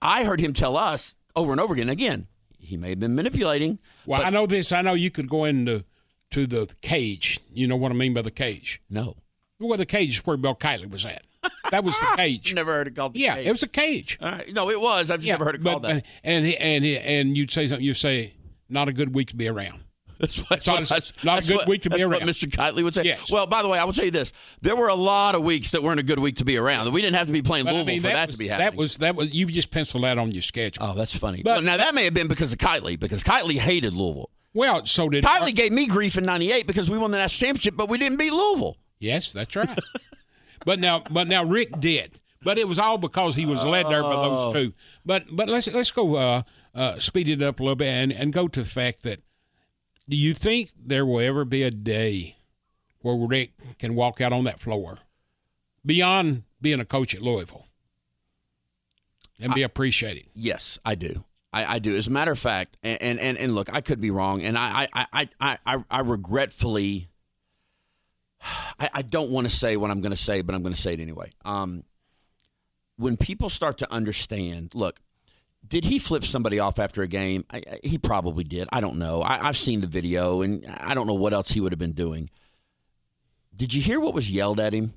I 0.00 0.24
heard 0.24 0.40
him 0.40 0.52
tell 0.52 0.76
us 0.76 1.16
over 1.34 1.50
and 1.50 1.60
over 1.60 1.74
again. 1.74 1.88
Again, 1.88 2.28
he 2.70 2.76
may 2.76 2.90
have 2.90 3.00
been 3.00 3.14
manipulating. 3.14 3.78
Well, 4.06 4.22
I 4.24 4.30
know 4.30 4.46
this. 4.46 4.72
I 4.72 4.80
know 4.82 4.94
you 4.94 5.10
could 5.10 5.28
go 5.28 5.44
into 5.44 5.84
to 6.30 6.46
the 6.46 6.72
cage. 6.80 7.40
You 7.52 7.66
know 7.66 7.76
what 7.76 7.92
I 7.92 7.94
mean 7.94 8.14
by 8.14 8.22
the 8.22 8.30
cage. 8.30 8.80
no, 8.88 9.16
Well, 9.58 9.76
the 9.76 9.84
cage 9.86 10.10
is 10.18 10.26
where 10.26 10.36
Bill 10.36 10.54
Keightley 10.54 10.90
was 10.90 11.04
at. 11.04 11.22
That 11.70 11.84
was 11.84 11.98
the 11.98 12.06
cage. 12.16 12.54
never 12.54 12.72
heard 12.72 12.86
it 12.88 12.96
called. 12.96 13.14
the 13.14 13.20
yeah, 13.20 13.34
cage. 13.36 13.46
it 13.46 13.52
was 13.52 13.62
a 13.62 13.68
cage. 13.68 14.18
Right. 14.22 14.52
No, 14.52 14.70
it 14.70 14.80
was. 14.80 15.10
I've 15.10 15.18
just 15.18 15.26
yeah, 15.28 15.34
never 15.34 15.44
heard 15.46 15.54
it 15.56 15.62
but- 15.62 15.70
called 15.70 15.82
that. 15.84 16.04
And 16.24 16.46
he, 16.46 16.56
and 16.56 16.84
he, 16.84 16.98
and 16.98 17.36
you'd 17.36 17.50
say 17.50 17.66
something. 17.66 17.84
You 17.84 17.94
say, 17.94 18.34
"Not 18.68 18.88
a 18.88 18.92
good 18.92 19.14
week 19.14 19.28
to 19.30 19.36
be 19.36 19.48
around." 19.48 19.80
That's 20.20 20.38
what, 20.50 20.66
not- 20.66 20.86
that's, 20.88 21.24
not 21.24 21.42
a 21.44 21.48
good 21.48 21.56
what- 21.56 21.68
week 21.68 21.82
to 21.82 21.90
be 21.90 21.96
that's 21.98 22.02
around. 22.04 22.20
Mr. 22.22 22.46
Keightley 22.50 22.82
would 22.84 22.94
say. 22.94 23.04
Yes. 23.04 23.32
Well, 23.32 23.46
by 23.46 23.62
the 23.62 23.68
way, 23.68 23.78
I 23.78 23.84
will 23.84 23.92
tell 23.94 24.04
you 24.04 24.10
this: 24.10 24.32
there 24.60 24.76
were 24.76 24.88
a 24.88 24.94
lot 24.94 25.34
of 25.34 25.42
weeks 25.42 25.70
that 25.70 25.82
weren't 25.82 25.98
a 25.98 26.02
good 26.02 26.18
week 26.18 26.36
to 26.36 26.44
be 26.44 26.56
around. 26.58 26.92
We 26.92 27.00
didn't 27.00 27.16
have 27.16 27.26
to 27.26 27.32
be 27.32 27.42
playing 27.42 27.64
But 27.64 27.70
I 27.70 27.72
Louisville 27.82 27.94
mean, 27.94 28.00
for 28.02 28.08
that, 28.08 28.26
was, 28.28 28.34
to 28.34 28.38
be 28.38 28.48
happening. 28.48 28.70
that 28.72 28.76
was 28.76 28.96
that 28.98 29.16
was 29.16 29.32
you 29.32 29.46
just 29.46 29.70
penciled 29.70 30.04
that 30.04 30.18
on 30.18 30.30
your 30.32 30.42
schedule. 30.42 30.84
oh, 30.84 30.94
that's 30.94 31.16
funny. 31.16 31.42
But- 31.42 31.50
well, 31.50 31.62
now 31.62 31.76
that 31.78 31.94
may 31.94 32.04
have 32.04 32.14
been 32.14 32.28
because 32.28 32.52
of 32.52 32.58
Keightley, 32.58 32.98
because 33.00 33.24
Keightley 33.24 33.56
hated 33.56 33.94
Louisville. 33.94 34.30
well, 34.52 34.84
so 34.84 35.08
did 35.08 35.24
Keightley 35.24 35.54
gave 35.54 35.72
me 35.72 35.86
grief 35.86 36.18
in 36.18 36.24
'98 36.24 36.66
because 36.66 36.90
we 36.90 36.98
won 36.98 37.10
the 37.10 37.18
national 37.18 37.46
championship, 37.48 37.76
but 37.76 37.88
we 37.88 37.96
didn't 37.98 38.18
beat 38.18 38.32
Louisville. 38.32 38.76
Yes, 38.98 39.32
that's 39.32 39.56
right. 39.56 39.78
but 40.66 40.78
now, 40.78 41.02
but 41.10 41.26
now 41.28 41.44
Rick 41.44 41.80
did. 41.80 42.20
But 42.42 42.56
it 42.58 42.66
was 42.66 42.78
all 42.78 42.96
because 42.96 43.34
he 43.34 43.44
was 43.46 43.64
led 43.66 43.86
there 43.86 44.02
by 44.02 44.14
Oh. 44.14 44.50
those 44.52 44.54
two. 44.54 44.74
But 45.04 45.24
but 45.30 45.48
let's 45.48 45.70
let's 45.72 45.90
go 45.90 46.14
uh, 46.16 46.42
uh, 46.74 46.98
speed 46.98 47.28
it 47.28 47.42
up 47.42 47.60
a 47.60 47.62
little 47.62 47.76
bit 47.76 47.88
and, 47.88 48.10
and 48.12 48.32
go 48.32 48.48
to 48.48 48.62
the 48.62 48.68
fact 48.68 49.02
that 49.02 49.20
do 50.10 50.16
you 50.16 50.34
think 50.34 50.72
there 50.76 51.06
will 51.06 51.20
ever 51.20 51.44
be 51.44 51.62
a 51.62 51.70
day 51.70 52.36
where 53.00 53.16
Rick 53.16 53.52
can 53.78 53.94
walk 53.94 54.20
out 54.20 54.32
on 54.32 54.44
that 54.44 54.60
floor 54.60 54.98
beyond 55.86 56.42
being 56.60 56.80
a 56.80 56.84
coach 56.84 57.14
at 57.14 57.22
Louisville 57.22 57.66
and 59.38 59.54
be 59.54 59.62
appreciated? 59.62 60.26
Yes, 60.34 60.78
I 60.84 60.96
do. 60.96 61.24
I, 61.52 61.76
I 61.76 61.78
do. 61.78 61.96
As 61.96 62.08
a 62.08 62.10
matter 62.10 62.32
of 62.32 62.38
fact, 62.38 62.76
and, 62.82 63.18
and, 63.18 63.38
and, 63.38 63.54
look, 63.54 63.72
I 63.72 63.80
could 63.80 64.00
be 64.00 64.10
wrong, 64.10 64.42
and 64.42 64.58
I 64.58 64.88
I, 64.92 65.06
I, 65.12 65.28
I, 65.40 65.58
I, 65.64 65.84
I 65.90 66.00
regretfully 66.00 67.08
I, 68.78 68.90
I 68.94 69.02
don't 69.02 69.30
want 69.30 69.48
to 69.48 69.54
say 69.54 69.76
what 69.76 69.90
I'm 69.90 70.00
going 70.00 70.12
to 70.12 70.16
say, 70.16 70.42
but 70.42 70.54
I'm 70.54 70.62
going 70.62 70.74
to 70.74 70.80
say 70.80 70.94
it 70.94 71.00
anyway. 71.00 71.32
Um, 71.44 71.84
when 72.96 73.16
people 73.16 73.48
start 73.48 73.78
to 73.78 73.92
understand, 73.92 74.74
look, 74.74 75.00
did 75.70 75.84
he 75.84 75.98
flip 75.98 76.24
somebody 76.24 76.58
off 76.58 76.78
after 76.78 77.00
a 77.02 77.08
game? 77.08 77.44
I, 77.50 77.58
I, 77.58 77.78
he 77.82 77.96
probably 77.96 78.44
did. 78.44 78.68
I 78.72 78.80
don't 78.80 78.98
know. 78.98 79.22
I, 79.22 79.48
I've 79.48 79.56
seen 79.56 79.80
the 79.80 79.86
video, 79.86 80.42
and 80.42 80.66
I 80.78 80.92
don't 80.94 81.06
know 81.06 81.14
what 81.14 81.32
else 81.32 81.52
he 81.52 81.60
would 81.60 81.72
have 81.72 81.78
been 81.78 81.92
doing. 81.92 82.28
Did 83.56 83.72
you 83.72 83.80
hear 83.80 83.98
what 84.00 84.12
was 84.12 84.30
yelled 84.30 84.60
at 84.60 84.72
him? 84.74 84.94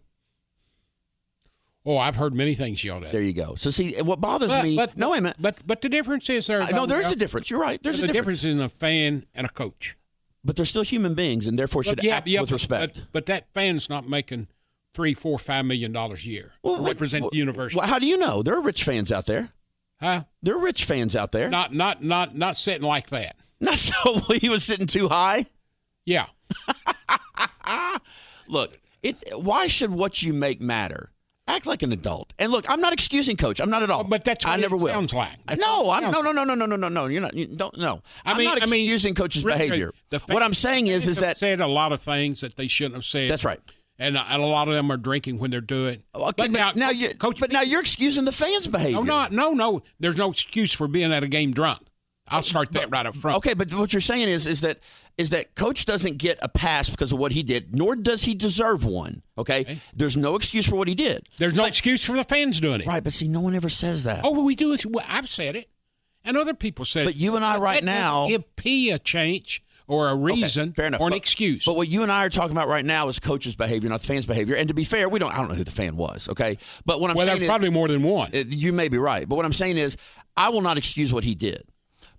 Oh, 1.85 1.97
I've 1.97 2.15
heard 2.15 2.33
many 2.33 2.55
things 2.55 2.83
yelled 2.83 3.03
at. 3.03 3.11
There 3.11 3.21
you 3.21 3.33
go. 3.33 3.55
So 3.55 3.69
see, 3.69 4.01
what 4.01 4.21
bothers 4.21 4.49
But, 4.49 4.63
me? 4.63 4.75
but 4.75 4.97
no, 4.97 5.11
wait 5.11 5.17
a 5.19 5.21
minute. 5.21 5.37
But 5.39 5.57
but 5.65 5.81
the 5.81 5.89
difference 5.89 6.29
is 6.29 6.47
there. 6.47 6.61
Uh, 6.61 6.69
no, 6.69 6.85
there 6.85 7.01
is 7.01 7.11
a 7.11 7.15
difference. 7.15 7.49
You're 7.49 7.59
right. 7.59 7.81
There's 7.83 7.99
the 7.99 8.05
a 8.05 8.07
difference. 8.07 8.41
difference 8.41 8.59
in 8.59 8.61
a 8.61 8.69
fan 8.69 9.25
and 9.35 9.45
a 9.45 9.49
coach. 9.49 9.97
But 10.45 10.55
they're 10.55 10.65
still 10.65 10.83
human 10.83 11.13
beings, 11.13 11.45
and 11.45 11.57
therefore 11.59 11.83
should 11.83 12.01
yeah, 12.03 12.17
act 12.17 12.27
yeah, 12.27 12.41
with 12.41 12.49
but- 12.49 12.55
respect. 12.55 13.05
But, 13.11 13.25
that 13.27 13.47
fan's 13.53 13.89
not 13.89 14.07
making 14.09 14.47
three, 14.93 15.13
four, 15.13 15.39
five 15.39 15.65
million 15.65 15.91
dollars 15.91 16.23
a 16.23 16.27
year 16.27 16.53
Well, 16.63 16.77
to 16.77 16.83
represent 16.83 17.23
well, 17.23 17.31
the 17.31 17.37
university. 17.37 17.79
Well, 17.79 17.87
how 17.87 17.99
do 17.99 18.05
you 18.05 18.17
know? 18.17 18.43
There 18.43 18.55
are 18.55 18.61
rich 18.61 18.83
fans 18.83 19.11
out 19.11 19.25
there. 19.25 19.51
Huh? 19.99 20.23
There 20.41 20.55
are 20.55 20.63
rich 20.63 20.85
fans 20.85 21.15
out 21.15 21.31
there. 21.31 21.49
Not 21.49 21.73
not 21.73 22.03
not 22.03 22.35
not 22.35 22.57
sitting 22.57 22.87
like 22.87 23.09
that. 23.09 23.35
Not 23.59 23.75
so 23.77 24.19
he 24.39 24.49
was 24.49 24.63
sitting 24.63 24.87
too 24.87 25.09
high. 25.09 25.45
Yeah. 26.05 26.27
Look, 28.47 28.79
it. 29.01 29.17
Why 29.35 29.67
should 29.67 29.91
what 29.91 30.21
you 30.21 30.33
make 30.33 30.61
matter? 30.61 31.09
Act 31.45 31.65
like 31.65 31.83
an 31.83 31.91
adult. 31.91 32.31
And 32.39 32.53
look, 32.53 32.63
I'm 32.69 32.79
not 32.79 32.93
excusing 32.93 33.35
coach. 33.35 33.59
I'm 33.59 33.69
not 33.69 33.83
at 33.83 33.91
all. 33.91 34.05
But 34.05 34.23
that's 34.23 34.45
what 34.45 34.53
I 34.53 34.61
never 34.61 34.77
it 34.77 34.81
will. 34.81 34.87
sounds 34.93 35.13
like. 35.13 35.33
No, 35.57 35.89
I'm 35.91 36.09
no, 36.09 36.21
no, 36.21 36.31
no, 36.31 36.45
no, 36.45 36.55
no, 36.55 36.65
no, 36.65 36.75
no, 36.77 36.87
no. 36.87 37.05
You're 37.07 37.21
not. 37.21 37.33
You 37.33 37.47
don't. 37.47 37.77
No. 37.77 38.01
I 38.25 38.31
I'm 38.31 38.37
mean- 38.37 38.45
not 38.45 38.63
I 38.63 38.65
mean, 38.65 38.79
excusing 38.81 39.13
coach's 39.13 39.43
Rick, 39.43 39.57
behavior. 39.57 39.91
what 40.27 40.41
I'm 40.41 40.53
saying 40.53 40.87
is, 40.87 41.07
is 41.07 41.17
that 41.17 41.37
said 41.37 41.59
a 41.59 41.67
lot 41.67 41.91
of 41.91 42.01
things 42.01 42.41
that 42.41 42.55
they 42.55 42.67
shouldn't 42.67 42.95
have 42.95 43.05
said. 43.05 43.29
that's 43.29 43.43
right. 43.43 43.59
And, 43.99 44.17
uh, 44.17 44.23
a 44.27 44.37
lot 44.39 44.67
of 44.67 44.73
them 44.73 44.91
are 44.91 44.97
drinking 44.97 45.39
when 45.39 45.51
they're 45.51 45.61
doing. 45.61 45.95
it. 45.95 46.05
Okay, 46.15 46.47
but 46.47 46.75
now, 46.75 46.89
you, 46.89 47.09
coach. 47.09 47.39
but 47.39 47.51
now 47.51 47.61
you're 47.61 47.81
excusing 47.81 48.25
the 48.25 48.31
fans' 48.31 48.67
behavior. 48.67 49.03
no, 49.03 49.27
no, 49.27 49.49
no, 49.49 49.53
no. 49.53 49.81
There's 49.99 50.17
no 50.17 50.31
excuse 50.31 50.73
for 50.73 50.87
being 50.87 51.13
at 51.13 51.23
a 51.23 51.27
game 51.27 51.51
drunk. 51.53 51.79
I'll 52.27 52.41
start 52.41 52.71
that 52.73 52.89
right 52.89 53.05
up 53.05 53.15
front. 53.15 53.37
Okay, 53.37 53.53
but 53.53 53.73
what 53.73 53.93
you're 53.93 54.01
saying 54.01 54.29
is 54.29 54.47
is 54.47 54.61
that 54.61 54.79
is 55.17 55.29
that 55.31 55.55
coach 55.55 55.85
doesn't 55.85 56.17
get 56.17 56.39
a 56.41 56.47
pass 56.49 56.89
because 56.89 57.11
of 57.11 57.19
what 57.19 57.33
he 57.33 57.43
did, 57.43 57.75
nor 57.75 57.95
does 57.95 58.23
he 58.23 58.33
deserve 58.33 58.85
one. 58.85 59.21
Okay, 59.37 59.79
there's 59.93 60.15
no 60.15 60.35
excuse 60.35 60.65
for 60.67 60.75
what 60.75 60.87
he 60.87 60.95
did. 60.95 61.27
There's 61.37 61.53
no 61.53 61.65
excuse 61.65 62.05
for 62.05 62.13
the 62.13 62.23
fans 62.23 62.59
doing 62.59 62.81
it. 62.81 62.87
Right, 62.87 63.03
but 63.03 63.13
see, 63.13 63.27
no 63.27 63.41
one 63.41 63.55
ever 63.55 63.69
says 63.69 64.05
that. 64.05 64.21
Oh, 64.23 64.31
well, 64.31 64.45
we 64.45 64.55
do. 64.55 64.75
Well, 64.89 65.05
I've 65.07 65.29
said 65.29 65.55
it, 65.55 65.69
and 66.23 66.37
other 66.37 66.53
people 66.53 66.85
said 66.85 67.01
it. 67.01 67.05
But 67.07 67.15
it. 67.15 67.19
you 67.19 67.35
and 67.35 67.43
I 67.43 67.57
right 67.57 67.81
that 67.81 67.85
now- 67.85 68.27
give 68.27 68.55
P 68.55 68.89
a 68.89 68.99
change 68.99 69.61
or 69.87 70.09
a 70.09 70.13
Okay, 70.13 70.23
reason 70.41 70.73
fair 70.73 70.85
enough. 70.87 71.01
or 71.01 71.07
an 71.07 71.11
But- 71.11 71.17
excuse. 71.17 71.65
But 71.65 71.75
what 71.75 71.87
you 71.87 72.03
and 72.03 72.11
I 72.11 72.23
are 72.25 72.29
talking 72.29 72.51
about 72.55 72.67
right 72.67 72.85
now 72.85 73.09
is 73.09 73.19
coach's 73.19 73.55
behavior, 73.55 73.89
not 73.89 74.01
the 74.01 74.07
fans' 74.07 74.25
behavior. 74.25 74.55
And 74.55 74.67
to 74.69 74.73
be 74.73 74.83
fair, 74.83 75.09
we 75.09 75.19
don't. 75.19 75.33
I 75.33 75.37
don't 75.37 75.49
know 75.49 75.55
who 75.55 75.63
the 75.63 75.71
fan 75.71 75.95
was. 75.97 76.29
Okay, 76.29 76.57
but 76.85 76.99
what 77.01 77.09
I'm 77.11 77.15
well, 77.17 77.27
saying 77.27 77.39
there's 77.39 77.49
probably 77.49 77.69
more 77.69 77.87
than 77.87 78.03
one. 78.03 78.31
Uh, 78.33 78.43
You 78.47 78.73
may 78.73 78.87
be 78.87 78.97
right, 78.97 79.27
but 79.27 79.35
what 79.35 79.45
I'm 79.45 79.53
saying 79.53 79.77
is, 79.77 79.97
I 80.37 80.49
will 80.49 80.61
not 80.61 80.77
excuse 80.77 81.11
what 81.13 81.23
he 81.23 81.35
did. 81.35 81.63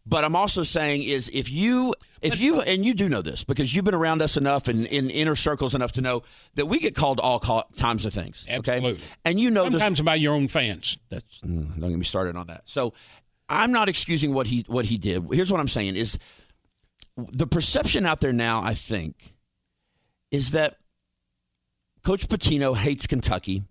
But 0.07 0.23
I'm 0.23 0.37
also 0.37 0.63
saying 0.65 1.03
is 1.05 1.31
if 1.33 1.51
you 1.51 1.95
if 2.21 2.39
you 2.39 2.61
and 2.61 2.85
you 2.85 2.93
do 2.93 3.09
know 3.09 3.23
this 3.23 3.43
because 3.43 3.75
you've 3.75 3.87
been 3.87 3.95
around 3.95 4.21
us 4.21 4.37
enough 4.37 4.69
and 4.69 4.85
in 4.89 5.09
inner 5.09 5.35
circles 5.35 5.75
enough 5.75 5.93
to 5.93 6.03
know 6.03 6.23
that 6.57 6.67
we 6.67 6.79
get 6.79 6.95
called 6.95 7.19
all 7.21 7.39
call, 7.39 7.65
times 7.77 8.05
of 8.05 8.13
things. 8.13 8.45
Okay, 8.47 8.77
Absolutely. 8.77 9.01
and 9.25 9.41
you 9.41 9.49
know 9.51 9.65
this. 9.65 9.81
Sometimes 9.81 10.03
by 10.03 10.17
your 10.17 10.35
own 10.35 10.49
fans. 10.49 10.99
That's 11.09 11.41
mm, 11.41 11.81
don't 11.81 11.89
get 11.89 11.99
me 11.99 12.05
started 12.05 12.37
on 12.37 12.49
that. 12.49 12.63
So 12.67 12.93
I'm 13.49 13.73
not 13.73 13.89
excusing 13.89 14.35
what 14.35 14.47
he 14.49 14.67
what 14.69 14.85
he 14.85 14.99
did. 14.99 15.25
Here's 15.33 15.51
what 15.51 15.59
I'm 15.61 15.69
saying 15.69 15.97
is 15.97 16.19
the 17.17 17.47
perception 17.47 18.07
out 18.07 18.21
there 18.21 18.33
now. 18.33 18.63
I 18.63 18.75
think 18.75 19.35
is 20.31 20.51
that 20.53 20.79
Coach 22.03 22.29
Pitino 22.29 22.77
hates 22.77 23.07
Kentucky. 23.07 23.65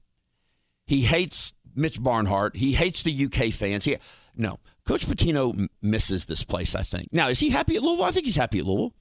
He 0.85 1.01
hates 1.01 1.53
Mitch 1.75 2.01
Barnhart. 2.01 2.55
He 2.55 2.73
hates 2.73 3.03
the 3.03 3.25
UK 3.25 3.53
fans. 3.53 3.85
He, 3.85 3.97
no, 4.35 4.59
Coach 4.85 5.05
Pitino 5.05 5.67
misses 5.81 6.25
this 6.25 6.43
place. 6.43 6.75
I 6.75 6.83
think. 6.83 7.09
Now, 7.11 7.29
is 7.29 7.39
he 7.39 7.49
happy 7.49 7.75
at 7.75 7.83
Louisville? 7.83 8.05
I 8.05 8.11
think 8.11 8.25
he's 8.25 8.35
happy 8.35 8.59
at 8.59 8.65
Louisville. 8.65 8.93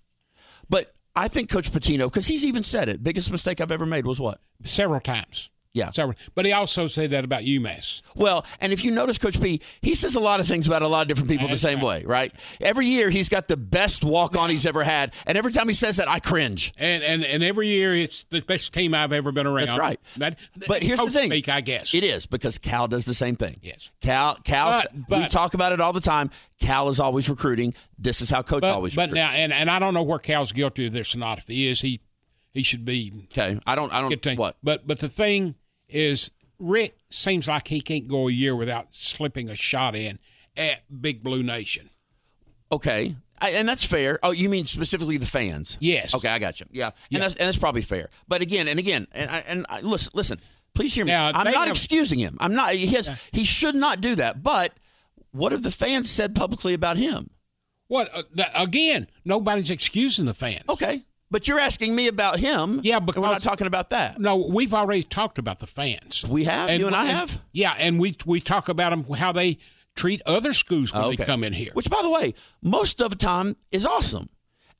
But 0.68 0.93
I 1.14 1.28
think 1.28 1.51
Coach 1.51 1.70
Pitino, 1.70 2.07
because 2.07 2.26
he's 2.26 2.45
even 2.45 2.62
said 2.62 2.88
it, 2.88 3.03
biggest 3.03 3.30
mistake 3.30 3.61
I've 3.61 3.72
ever 3.72 3.86
made 3.86 4.07
was 4.07 4.18
what? 4.18 4.40
several 4.64 5.01
times. 5.01 5.51
Yeah. 5.75 5.91
But 6.35 6.45
he 6.45 6.53
also 6.53 6.87
said 6.87 7.11
that 7.11 7.25
about 7.25 7.43
UMass. 7.43 8.03
Well, 8.14 8.45
and 8.61 8.73
if 8.73 8.85
you 8.85 8.91
notice, 8.91 9.16
Coach 9.16 9.41
P, 9.41 9.61
he 9.81 9.95
says 9.95 10.14
a 10.14 10.20
lot 10.20 10.39
of 10.39 10.47
things 10.47 10.66
about 10.66 10.83
a 10.83 10.87
lot 10.87 11.03
of 11.03 11.09
different 11.09 11.31
people 11.31 11.49
the 11.49 11.53
That's 11.53 11.62
same 11.62 11.81
way, 11.81 12.05
right? 12.05 12.33
Every 12.61 12.87
year 12.87 13.09
he's 13.09 13.31
got 13.31 13.49
the 13.49 13.57
best 13.57 14.05
walk 14.05 14.37
on 14.37 14.51
he's 14.51 14.66
ever 14.66 14.85
had, 14.85 15.14
and 15.27 15.39
every 15.39 15.53
time 15.53 15.68
he 15.68 15.75
says 15.75 15.97
that, 15.97 16.09
I 16.09 16.18
cringe. 16.18 16.75
And, 16.77 17.03
and 17.03 17.25
and 17.25 17.43
every 17.43 17.68
year 17.68 17.95
it's 17.95 18.25
the 18.25 18.43
best 18.43 18.75
team 18.75 18.95
I've 18.95 19.12
ever 19.12 19.33
been 19.33 19.47
around. 19.47 19.68
That's 19.68 19.79
right. 19.79 20.01
That, 20.18 20.39
But 20.68 20.83
here's 20.83 21.01
the 21.01 21.11
thing. 21.11 21.31
Speak, 21.31 21.49
I 21.49 21.62
guess. 21.62 21.95
It 21.95 22.05
is 22.05 22.27
because 22.27 22.59
Cal 22.59 22.87
does 22.87 23.07
the 23.07 23.14
same 23.14 23.37
thing. 23.37 23.57
Yes. 23.62 23.91
Cal, 24.03 24.37
Cal, 24.45 24.85
But- 25.09 25.20
we 25.20 25.29
talk 25.29 25.55
about 25.55 25.73
it 25.73 25.81
all 25.81 25.93
the 25.93 26.01
time. 26.01 26.31
Cal 26.61 26.91
is 26.91 27.01
always 27.01 27.29
recruiting. 27.31 27.75
This 27.99 28.20
is 28.20 28.29
how 28.31 28.43
Coach 28.43 28.61
but, 28.61 28.73
always 28.73 28.95
but 28.95 29.11
recruits. 29.11 29.14
now, 29.14 29.31
and, 29.31 29.53
and 29.53 29.70
I 29.70 29.79
don't 29.79 29.95
know 29.95 30.03
where 30.03 30.18
Cal's 30.18 30.53
guilty 30.53 30.87
of 30.87 30.93
this 30.93 31.14
or 31.14 31.18
not. 31.18 31.39
If 31.39 31.47
he 31.49 31.68
is, 31.68 31.81
he 31.81 32.01
he 32.53 32.62
should 32.62 32.85
be 32.85 33.12
okay, 33.33 33.59
I 33.66 33.75
don't, 33.75 33.93
I 33.93 34.01
don't, 34.01 34.39
what? 34.39 34.57
But 34.62 34.87
but 34.87 34.99
the 34.99 35.09
thing 35.09 35.55
is, 35.93 36.30
Rick 36.59 36.97
seems 37.11 37.49
like 37.49 37.68
he 37.68 37.80
can't 37.80 38.09
go 38.09 38.28
a 38.28 38.32
year 38.32 38.55
without 38.57 38.88
slipping 38.93 39.49
a 39.49 39.55
shot 39.55 39.95
in 39.95 40.18
at 40.57 40.82
Big 41.01 41.22
Blue 41.22 41.43
Nation. 41.43 41.90
Okay, 42.70 43.16
I, 43.38 43.51
and 43.51 43.68
that's 43.68 43.84
fair. 43.84 44.18
Oh, 44.22 44.30
you 44.30 44.49
mean 44.49 44.66
specifically 44.66 45.16
the 45.18 45.26
fans? 45.26 45.76
Yes. 45.80 46.14
Okay, 46.14 46.28
I 46.28 46.38
got 46.38 46.61
you. 46.61 46.66
Yeah, 46.70 46.86
and 46.86 46.95
Yeah. 47.11 47.18
that's 47.20 47.34
and 47.36 47.47
that's 47.47 47.59
probably 47.59 47.82
fair. 47.82 48.09
But 48.28 48.40
again, 48.40 48.68
and 48.68 48.78
again, 48.78 49.07
and 49.12 49.30
I, 49.30 49.38
and 49.47 49.66
I, 49.68 49.80
listen, 49.80 50.12
listen. 50.14 50.40
Please 50.74 50.95
hear 50.95 51.05
me. 51.05 51.11
Now, 51.12 51.26
I'm 51.34 51.45
not 51.45 51.66
have- 51.66 51.76
excusing 51.76 52.18
him. 52.18 52.38
I'm 52.40 52.55
not. 52.55 52.72
He 52.72 52.86
has. 52.95 53.11
He 53.32 53.45
should 53.45 53.74
not 53.74 54.01
do 54.01 54.14
that. 54.14 54.43
But 54.43 54.72
what 55.32 55.53
have 55.53 55.62
the 55.62 55.70
fans 55.70 56.09
said 56.11 56.34
publicly 56.34 56.72
about 56.72 56.97
him? 56.97 57.28
What 57.88 58.11
uh, 58.14 58.22
again? 58.55 59.07
Nobody's 59.22 59.70
excusing 59.70 60.24
the 60.24 60.32
fans. 60.32 60.64
Okay, 60.70 61.03
but 61.33 61.49
you're 61.49 61.59
asking 61.59 61.97
me 61.97 62.07
about 62.07 62.39
him. 62.39 62.80
Yeah, 62.85 62.99
and 62.99 63.07
we're 63.07 63.20
not 63.22 63.43
talking 63.43 63.66
about 63.66 63.91
that. 63.91 64.20
No, 64.20 64.37
we've 64.37 64.72
already 64.74 65.03
talked 65.03 65.39
about 65.39 65.59
the 65.59 65.66
fans. 65.66 66.24
We 66.28 66.45
have? 66.45 66.70
You 66.78 66.87
and 66.87 66.95
I 66.95 67.09
and- 67.09 67.11
have? 67.18 67.43
Yeah, 67.53 67.74
and 67.76 67.99
we 67.99 68.16
we 68.24 68.41
talk 68.41 68.68
about 68.68 68.91
them 68.91 69.03
how 69.16 69.33
they 69.33 69.59
treat 69.97 70.22
other 70.26 70.53
schools 70.53 70.93
when 70.95 71.03
Okay. 71.05 71.16
they 71.16 71.24
come 71.24 71.43
in 71.43 71.53
here. 71.53 71.70
Which, 71.72 71.91
by 71.91 72.01
the 72.03 72.11
way, 72.11 72.35
most 72.62 73.01
of 73.01 73.11
the 73.11 73.16
time 73.16 73.57
is 73.72 73.85
awesome. 73.85 74.28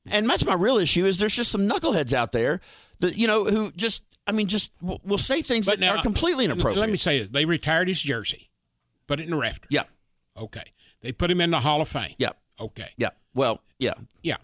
And 0.05 0.29
that's 0.29 0.45
my 0.45 0.53
real 0.53 0.77
issue 0.77 1.05
is 1.05 1.17
there's 1.17 1.35
just 1.35 1.51
some 1.51 1.67
knuckleheads 1.67 2.13
out 2.13 2.31
there 2.31 2.61
that 2.99 3.17
you 3.17 3.27
know 3.27 3.45
who 3.45 3.71
just 3.73 4.03
I 4.27 4.31
mean 4.31 4.47
just 4.47 4.71
will, 4.81 5.01
will 5.03 5.17
say 5.17 5.41
things 5.41 5.65
that 5.65 5.81
are 5.83 6.01
completely 6.01 6.45
inappropriate. 6.45 6.79
Let 6.79 6.89
me 6.89 6.97
say 6.97 7.19
this: 7.19 7.31
they 7.31 7.45
retired 7.45 7.87
his 7.87 8.01
jersey, 8.01 8.49
put 9.07 9.19
it 9.19 9.23
in 9.23 9.29
the 9.31 9.37
rafter. 9.37 9.67
Yeah. 9.71 9.83
Okay. 10.37 10.63
They 11.01 11.11
put 11.11 11.29
him 11.29 11.41
in 11.41 11.51
the 11.51 11.59
Hall 11.59 11.81
of 11.81 11.87
Fame. 11.89 12.15
Yeah. 12.17 12.31
Okay. 12.59 12.89
Yeah. 12.97 13.09
Well, 13.33 13.61
yeah. 13.79 13.93
Yeah. 14.21 14.37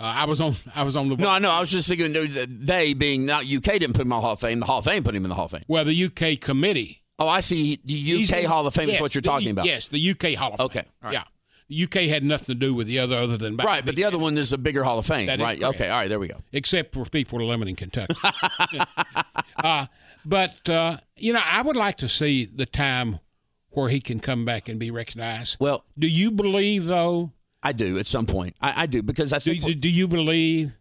Uh, 0.00 0.04
I 0.04 0.24
was 0.24 0.40
on. 0.40 0.54
I 0.74 0.82
was 0.82 0.96
on 0.96 1.10
the. 1.10 1.16
No, 1.16 1.28
I 1.28 1.38
know. 1.40 1.50
I 1.50 1.60
was 1.60 1.70
just 1.70 1.86
thinking 1.86 2.14
that 2.14 2.46
they 2.48 2.94
being 2.94 3.26
not 3.26 3.42
UK 3.44 3.64
didn't 3.64 3.92
put 3.92 4.02
him 4.06 4.12
in 4.12 4.16
the 4.16 4.20
Hall 4.22 4.32
of 4.32 4.40
Fame. 4.40 4.60
The 4.60 4.66
Hall 4.66 4.78
of 4.78 4.86
Fame 4.86 5.02
put 5.02 5.14
him 5.14 5.24
in 5.24 5.28
the 5.28 5.34
Hall 5.34 5.44
of 5.44 5.50
Fame. 5.50 5.64
Well, 5.68 5.84
the 5.84 6.04
UK 6.04 6.40
committee. 6.40 7.02
Oh, 7.18 7.28
I 7.28 7.40
see. 7.42 7.78
The 7.84 8.22
UK 8.24 8.44
Hall 8.44 8.66
of 8.66 8.72
Fame 8.72 8.88
is 8.88 9.00
what 9.00 9.14
you're 9.14 9.20
the- 9.20 9.28
talking 9.28 9.50
about. 9.50 9.66
Yes, 9.66 9.88
the 9.88 9.98
UK 10.10 10.34
Hall 10.34 10.52
of 10.54 10.58
Fame. 10.58 10.64
Okay, 10.66 10.82
right. 11.02 11.12
Yeah. 11.12 11.24
The 11.68 11.84
UK 11.84 12.08
had 12.08 12.24
nothing 12.24 12.46
to 12.46 12.54
do 12.54 12.74
with 12.74 12.86
the 12.86 12.98
other, 12.98 13.16
other 13.16 13.36
than 13.36 13.56
Right, 13.56 13.84
but 13.84 13.94
the 13.94 14.04
other 14.04 14.18
one 14.18 14.36
is 14.38 14.52
a 14.52 14.58
bigger 14.58 14.82
Hall 14.82 14.98
of 14.98 15.06
Fame, 15.06 15.26
That 15.26 15.38
right? 15.38 15.62
Okay, 15.62 15.88
all 15.88 15.98
right, 15.98 16.08
there 16.08 16.18
we 16.18 16.26
go. 16.26 16.38
except 16.50 16.94
for 16.94 17.04
people 17.04 17.52
in 17.52 17.76
Kentucky. 17.76 18.14
uh, 19.62 19.86
but 20.24 20.68
uh, 20.68 20.96
you 21.16 21.32
know, 21.32 21.42
I 21.44 21.62
would 21.62 21.76
like 21.76 21.98
to 21.98 22.08
see 22.08 22.46
the 22.46 22.66
time 22.66 23.20
where 23.68 23.88
he 23.88 24.00
can 24.00 24.18
come 24.18 24.44
back 24.44 24.68
and 24.68 24.80
be 24.80 24.90
recognized. 24.90 25.58
Well, 25.60 25.84
Do 25.98 26.08
you 26.08 26.30
believe 26.30 26.86
though? 26.86 27.32
I 27.62 27.72
do 27.72 27.98
at 27.98 28.06
some 28.06 28.26
point. 28.26 28.56
I, 28.60 28.82
I 28.82 28.86
do 28.86 29.02
because 29.02 29.32
I 29.32 29.38
Do, 29.38 29.52
think 29.52 29.64
do, 29.64 29.74
do 29.74 29.88
you 29.90 30.08
believe 30.08 30.72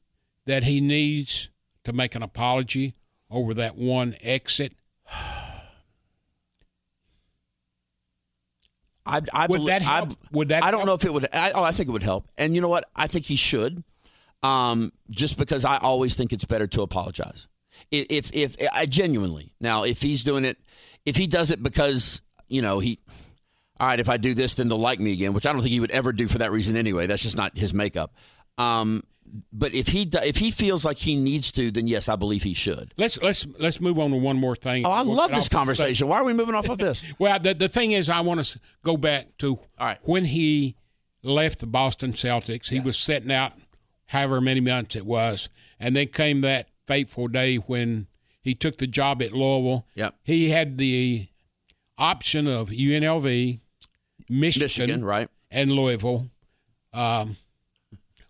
that 0.45 0.63
he 0.63 0.79
needs 0.81 1.49
to 1.83 1.93
make 1.93 2.15
an 2.15 2.23
apology 2.23 2.95
over 3.29 3.53
that 3.55 3.75
one 3.77 4.15
exit? 4.21 4.73
I, 9.05 9.21
I 9.33 9.47
Would 9.47 9.57
belie- 9.61 9.79
that 9.79 9.81
I- 9.83 10.07
Would 10.31 10.49
that 10.49 10.63
I 10.63 10.71
don't 10.71 10.81
help? 10.81 10.87
know 10.87 10.93
if 10.93 11.05
it 11.05 11.13
would. 11.13 11.27
I, 11.33 11.51
oh, 11.51 11.63
I 11.63 11.71
think 11.71 11.89
it 11.89 11.91
would 11.91 12.03
help. 12.03 12.27
And 12.37 12.53
you 12.53 12.61
know 12.61 12.67
what? 12.67 12.85
I 12.95 13.07
think 13.07 13.25
he 13.25 13.35
should. 13.35 13.83
Um, 14.43 14.93
just 15.09 15.37
because 15.37 15.65
I 15.65 15.77
always 15.77 16.15
think 16.15 16.31
it's 16.31 16.45
better 16.45 16.67
to 16.67 16.81
apologize. 16.81 17.47
If, 17.91 18.31
if 18.31 18.31
if 18.33 18.55
I 18.73 18.85
genuinely 18.85 19.53
now, 19.59 19.83
if 19.83 20.01
he's 20.01 20.23
doing 20.23 20.45
it, 20.45 20.57
if 21.05 21.15
he 21.17 21.27
does 21.27 21.49
it 21.51 21.61
because 21.63 22.21
you 22.47 22.61
know 22.61 22.79
he, 22.79 22.99
all 23.79 23.87
right, 23.87 23.99
if 23.99 24.09
I 24.09 24.17
do 24.17 24.33
this, 24.33 24.55
then 24.55 24.67
they'll 24.67 24.77
like 24.77 24.99
me 24.99 25.13
again, 25.13 25.33
which 25.33 25.45
I 25.45 25.53
don't 25.53 25.61
think 25.61 25.71
he 25.71 25.79
would 25.79 25.91
ever 25.91 26.11
do 26.11 26.27
for 26.27 26.39
that 26.39 26.51
reason 26.51 26.75
anyway. 26.75 27.07
That's 27.07 27.23
just 27.23 27.37
not 27.37 27.57
his 27.57 27.73
makeup. 27.73 28.13
Um, 28.57 29.03
but 29.53 29.73
if 29.73 29.87
he 29.89 30.09
if 30.13 30.37
he 30.37 30.51
feels 30.51 30.83
like 30.83 30.97
he 30.97 31.15
needs 31.15 31.51
to, 31.53 31.71
then 31.71 31.87
yes, 31.87 32.09
I 32.09 32.15
believe 32.15 32.43
he 32.43 32.53
should. 32.53 32.93
Let's 32.97 33.21
let's 33.21 33.45
let's 33.59 33.79
move 33.79 33.99
on 33.99 34.11
to 34.11 34.17
one 34.17 34.37
more 34.37 34.55
thing. 34.55 34.85
Oh, 34.85 34.91
I 34.91 35.01
love 35.03 35.31
this 35.31 35.49
conversation. 35.49 36.07
Why 36.07 36.17
are 36.17 36.23
we 36.23 36.33
moving 36.33 36.55
off 36.55 36.69
of 36.69 36.77
this? 36.77 37.05
Well, 37.19 37.39
the, 37.39 37.53
the 37.53 37.69
thing 37.69 37.91
is, 37.91 38.09
I 38.09 38.21
want 38.21 38.43
to 38.43 38.59
go 38.83 38.97
back 38.97 39.37
to 39.39 39.55
All 39.55 39.67
right. 39.79 39.99
when 40.03 40.25
he 40.25 40.75
left 41.21 41.59
the 41.59 41.67
Boston 41.67 42.13
Celtics. 42.13 42.69
He 42.69 42.79
was 42.79 42.97
setting 42.97 43.31
out 43.31 43.53
however 44.07 44.41
many 44.41 44.61
months 44.61 44.95
it 44.95 45.05
was, 45.05 45.49
and 45.79 45.95
then 45.95 46.07
came 46.07 46.41
that 46.41 46.69
fateful 46.87 47.27
day 47.27 47.57
when 47.57 48.07
he 48.41 48.55
took 48.55 48.77
the 48.77 48.87
job 48.87 49.21
at 49.21 49.31
Louisville. 49.33 49.85
Yep. 49.95 50.15
He 50.23 50.49
had 50.49 50.77
the 50.77 51.27
option 51.97 52.47
of 52.47 52.69
UNLV, 52.69 53.59
Michigan, 54.29 54.65
Michigan, 54.65 55.05
right? 55.05 55.29
and 55.51 55.71
Louisville. 55.71 56.29
Um, 56.93 57.37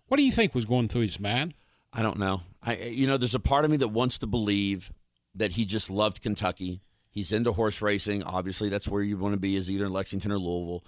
what 0.08 0.18
do 0.18 0.24
you 0.24 0.32
think 0.32 0.56
was 0.56 0.66
going 0.66 0.88
through 0.88 1.02
his 1.02 1.20
mind? 1.20 1.54
I 1.94 2.02
don't 2.02 2.18
know. 2.18 2.42
I 2.64 2.76
you 2.78 3.08
know, 3.08 3.18
there's 3.18 3.36
a 3.36 3.40
part 3.40 3.66
of 3.66 3.72
me 3.72 3.78
that 3.78 3.90
wants 3.90 4.18
to 4.20 4.28
believe 4.28 4.92
that 5.36 5.52
he 5.52 5.66
just 5.66 5.90
loved 5.90 6.22
Kentucky. 6.22 6.82
He's 7.12 7.32
into 7.32 7.52
horse 7.54 7.82
racing. 7.82 8.24
Obviously, 8.24 8.70
that's 8.70 8.88
where 8.88 9.02
you 9.02 9.18
want 9.18 9.34
to 9.34 9.40
be 9.40 9.56
is 9.56 9.70
either 9.70 9.86
in 9.86 9.94
Lexington 9.94 10.32
or 10.32 10.38
Louisville. 10.40 10.84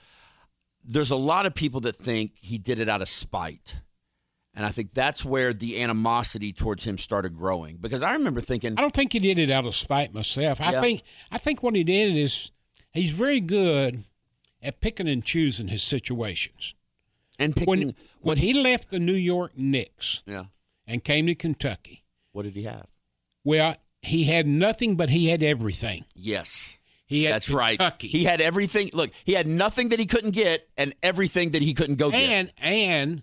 There's 0.84 1.12
a 1.12 1.16
lot 1.16 1.45
of 1.45 1.53
people 1.55 1.80
that 1.82 1.95
think 1.95 2.34
he 2.41 2.57
did 2.57 2.80
it 2.80 2.89
out 2.89 3.01
of 3.01 3.09
spite. 3.09 3.82
And 4.53 4.66
I 4.66 4.70
think 4.70 4.91
that's 4.93 5.24
where 5.24 5.53
the 5.53 5.82
animosity 5.82 6.51
towards 6.51 6.84
him 6.84 6.97
started 6.97 7.36
growing. 7.36 7.78
Because 7.78 8.01
I 8.01 8.14
remember 8.14 8.41
thinking, 8.41 8.74
I 8.78 8.82
don't 8.82 8.93
think 8.93 9.14
he 9.14 9.20
did 9.20 9.39
it 9.39 9.49
out 9.49 9.66
of 9.66 9.74
spite 9.76 10.14
myself. 10.14 10.59
I 10.59 10.74
Yeah. 10.74 10.82
think 10.82 11.03
I 11.32 11.38
think 11.38 11.64
what 11.64 11.76
he 11.76 11.84
did 11.84 12.16
is 12.18 12.51
he's 12.91 13.12
very 13.12 13.39
good 13.39 14.03
at 14.62 14.80
picking 14.82 15.07
and 15.07 15.24
choosing 15.24 15.68
his 15.68 15.84
situations. 15.84 16.76
and 17.39 17.55
picking 17.55 17.68
When 17.68 17.95
when 18.22 18.38
he 18.38 18.53
left 18.53 18.91
the 18.91 18.99
New 18.99 19.14
York 19.14 19.57
Knicks 19.57 20.24
yeah, 20.26 20.45
and 20.86 21.03
came 21.03 21.26
to 21.28 21.36
Kentucky, 21.36 22.03
what 22.32 22.43
did 22.43 22.55
he 22.55 22.64
have? 22.64 22.88
well, 23.43 23.76
he 24.03 24.26
had 24.26 24.47
nothing, 24.47 24.95
but 24.95 25.09
he 25.09 25.28
had 25.28 25.43
everything. 25.43 26.05
Yes. 26.16 26.78
He 27.05 27.26
had 27.26 27.36
That's 27.36 27.49
right. 27.49 27.80
He 28.01 28.24
had 28.24 28.39
everything. 28.41 28.89
Look, 28.93 29.12
he 29.26 29.34
had 29.34 29.45
nothing 29.45 29.89
that 29.89 29.99
he 29.99 30.05
couldn't 30.05 30.32
get 30.32 30.70
and 30.78 30.93
everything 31.03 31.52
that 31.52 31.61
he 31.61 31.73
couldn't 31.73 31.98
go 31.98 32.10
get. 32.10 32.22
and 32.22 32.52
and 32.57 33.22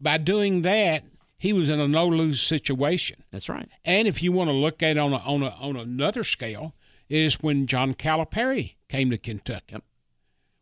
by 0.00 0.18
doing 0.18 0.62
that, 0.62 1.04
he 1.38 1.52
was 1.52 1.68
in 1.68 1.78
a 1.78 1.86
no 1.86 2.08
lose 2.08 2.40
situation. 2.40 3.24
That's 3.30 3.48
right. 3.48 3.68
And 3.84 4.08
if 4.08 4.22
you 4.22 4.32
want 4.32 4.48
to 4.48 4.54
look 4.54 4.82
at 4.82 4.92
it 4.92 4.98
on 4.98 5.12
a, 5.12 5.18
on 5.18 5.42
a, 5.42 5.50
on 5.50 5.76
another 5.76 6.24
scale, 6.24 6.74
is 7.08 7.34
when 7.36 7.66
John 7.66 7.94
Calipari 7.94 8.74
came 8.88 9.10
to 9.10 9.18
Kentucky. 9.18 9.74
Yep. 9.74 9.84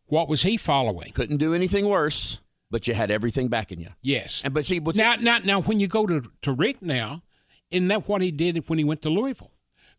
What 0.07 0.29
was 0.29 0.43
he 0.43 0.57
following? 0.57 1.13
Couldn't 1.13 1.39
do 1.39 1.55
anything 1.55 1.87
worse, 1.89 2.41
but 2.71 2.87
you 2.87 2.95
had 2.95 3.11
everything 3.11 3.49
backing 3.49 3.81
you. 3.81 3.89
Yes. 4.03 4.43
And 4.45 4.53
but 4.53 4.67
see, 4.67 4.81
what's 4.81 4.99
Now, 4.99 5.15
now, 5.17 5.39
now, 5.39 5.63
when 5.63 5.81
you 5.81 5.89
go 5.89 6.07
to, 6.07 6.31
to 6.43 6.53
Rick 6.53 6.83
now, 6.83 7.23
isn't 7.71 7.89
that 7.89 8.09
what 8.09 8.21
he 8.23 8.31
did 8.31 8.69
when 8.69 8.79
he 8.79 8.85
went 8.85 9.03
to 9.03 9.09
Louisville? 9.09 9.51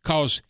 Because 0.02 0.41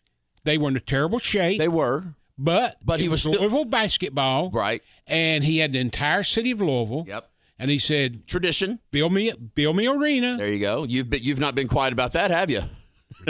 they 0.44 0.58
were 0.58 0.70
in 0.70 0.76
a 0.78 0.82
terrible 0.82 1.20
shape, 1.20 1.60
they 1.60 1.68
were 1.68 2.16
but 2.38 2.78
but 2.84 3.00
he 3.00 3.08
was 3.08 3.22
still- 3.22 3.34
Louisville 3.40 3.66
basketball, 3.66 4.52
right. 4.52 4.84
and 5.08 5.44
he 5.44 5.60
had 5.60 5.72
the 5.72 5.80
entire 5.80 6.24
city 6.24 6.52
of 6.52 6.62
Louisville. 6.62 7.06
Yep. 7.08 7.30
And 7.58 7.72
he 7.72 7.80
said, 7.80 8.28
Tradition. 8.28 8.80
"Build 8.92 9.14
me, 9.14 9.32
build 9.32 9.78
me 9.78 9.88
arena." 9.88 10.36
There 10.38 10.50
you 10.50 10.60
go. 10.60 10.84
You've 10.84 11.10
been, 11.10 11.24
you've 11.24 11.40
not 11.40 11.56
been 11.56 11.70
quiet 11.70 11.94
about 11.94 12.12
that, 12.12 12.30
have 12.30 12.50
you? 12.50 12.64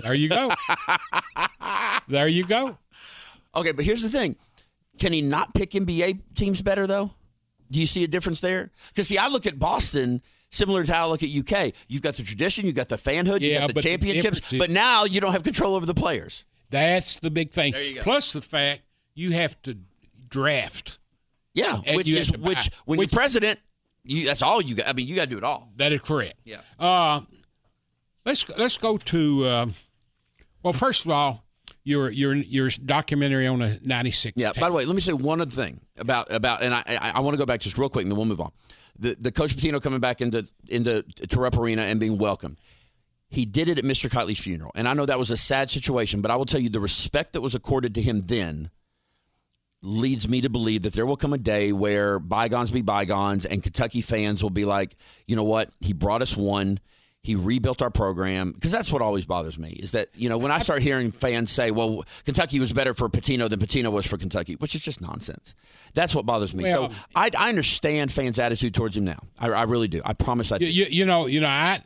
There 0.02 0.15
you 0.15 0.30
go. 0.30 0.52
there 2.07 2.27
you 2.27 2.43
go. 2.43 2.80
Okay, 3.56 3.72
but 3.72 3.85
here's 3.85 4.02
the 4.02 4.10
thing: 4.10 4.35
can 4.99 5.13
he 5.13 5.22
not 5.22 5.53
pick 5.53 5.72
NBA 5.72 6.22
teams 6.35 6.61
better 6.61 6.88
though? 6.88 7.11
Do 7.72 7.80
you 7.80 7.85
see 7.88 8.03
a 8.03 8.07
difference 8.07 8.39
there? 8.41 8.72
Because 8.89 9.07
see, 9.07 9.17
I 9.17 9.27
look 9.27 9.45
at 9.45 9.57
Boston 9.59 10.22
similar 10.51 10.84
to 10.84 10.93
how 10.93 11.07
I 11.07 11.09
look 11.09 11.23
at 11.23 11.30
UK. 11.30 11.73
You've 11.88 12.01
got 12.03 12.13
the 12.15 12.23
tradition, 12.23 12.65
you've 12.65 12.76
got 12.76 12.89
the 12.89 12.95
fanhood, 12.97 13.41
you've 13.41 13.59
got 13.59 13.67
the 13.67 13.73
but 13.73 13.84
the 13.84 13.89
championships, 13.89 14.41
but 14.57 14.69
now 14.69 15.03
you 15.05 15.19
don't 15.19 15.31
have 15.31 15.43
control 15.43 15.76
over 15.76 15.85
the 15.85 15.93
players. 15.95 16.45
That's 16.69 17.17
the 17.19 17.30
big 17.31 17.51
thing. 17.51 17.73
There 17.73 17.84
you 17.84 17.95
go. 17.95 18.01
Plus 18.01 18.31
the 18.34 18.41
fact 18.41 18.81
you 19.15 19.31
have 19.31 19.61
to 19.63 19.77
draft. 20.30 20.99
Yeah, 21.53 21.77
And 21.85 21.95
which 21.97 22.07
is 22.09 22.27
have 22.27 22.35
to 22.35 22.41
buy- 22.41 22.49
which 22.49 22.69
when 22.85 22.99
which- 22.99 23.11
you're 23.11 23.17
president, 23.19 23.59
you 24.03 24.26
that's 24.26 24.41
all 24.41 24.61
you 24.61 24.76
got. 24.76 24.88
I 24.88 24.93
mean, 24.93 25.07
you 25.07 25.15
got 25.15 25.23
to 25.26 25.30
do 25.30 25.38
it 25.38 25.43
all. 25.43 25.72
That 25.77 25.91
is 25.93 26.01
correct. 26.01 26.35
Yeah. 26.43 26.61
Uh, 26.77 27.22
let's 28.26 28.43
go- 28.43 28.55
let's 28.57 28.77
go 28.77 28.97
to. 28.97 29.45
Uh, 29.45 29.65
well, 30.63 30.73
first 30.73 31.05
of 31.05 31.11
all, 31.11 31.44
your 31.86 32.10
your 32.10 32.36
your 32.36 32.70
documentary 32.70 33.48
on 33.48 33.62
a 33.62 33.78
'96. 33.82 34.34
Yeah. 34.36 34.52
By 34.60 34.68
the 34.68 34.74
way, 34.74 34.84
let 34.84 34.95
me 34.95 35.02
say 35.02 35.14
one 35.14 35.40
other 35.40 35.52
thing 35.52 35.80
about 35.98 36.32
about, 36.32 36.62
and 36.62 36.74
I 36.74 36.84
I, 36.88 37.12
I 37.16 37.20
want 37.22 37.36
to 37.36 37.38
go 37.38 37.45
back 37.45 37.62
just 37.62 37.78
real 37.78 37.90
quick, 37.90 38.03
and 38.03 38.12
then 38.12 38.18
we'll 38.18 38.26
move 38.26 38.41
on. 38.41 38.52
The 38.99 39.16
the 39.18 39.32
Coach 39.32 39.56
Pitino 39.56 39.82
coming 39.82 39.99
back 39.99 40.20
into 40.20 40.49
into 40.68 41.03
to 41.03 41.40
Rupp 41.40 41.57
Arena 41.57 41.84
and 41.84 41.99
being 41.99 42.18
welcomed. 42.18 42.57
He 43.30 43.45
did 43.45 43.70
it 43.70 43.78
at 43.78 43.84
Mr. 43.84 44.10
Keightley's 44.10 44.40
funeral, 44.40 44.72
and 44.76 44.88
I 44.88 44.94
know 44.94 45.06
that 45.06 45.20
was 45.20 45.32
a 45.32 45.38
sad 45.38 45.70
situation, 45.70 46.22
but 46.22 46.32
I 46.32 46.36
will 46.36 46.45
tell 46.45 46.60
you 46.60 46.70
the 46.70 46.80
respect 46.80 47.34
that 47.34 47.41
was 47.41 47.56
accorded 47.56 47.95
to 47.95 48.02
him 48.02 48.22
then 48.22 48.70
leads 49.82 50.28
me 50.28 50.41
to 50.41 50.49
believe 50.49 50.82
that 50.84 50.94
there 50.94 51.06
will 51.06 51.18
come 51.18 51.34
a 51.34 51.38
day 51.38 51.72
where 51.72 52.18
bygones 52.20 52.72
be 52.72 52.82
bygones, 52.82 53.45
and 53.45 53.62
Kentucky 53.62 54.02
fans 54.02 54.41
will 54.41 54.49
be 54.49 54.66
like, 54.66 54.95
you 55.28 55.36
know 55.36 55.44
what, 55.44 55.70
he 55.82 55.94
brought 55.94 56.22
us 56.22 56.36
one. 56.36 56.80
He 57.26 57.34
rebuilt 57.34 57.81
our 57.81 57.89
program 57.89 58.52
because 58.52 58.72
that's 58.72 58.91
what 58.91 59.02
always 59.02 59.26
bothers 59.26 59.57
me 59.57 59.69
is 59.72 59.93
that 59.93 60.10
you 60.14 60.30
know 60.30 60.38
when 60.38 60.52
I 60.52 60.60
start 60.60 60.84
hearing 60.84 61.11
fans 61.11 61.49
say, 61.52 61.72
"Well, 61.72 62.03
Kentucky 62.23 62.60
was 62.60 62.72
better 62.72 62.93
for 62.93 63.10
Pitino 63.10 63.49
than 63.49 63.60
Pitino 63.60 63.91
was 63.91 64.06
for 64.06 64.18
Kentucky," 64.18 64.53
which 64.57 64.76
is 64.76 64.81
just 64.81 65.02
nonsense. 65.02 65.56
That's 65.95 66.14
what 66.14 66.27
bothers 66.27 66.53
me. 66.53 66.65
Well- 66.65 66.91
so 66.91 66.97
I, 67.15 67.31
I 67.38 67.49
understand 67.49 68.11
fans' 68.11 68.38
attitude 68.38 68.76
towards 68.76 68.95
him 68.95 69.06
now. 69.06 69.19
I, 69.39 69.47
I 69.49 69.64
really 69.64 69.88
do. 69.88 70.02
I 70.06 70.14
promise 70.14 70.52
I 70.52 70.60
do. 70.60 70.68
You, 70.68 70.84
you, 70.85 70.89
you 70.99 71.06
know 71.06 71.26
you 71.26 71.39
know 71.41 71.47
I 71.47 71.81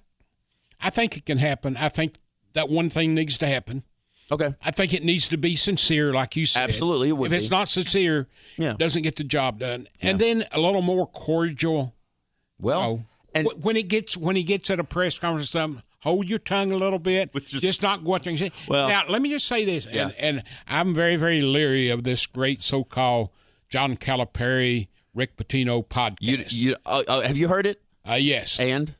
I 0.82 0.90
think 0.90 1.16
it 1.16 1.26
can 1.26 1.38
happen. 1.38 1.78
I 1.78 1.88
think 1.88 2.18
that 2.54 2.68
one 2.68 2.90
thing 2.90 3.16
needs 3.16 3.38
to 3.38 3.48
happen. 3.48 3.84
Okay. 4.32 4.54
I 4.62 4.72
think 4.72 4.94
it 4.94 5.04
needs 5.04 5.28
to 5.30 5.38
be 5.38 5.56
sincere, 5.56 6.14
like 6.14 6.36
you 6.36 6.46
said. 6.46 6.70
Absolutely, 6.70 7.10
it 7.10 7.14
would 7.18 7.32
if 7.32 7.38
it's 7.40 7.48
be. 7.50 7.56
not 7.56 7.68
sincere, 7.70 8.28
Yeah. 8.58 8.74
doesn't 8.78 9.02
get 9.04 9.16
the 9.16 9.24
job 9.24 9.60
done. 9.60 9.88
And 10.02 10.20
then 10.20 10.46
a 10.52 10.60
little 10.60 10.82
more 10.84 11.08
cordial. 11.08 11.96
Well, 12.60 12.82
Oh, 12.82 13.06
and 13.34 13.48
when 13.62 13.76
it 13.78 13.88
gets 13.88 14.16
when 14.18 14.36
he 14.36 14.44
gets 14.44 14.70
at 14.70 14.80
a 14.80 14.84
press 14.84 15.20
conference, 15.20 15.50
or 15.50 15.52
something, 15.60 15.84
hold 16.02 16.30
your 16.30 16.40
tongue 16.40 16.72
a 16.72 16.78
little 16.78 17.00
bit. 17.00 17.32
Is- 17.36 17.62
just 17.62 17.82
not 17.82 18.04
there 18.04 18.36
and. 18.38 18.52
Well- 18.68 18.88
now, 18.90 19.04
let 19.08 19.22
me 19.22 19.30
just 19.30 19.48
say 19.48 19.66
this, 19.66 19.88
Yeah. 19.92 20.06
and, 20.08 20.16
and 20.18 20.44
I'm 20.68 20.94
very 20.94 21.16
very 21.16 21.42
leery 21.42 21.90
of 21.90 22.04
this 22.04 22.26
great 22.26 22.62
so-called 22.64 23.30
John 23.70 23.98
Calipari, 23.98 24.88
Rick 25.14 25.38
Pitino 25.38 25.86
podcast. 25.86 26.18
you, 26.22 26.44
you 26.50 26.76
uh, 26.86 27.04
uh, 27.08 27.22
have 27.22 27.38
you 27.38 27.48
heard 27.48 27.66
it? 27.66 27.82
uh, 28.10 28.14
yes, 28.14 28.60
And 28.60 28.96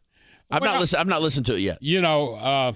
I've 0.52 0.62
not 0.62 0.72
Well- 0.72 0.80
listened. 0.82 1.00
I've 1.02 1.08
not 1.08 1.22
listened 1.22 1.46
to 1.48 1.56
it 1.56 1.60
yet. 1.62 1.78
you 1.82 2.02
know, 2.02 2.36
uh, 2.36 2.74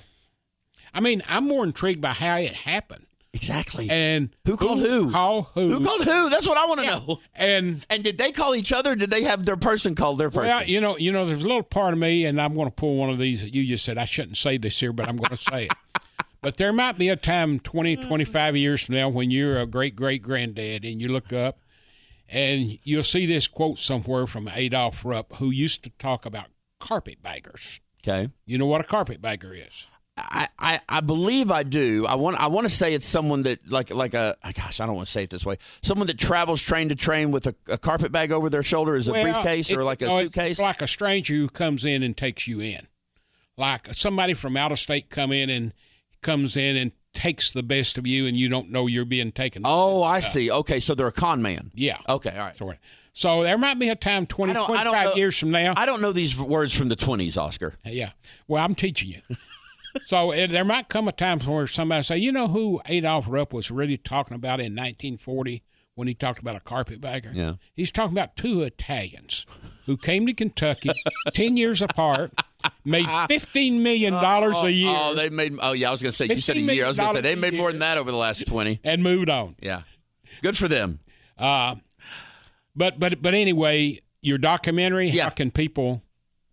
I 0.93 0.99
mean, 0.99 1.23
I'm 1.27 1.47
more 1.47 1.63
intrigued 1.63 2.01
by 2.01 2.09
how 2.13 2.35
it 2.37 2.53
happened 2.53 3.07
Exactly. 3.33 3.89
and 3.89 4.29
Who 4.45 4.57
called 4.57 4.79
who? 4.79 5.11
Call 5.11 5.43
who? 5.55 5.73
Who 5.73 5.85
called 5.85 6.03
who? 6.03 6.29
That's 6.29 6.47
what 6.47 6.57
I 6.57 6.65
want 6.65 6.81
to 6.81 6.85
know. 6.85 7.19
And 7.35 7.85
And 7.89 8.03
did 8.03 8.17
they 8.17 8.31
call 8.31 8.55
each 8.55 8.71
other? 8.71 8.95
Did 8.95 9.09
they 9.09 9.23
have 9.23 9.45
their 9.45 9.57
person 9.57 9.95
call 9.95 10.15
their 10.15 10.29
person? 10.29 10.49
Well, 10.49 10.63
you 10.63 10.79
know, 10.79 10.97
you 10.97 11.11
know, 11.11 11.25
there's 11.25 11.43
a 11.43 11.47
little 11.47 11.63
part 11.63 11.93
of 11.93 11.99
me, 11.99 12.25
and 12.25 12.39
I'm 12.39 12.53
going 12.53 12.67
to 12.69 12.75
pull 12.75 12.95
one 12.97 13.09
of 13.09 13.17
these 13.17 13.41
that 13.41 13.53
you 13.53 13.65
just 13.65 13.83
said. 13.85 13.97
I 13.97 14.05
shouldn't 14.05 14.37
say 14.37 14.57
this 14.57 14.79
here, 14.79 14.93
but 14.93 15.09
I'm 15.09 15.17
going 15.17 15.35
to 15.35 15.43
say 15.43 15.65
it. 15.65 15.73
But 16.41 16.57
there 16.57 16.73
might 16.73 16.97
be 16.97 17.07
a 17.07 17.15
time 17.15 17.57
20, 17.61 17.95
25 17.95 18.57
years 18.57 18.83
from 18.83 18.95
now 18.95 19.07
when 19.07 19.31
you're 19.31 19.61
a 19.61 19.65
great 19.65 19.95
great 19.95 20.21
granddad 20.21 20.83
and 20.83 21.01
you 21.01 21.07
look 21.07 21.31
up 21.31 21.57
and 22.27 22.77
you'll 22.83 23.01
see 23.03 23.25
this 23.25 23.47
quote 23.47 23.77
somewhere 23.77 24.27
from 24.27 24.49
Adolph 24.53 25.05
Rupp, 25.05 25.37
who 25.37 25.51
used 25.51 25.85
to 25.85 25.89
talk 25.91 26.25
about 26.25 26.47
carpetbaggers. 26.81 27.79
okay. 28.05 28.29
You 28.45 28.57
know 28.57 28.65
what 28.65 28.81
a 28.81 28.83
carpetbagger 28.83 29.53
is? 29.53 29.87
I, 30.15 30.47
I, 30.59 30.79
I 30.87 31.01
believe 31.01 31.49
I 31.49 31.63
do. 31.63 32.05
I 32.05 32.13
want 32.15 32.39
I 32.39 32.45
want 32.47 32.65
to 32.67 32.73
say 32.73 32.93
it's 32.93 33.05
someone 33.05 33.43
that 33.43 33.71
like 33.71 33.89
like 33.91 34.13
a 34.13 34.35
ah, 34.43 34.51
gosh 34.53 34.79
I 34.79 34.85
don't 34.85 34.95
want 34.95 35.07
to 35.07 35.11
say 35.11 35.23
it 35.23 35.31
this 35.31 35.43
way. 35.43 35.57
Someone 35.81 36.05
that 36.07 36.19
travels 36.19 36.61
train 36.61 36.89
to 36.89 36.95
train 36.95 37.31
with 37.31 37.47
a, 37.47 37.55
a 37.67 37.77
carpet 37.79 38.11
bag 38.11 38.31
over 38.31 38.47
their 38.49 38.61
shoulder 38.61 38.95
as 38.95 39.07
a 39.07 39.11
Well, 39.11 39.23
briefcase 39.23 39.71
or 39.71 39.83
like 39.83 40.03
a 40.03 40.05
no, 40.05 40.21
suitcase. 40.21 40.59
like 40.59 40.83
a 40.83 40.87
stranger 40.87 41.33
who 41.33 41.49
comes 41.49 41.83
in 41.83 42.03
and 42.03 42.15
takes 42.15 42.47
you 42.47 42.59
in, 42.59 42.87
like 43.57 43.91
somebody 43.95 44.35
from 44.35 44.55
out 44.55 44.71
of 44.71 44.77
state 44.77 45.09
come 45.09 45.31
in 45.31 45.49
and 45.49 45.73
comes 46.21 46.57
in 46.57 46.75
and 46.77 46.91
takes 47.15 47.51
the 47.51 47.63
best 47.63 47.97
of 47.97 48.05
you, 48.07 48.27
and 48.27 48.37
you 48.37 48.49
don't 48.49 48.69
know 48.69 48.85
you're 48.87 49.05
being 49.05 49.31
taken. 49.31 49.63
oh, 49.65 50.03
I 50.03 50.19
see. 50.19 50.49
Okay, 50.51 50.79
so 50.79 50.93
they're 50.95 51.07
a 51.07 51.11
con 51.11 51.41
man. 51.41 51.71
yeah. 51.73 51.97
Okay, 52.07 52.31
all 52.31 52.37
right. 52.45 52.57
Sort 52.57 52.75
of. 52.75 52.79
So 53.13 53.43
there 53.43 53.57
might 53.59 53.77
be 53.77 53.89
a 53.89 53.95
time 53.95 54.25
20, 54.25 54.51
I 54.51 54.53
don't- 54.53 54.63
I 54.71 54.83
don't 54.83 54.93
25 54.93 55.05
know- 55.05 55.15
years 55.15 55.37
from 55.37 55.51
now. 55.51 55.73
I 55.77 55.85
don't 55.87 56.01
know 56.01 56.11
these 56.11 56.35
words 56.39 56.75
from 56.75 56.89
the 56.89 56.95
twenties, 56.95 57.35
Oscar. 57.37 57.75
yeah. 57.83 58.11
Well, 58.47 58.63
I'm 58.63 58.73
teaching 58.75 59.09
you. 59.09 59.21
so 60.05 60.31
uh, 60.33 60.47
there 60.47 60.65
might 60.65 60.89
come 60.89 61.07
a 61.07 61.11
time 61.11 61.39
where 61.41 61.67
somebody 61.67 62.03
say, 62.03 62.17
you 62.17 62.31
know 62.31 62.47
who 62.47 62.81
Adolph 62.85 63.25
Rupp 63.27 63.53
was 63.53 63.69
really 63.71 63.97
talking 63.97 64.35
about 64.35 64.59
in 64.59 64.73
1940 64.73 65.63
when 65.95 66.07
he 66.07 66.13
talked 66.13 66.39
about 66.39 66.55
a 66.55 66.59
carpetbagger? 66.59 67.31
Yeah. 67.33 67.53
He's 67.75 67.91
talking 67.91 68.15
about 68.17 68.35
two 68.35 68.61
Italians 68.63 69.45
who 69.85 69.97
came 69.97 70.25
to 70.27 70.33
Kentucky 70.33 70.91
10 71.33 71.57
years 71.57 71.81
apart, 71.81 72.31
made 72.85 73.05
$15 73.07 73.79
million 73.81 74.13
a 74.13 74.69
year, 74.69 74.89
Oh, 74.95 75.13
they 75.15 75.29
made. 75.29 75.57
Oh, 75.61 75.73
yeah. 75.73 75.89
I 75.89 75.91
was 75.91 76.01
going 76.01 76.11
to 76.11 76.15
say. 76.17 76.25
You 76.33 76.41
said 76.41 76.57
a 76.57 76.61
year. 76.61 76.85
I 76.85 76.87
was 76.89 76.97
going 76.97 77.09
to 77.11 77.17
say 77.17 77.21
they 77.21 77.35
made 77.35 77.53
more 77.53 77.71
than 77.71 77.79
that 77.81 77.97
over 77.97 78.09
the 78.11 78.17
last 78.17 78.45
twenty. 78.47 78.79
and 78.83 79.03
moved 79.03 79.29
on. 79.29 79.55
Yeah. 79.61 79.83
Good 80.41 80.57
for 80.57 80.67
them. 80.67 80.99
Uh, 81.37 81.75
but, 82.75 82.99
but, 82.99 83.21
but 83.21 83.33
anyway, 83.33 83.99
your 84.21 84.37
documentary, 84.37 85.09
Yeah. 85.09 85.25
how 85.25 85.29
can 85.29 85.51
people. 85.51 86.01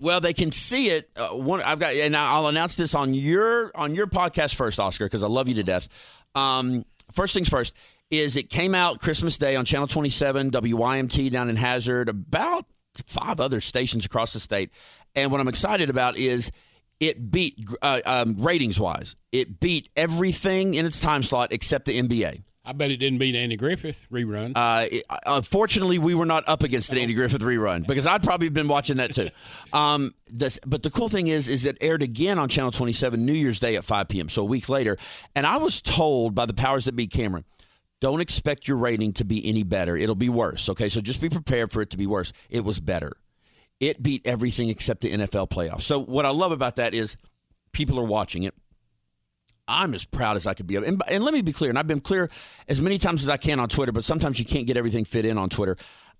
Well, 0.01 0.21
they 0.21 0.33
can 0.33 0.51
see 0.51 0.89
it. 0.89 1.11
Uh, 1.15 1.29
one, 1.29 1.63
I've 1.63 1.79
got, 1.79 1.93
and 1.93 2.17
I'll 2.17 2.47
announce 2.47 2.75
this 2.75 2.95
on 2.95 3.13
your 3.13 3.71
on 3.77 3.95
your 3.95 4.07
podcast 4.07 4.55
first, 4.55 4.81
Oscar, 4.81 5.05
because 5.05 5.23
I 5.23 5.29
love 5.29 5.47
you 5.47 5.55
to 5.57 5.63
death. 5.63 5.89
Um, 6.35 6.87
first 7.13 7.35
things 7.35 7.49
first 7.49 7.75
is 8.11 8.35
it 8.35 8.51
came 8.51 8.75
out 8.75 8.99
Christmas 8.99 9.39
Day 9.39 9.55
on 9.57 9.65
Channel 9.65 9.87
27 9.87 10.51
WYMT 10.51 11.31
down 11.31 11.49
in 11.49 11.57
Hazard, 11.57 12.09
about 12.09 12.65
five 12.95 13.41
other 13.41 13.61
stations 13.61 14.05
across 14.05 14.33
the 14.33 14.41
state. 14.41 14.71
And 15.15 15.31
what 15.31 15.41
I'm 15.41 15.49
excited 15.49 15.91
about 15.91 16.17
is 16.17 16.51
it 16.99 17.31
beat 17.31 17.59
uh, 17.83 18.01
um, 18.05 18.37
ratings 18.39 18.81
wise, 18.81 19.17
it 19.33 19.61
beat 19.61 19.91
everything 19.97 20.75
in 20.75 20.87
its 20.87 20.99
time 20.99 21.23
slot 21.23 21.53
except 21.53 21.85
the 21.85 22.01
NBA. 22.01 22.43
I 22.71 22.73
bet 22.73 22.93
it 22.93 22.99
didn't 22.99 23.19
beat 23.19 23.35
Andy 23.35 23.57
Griffith 23.57 24.07
rerun. 24.13 24.53
Uh, 24.55 24.87
it- 24.89 25.05
unfortunately, 25.27 25.99
we 25.99 26.15
were 26.15 26.25
not 26.25 26.49
up 26.49 26.63
against 26.63 26.93
an 26.93 26.99
Andy 26.99 27.15
Griffith 27.15 27.41
rerun 27.43 27.85
because 27.85 28.07
I'd 28.07 28.23
probably 28.23 28.49
been 28.49 28.69
watching 28.69 28.99
that 28.99 29.13
too. 29.13 29.31
Um, 29.73 30.15
the, 30.29 30.57
but 30.67 30.83
the 30.85 30.91
cool 30.91 31.09
thing 31.09 31.27
is, 31.29 31.49
is 31.49 31.65
it 31.67 31.79
aired 31.81 32.03
again 32.03 32.39
on 32.39 32.49
Channel 32.49 32.71
27 32.73 33.25
New 33.25 33.33
Year's 33.33 33.59
Day 33.59 33.75
at 33.77 33.85
5 33.85 34.09
p.m. 34.09 34.29
So 34.29 34.43
a 34.43 34.45
week 34.45 34.69
later, 34.69 34.97
and 35.35 35.47
I 35.47 35.57
was 35.59 35.81
told 35.81 36.35
by 36.35 36.47
the 36.47 36.55
powers 36.55 36.85
that 36.85 36.95
be, 36.97 37.07
Cameron, 37.09 37.45
don't 38.01 38.21
expect 38.21 38.67
your 38.69 38.77
rating 38.77 39.13
to 39.15 39.25
be 39.25 39.45
any 39.49 39.63
better. 39.65 39.97
It'll 39.97 40.15
be 40.15 40.29
worse. 40.29 40.69
Okay, 40.69 40.89
so 40.89 41.01
just 41.01 41.21
be 41.21 41.29
prepared 41.29 41.71
for 41.73 41.83
it 41.83 41.91
to 41.91 41.97
be 41.97 42.07
worse. 42.07 42.33
It 42.49 42.65
was 42.65 42.79
better. 42.81 43.13
It 43.81 44.03
beat 44.03 44.23
everything 44.25 44.69
except 44.71 45.01
the 45.03 45.13
NFL 45.13 45.51
playoffs. 45.51 45.83
So 45.83 46.01
what 46.01 46.25
I 46.27 46.31
love 46.31 46.53
about 46.53 46.77
that 46.77 46.95
is 46.95 47.17
people 47.73 47.99
are 47.99 48.05
watching 48.05 48.43
it. 48.45 48.55
I'm 49.71 49.95
as 49.95 50.05
proud 50.05 50.37
as 50.37 50.47
I 50.47 50.55
could 50.55 50.67
be. 50.67 50.77
of. 50.77 50.85
And, 50.85 51.03
and 51.09 51.25
let 51.25 51.33
me 51.33 51.43
be 51.43 51.53
clear, 51.53 51.71
and 51.71 51.79
I've 51.79 51.87
been 51.87 52.01
clear 52.01 52.29
as 52.69 52.81
many 52.81 52.99
times 52.99 53.23
as 53.23 53.29
I 53.29 53.37
can 53.37 53.61
on 53.61 53.69
Twitter, 53.69 53.93
but 53.93 54.05
sometimes 54.05 54.39
you 54.39 54.45
can't 54.45 54.67
get 54.67 54.77
everything 54.77 55.05
fit 55.05 55.25
in 55.25 55.39
on 55.39 55.49
Twitter. 55.49 55.77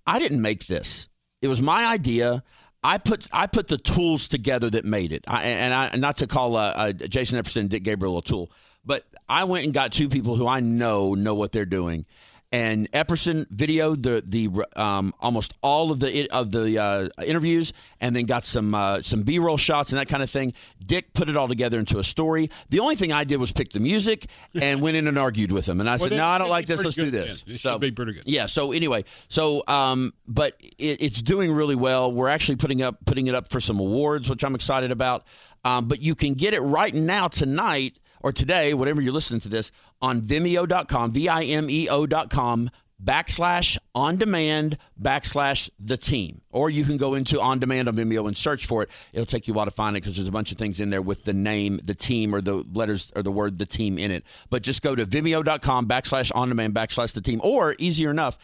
I 0.07 0.19
didn't 0.19 0.41
make 0.41 0.67
this. 0.67 1.09
It 1.41 1.47
was 1.47 1.61
my 1.61 1.85
idea. 1.85 2.43
I 2.83 2.97
put 2.97 3.27
I 3.31 3.47
put 3.47 3.67
the 3.67 3.77
tools 3.77 4.27
together 4.27 4.69
that 4.71 4.85
made 4.85 5.11
it. 5.11 5.25
I, 5.27 5.43
and 5.43 5.73
I 5.73 5.95
not 5.97 6.17
to 6.17 6.27
call 6.27 6.55
uh, 6.55 6.73
uh, 6.75 6.91
Jason 6.93 7.41
Epperson 7.41 7.61
and 7.61 7.69
Dick 7.69 7.83
Gabriel 7.83 8.17
a 8.17 8.23
tool, 8.23 8.51
but 8.83 9.05
I 9.29 9.43
went 9.43 9.65
and 9.65 9.73
got 9.73 9.91
two 9.91 10.09
people 10.09 10.35
who 10.35 10.47
I 10.47 10.61
know 10.61 11.13
know 11.13 11.35
what 11.35 11.51
they're 11.51 11.65
doing. 11.65 12.05
And 12.53 12.91
Epperson 12.91 13.45
videoed 13.47 14.03
the 14.03 14.21
the 14.25 14.49
um, 14.75 15.13
almost 15.21 15.53
all 15.61 15.89
of 15.89 16.01
the 16.01 16.29
of 16.31 16.51
the 16.51 16.77
uh, 16.77 17.07
interviews, 17.25 17.71
and 18.01 18.13
then 18.13 18.25
got 18.25 18.43
some 18.43 18.75
uh, 18.75 19.01
some 19.03 19.23
B 19.23 19.39
roll 19.39 19.55
shots 19.55 19.93
and 19.93 19.99
that 20.01 20.09
kind 20.09 20.21
of 20.21 20.29
thing. 20.29 20.53
Dick 20.85 21.13
put 21.13 21.29
it 21.29 21.37
all 21.37 21.47
together 21.47 21.79
into 21.79 21.97
a 21.97 22.03
story. 22.03 22.49
The 22.69 22.81
only 22.81 22.97
thing 22.97 23.13
I 23.13 23.23
did 23.23 23.37
was 23.37 23.53
pick 23.53 23.69
the 23.69 23.79
music 23.79 24.25
and 24.53 24.81
went 24.81 24.97
in 24.97 25.07
and 25.07 25.17
argued 25.17 25.53
with 25.53 25.65
him. 25.69 25.79
And 25.79 25.89
I 25.89 25.95
said, 25.95 26.11
"No, 26.11 26.25
I 26.25 26.37
don't 26.39 26.49
like 26.49 26.65
this. 26.65 26.83
Let's 26.83 26.97
pretty 26.97 27.11
do 27.11 27.17
good 27.19 27.29
this." 27.29 27.41
then. 27.43 27.53
This 27.53 27.61
So- 27.61 27.71
should 27.71 27.81
be 27.81 27.91
pretty 27.91 28.13
good. 28.13 28.23
yeah. 28.25 28.47
So 28.47 28.73
anyway, 28.73 29.05
so 29.29 29.63
um, 29.69 30.11
but 30.27 30.57
it, 30.77 31.01
it's 31.01 31.21
doing 31.21 31.53
really 31.53 31.75
well. 31.75 32.11
We're 32.11 32.27
actually 32.27 32.57
putting 32.57 32.81
up 32.81 32.97
putting 33.05 33.27
it 33.27 33.33
up 33.35 33.49
for 33.49 33.61
some 33.61 33.79
awards, 33.79 34.29
which 34.29 34.43
I'm 34.43 34.55
excited 34.55 34.91
about. 34.91 35.23
Um, 35.63 35.85
but 35.85 36.01
you 36.01 36.15
can 36.15 36.33
get 36.33 36.53
it 36.53 36.59
right 36.59 36.93
now 36.93 37.29
tonight 37.29 37.97
or 38.21 38.31
today, 38.31 38.73
whatever 38.73 39.01
you're 39.01 39.13
listening 39.13 39.41
to 39.41 39.49
this, 39.49 39.71
on 40.01 40.21
Vimeo.com, 40.21 41.11
V 41.11 41.27
I 41.27 41.43
M 41.43 41.69
E 41.69 41.87
O.com 41.89 42.69
backslash 43.03 43.77
on 43.95 44.17
demand 44.17 44.77
backslash 45.01 45.69
the 45.79 45.97
team. 45.97 46.41
Or 46.51 46.69
you 46.69 46.83
can 46.83 46.97
go 46.97 47.15
into 47.15 47.41
on 47.41 47.59
demand 47.59 47.87
on 47.87 47.95
vimeo 47.95 48.27
and 48.27 48.37
search 48.37 48.65
for 48.65 48.83
it. 48.83 48.89
It'll 49.13 49.25
take 49.25 49.47
you 49.47 49.53
a 49.53 49.57
while 49.57 49.65
to 49.65 49.71
find 49.71 49.97
it 49.97 50.01
because 50.01 50.17
there's 50.17 50.27
a 50.27 50.31
bunch 50.31 50.51
of 50.51 50.57
things 50.57 50.79
in 50.79 50.89
there 50.89 51.01
with 51.01 51.23
the 51.23 51.33
name 51.33 51.79
the 51.83 51.95
team 51.95 52.35
or 52.35 52.41
the 52.41 52.63
letters 52.73 53.11
or 53.15 53.23
the 53.23 53.31
word 53.31 53.57
the 53.57 53.65
team 53.65 53.97
in 53.97 54.11
it. 54.11 54.23
But 54.49 54.61
just 54.61 54.81
go 54.81 54.95
to 54.95 55.05
vimeo.com 55.05 55.87
backslash 55.87 56.31
on 56.35 56.49
demand 56.49 56.75
backslash 56.75 57.13
the 57.13 57.21
team. 57.21 57.41
Or 57.43 57.75
easier 57.79 58.11
enough 58.11 58.37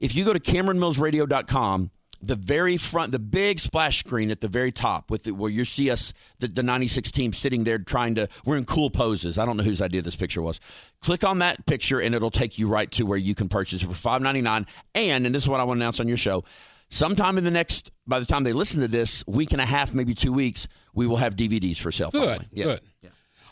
if 0.00 0.14
you 0.14 0.24
go 0.24 0.32
to 0.32 0.40
cameronmillsradio.com 0.40 1.90
the 2.26 2.36
very 2.36 2.76
front, 2.76 3.12
the 3.12 3.18
big 3.18 3.58
splash 3.60 3.98
screen 3.98 4.30
at 4.30 4.40
the 4.40 4.48
very 4.48 4.72
top, 4.72 5.10
with 5.10 5.24
the, 5.24 5.32
where 5.32 5.50
you 5.50 5.64
see 5.64 5.90
us, 5.90 6.12
the, 6.40 6.48
the 6.48 6.62
'96 6.62 7.10
team 7.10 7.32
sitting 7.32 7.64
there 7.64 7.78
trying 7.78 8.14
to. 8.16 8.28
We're 8.44 8.56
in 8.56 8.64
cool 8.64 8.90
poses. 8.90 9.38
I 9.38 9.44
don't 9.44 9.56
know 9.56 9.62
whose 9.62 9.82
idea 9.82 10.02
this 10.02 10.16
picture 10.16 10.42
was. 10.42 10.60
Click 11.00 11.24
on 11.24 11.38
that 11.40 11.66
picture, 11.66 12.00
and 12.00 12.14
it'll 12.14 12.30
take 12.30 12.58
you 12.58 12.68
right 12.68 12.90
to 12.92 13.04
where 13.04 13.18
you 13.18 13.34
can 13.34 13.48
purchase 13.48 13.82
it 13.82 13.86
for 13.86 13.94
five 13.94 14.22
ninety 14.22 14.40
nine. 14.40 14.66
And 14.94 15.26
and 15.26 15.34
this 15.34 15.44
is 15.44 15.48
what 15.48 15.60
I 15.60 15.64
want 15.64 15.78
to 15.78 15.82
announce 15.82 16.00
on 16.00 16.08
your 16.08 16.16
show. 16.16 16.44
Sometime 16.90 17.38
in 17.38 17.44
the 17.44 17.50
next, 17.50 17.90
by 18.06 18.20
the 18.20 18.26
time 18.26 18.44
they 18.44 18.52
listen 18.52 18.80
to 18.80 18.88
this, 18.88 19.24
week 19.26 19.52
and 19.52 19.60
a 19.60 19.66
half, 19.66 19.94
maybe 19.94 20.14
two 20.14 20.32
weeks, 20.32 20.68
we 20.92 21.06
will 21.06 21.16
have 21.16 21.34
DVDs 21.34 21.76
for 21.78 21.90
sale. 21.90 22.10
Good. 22.10 22.46
Yeah. 22.52 22.64
good. 22.64 22.80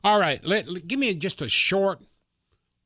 All 0.05 0.19
right, 0.19 0.45
let, 0.45 0.69
let- 0.69 0.87
give 0.87 0.99
me 0.99 1.15
just 1.15 1.41
a 1.43 1.49
short 1.49 2.01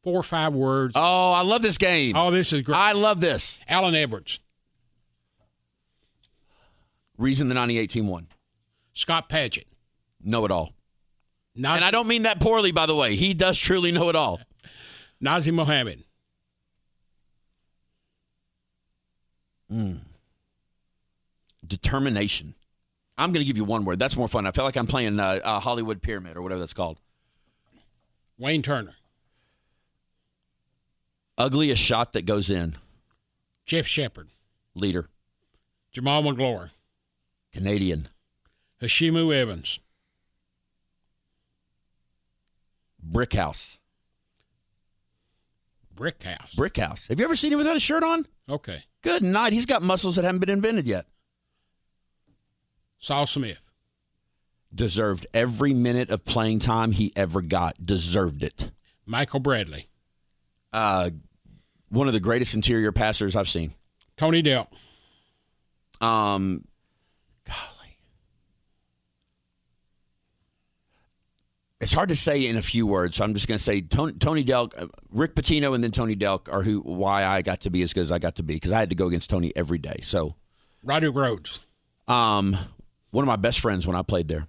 four 0.03 0.21
or 0.21 0.23
five 0.23 0.55
words. 0.55 0.93
Oh, 0.95 1.33
I 1.33 1.43
love 1.43 1.63
this 1.63 1.79
game. 1.79 2.15
Oh, 2.17 2.31
this 2.31 2.53
is 2.53 2.63
great. 2.63 2.77
I 2.77 2.93
love 2.93 3.21
this. 3.21 3.59
Allen 3.69 3.95
Edwards, 3.95 4.39
Reason 7.19 7.49
the 7.49 7.55
98 7.55 7.91
team 7.91 8.09
won. 8.09 8.27
Scott 8.93 9.29
Padgett, 9.29 9.65
Know 10.23 10.45
it 10.45 10.51
all. 10.51 10.73
Naz- 11.55 11.77
And 11.77 11.85
I 11.85 11.91
don't 11.91 12.09
mean 12.09 12.23
that 12.25 12.41
poorly, 12.41 12.73
by 12.73 12.87
the 12.87 12.95
way. 12.95 13.15
He 13.17 13.33
does 13.35 13.59
truly 13.59 13.93
know 13.93 14.09
it 14.09 14.17
all. 14.17 14.41
Nazr 15.23 15.53
Mohammed, 15.53 16.05
Determination. 21.67 22.55
I'm 23.19 23.33
going 23.33 23.41
to 23.43 23.47
give 23.47 23.57
you 23.57 23.65
one 23.65 23.85
word. 23.85 23.99
That's 23.99 24.17
more 24.17 24.29
fun. 24.29 24.47
I 24.47 24.51
feel 24.53 24.65
like 24.65 24.77
I'm 24.77 24.87
playing 24.87 25.19
uh, 25.19 25.41
uh, 25.43 25.61
Hollywood 25.61 26.03
Pyramid 26.03 26.37
or 26.37 26.43
whatever 26.43 26.61
that's 26.61 26.75
called. 26.75 27.01
Wayne 28.39 28.63
Turner, 28.63 28.95
Ugliest 31.39 31.83
shot 31.83 32.13
that 32.13 32.27
goes 32.27 32.51
in. 32.51 32.77
Jeff 33.65 33.87
Sheppard, 33.87 34.29
Leader. 34.75 35.09
Jamaal 35.95 36.23
Magloire, 36.23 36.71
Canadian. 37.57 38.09
Heshimu 38.83 39.35
Evans, 39.35 39.81
Brick 43.03 43.33
House. 43.33 43.79
Brick 45.95 46.23
House. 46.23 46.55
Brick 46.55 46.77
House. 46.77 47.07
Have 47.07 47.19
you 47.19 47.25
ever 47.25 47.35
seen 47.35 47.53
him 47.53 47.57
without 47.59 47.77
a 47.77 47.81
shirt 47.81 48.05
on? 48.05 48.27
Okay. 48.47 48.83
Good 49.01 49.23
night. 49.23 49.55
He's 49.55 49.65
got 49.65 49.81
muscles 49.81 50.17
that 50.17 50.27
haven't 50.27 50.41
been 50.41 50.51
invented 50.51 50.87
yet. 50.87 51.07
Saul 52.99 53.27
Smith, 53.27 53.61
Deserved 54.75 55.27
every 55.33 55.73
minute 55.73 56.11
of 56.11 56.27
playing 56.27 56.59
time 56.59 56.93
he 56.93 57.11
ever 57.17 57.41
got. 57.41 57.87
Deserved 57.87 58.43
it. 58.43 58.71
Michael 59.07 59.41
Bradley, 59.41 59.89
Uh, 60.75 61.09
one 61.89 62.07
of 62.09 62.13
the 62.13 62.21
greatest 62.21 62.55
interior 62.55 62.93
passers 62.93 63.35
I've 63.35 63.49
seen. 63.49 63.73
Tony 64.19 64.43
Delk, 64.43 64.67
Um, 66.03 66.65
it's 71.87 71.93
hard 71.93 72.09
to 72.09 72.17
say 72.17 72.49
in 72.49 72.57
a 72.57 72.63
few 72.63 72.85
words. 72.85 73.17
So 73.17 73.23
I'm 73.23 73.33
just 73.33 73.47
going 73.47 73.59
to 73.59 73.63
say 73.63 73.81
Tony, 73.81 74.13
Tony 74.15 74.45
Delk, 74.45 74.73
uh, 74.77 74.89
Rick 75.13 75.37
Pitino, 75.37 75.73
and 75.73 75.85
then 75.85 75.93
Tony 75.93 76.17
Delk 76.17 76.53
are 76.53 76.65
who 76.65 76.81
why 76.81 77.25
I 77.25 77.43
got 77.43 77.61
to 77.61 77.71
be 77.71 77.81
as 77.83 77.93
good 77.93 78.01
as 78.01 78.11
I 78.11 78.19
got 78.19 78.35
to 78.37 78.43
be 78.43 78.55
because 78.55 78.73
I 78.73 78.81
had 78.81 78.89
to 78.89 78.97
go 78.97 79.07
against 79.07 79.31
Tony 79.31 79.53
every 79.55 79.79
day. 79.79 80.01
So, 80.03 80.35
Rodrick 80.85 81.15
Rhodes, 81.15 81.65
um, 82.09 82.59
one 83.13 83.23
of 83.23 83.29
my 83.29 83.37
best 83.37 83.61
friends 83.61 83.87
when 83.87 83.95
I 83.95 84.03
played 84.03 84.27
there, 84.27 84.49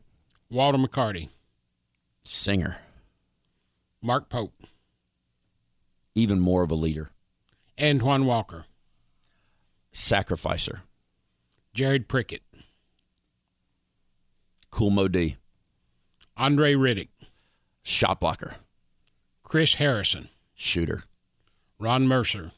Walter 0.50 0.80
McCarty, 0.80 1.30
singer, 2.24 2.78
Mark 4.02 4.30
Pope, 4.30 4.64
even 6.16 6.40
more 6.40 6.64
of 6.64 6.72
a 6.72 6.76
leader, 6.76 7.12
Antoine 7.80 8.26
Walker, 8.26 8.66
sacrificer, 9.92 10.82
Jared 11.76 12.08
Prickett, 12.08 12.42
cool 14.72 14.90
Mo 14.90 15.08
D, 15.08 15.38
Andre 16.36 16.74
Riddick, 16.74 17.10
shot 17.88 18.20
blocker, 18.20 18.56
Chris 19.44 19.76
Harrison, 19.76 20.28
shooter, 20.54 21.04
Ron 21.80 22.08
Mercer, 22.08 22.52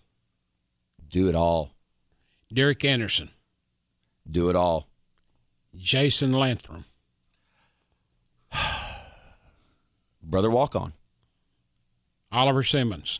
do 1.07 1.29
it 1.29 1.35
all, 1.35 1.71
Derek 2.51 2.83
Anderson, 2.83 3.29
do 4.29 4.49
it 4.49 4.55
all. 4.55 4.87
Jason 5.75 6.31
Lathrem, 6.31 6.85
Brother 10.23 10.49
walk 10.49 10.75
on. 10.75 10.93
Oliver 12.31 12.63
Simmons, 12.63 13.19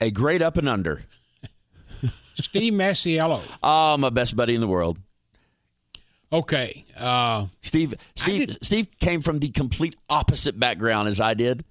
A 0.00 0.10
great 0.10 0.40
up 0.40 0.56
and 0.56 0.68
under. 0.68 1.02
Steve 2.34 2.72
Masiello. 2.72 3.42
Oh, 3.42 3.56
ah, 3.62 3.96
my 3.98 4.08
best 4.08 4.34
buddy 4.34 4.54
in 4.54 4.62
the 4.62 4.66
world. 4.66 4.98
Okay. 6.32 6.84
Uh, 6.96 7.46
Steve 7.60 7.94
Steve 8.14 8.56
Steve 8.62 8.88
came 9.00 9.20
from 9.20 9.40
the 9.40 9.48
complete 9.50 9.96
opposite 10.08 10.58
background 10.58 11.08
as 11.08 11.20
I 11.20 11.34
did. 11.34 11.64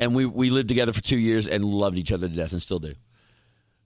And 0.00 0.14
we, 0.14 0.26
we 0.26 0.50
lived 0.50 0.68
together 0.68 0.92
for 0.92 1.00
two 1.00 1.16
years 1.16 1.46
and 1.46 1.64
loved 1.64 1.96
each 1.96 2.10
other 2.10 2.28
to 2.28 2.34
death 2.34 2.52
and 2.52 2.60
still 2.60 2.80
do. 2.80 2.94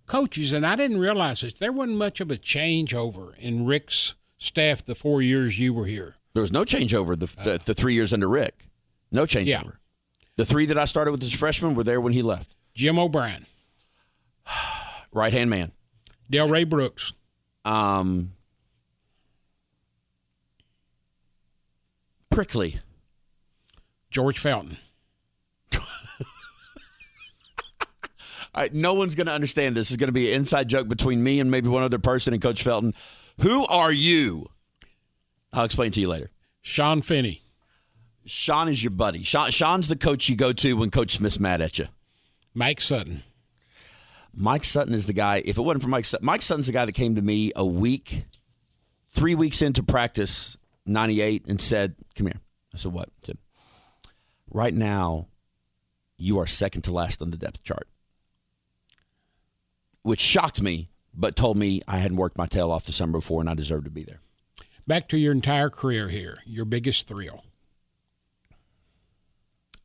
coaches, 0.07 0.53
and 0.55 0.67
I 0.67 0.75
didn't 0.75 0.99
realize 0.99 1.43
this, 1.43 1.53
there 1.55 1.71
wasn't 1.71 1.99
much 1.99 2.21
of 2.21 2.31
a 2.31 2.37
changeover 2.37 3.37
in 3.39 3.67
Rick's 3.67 4.15
staff 4.39 4.83
the 4.83 4.95
four 4.95 5.21
years 5.21 5.59
you 5.59 5.75
were 5.75 5.85
here. 5.85 6.17
There 6.33 6.41
was 6.41 6.51
no 6.51 6.65
changeover 6.65 7.11
the, 7.19 7.27
the, 7.45 7.59
the 7.65 7.75
three 7.75 7.93
years 7.95 8.13
under 8.15 8.27
Rick. 8.29 8.69
No 9.13 9.27
changeover. 9.27 9.47
Yeah. 9.47 9.63
The 10.37 10.47
three 10.47 10.65
that 10.67 10.79
I 10.79 10.87
started 10.87 11.11
with 11.13 11.23
as 11.23 11.35
a 11.35 11.37
freshman 11.37 11.75
were 11.75 11.85
there 11.85 12.01
when 12.01 12.15
he 12.15 12.23
left. 12.23 12.55
Jim 12.75 12.99
O'Brien, 12.99 13.45
Right 15.13 15.33
hand 15.33 15.51
man. 15.51 15.73
Delray 16.33 16.69
Brooks, 16.69 17.13
Um, 17.67 18.33
prickly. 22.39 22.79
George 24.11 24.39
Felton, 24.39 24.79
All 25.75 25.83
right, 28.55 28.73
no 28.73 28.95
one's 28.95 29.17
going 29.17 29.27
to 29.27 29.33
understand 29.33 29.77
this. 29.77 29.91
It's 29.91 29.97
going 29.97 30.07
to 30.07 30.13
be 30.13 30.31
an 30.31 30.37
inside 30.37 30.69
joke 30.69 30.87
between 30.87 31.25
me 31.25 31.41
and 31.41 31.51
maybe 31.51 31.69
one 31.69 31.83
other 31.83 31.99
person 31.99 32.33
and 32.33 32.41
Coach 32.41 32.63
Felton. 32.63 32.95
Who 33.41 33.67
are 33.67 33.91
you? 33.91 34.47
I'll 35.53 35.65
explain 35.65 35.91
to 35.91 36.01
you 36.01 36.07
later. 36.07 36.31
Sean 36.63 37.03
Finney, 37.03 37.43
Sean 38.25 38.69
is 38.69 38.85
your 38.85 38.93
buddy. 38.93 39.25
Sean, 39.25 39.51
Sean's 39.51 39.89
the 39.89 39.99
coach 39.99 40.29
you 40.29 40.37
go 40.37 40.53
to 40.53 40.77
when 40.77 40.93
Coach 40.93 41.17
Smith's 41.17 41.41
mad 41.41 41.61
at 41.61 41.81
you. 41.81 41.87
Mike 42.55 42.81
Sutton, 42.81 43.25
Mike 44.33 44.65
Sutton 44.65 44.95
is 44.95 45.09
the 45.09 45.13
guy. 45.13 45.43
If 45.45 45.59
it 45.59 45.63
wasn't 45.63 45.83
for 45.83 45.89
Mike 45.89 46.05
Sutton, 46.05 46.25
Mike 46.25 46.43
Sutton's 46.43 46.67
the 46.67 46.73
guy 46.73 46.85
that 46.85 46.93
came 46.93 47.17
to 47.17 47.23
me 47.23 47.51
a 47.57 47.67
week, 47.67 48.27
three 49.09 49.35
weeks 49.35 49.61
into 49.61 49.83
practice, 49.83 50.57
98, 50.89 51.47
and 51.47 51.61
said, 51.61 51.95
Come 52.15 52.27
here. 52.27 52.41
I 52.75 52.79
said, 52.79 52.93
What? 52.93 53.11
Said, 53.23 53.39
Right 54.51 54.75
now, 54.75 55.29
you 56.17 56.39
are 56.39 56.47
second 56.47 56.83
to 56.83 56.93
last 56.93 57.23
on 57.23 57.31
the 57.31 57.37
depth 57.37 57.63
chart, 57.63 57.89
which 60.03 60.21
shocked 60.21 60.61
me, 60.61 60.91
but 61.15 61.37
told 61.37 61.57
me 61.57 61.81
I 61.87 61.99
hadn't 61.99 62.17
worked 62.17 62.39
my 62.39 62.47
tail 62.47 62.71
off 62.71 62.85
the 62.85 62.93
summer 62.93 63.19
before 63.19 63.41
and 63.41 63.49
I 63.49 63.55
deserved 63.55 63.85
to 63.85 63.91
be 63.91 64.05
there. 64.05 64.21
back 64.87 65.09
to 65.09 65.19
your 65.19 65.33
entire 65.33 65.69
career 65.71 66.09
here, 66.09 66.39
your 66.47 66.65
biggest 66.65 67.07
thrill. 67.07 67.45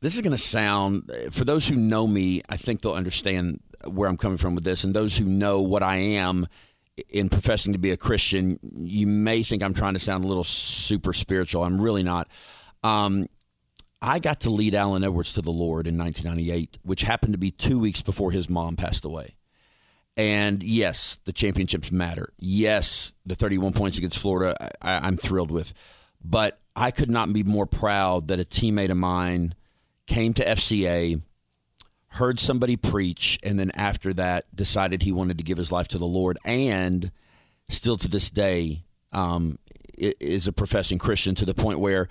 This 0.00 0.16
is 0.16 0.22
going 0.22 0.32
to 0.32 0.38
sound, 0.38 1.10
for 1.30 1.44
those 1.44 1.68
who 1.68 1.76
know 1.76 2.06
me, 2.06 2.42
I 2.48 2.56
think 2.56 2.80
they'll 2.82 2.92
understand 2.92 3.60
where 3.86 4.08
I'm 4.08 4.16
coming 4.16 4.38
from 4.38 4.54
with 4.54 4.64
this. 4.64 4.84
And 4.84 4.94
those 4.94 5.16
who 5.16 5.24
know 5.24 5.60
what 5.60 5.82
I 5.82 5.96
am 5.96 6.46
in 7.08 7.28
professing 7.28 7.72
to 7.72 7.78
be 7.78 7.90
a 7.90 7.96
Christian, 7.96 8.58
you 8.62 9.06
may 9.06 9.42
think 9.42 9.62
I'm 9.62 9.74
trying 9.74 9.94
to 9.94 10.00
sound 10.00 10.24
a 10.24 10.28
little 10.28 10.44
super 10.44 11.12
spiritual. 11.12 11.64
I'm 11.64 11.80
really 11.80 12.02
not. 12.02 12.28
Um, 12.82 13.28
I 14.00 14.18
got 14.18 14.40
to 14.40 14.50
lead 14.50 14.74
Allen 14.74 15.02
Edwards 15.02 15.32
to 15.34 15.42
the 15.42 15.50
Lord 15.50 15.86
in 15.86 15.96
1998, 15.96 16.78
which 16.82 17.02
happened 17.02 17.32
to 17.32 17.38
be 17.38 17.50
two 17.50 17.78
weeks 17.78 18.02
before 18.02 18.32
his 18.32 18.50
mom 18.50 18.76
passed 18.76 19.04
away. 19.04 19.36
And 20.16 20.62
yes, 20.62 21.20
the 21.24 21.32
championships 21.32 21.90
matter. 21.90 22.32
Yes, 22.38 23.12
the 23.26 23.34
31 23.34 23.72
points 23.72 23.98
against 23.98 24.18
Florida, 24.18 24.54
I, 24.80 25.06
I'm 25.06 25.16
thrilled 25.16 25.50
with. 25.50 25.72
But 26.22 26.60
I 26.76 26.90
could 26.90 27.10
not 27.10 27.32
be 27.32 27.42
more 27.42 27.66
proud 27.66 28.28
that 28.28 28.40
a 28.40 28.44
teammate 28.44 28.90
of 28.90 28.96
mine 28.96 29.54
came 30.06 30.34
to 30.34 30.44
FCA, 30.44 31.20
heard 32.14 32.38
somebody 32.40 32.76
preach, 32.76 33.38
and 33.42 33.58
then 33.58 33.70
after 33.74 34.12
that 34.14 34.54
decided 34.54 35.02
he 35.02 35.12
wanted 35.12 35.38
to 35.38 35.44
give 35.44 35.58
his 35.58 35.72
life 35.72 35.88
to 35.88 35.98
the 35.98 36.06
Lord, 36.06 36.38
and 36.44 37.10
still 37.68 37.96
to 37.96 38.08
this 38.08 38.30
day 38.30 38.84
um, 39.12 39.58
is 39.96 40.46
a 40.46 40.52
professing 40.52 40.98
Christian 40.98 41.34
to 41.36 41.44
the 41.44 41.54
point 41.54 41.80
where 41.80 42.08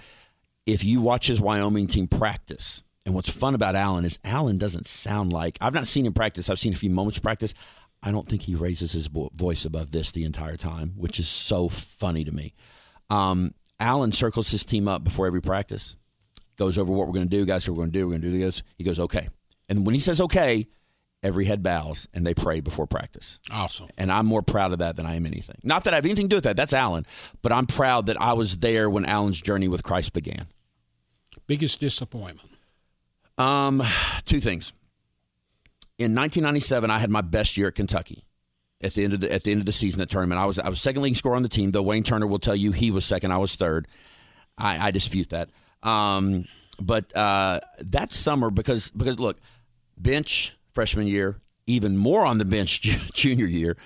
if 0.65 0.83
you 0.83 1.01
watch 1.01 1.27
his 1.27 1.41
Wyoming 1.41 1.87
team 1.87 2.07
practice, 2.07 2.83
and 3.05 3.15
what's 3.15 3.29
fun 3.29 3.53
about 3.53 3.75
Allen 3.75 4.05
is 4.05 4.17
Allen 4.23 4.57
doesn't 4.57 4.85
sound 4.85 5.33
like 5.33 5.57
I've 5.59 5.73
not 5.73 5.87
seen 5.87 6.05
him 6.05 6.13
practice. 6.13 6.49
I've 6.49 6.59
seen 6.59 6.73
a 6.73 6.77
few 6.77 6.89
moments 6.89 7.19
practice. 7.19 7.53
I 8.01 8.11
don't 8.11 8.27
think 8.27 8.43
he 8.43 8.55
raises 8.55 8.91
his 8.93 9.07
voice 9.07 9.65
above 9.65 9.91
this 9.91 10.11
the 10.11 10.23
entire 10.25 10.57
time, 10.57 10.93
which 10.95 11.19
is 11.19 11.27
so 11.27 11.69
funny 11.69 12.23
to 12.23 12.31
me. 12.31 12.53
Um, 13.09 13.53
Allen 13.79 14.11
circles 14.11 14.51
his 14.51 14.65
team 14.65 14.87
up 14.87 15.03
before 15.03 15.27
every 15.27 15.41
practice 15.41 15.95
goes 16.57 16.77
over 16.77 16.91
what 16.91 17.07
we're 17.07 17.13
going 17.13 17.29
to 17.29 17.37
do, 17.37 17.45
guys. 17.45 17.67
What 17.67 17.77
we're 17.77 17.83
going 17.83 17.91
to 17.91 17.99
do, 17.99 18.05
we're 18.05 18.11
going 18.11 18.21
to 18.21 18.31
do 18.31 18.37
this. 18.37 18.63
He 18.77 18.83
goes, 18.83 18.99
okay. 18.99 19.29
And 19.69 19.85
when 19.85 19.93
he 19.93 19.99
says 19.99 20.19
okay, 20.21 20.67
every 21.23 21.45
head 21.45 21.63
bows 21.63 22.07
and 22.13 22.27
they 22.27 22.33
pray 22.33 22.59
before 22.59 22.85
practice. 22.85 23.39
Awesome. 23.49 23.87
And 23.97 24.11
I'm 24.11 24.25
more 24.25 24.41
proud 24.41 24.73
of 24.73 24.79
that 24.79 24.97
than 24.97 25.05
I 25.05 25.15
am 25.15 25.25
anything. 25.25 25.57
Not 25.63 25.85
that 25.85 25.93
I 25.93 25.97
have 25.97 26.05
anything 26.05 26.25
to 26.25 26.29
do 26.29 26.37
with 26.37 26.43
that. 26.43 26.57
That's 26.57 26.73
Allen. 26.73 27.05
But 27.41 27.51
I'm 27.51 27.65
proud 27.65 28.07
that 28.07 28.21
I 28.21 28.33
was 28.33 28.59
there 28.59 28.89
when 28.89 29.05
Allen's 29.05 29.41
journey 29.41 29.67
with 29.67 29.83
Christ 29.83 30.13
began. 30.13 30.47
Biggest 31.47 31.79
disappointment. 31.79 32.49
Um, 33.37 33.81
two 34.25 34.39
things. 34.39 34.73
In 35.97 36.13
1997, 36.15 36.89
I 36.91 36.99
had 36.99 37.09
my 37.09 37.21
best 37.21 37.57
year 37.57 37.69
at 37.69 37.75
Kentucky. 37.75 38.25
At 38.81 38.93
the 38.93 39.03
end 39.05 39.13
of 39.13 39.21
the 39.21 39.31
at 39.31 39.43
the 39.43 39.51
end 39.51 39.61
of 39.61 39.65
the 39.65 39.71
season 39.71 40.01
at 40.01 40.09
tournament, 40.09 40.41
I 40.41 40.45
was 40.45 40.59
I 40.59 40.67
was 40.67 40.81
second 40.81 41.03
leading 41.03 41.15
scorer 41.15 41.37
on 41.37 41.43
the 41.43 41.47
team. 41.47 41.71
Though 41.71 41.81
Wayne 41.81 42.03
Turner 42.03 42.27
will 42.27 42.39
tell 42.39 42.55
you 42.55 42.73
he 42.73 42.91
was 42.91 43.05
second, 43.05 43.31
I 43.31 43.37
was 43.37 43.55
third. 43.55 43.87
I, 44.57 44.87
I 44.87 44.91
dispute 44.91 45.29
that. 45.29 45.49
Um, 45.81 46.45
but 46.81 47.15
uh, 47.15 47.61
that 47.79 48.11
summer, 48.11 48.49
because 48.49 48.89
because 48.91 49.19
look, 49.19 49.39
bench 50.03 50.55
freshman 50.73 51.07
year, 51.07 51.41
even 51.65 51.97
more 51.97 52.25
on 52.25 52.37
the 52.37 52.45
bench 52.45 52.81
junior 53.13 53.45
year, 53.45 53.77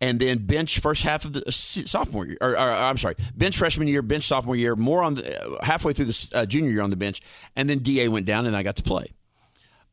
and 0.00 0.20
then 0.20 0.44
bench 0.46 0.78
first 0.78 1.02
half 1.02 1.24
of 1.24 1.32
the 1.32 1.46
uh, 1.46 1.50
sophomore 1.50 2.26
year, 2.26 2.36
or, 2.40 2.50
or, 2.52 2.58
I'm 2.58 2.98
sorry, 2.98 3.16
bench 3.34 3.56
freshman 3.56 3.88
year, 3.88 4.02
bench 4.02 4.24
sophomore 4.24 4.56
year, 4.56 4.76
more 4.76 5.02
on 5.02 5.14
the 5.14 5.42
uh, 5.42 5.64
halfway 5.64 5.92
through 5.92 6.06
the 6.06 6.28
uh, 6.34 6.46
junior 6.46 6.70
year 6.70 6.82
on 6.82 6.90
the 6.90 6.96
bench, 6.96 7.22
and 7.56 7.68
then 7.68 7.78
D.A 7.78 8.08
went 8.08 8.26
down, 8.26 8.46
and 8.46 8.56
I 8.56 8.62
got 8.62 8.76
to 8.76 8.82
play. 8.82 9.06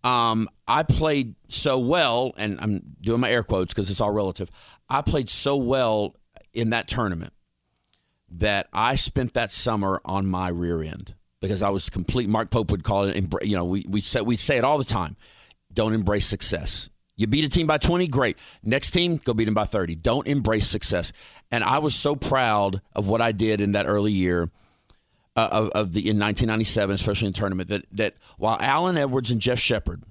Um, 0.03 0.49
I 0.68 0.84
played 0.84 1.35
so 1.48 1.80
well, 1.80 2.34
and 2.38 2.60
I'm 2.61 2.81
doing 2.99 3.22
my 3.22 3.31
air 3.31 3.44
quotes 3.44 3.73
because 3.73 3.90
it's 3.90 4.02
all 4.02 4.11
relative. 4.11 4.49
I 4.90 5.02
played 5.02 5.30
so 5.30 5.56
well 5.56 6.18
in 6.53 6.72
that 6.72 6.90
tournament 6.90 7.34
that 8.30 8.68
I 8.73 8.95
spent 8.95 9.34
that 9.34 9.52
summer 9.52 10.02
on 10.03 10.27
my 10.27 10.49
rear 10.49 10.81
end 10.81 11.15
because 11.40 11.61
I 11.61 11.69
was 11.69 11.90
complete. 11.90 12.27
Mark 12.27 12.52
Pope 12.52 12.72
would 12.72 12.84
call 12.84 13.06
it, 13.06 13.15
you 13.44 13.56
know, 13.56 13.65
we 13.65 13.85
we 13.88 14.02
say 14.02 14.22
we 14.22 14.35
say 14.35 14.57
it 14.57 14.64
all 14.64 14.77
the 14.77 14.84
time. 14.84 15.15
Don't 15.74 15.94
embrace 15.94 16.28
success. 16.28 16.90
You 17.16 17.28
beat 17.28 17.45
a 17.45 17.50
team 17.50 17.68
by 17.68 17.78
20, 17.78 18.08
great. 18.08 18.38
Next 18.64 18.91
team, 18.91 19.18
go 19.18 19.34
beat 19.34 19.45
them 19.45 19.54
by 19.54 19.66
30. 19.66 19.95
Don't 19.95 20.28
embrace 20.28 20.68
success. 20.68 21.14
And 21.52 21.64
I 21.64 21.78
was 21.78 21.95
so 21.95 22.16
proud 22.16 22.82
of 22.95 23.08
what 23.08 23.22
I 23.22 23.32
did 23.32 23.62
in 23.62 23.74
that 23.74 23.86
early 23.86 24.12
year 24.12 24.50
uh, 25.36 25.50
of, 25.52 25.70
of, 25.70 25.94
the 25.94 26.02
in 26.02 26.20
1997, 26.20 26.95
especially 26.95 27.28
in 27.28 27.34
the 27.34 27.38
tournament, 27.38 27.70
that 27.70 27.86
that 27.91 28.16
while 28.38 28.58
Allen 28.60 28.98
Edwards 28.98 29.32
and 29.32 29.41
Jeff 29.41 29.60
Sheppard 29.60 30.04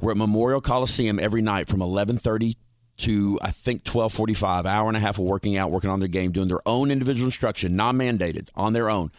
were 0.00 0.12
at 0.12 0.16
Memorial 0.16 0.60
Coliseum 0.60 1.18
every 1.18 1.42
night 1.42 1.68
from 1.68 1.80
11:30 1.80 2.56
to 2.98 3.38
I 3.42 3.50
think 3.50 3.84
12:45, 3.84 4.66
hour 4.66 4.88
and 4.88 4.96
a 4.96 5.00
half 5.00 5.18
of 5.18 5.24
working 5.24 5.56
out, 5.56 5.70
working 5.70 5.90
on 5.90 5.98
their 5.98 6.08
game, 6.08 6.30
doing 6.30 6.48
their 6.48 6.66
own 6.66 6.90
individual 6.90 7.26
instruction, 7.26 7.74
non-mandated, 7.74 8.48
on 8.54 8.72
their 8.72 8.88
own. 8.88 9.10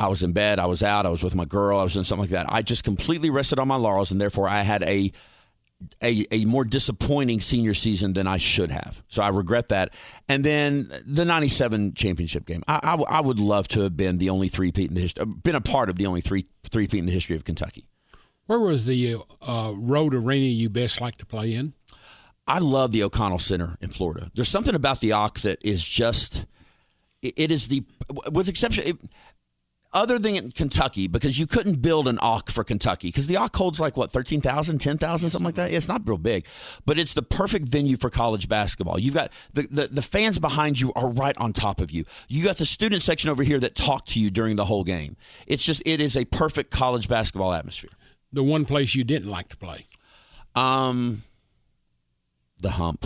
I 0.00 0.08
was 0.08 0.22
in 0.22 0.32
bed, 0.32 0.58
I 0.58 0.66
was 0.66 0.82
out, 0.82 1.04
I 1.04 1.10
was 1.10 1.22
with 1.22 1.34
my 1.34 1.44
girl, 1.44 1.78
I 1.78 1.84
was 1.84 1.92
doing 1.92 2.04
something 2.04 2.22
like 2.22 2.30
that. 2.30 2.46
I 2.48 2.62
just 2.62 2.84
completely 2.84 3.28
rested 3.28 3.58
on 3.58 3.68
my 3.68 3.76
laurels, 3.76 4.10
and 4.10 4.20
therefore 4.20 4.48
I 4.48 4.62
had 4.62 4.82
a 4.82 5.12
a, 6.02 6.26
a 6.30 6.44
more 6.44 6.64
disappointing 6.64 7.40
senior 7.40 7.74
season 7.74 8.12
than 8.12 8.26
I 8.26 8.36
should 8.38 8.70
have. 8.70 9.02
So 9.08 9.22
I 9.22 9.28
regret 9.28 9.68
that. 9.68 9.94
And 10.28 10.44
then 10.44 10.90
the 11.06 11.24
97 11.24 11.94
championship 11.94 12.44
game. 12.44 12.62
I, 12.68 12.80
I, 12.82 13.18
I 13.18 13.20
would 13.20 13.40
love 13.40 13.66
to 13.68 13.80
have 13.80 13.96
been 13.96 14.18
the 14.18 14.28
only 14.28 14.48
three-peat 14.48 14.90
in 14.90 14.94
the 14.94 15.00
history, 15.00 15.24
been 15.24 15.54
a 15.54 15.60
part 15.60 15.88
of 15.88 15.96
the 15.96 16.06
only 16.06 16.20
three 16.20 16.46
three-peat 16.64 16.98
in 16.98 17.06
the 17.06 17.12
history 17.12 17.36
of 17.36 17.44
Kentucky. 17.44 17.86
Where 18.46 18.58
was 18.58 18.84
the 18.84 19.16
uh, 19.40 19.72
road 19.74 20.14
arena 20.14 20.46
you 20.46 20.68
best 20.68 21.00
like 21.00 21.16
to 21.18 21.26
play 21.26 21.54
in? 21.54 21.72
I 22.46 22.58
love 22.58 22.92
the 22.92 23.02
O'Connell 23.02 23.38
Center 23.38 23.76
in 23.80 23.90
Florida. 23.90 24.30
There's 24.34 24.48
something 24.48 24.74
about 24.74 25.00
the 25.00 25.12
Ock 25.12 25.40
that 25.40 25.58
is 25.62 25.84
just, 25.84 26.46
it 27.22 27.52
is 27.52 27.68
the, 27.68 27.84
with 28.32 28.48
exception, 28.48 28.84
it, 28.86 28.96
other 29.92 30.18
than 30.18 30.52
Kentucky, 30.52 31.08
because 31.08 31.38
you 31.38 31.46
couldn't 31.46 31.82
build 31.82 32.06
an 32.06 32.18
Ock 32.20 32.50
for 32.50 32.62
Kentucky, 32.62 33.08
because 33.08 33.26
the 33.26 33.36
Ock 33.36 33.56
holds 33.56 33.80
like 33.80 33.96
what, 33.96 34.10
13,000, 34.10 34.78
10,000, 34.78 35.30
something 35.30 35.44
like 35.44 35.56
that? 35.56 35.70
Yeah, 35.70 35.76
It's 35.76 35.88
not 35.88 36.02
real 36.06 36.18
big, 36.18 36.46
but 36.86 36.98
it's 36.98 37.14
the 37.14 37.22
perfect 37.22 37.66
venue 37.66 37.96
for 37.96 38.10
college 38.10 38.48
basketball. 38.48 38.98
You've 38.98 39.14
got 39.14 39.32
the, 39.52 39.62
the, 39.62 39.86
the 39.88 40.02
fans 40.02 40.38
behind 40.38 40.80
you 40.80 40.92
are 40.94 41.08
right 41.08 41.36
on 41.38 41.52
top 41.52 41.80
of 41.80 41.90
you. 41.90 42.04
You 42.28 42.44
got 42.44 42.58
the 42.58 42.66
student 42.66 43.02
section 43.02 43.30
over 43.30 43.42
here 43.42 43.58
that 43.60 43.74
talk 43.74 44.06
to 44.06 44.20
you 44.20 44.30
during 44.30 44.56
the 44.56 44.66
whole 44.66 44.84
game. 44.84 45.16
It's 45.46 45.64
just, 45.64 45.82
it 45.84 46.00
is 46.00 46.16
a 46.16 46.24
perfect 46.26 46.70
college 46.70 47.08
basketball 47.08 47.52
atmosphere. 47.52 47.90
The 48.32 48.44
one 48.44 48.64
place 48.64 48.94
you 48.94 49.02
didn't 49.02 49.30
like 49.30 49.48
to 49.48 49.56
play? 49.56 49.86
Um, 50.54 51.22
the 52.60 52.70
hump. 52.70 53.04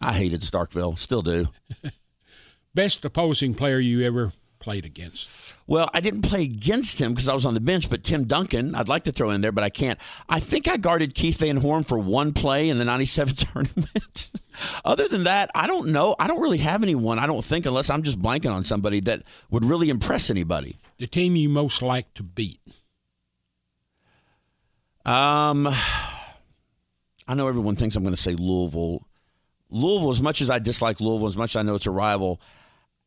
I 0.00 0.12
hated 0.12 0.42
Starkville, 0.42 0.98
still 0.98 1.22
do. 1.22 1.48
Best 2.74 3.04
opposing 3.04 3.54
player 3.54 3.78
you 3.78 4.02
ever 4.02 4.32
played 4.64 4.86
against? 4.86 5.28
Well, 5.66 5.90
I 5.92 6.00
didn't 6.00 6.22
play 6.22 6.42
against 6.42 6.98
him 6.98 7.12
because 7.12 7.28
I 7.28 7.34
was 7.34 7.44
on 7.44 7.52
the 7.52 7.60
bench, 7.60 7.90
but 7.90 8.02
Tim 8.02 8.24
Duncan, 8.24 8.74
I'd 8.74 8.88
like 8.88 9.04
to 9.04 9.12
throw 9.12 9.28
in 9.28 9.42
there, 9.42 9.52
but 9.52 9.62
I 9.62 9.68
can't. 9.68 10.00
I 10.26 10.40
think 10.40 10.66
I 10.66 10.78
guarded 10.78 11.14
Keith 11.14 11.38
Van 11.38 11.58
Horn 11.58 11.84
for 11.84 11.98
one 11.98 12.32
play 12.32 12.70
in 12.70 12.78
the 12.78 12.84
97 12.84 13.34
tournament. 13.36 14.30
Other 14.84 15.06
than 15.06 15.24
that, 15.24 15.50
I 15.54 15.66
don't 15.66 15.90
know. 15.90 16.16
I 16.18 16.26
don't 16.26 16.40
really 16.40 16.58
have 16.58 16.82
anyone, 16.82 17.18
I 17.18 17.26
don't 17.26 17.44
think, 17.44 17.66
unless 17.66 17.90
I'm 17.90 18.02
just 18.02 18.18
blanking 18.18 18.52
on 18.52 18.64
somebody 18.64 19.00
that 19.00 19.22
would 19.50 19.66
really 19.66 19.90
impress 19.90 20.30
anybody. 20.30 20.78
The 20.98 21.06
team 21.06 21.36
you 21.36 21.50
most 21.50 21.82
like 21.82 22.14
to 22.14 22.22
beat? 22.22 22.60
Um, 25.04 25.66
I 27.28 27.34
know 27.34 27.48
everyone 27.48 27.76
thinks 27.76 27.96
I'm 27.96 28.02
going 28.02 28.14
to 28.14 28.20
say 28.20 28.34
Louisville. 28.34 29.06
Louisville, 29.68 30.10
as 30.10 30.22
much 30.22 30.40
as 30.40 30.48
I 30.48 30.58
dislike 30.58 31.00
Louisville, 31.00 31.28
as 31.28 31.36
much 31.36 31.50
as 31.54 31.60
I 31.60 31.62
know 31.62 31.74
it's 31.74 31.86
a 31.86 31.90
rival, 31.90 32.40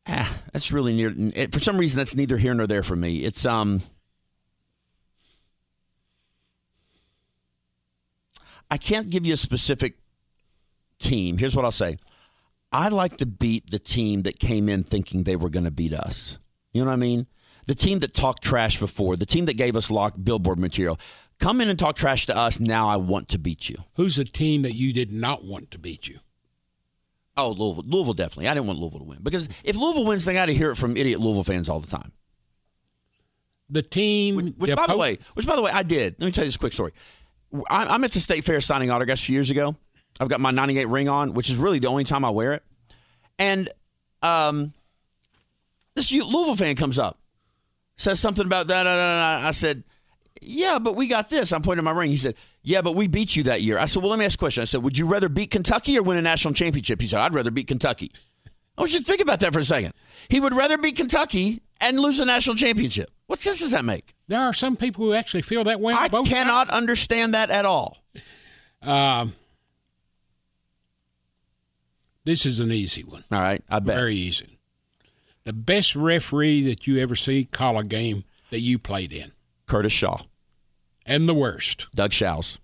ah, 0.08 0.42
that's 0.52 0.72
really 0.72 0.94
near. 0.94 1.48
For 1.50 1.60
some 1.60 1.78
reason, 1.78 1.98
that's 1.98 2.16
neither 2.16 2.38
here 2.38 2.54
nor 2.54 2.66
there 2.66 2.82
for 2.82 2.96
me. 2.96 3.18
It's 3.18 3.44
um, 3.44 3.80
I 8.70 8.78
can't 8.78 9.10
give 9.10 9.24
you 9.26 9.34
a 9.34 9.38
specific 9.38 9.98
team. 10.98 11.38
Here's 11.38 11.54
what 11.54 11.64
I'll 11.64 11.70
say: 11.70 11.98
I 12.72 12.88
like 12.88 13.16
to 13.18 13.26
beat 13.26 13.70
the 13.70 13.78
team 13.78 14.22
that 14.22 14.38
came 14.38 14.68
in 14.68 14.82
thinking 14.82 15.22
they 15.22 15.36
were 15.36 15.50
going 15.50 15.64
to 15.64 15.70
beat 15.70 15.94
us. 15.94 16.38
You 16.72 16.82
know 16.82 16.90
what 16.90 16.94
I 16.94 16.96
mean? 16.96 17.26
The 17.66 17.74
team 17.74 17.98
that 17.98 18.14
talked 18.14 18.42
trash 18.42 18.80
before, 18.80 19.16
the 19.16 19.26
team 19.26 19.44
that 19.44 19.56
gave 19.56 19.76
us 19.76 19.90
locked 19.90 20.24
billboard 20.24 20.58
material. 20.58 20.98
Come 21.38 21.60
in 21.60 21.68
and 21.68 21.78
talk 21.78 21.96
trash 21.96 22.26
to 22.26 22.36
us. 22.36 22.58
Now 22.58 22.88
I 22.88 22.96
want 22.96 23.28
to 23.28 23.38
beat 23.38 23.68
you. 23.68 23.76
Who's 23.94 24.16
the 24.16 24.24
team 24.24 24.62
that 24.62 24.74
you 24.74 24.92
did 24.92 25.12
not 25.12 25.44
want 25.44 25.70
to 25.70 25.78
beat 25.78 26.08
you? 26.08 26.18
Oh, 27.38 27.50
Louisville. 27.50 27.84
Louisville 27.86 28.14
definitely. 28.14 28.48
I 28.48 28.54
didn't 28.54 28.66
want 28.66 28.80
Louisville 28.80 28.98
to 28.98 29.04
win 29.04 29.20
because 29.22 29.48
if 29.62 29.76
Louisville 29.76 30.04
wins, 30.04 30.24
they 30.24 30.32
got 30.32 30.46
to 30.46 30.54
hear 30.54 30.72
it 30.72 30.76
from 30.76 30.96
idiot 30.96 31.20
Louisville 31.20 31.44
fans 31.44 31.68
all 31.68 31.78
the 31.78 31.86
time. 31.86 32.10
The 33.70 33.82
team, 33.82 34.36
which, 34.36 34.54
which 34.56 34.76
by 34.76 34.86
po- 34.86 34.92
the 34.92 34.98
way, 34.98 35.18
which 35.34 35.46
by 35.46 35.54
the 35.54 35.62
way, 35.62 35.70
I 35.70 35.84
did. 35.84 36.16
Let 36.18 36.26
me 36.26 36.32
tell 36.32 36.42
you 36.42 36.48
this 36.48 36.56
quick 36.56 36.72
story. 36.72 36.92
I'm 37.70 38.02
at 38.02 38.10
the 38.10 38.20
state 38.20 38.44
fair 38.44 38.60
signing 38.60 38.90
autographs 38.90 39.22
a 39.22 39.26
few 39.26 39.34
years 39.34 39.50
ago. 39.50 39.76
I've 40.20 40.28
got 40.28 40.40
my 40.40 40.50
'98 40.50 40.88
ring 40.88 41.08
on, 41.08 41.32
which 41.32 41.48
is 41.48 41.56
really 41.56 41.78
the 41.78 41.86
only 41.86 42.04
time 42.04 42.24
I 42.24 42.30
wear 42.30 42.54
it. 42.54 42.64
And 43.38 43.68
um, 44.20 44.72
this 45.94 46.10
Louisville 46.10 46.56
fan 46.56 46.74
comes 46.74 46.98
up, 46.98 47.18
says 47.96 48.18
something 48.18 48.44
about 48.44 48.66
that. 48.66 48.86
I 48.86 49.50
said, 49.52 49.84
yeah, 50.42 50.78
but 50.78 50.96
we 50.96 51.06
got 51.06 51.28
this. 51.28 51.52
I'm 51.52 51.62
pointing 51.62 51.86
at 51.86 51.92
my 51.92 51.98
ring. 51.98 52.10
He 52.10 52.16
said, 52.16 52.34
Yeah, 52.62 52.82
but 52.82 52.94
we 52.94 53.08
beat 53.08 53.36
you 53.36 53.42
that 53.44 53.62
year. 53.62 53.78
I 53.78 53.86
said, 53.86 54.02
Well, 54.02 54.10
let 54.10 54.18
me 54.18 54.24
ask 54.24 54.38
a 54.38 54.38
question. 54.38 54.62
I 54.62 54.64
said, 54.64 54.82
Would 54.82 54.98
you 54.98 55.06
rather 55.06 55.28
beat 55.28 55.50
Kentucky 55.50 55.98
or 55.98 56.02
win 56.02 56.18
a 56.18 56.22
national 56.22 56.54
championship? 56.54 57.00
He 57.00 57.06
said, 57.06 57.20
I'd 57.20 57.34
rather 57.34 57.50
beat 57.50 57.66
Kentucky. 57.66 58.12
I 58.76 58.82
want 58.82 58.92
you 58.92 59.00
to 59.00 59.04
think 59.04 59.20
about 59.20 59.40
that 59.40 59.52
for 59.52 59.58
a 59.58 59.64
second. 59.64 59.92
He 60.28 60.38
would 60.38 60.54
rather 60.54 60.78
beat 60.78 60.96
Kentucky 60.96 61.62
and 61.80 61.98
lose 61.98 62.20
a 62.20 62.24
national 62.24 62.56
championship. 62.56 63.10
What 63.26 63.40
sense 63.40 63.60
does 63.60 63.72
that 63.72 63.84
make? 63.84 64.14
There 64.28 64.40
are 64.40 64.52
some 64.52 64.76
people 64.76 65.04
who 65.04 65.14
actually 65.14 65.42
feel 65.42 65.64
that 65.64 65.80
way. 65.80 65.94
I 65.94 66.08
cannot 66.08 66.70
understand 66.70 67.34
that 67.34 67.50
at 67.50 67.64
all. 67.64 67.98
Um, 68.80 69.34
this 72.24 72.46
is 72.46 72.60
an 72.60 72.70
easy 72.70 73.02
one. 73.02 73.24
All 73.32 73.40
right, 73.40 73.62
I 73.68 73.80
bet. 73.80 73.96
Very 73.96 74.14
easy. 74.14 74.58
The 75.44 75.52
best 75.52 75.96
referee 75.96 76.62
that 76.66 76.86
you 76.86 76.98
ever 76.98 77.16
see 77.16 77.44
call 77.44 77.78
a 77.78 77.84
game 77.84 78.24
that 78.50 78.60
you 78.60 78.78
played 78.78 79.12
in. 79.12 79.32
Curtis 79.68 79.92
Shaw. 79.92 80.22
And 81.06 81.28
the 81.28 81.34
worst. 81.34 81.86
Doug 81.94 82.12
Shows. 82.12 82.58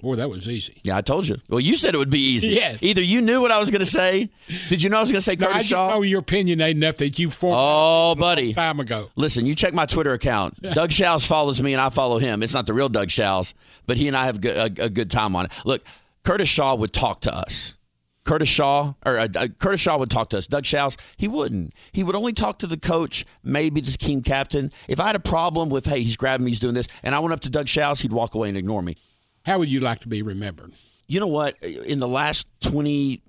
Boy, 0.00 0.16
that 0.16 0.28
was 0.28 0.46
easy. 0.48 0.80
Yeah, 0.82 0.96
I 0.98 1.00
told 1.00 1.28
you. 1.28 1.36
Well, 1.48 1.60
you 1.60 1.76
said 1.76 1.94
it 1.94 1.98
would 1.98 2.10
be 2.10 2.18
easy. 2.18 2.48
Yes. 2.48 2.82
Either 2.82 3.00
you 3.00 3.22
knew 3.22 3.40
what 3.40 3.50
I 3.50 3.58
was 3.58 3.70
going 3.70 3.80
to 3.80 3.86
say. 3.86 4.28
Did 4.68 4.82
you 4.82 4.90
know 4.90 4.98
I 4.98 5.00
was 5.00 5.10
going 5.10 5.18
to 5.20 5.22
say 5.24 5.36
Curtis 5.36 5.54
no, 5.54 5.58
I 5.58 5.62
Shaw? 5.62 5.88
know 5.94 6.02
your 6.02 6.20
opinion 6.20 6.60
ain't 6.60 6.76
enough 6.76 6.96
that 6.98 7.18
you 7.18 7.30
formed. 7.30 7.56
Oh, 7.58 8.14
buddy. 8.14 8.52
time 8.52 8.80
ago. 8.80 9.10
Listen, 9.16 9.46
you 9.46 9.54
check 9.54 9.72
my 9.72 9.86
Twitter 9.86 10.12
account. 10.12 10.60
Doug 10.74 10.92
Shows 10.92 11.24
follows 11.24 11.62
me, 11.62 11.72
and 11.72 11.80
I 11.80 11.88
follow 11.88 12.18
him. 12.18 12.42
It's 12.42 12.52
not 12.52 12.66
the 12.66 12.74
real 12.74 12.90
Doug 12.90 13.10
Shows, 13.10 13.54
but 13.86 13.96
he 13.96 14.06
and 14.08 14.16
I 14.16 14.26
have 14.26 14.44
a, 14.44 14.64
a 14.64 14.90
good 14.90 15.10
time 15.10 15.34
on 15.36 15.46
it. 15.46 15.52
Look, 15.64 15.82
Curtis 16.22 16.48
Shaw 16.50 16.74
would 16.74 16.92
talk 16.92 17.20
to 17.22 17.34
us. 17.34 17.76
Curtis 18.24 18.48
Shaw 18.48 18.94
or 19.04 19.18
uh, 19.18 19.28
uh, 19.36 19.48
Curtis 19.58 19.80
Shaw 19.80 19.98
would 19.98 20.10
talk 20.10 20.30
to 20.30 20.38
us. 20.38 20.46
Doug 20.46 20.64
Shows, 20.64 20.96
he 21.16 21.28
wouldn't. 21.28 21.74
He 21.92 22.02
would 22.02 22.16
only 22.16 22.32
talk 22.32 22.58
to 22.60 22.66
the 22.66 22.78
coach, 22.78 23.24
maybe 23.42 23.80
the 23.80 23.92
team 23.92 24.22
captain. 24.22 24.70
If 24.88 24.98
I 24.98 25.06
had 25.06 25.16
a 25.16 25.20
problem 25.20 25.68
with, 25.68 25.86
hey, 25.86 26.02
he's 26.02 26.16
grabbing 26.16 26.44
me, 26.44 26.50
he's 26.50 26.60
doing 26.60 26.74
this, 26.74 26.88
and 27.02 27.14
I 27.14 27.18
went 27.18 27.34
up 27.34 27.40
to 27.40 27.50
Doug 27.50 27.68
Shows, 27.68 28.00
he'd 28.00 28.12
walk 28.12 28.34
away 28.34 28.48
and 28.48 28.56
ignore 28.56 28.82
me. 28.82 28.96
How 29.44 29.58
would 29.58 29.70
you 29.70 29.80
like 29.80 30.00
to 30.00 30.08
be 30.08 30.22
remembered? 30.22 30.72
You 31.06 31.20
know 31.20 31.26
what? 31.26 31.62
In 31.62 31.98
the 31.98 32.08
last 32.08 32.46
20, 32.62 33.22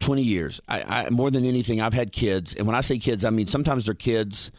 20 0.00 0.22
years, 0.22 0.60
I, 0.68 0.82
I, 1.06 1.10
more 1.10 1.30
than 1.30 1.46
anything, 1.46 1.80
I've 1.80 1.94
had 1.94 2.12
kids, 2.12 2.54
and 2.54 2.66
when 2.66 2.76
I 2.76 2.82
say 2.82 2.98
kids, 2.98 3.24
I 3.24 3.30
mean 3.30 3.46
sometimes 3.46 3.86
they're 3.86 3.94
kids. 3.94 4.50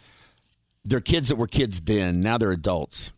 They're 0.84 1.02
kids 1.02 1.30
that 1.30 1.36
were 1.36 1.48
kids 1.48 1.82
then. 1.82 2.22
Now 2.22 2.38
they're 2.38 2.52
adults 2.52 3.12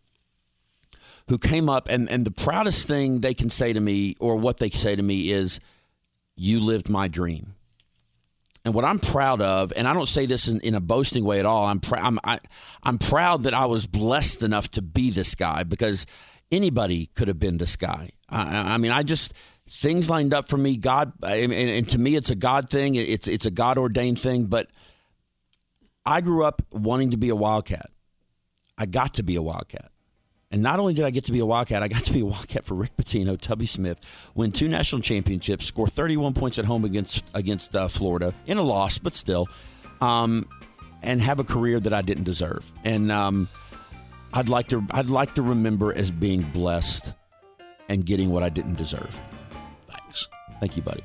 who 1.29 1.37
came 1.37 1.69
up, 1.69 1.87
and, 1.89 2.09
and 2.09 2.25
the 2.25 2.31
proudest 2.31 2.87
thing 2.87 3.21
they 3.21 3.35
can 3.35 3.51
say 3.51 3.71
to 3.71 3.79
me, 3.79 4.15
or 4.19 4.35
what 4.35 4.57
they 4.57 4.69
say 4.71 4.95
to 4.95 5.03
me, 5.03 5.31
is, 5.31 5.59
You 6.39 6.61
lived 6.61 6.89
my 6.89 7.09
dream. 7.09 7.55
And 8.63 8.73
what 8.73 8.85
I'm 8.85 8.99
proud 8.99 9.41
of, 9.41 9.73
and 9.75 9.87
I 9.87 9.93
don't 9.93 10.07
say 10.07 10.25
this 10.25 10.47
in, 10.47 10.61
in 10.61 10.73
a 10.73 10.79
boasting 10.79 11.25
way 11.25 11.39
at 11.39 11.45
all, 11.45 11.65
I'm, 11.65 11.81
pr- 11.81 11.97
I'm, 11.97 12.17
I, 12.23 12.39
I'm 12.81 12.97
proud 12.97 13.43
that 13.43 13.53
I 13.53 13.65
was 13.65 13.87
blessed 13.87 14.41
enough 14.41 14.71
to 14.71 14.81
be 14.81 15.11
this 15.11 15.35
guy 15.35 15.63
because 15.63 16.05
anybody 16.49 17.07
could 17.07 17.27
have 17.27 17.39
been 17.39 17.57
this 17.57 17.75
guy. 17.75 18.11
I, 18.29 18.73
I 18.73 18.77
mean, 18.77 18.91
I 18.91 19.03
just, 19.03 19.33
things 19.67 20.09
lined 20.09 20.33
up 20.33 20.47
for 20.49 20.57
me. 20.57 20.77
God, 20.77 21.11
and, 21.23 21.51
and, 21.51 21.89
to 21.89 21.97
me, 21.97 22.15
it's 22.15 22.29
a 22.29 22.35
God 22.35 22.69
thing. 22.69 22.95
It's 22.95 23.27
it's 23.27 23.45
a 23.45 23.51
God 23.51 23.77
ordained 23.77 24.19
thing. 24.19 24.45
But 24.45 24.69
I 26.05 26.21
grew 26.21 26.45
up 26.45 26.61
wanting 26.71 27.11
to 27.11 27.17
be 27.17 27.29
a 27.29 27.35
Wildcat. 27.35 27.89
I 28.77 28.85
got 28.85 29.15
to 29.15 29.23
be 29.23 29.35
a 29.35 29.41
Wildcat. 29.41 29.91
And 30.51 30.63
not 30.63 30.79
only 30.79 30.95
did 30.95 31.05
I 31.05 31.11
get 31.11 31.25
to 31.25 31.31
be 31.31 31.39
a 31.39 31.45
Wildcat, 31.45 31.83
I 31.83 31.87
got 31.87 32.03
to 32.05 32.13
be 32.13 32.21
a 32.21 32.25
Wildcat 32.25 32.65
for 32.65 32.73
Rick 32.73 32.97
Pitino, 32.97 33.39
Tubby 33.39 33.67
Smith, 33.67 33.99
win 34.33 34.51
two 34.51 34.67
national 34.67 35.01
championships, 35.01 35.65
score 35.65 35.87
31 35.87 36.33
points 36.33 36.57
at 36.57 36.65
home 36.65 36.85
against 36.85 37.23
against 37.35 37.75
uh, 37.75 37.87
Florida 37.87 38.33
in 38.47 38.57
a 38.57 38.63
loss, 38.63 38.97
but 38.97 39.13
still, 39.13 39.47
um, 40.01 40.47
and 41.03 41.21
have 41.21 41.39
a 41.39 41.43
career 41.43 41.79
that 41.79 41.93
I 41.93 42.01
didn't 42.01 42.23
deserve. 42.23 42.71
And 42.83 43.11
um, 43.11 43.47
I'd 44.33 44.49
like 44.49 44.69
to 44.69 44.83
I'd 44.89 45.09
like 45.09 45.35
to 45.35 45.43
remember 45.43 45.93
as 45.93 46.09
being 46.09 46.41
blessed 46.41 47.13
and 47.87 48.03
getting 48.03 48.31
what 48.31 48.41
I 48.41 48.49
didn't 48.49 48.75
deserve. 48.75 49.19
Thanks. 49.87 50.27
Thank 50.59 50.77
you, 50.77 50.81
buddy. 50.81 51.03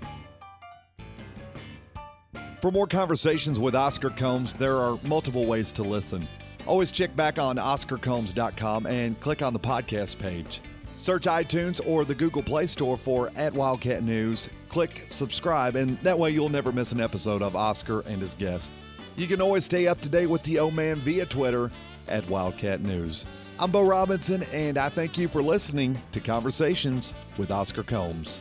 For 2.63 2.73
more 2.73 2.87
conversations 2.87 3.61
with 3.61 3.75
Oscar 3.75 4.09
Combs, 4.09 4.55
there 4.55 4.79
are 4.79 4.99
multiple 5.03 5.45
ways 5.45 5.71
to 5.73 5.83
listen. 5.83 6.27
Always 6.67 6.91
check 6.91 7.15
back 7.15 7.39
on 7.39 7.57
OscarCombs.com 7.57 8.87
and 8.87 9.21
click 9.21 9.43
on 9.43 9.53
the 9.53 9.59
podcast 9.59 10.19
page. 10.19 10.61
Search 10.97 11.25
iTunes 11.25 11.81
or 11.87 12.05
the 12.05 12.15
Google 12.15 12.43
Play 12.43 12.67
Store 12.67 12.97
for 12.97 13.31
at 13.37 13.53
Wildcat 13.53 14.03
News. 14.03 14.49
Click 14.69 15.07
subscribe, 15.11 15.77
and 15.77 15.99
that 16.01 16.19
way 16.19 16.31
you'll 16.31 16.49
never 16.49 16.73
miss 16.73 16.93
an 16.93 17.01
episode 17.01 17.43
of 17.43 17.55
Oscar 17.57 18.01
and 18.03 18.23
his 18.23 18.35
guest. 18.35 18.73
You 19.17 19.27
can 19.27 19.43
always 19.43 19.65
stay 19.65 19.87
up 19.87 20.01
to 20.01 20.09
date 20.09 20.27
with 20.27 20.43
the 20.45 20.59
O 20.59 20.71
Man 20.71 20.97
via 21.01 21.27
Twitter 21.27 21.71
at 22.09 22.29
Wildcat 22.29 22.81
News. 22.81 23.27
I'm 23.59 23.71
Bo 23.71 23.83
Robinson, 23.83 24.43
and 24.53 24.79
I 24.79 24.89
thank 24.89 25.19
you 25.19 25.29
for 25.29 25.43
listening 25.43 26.01
to 26.13 26.21
Conversations 26.21 27.13
with 27.37 27.51
Oscar 27.51 27.83
Combs. 27.83 28.41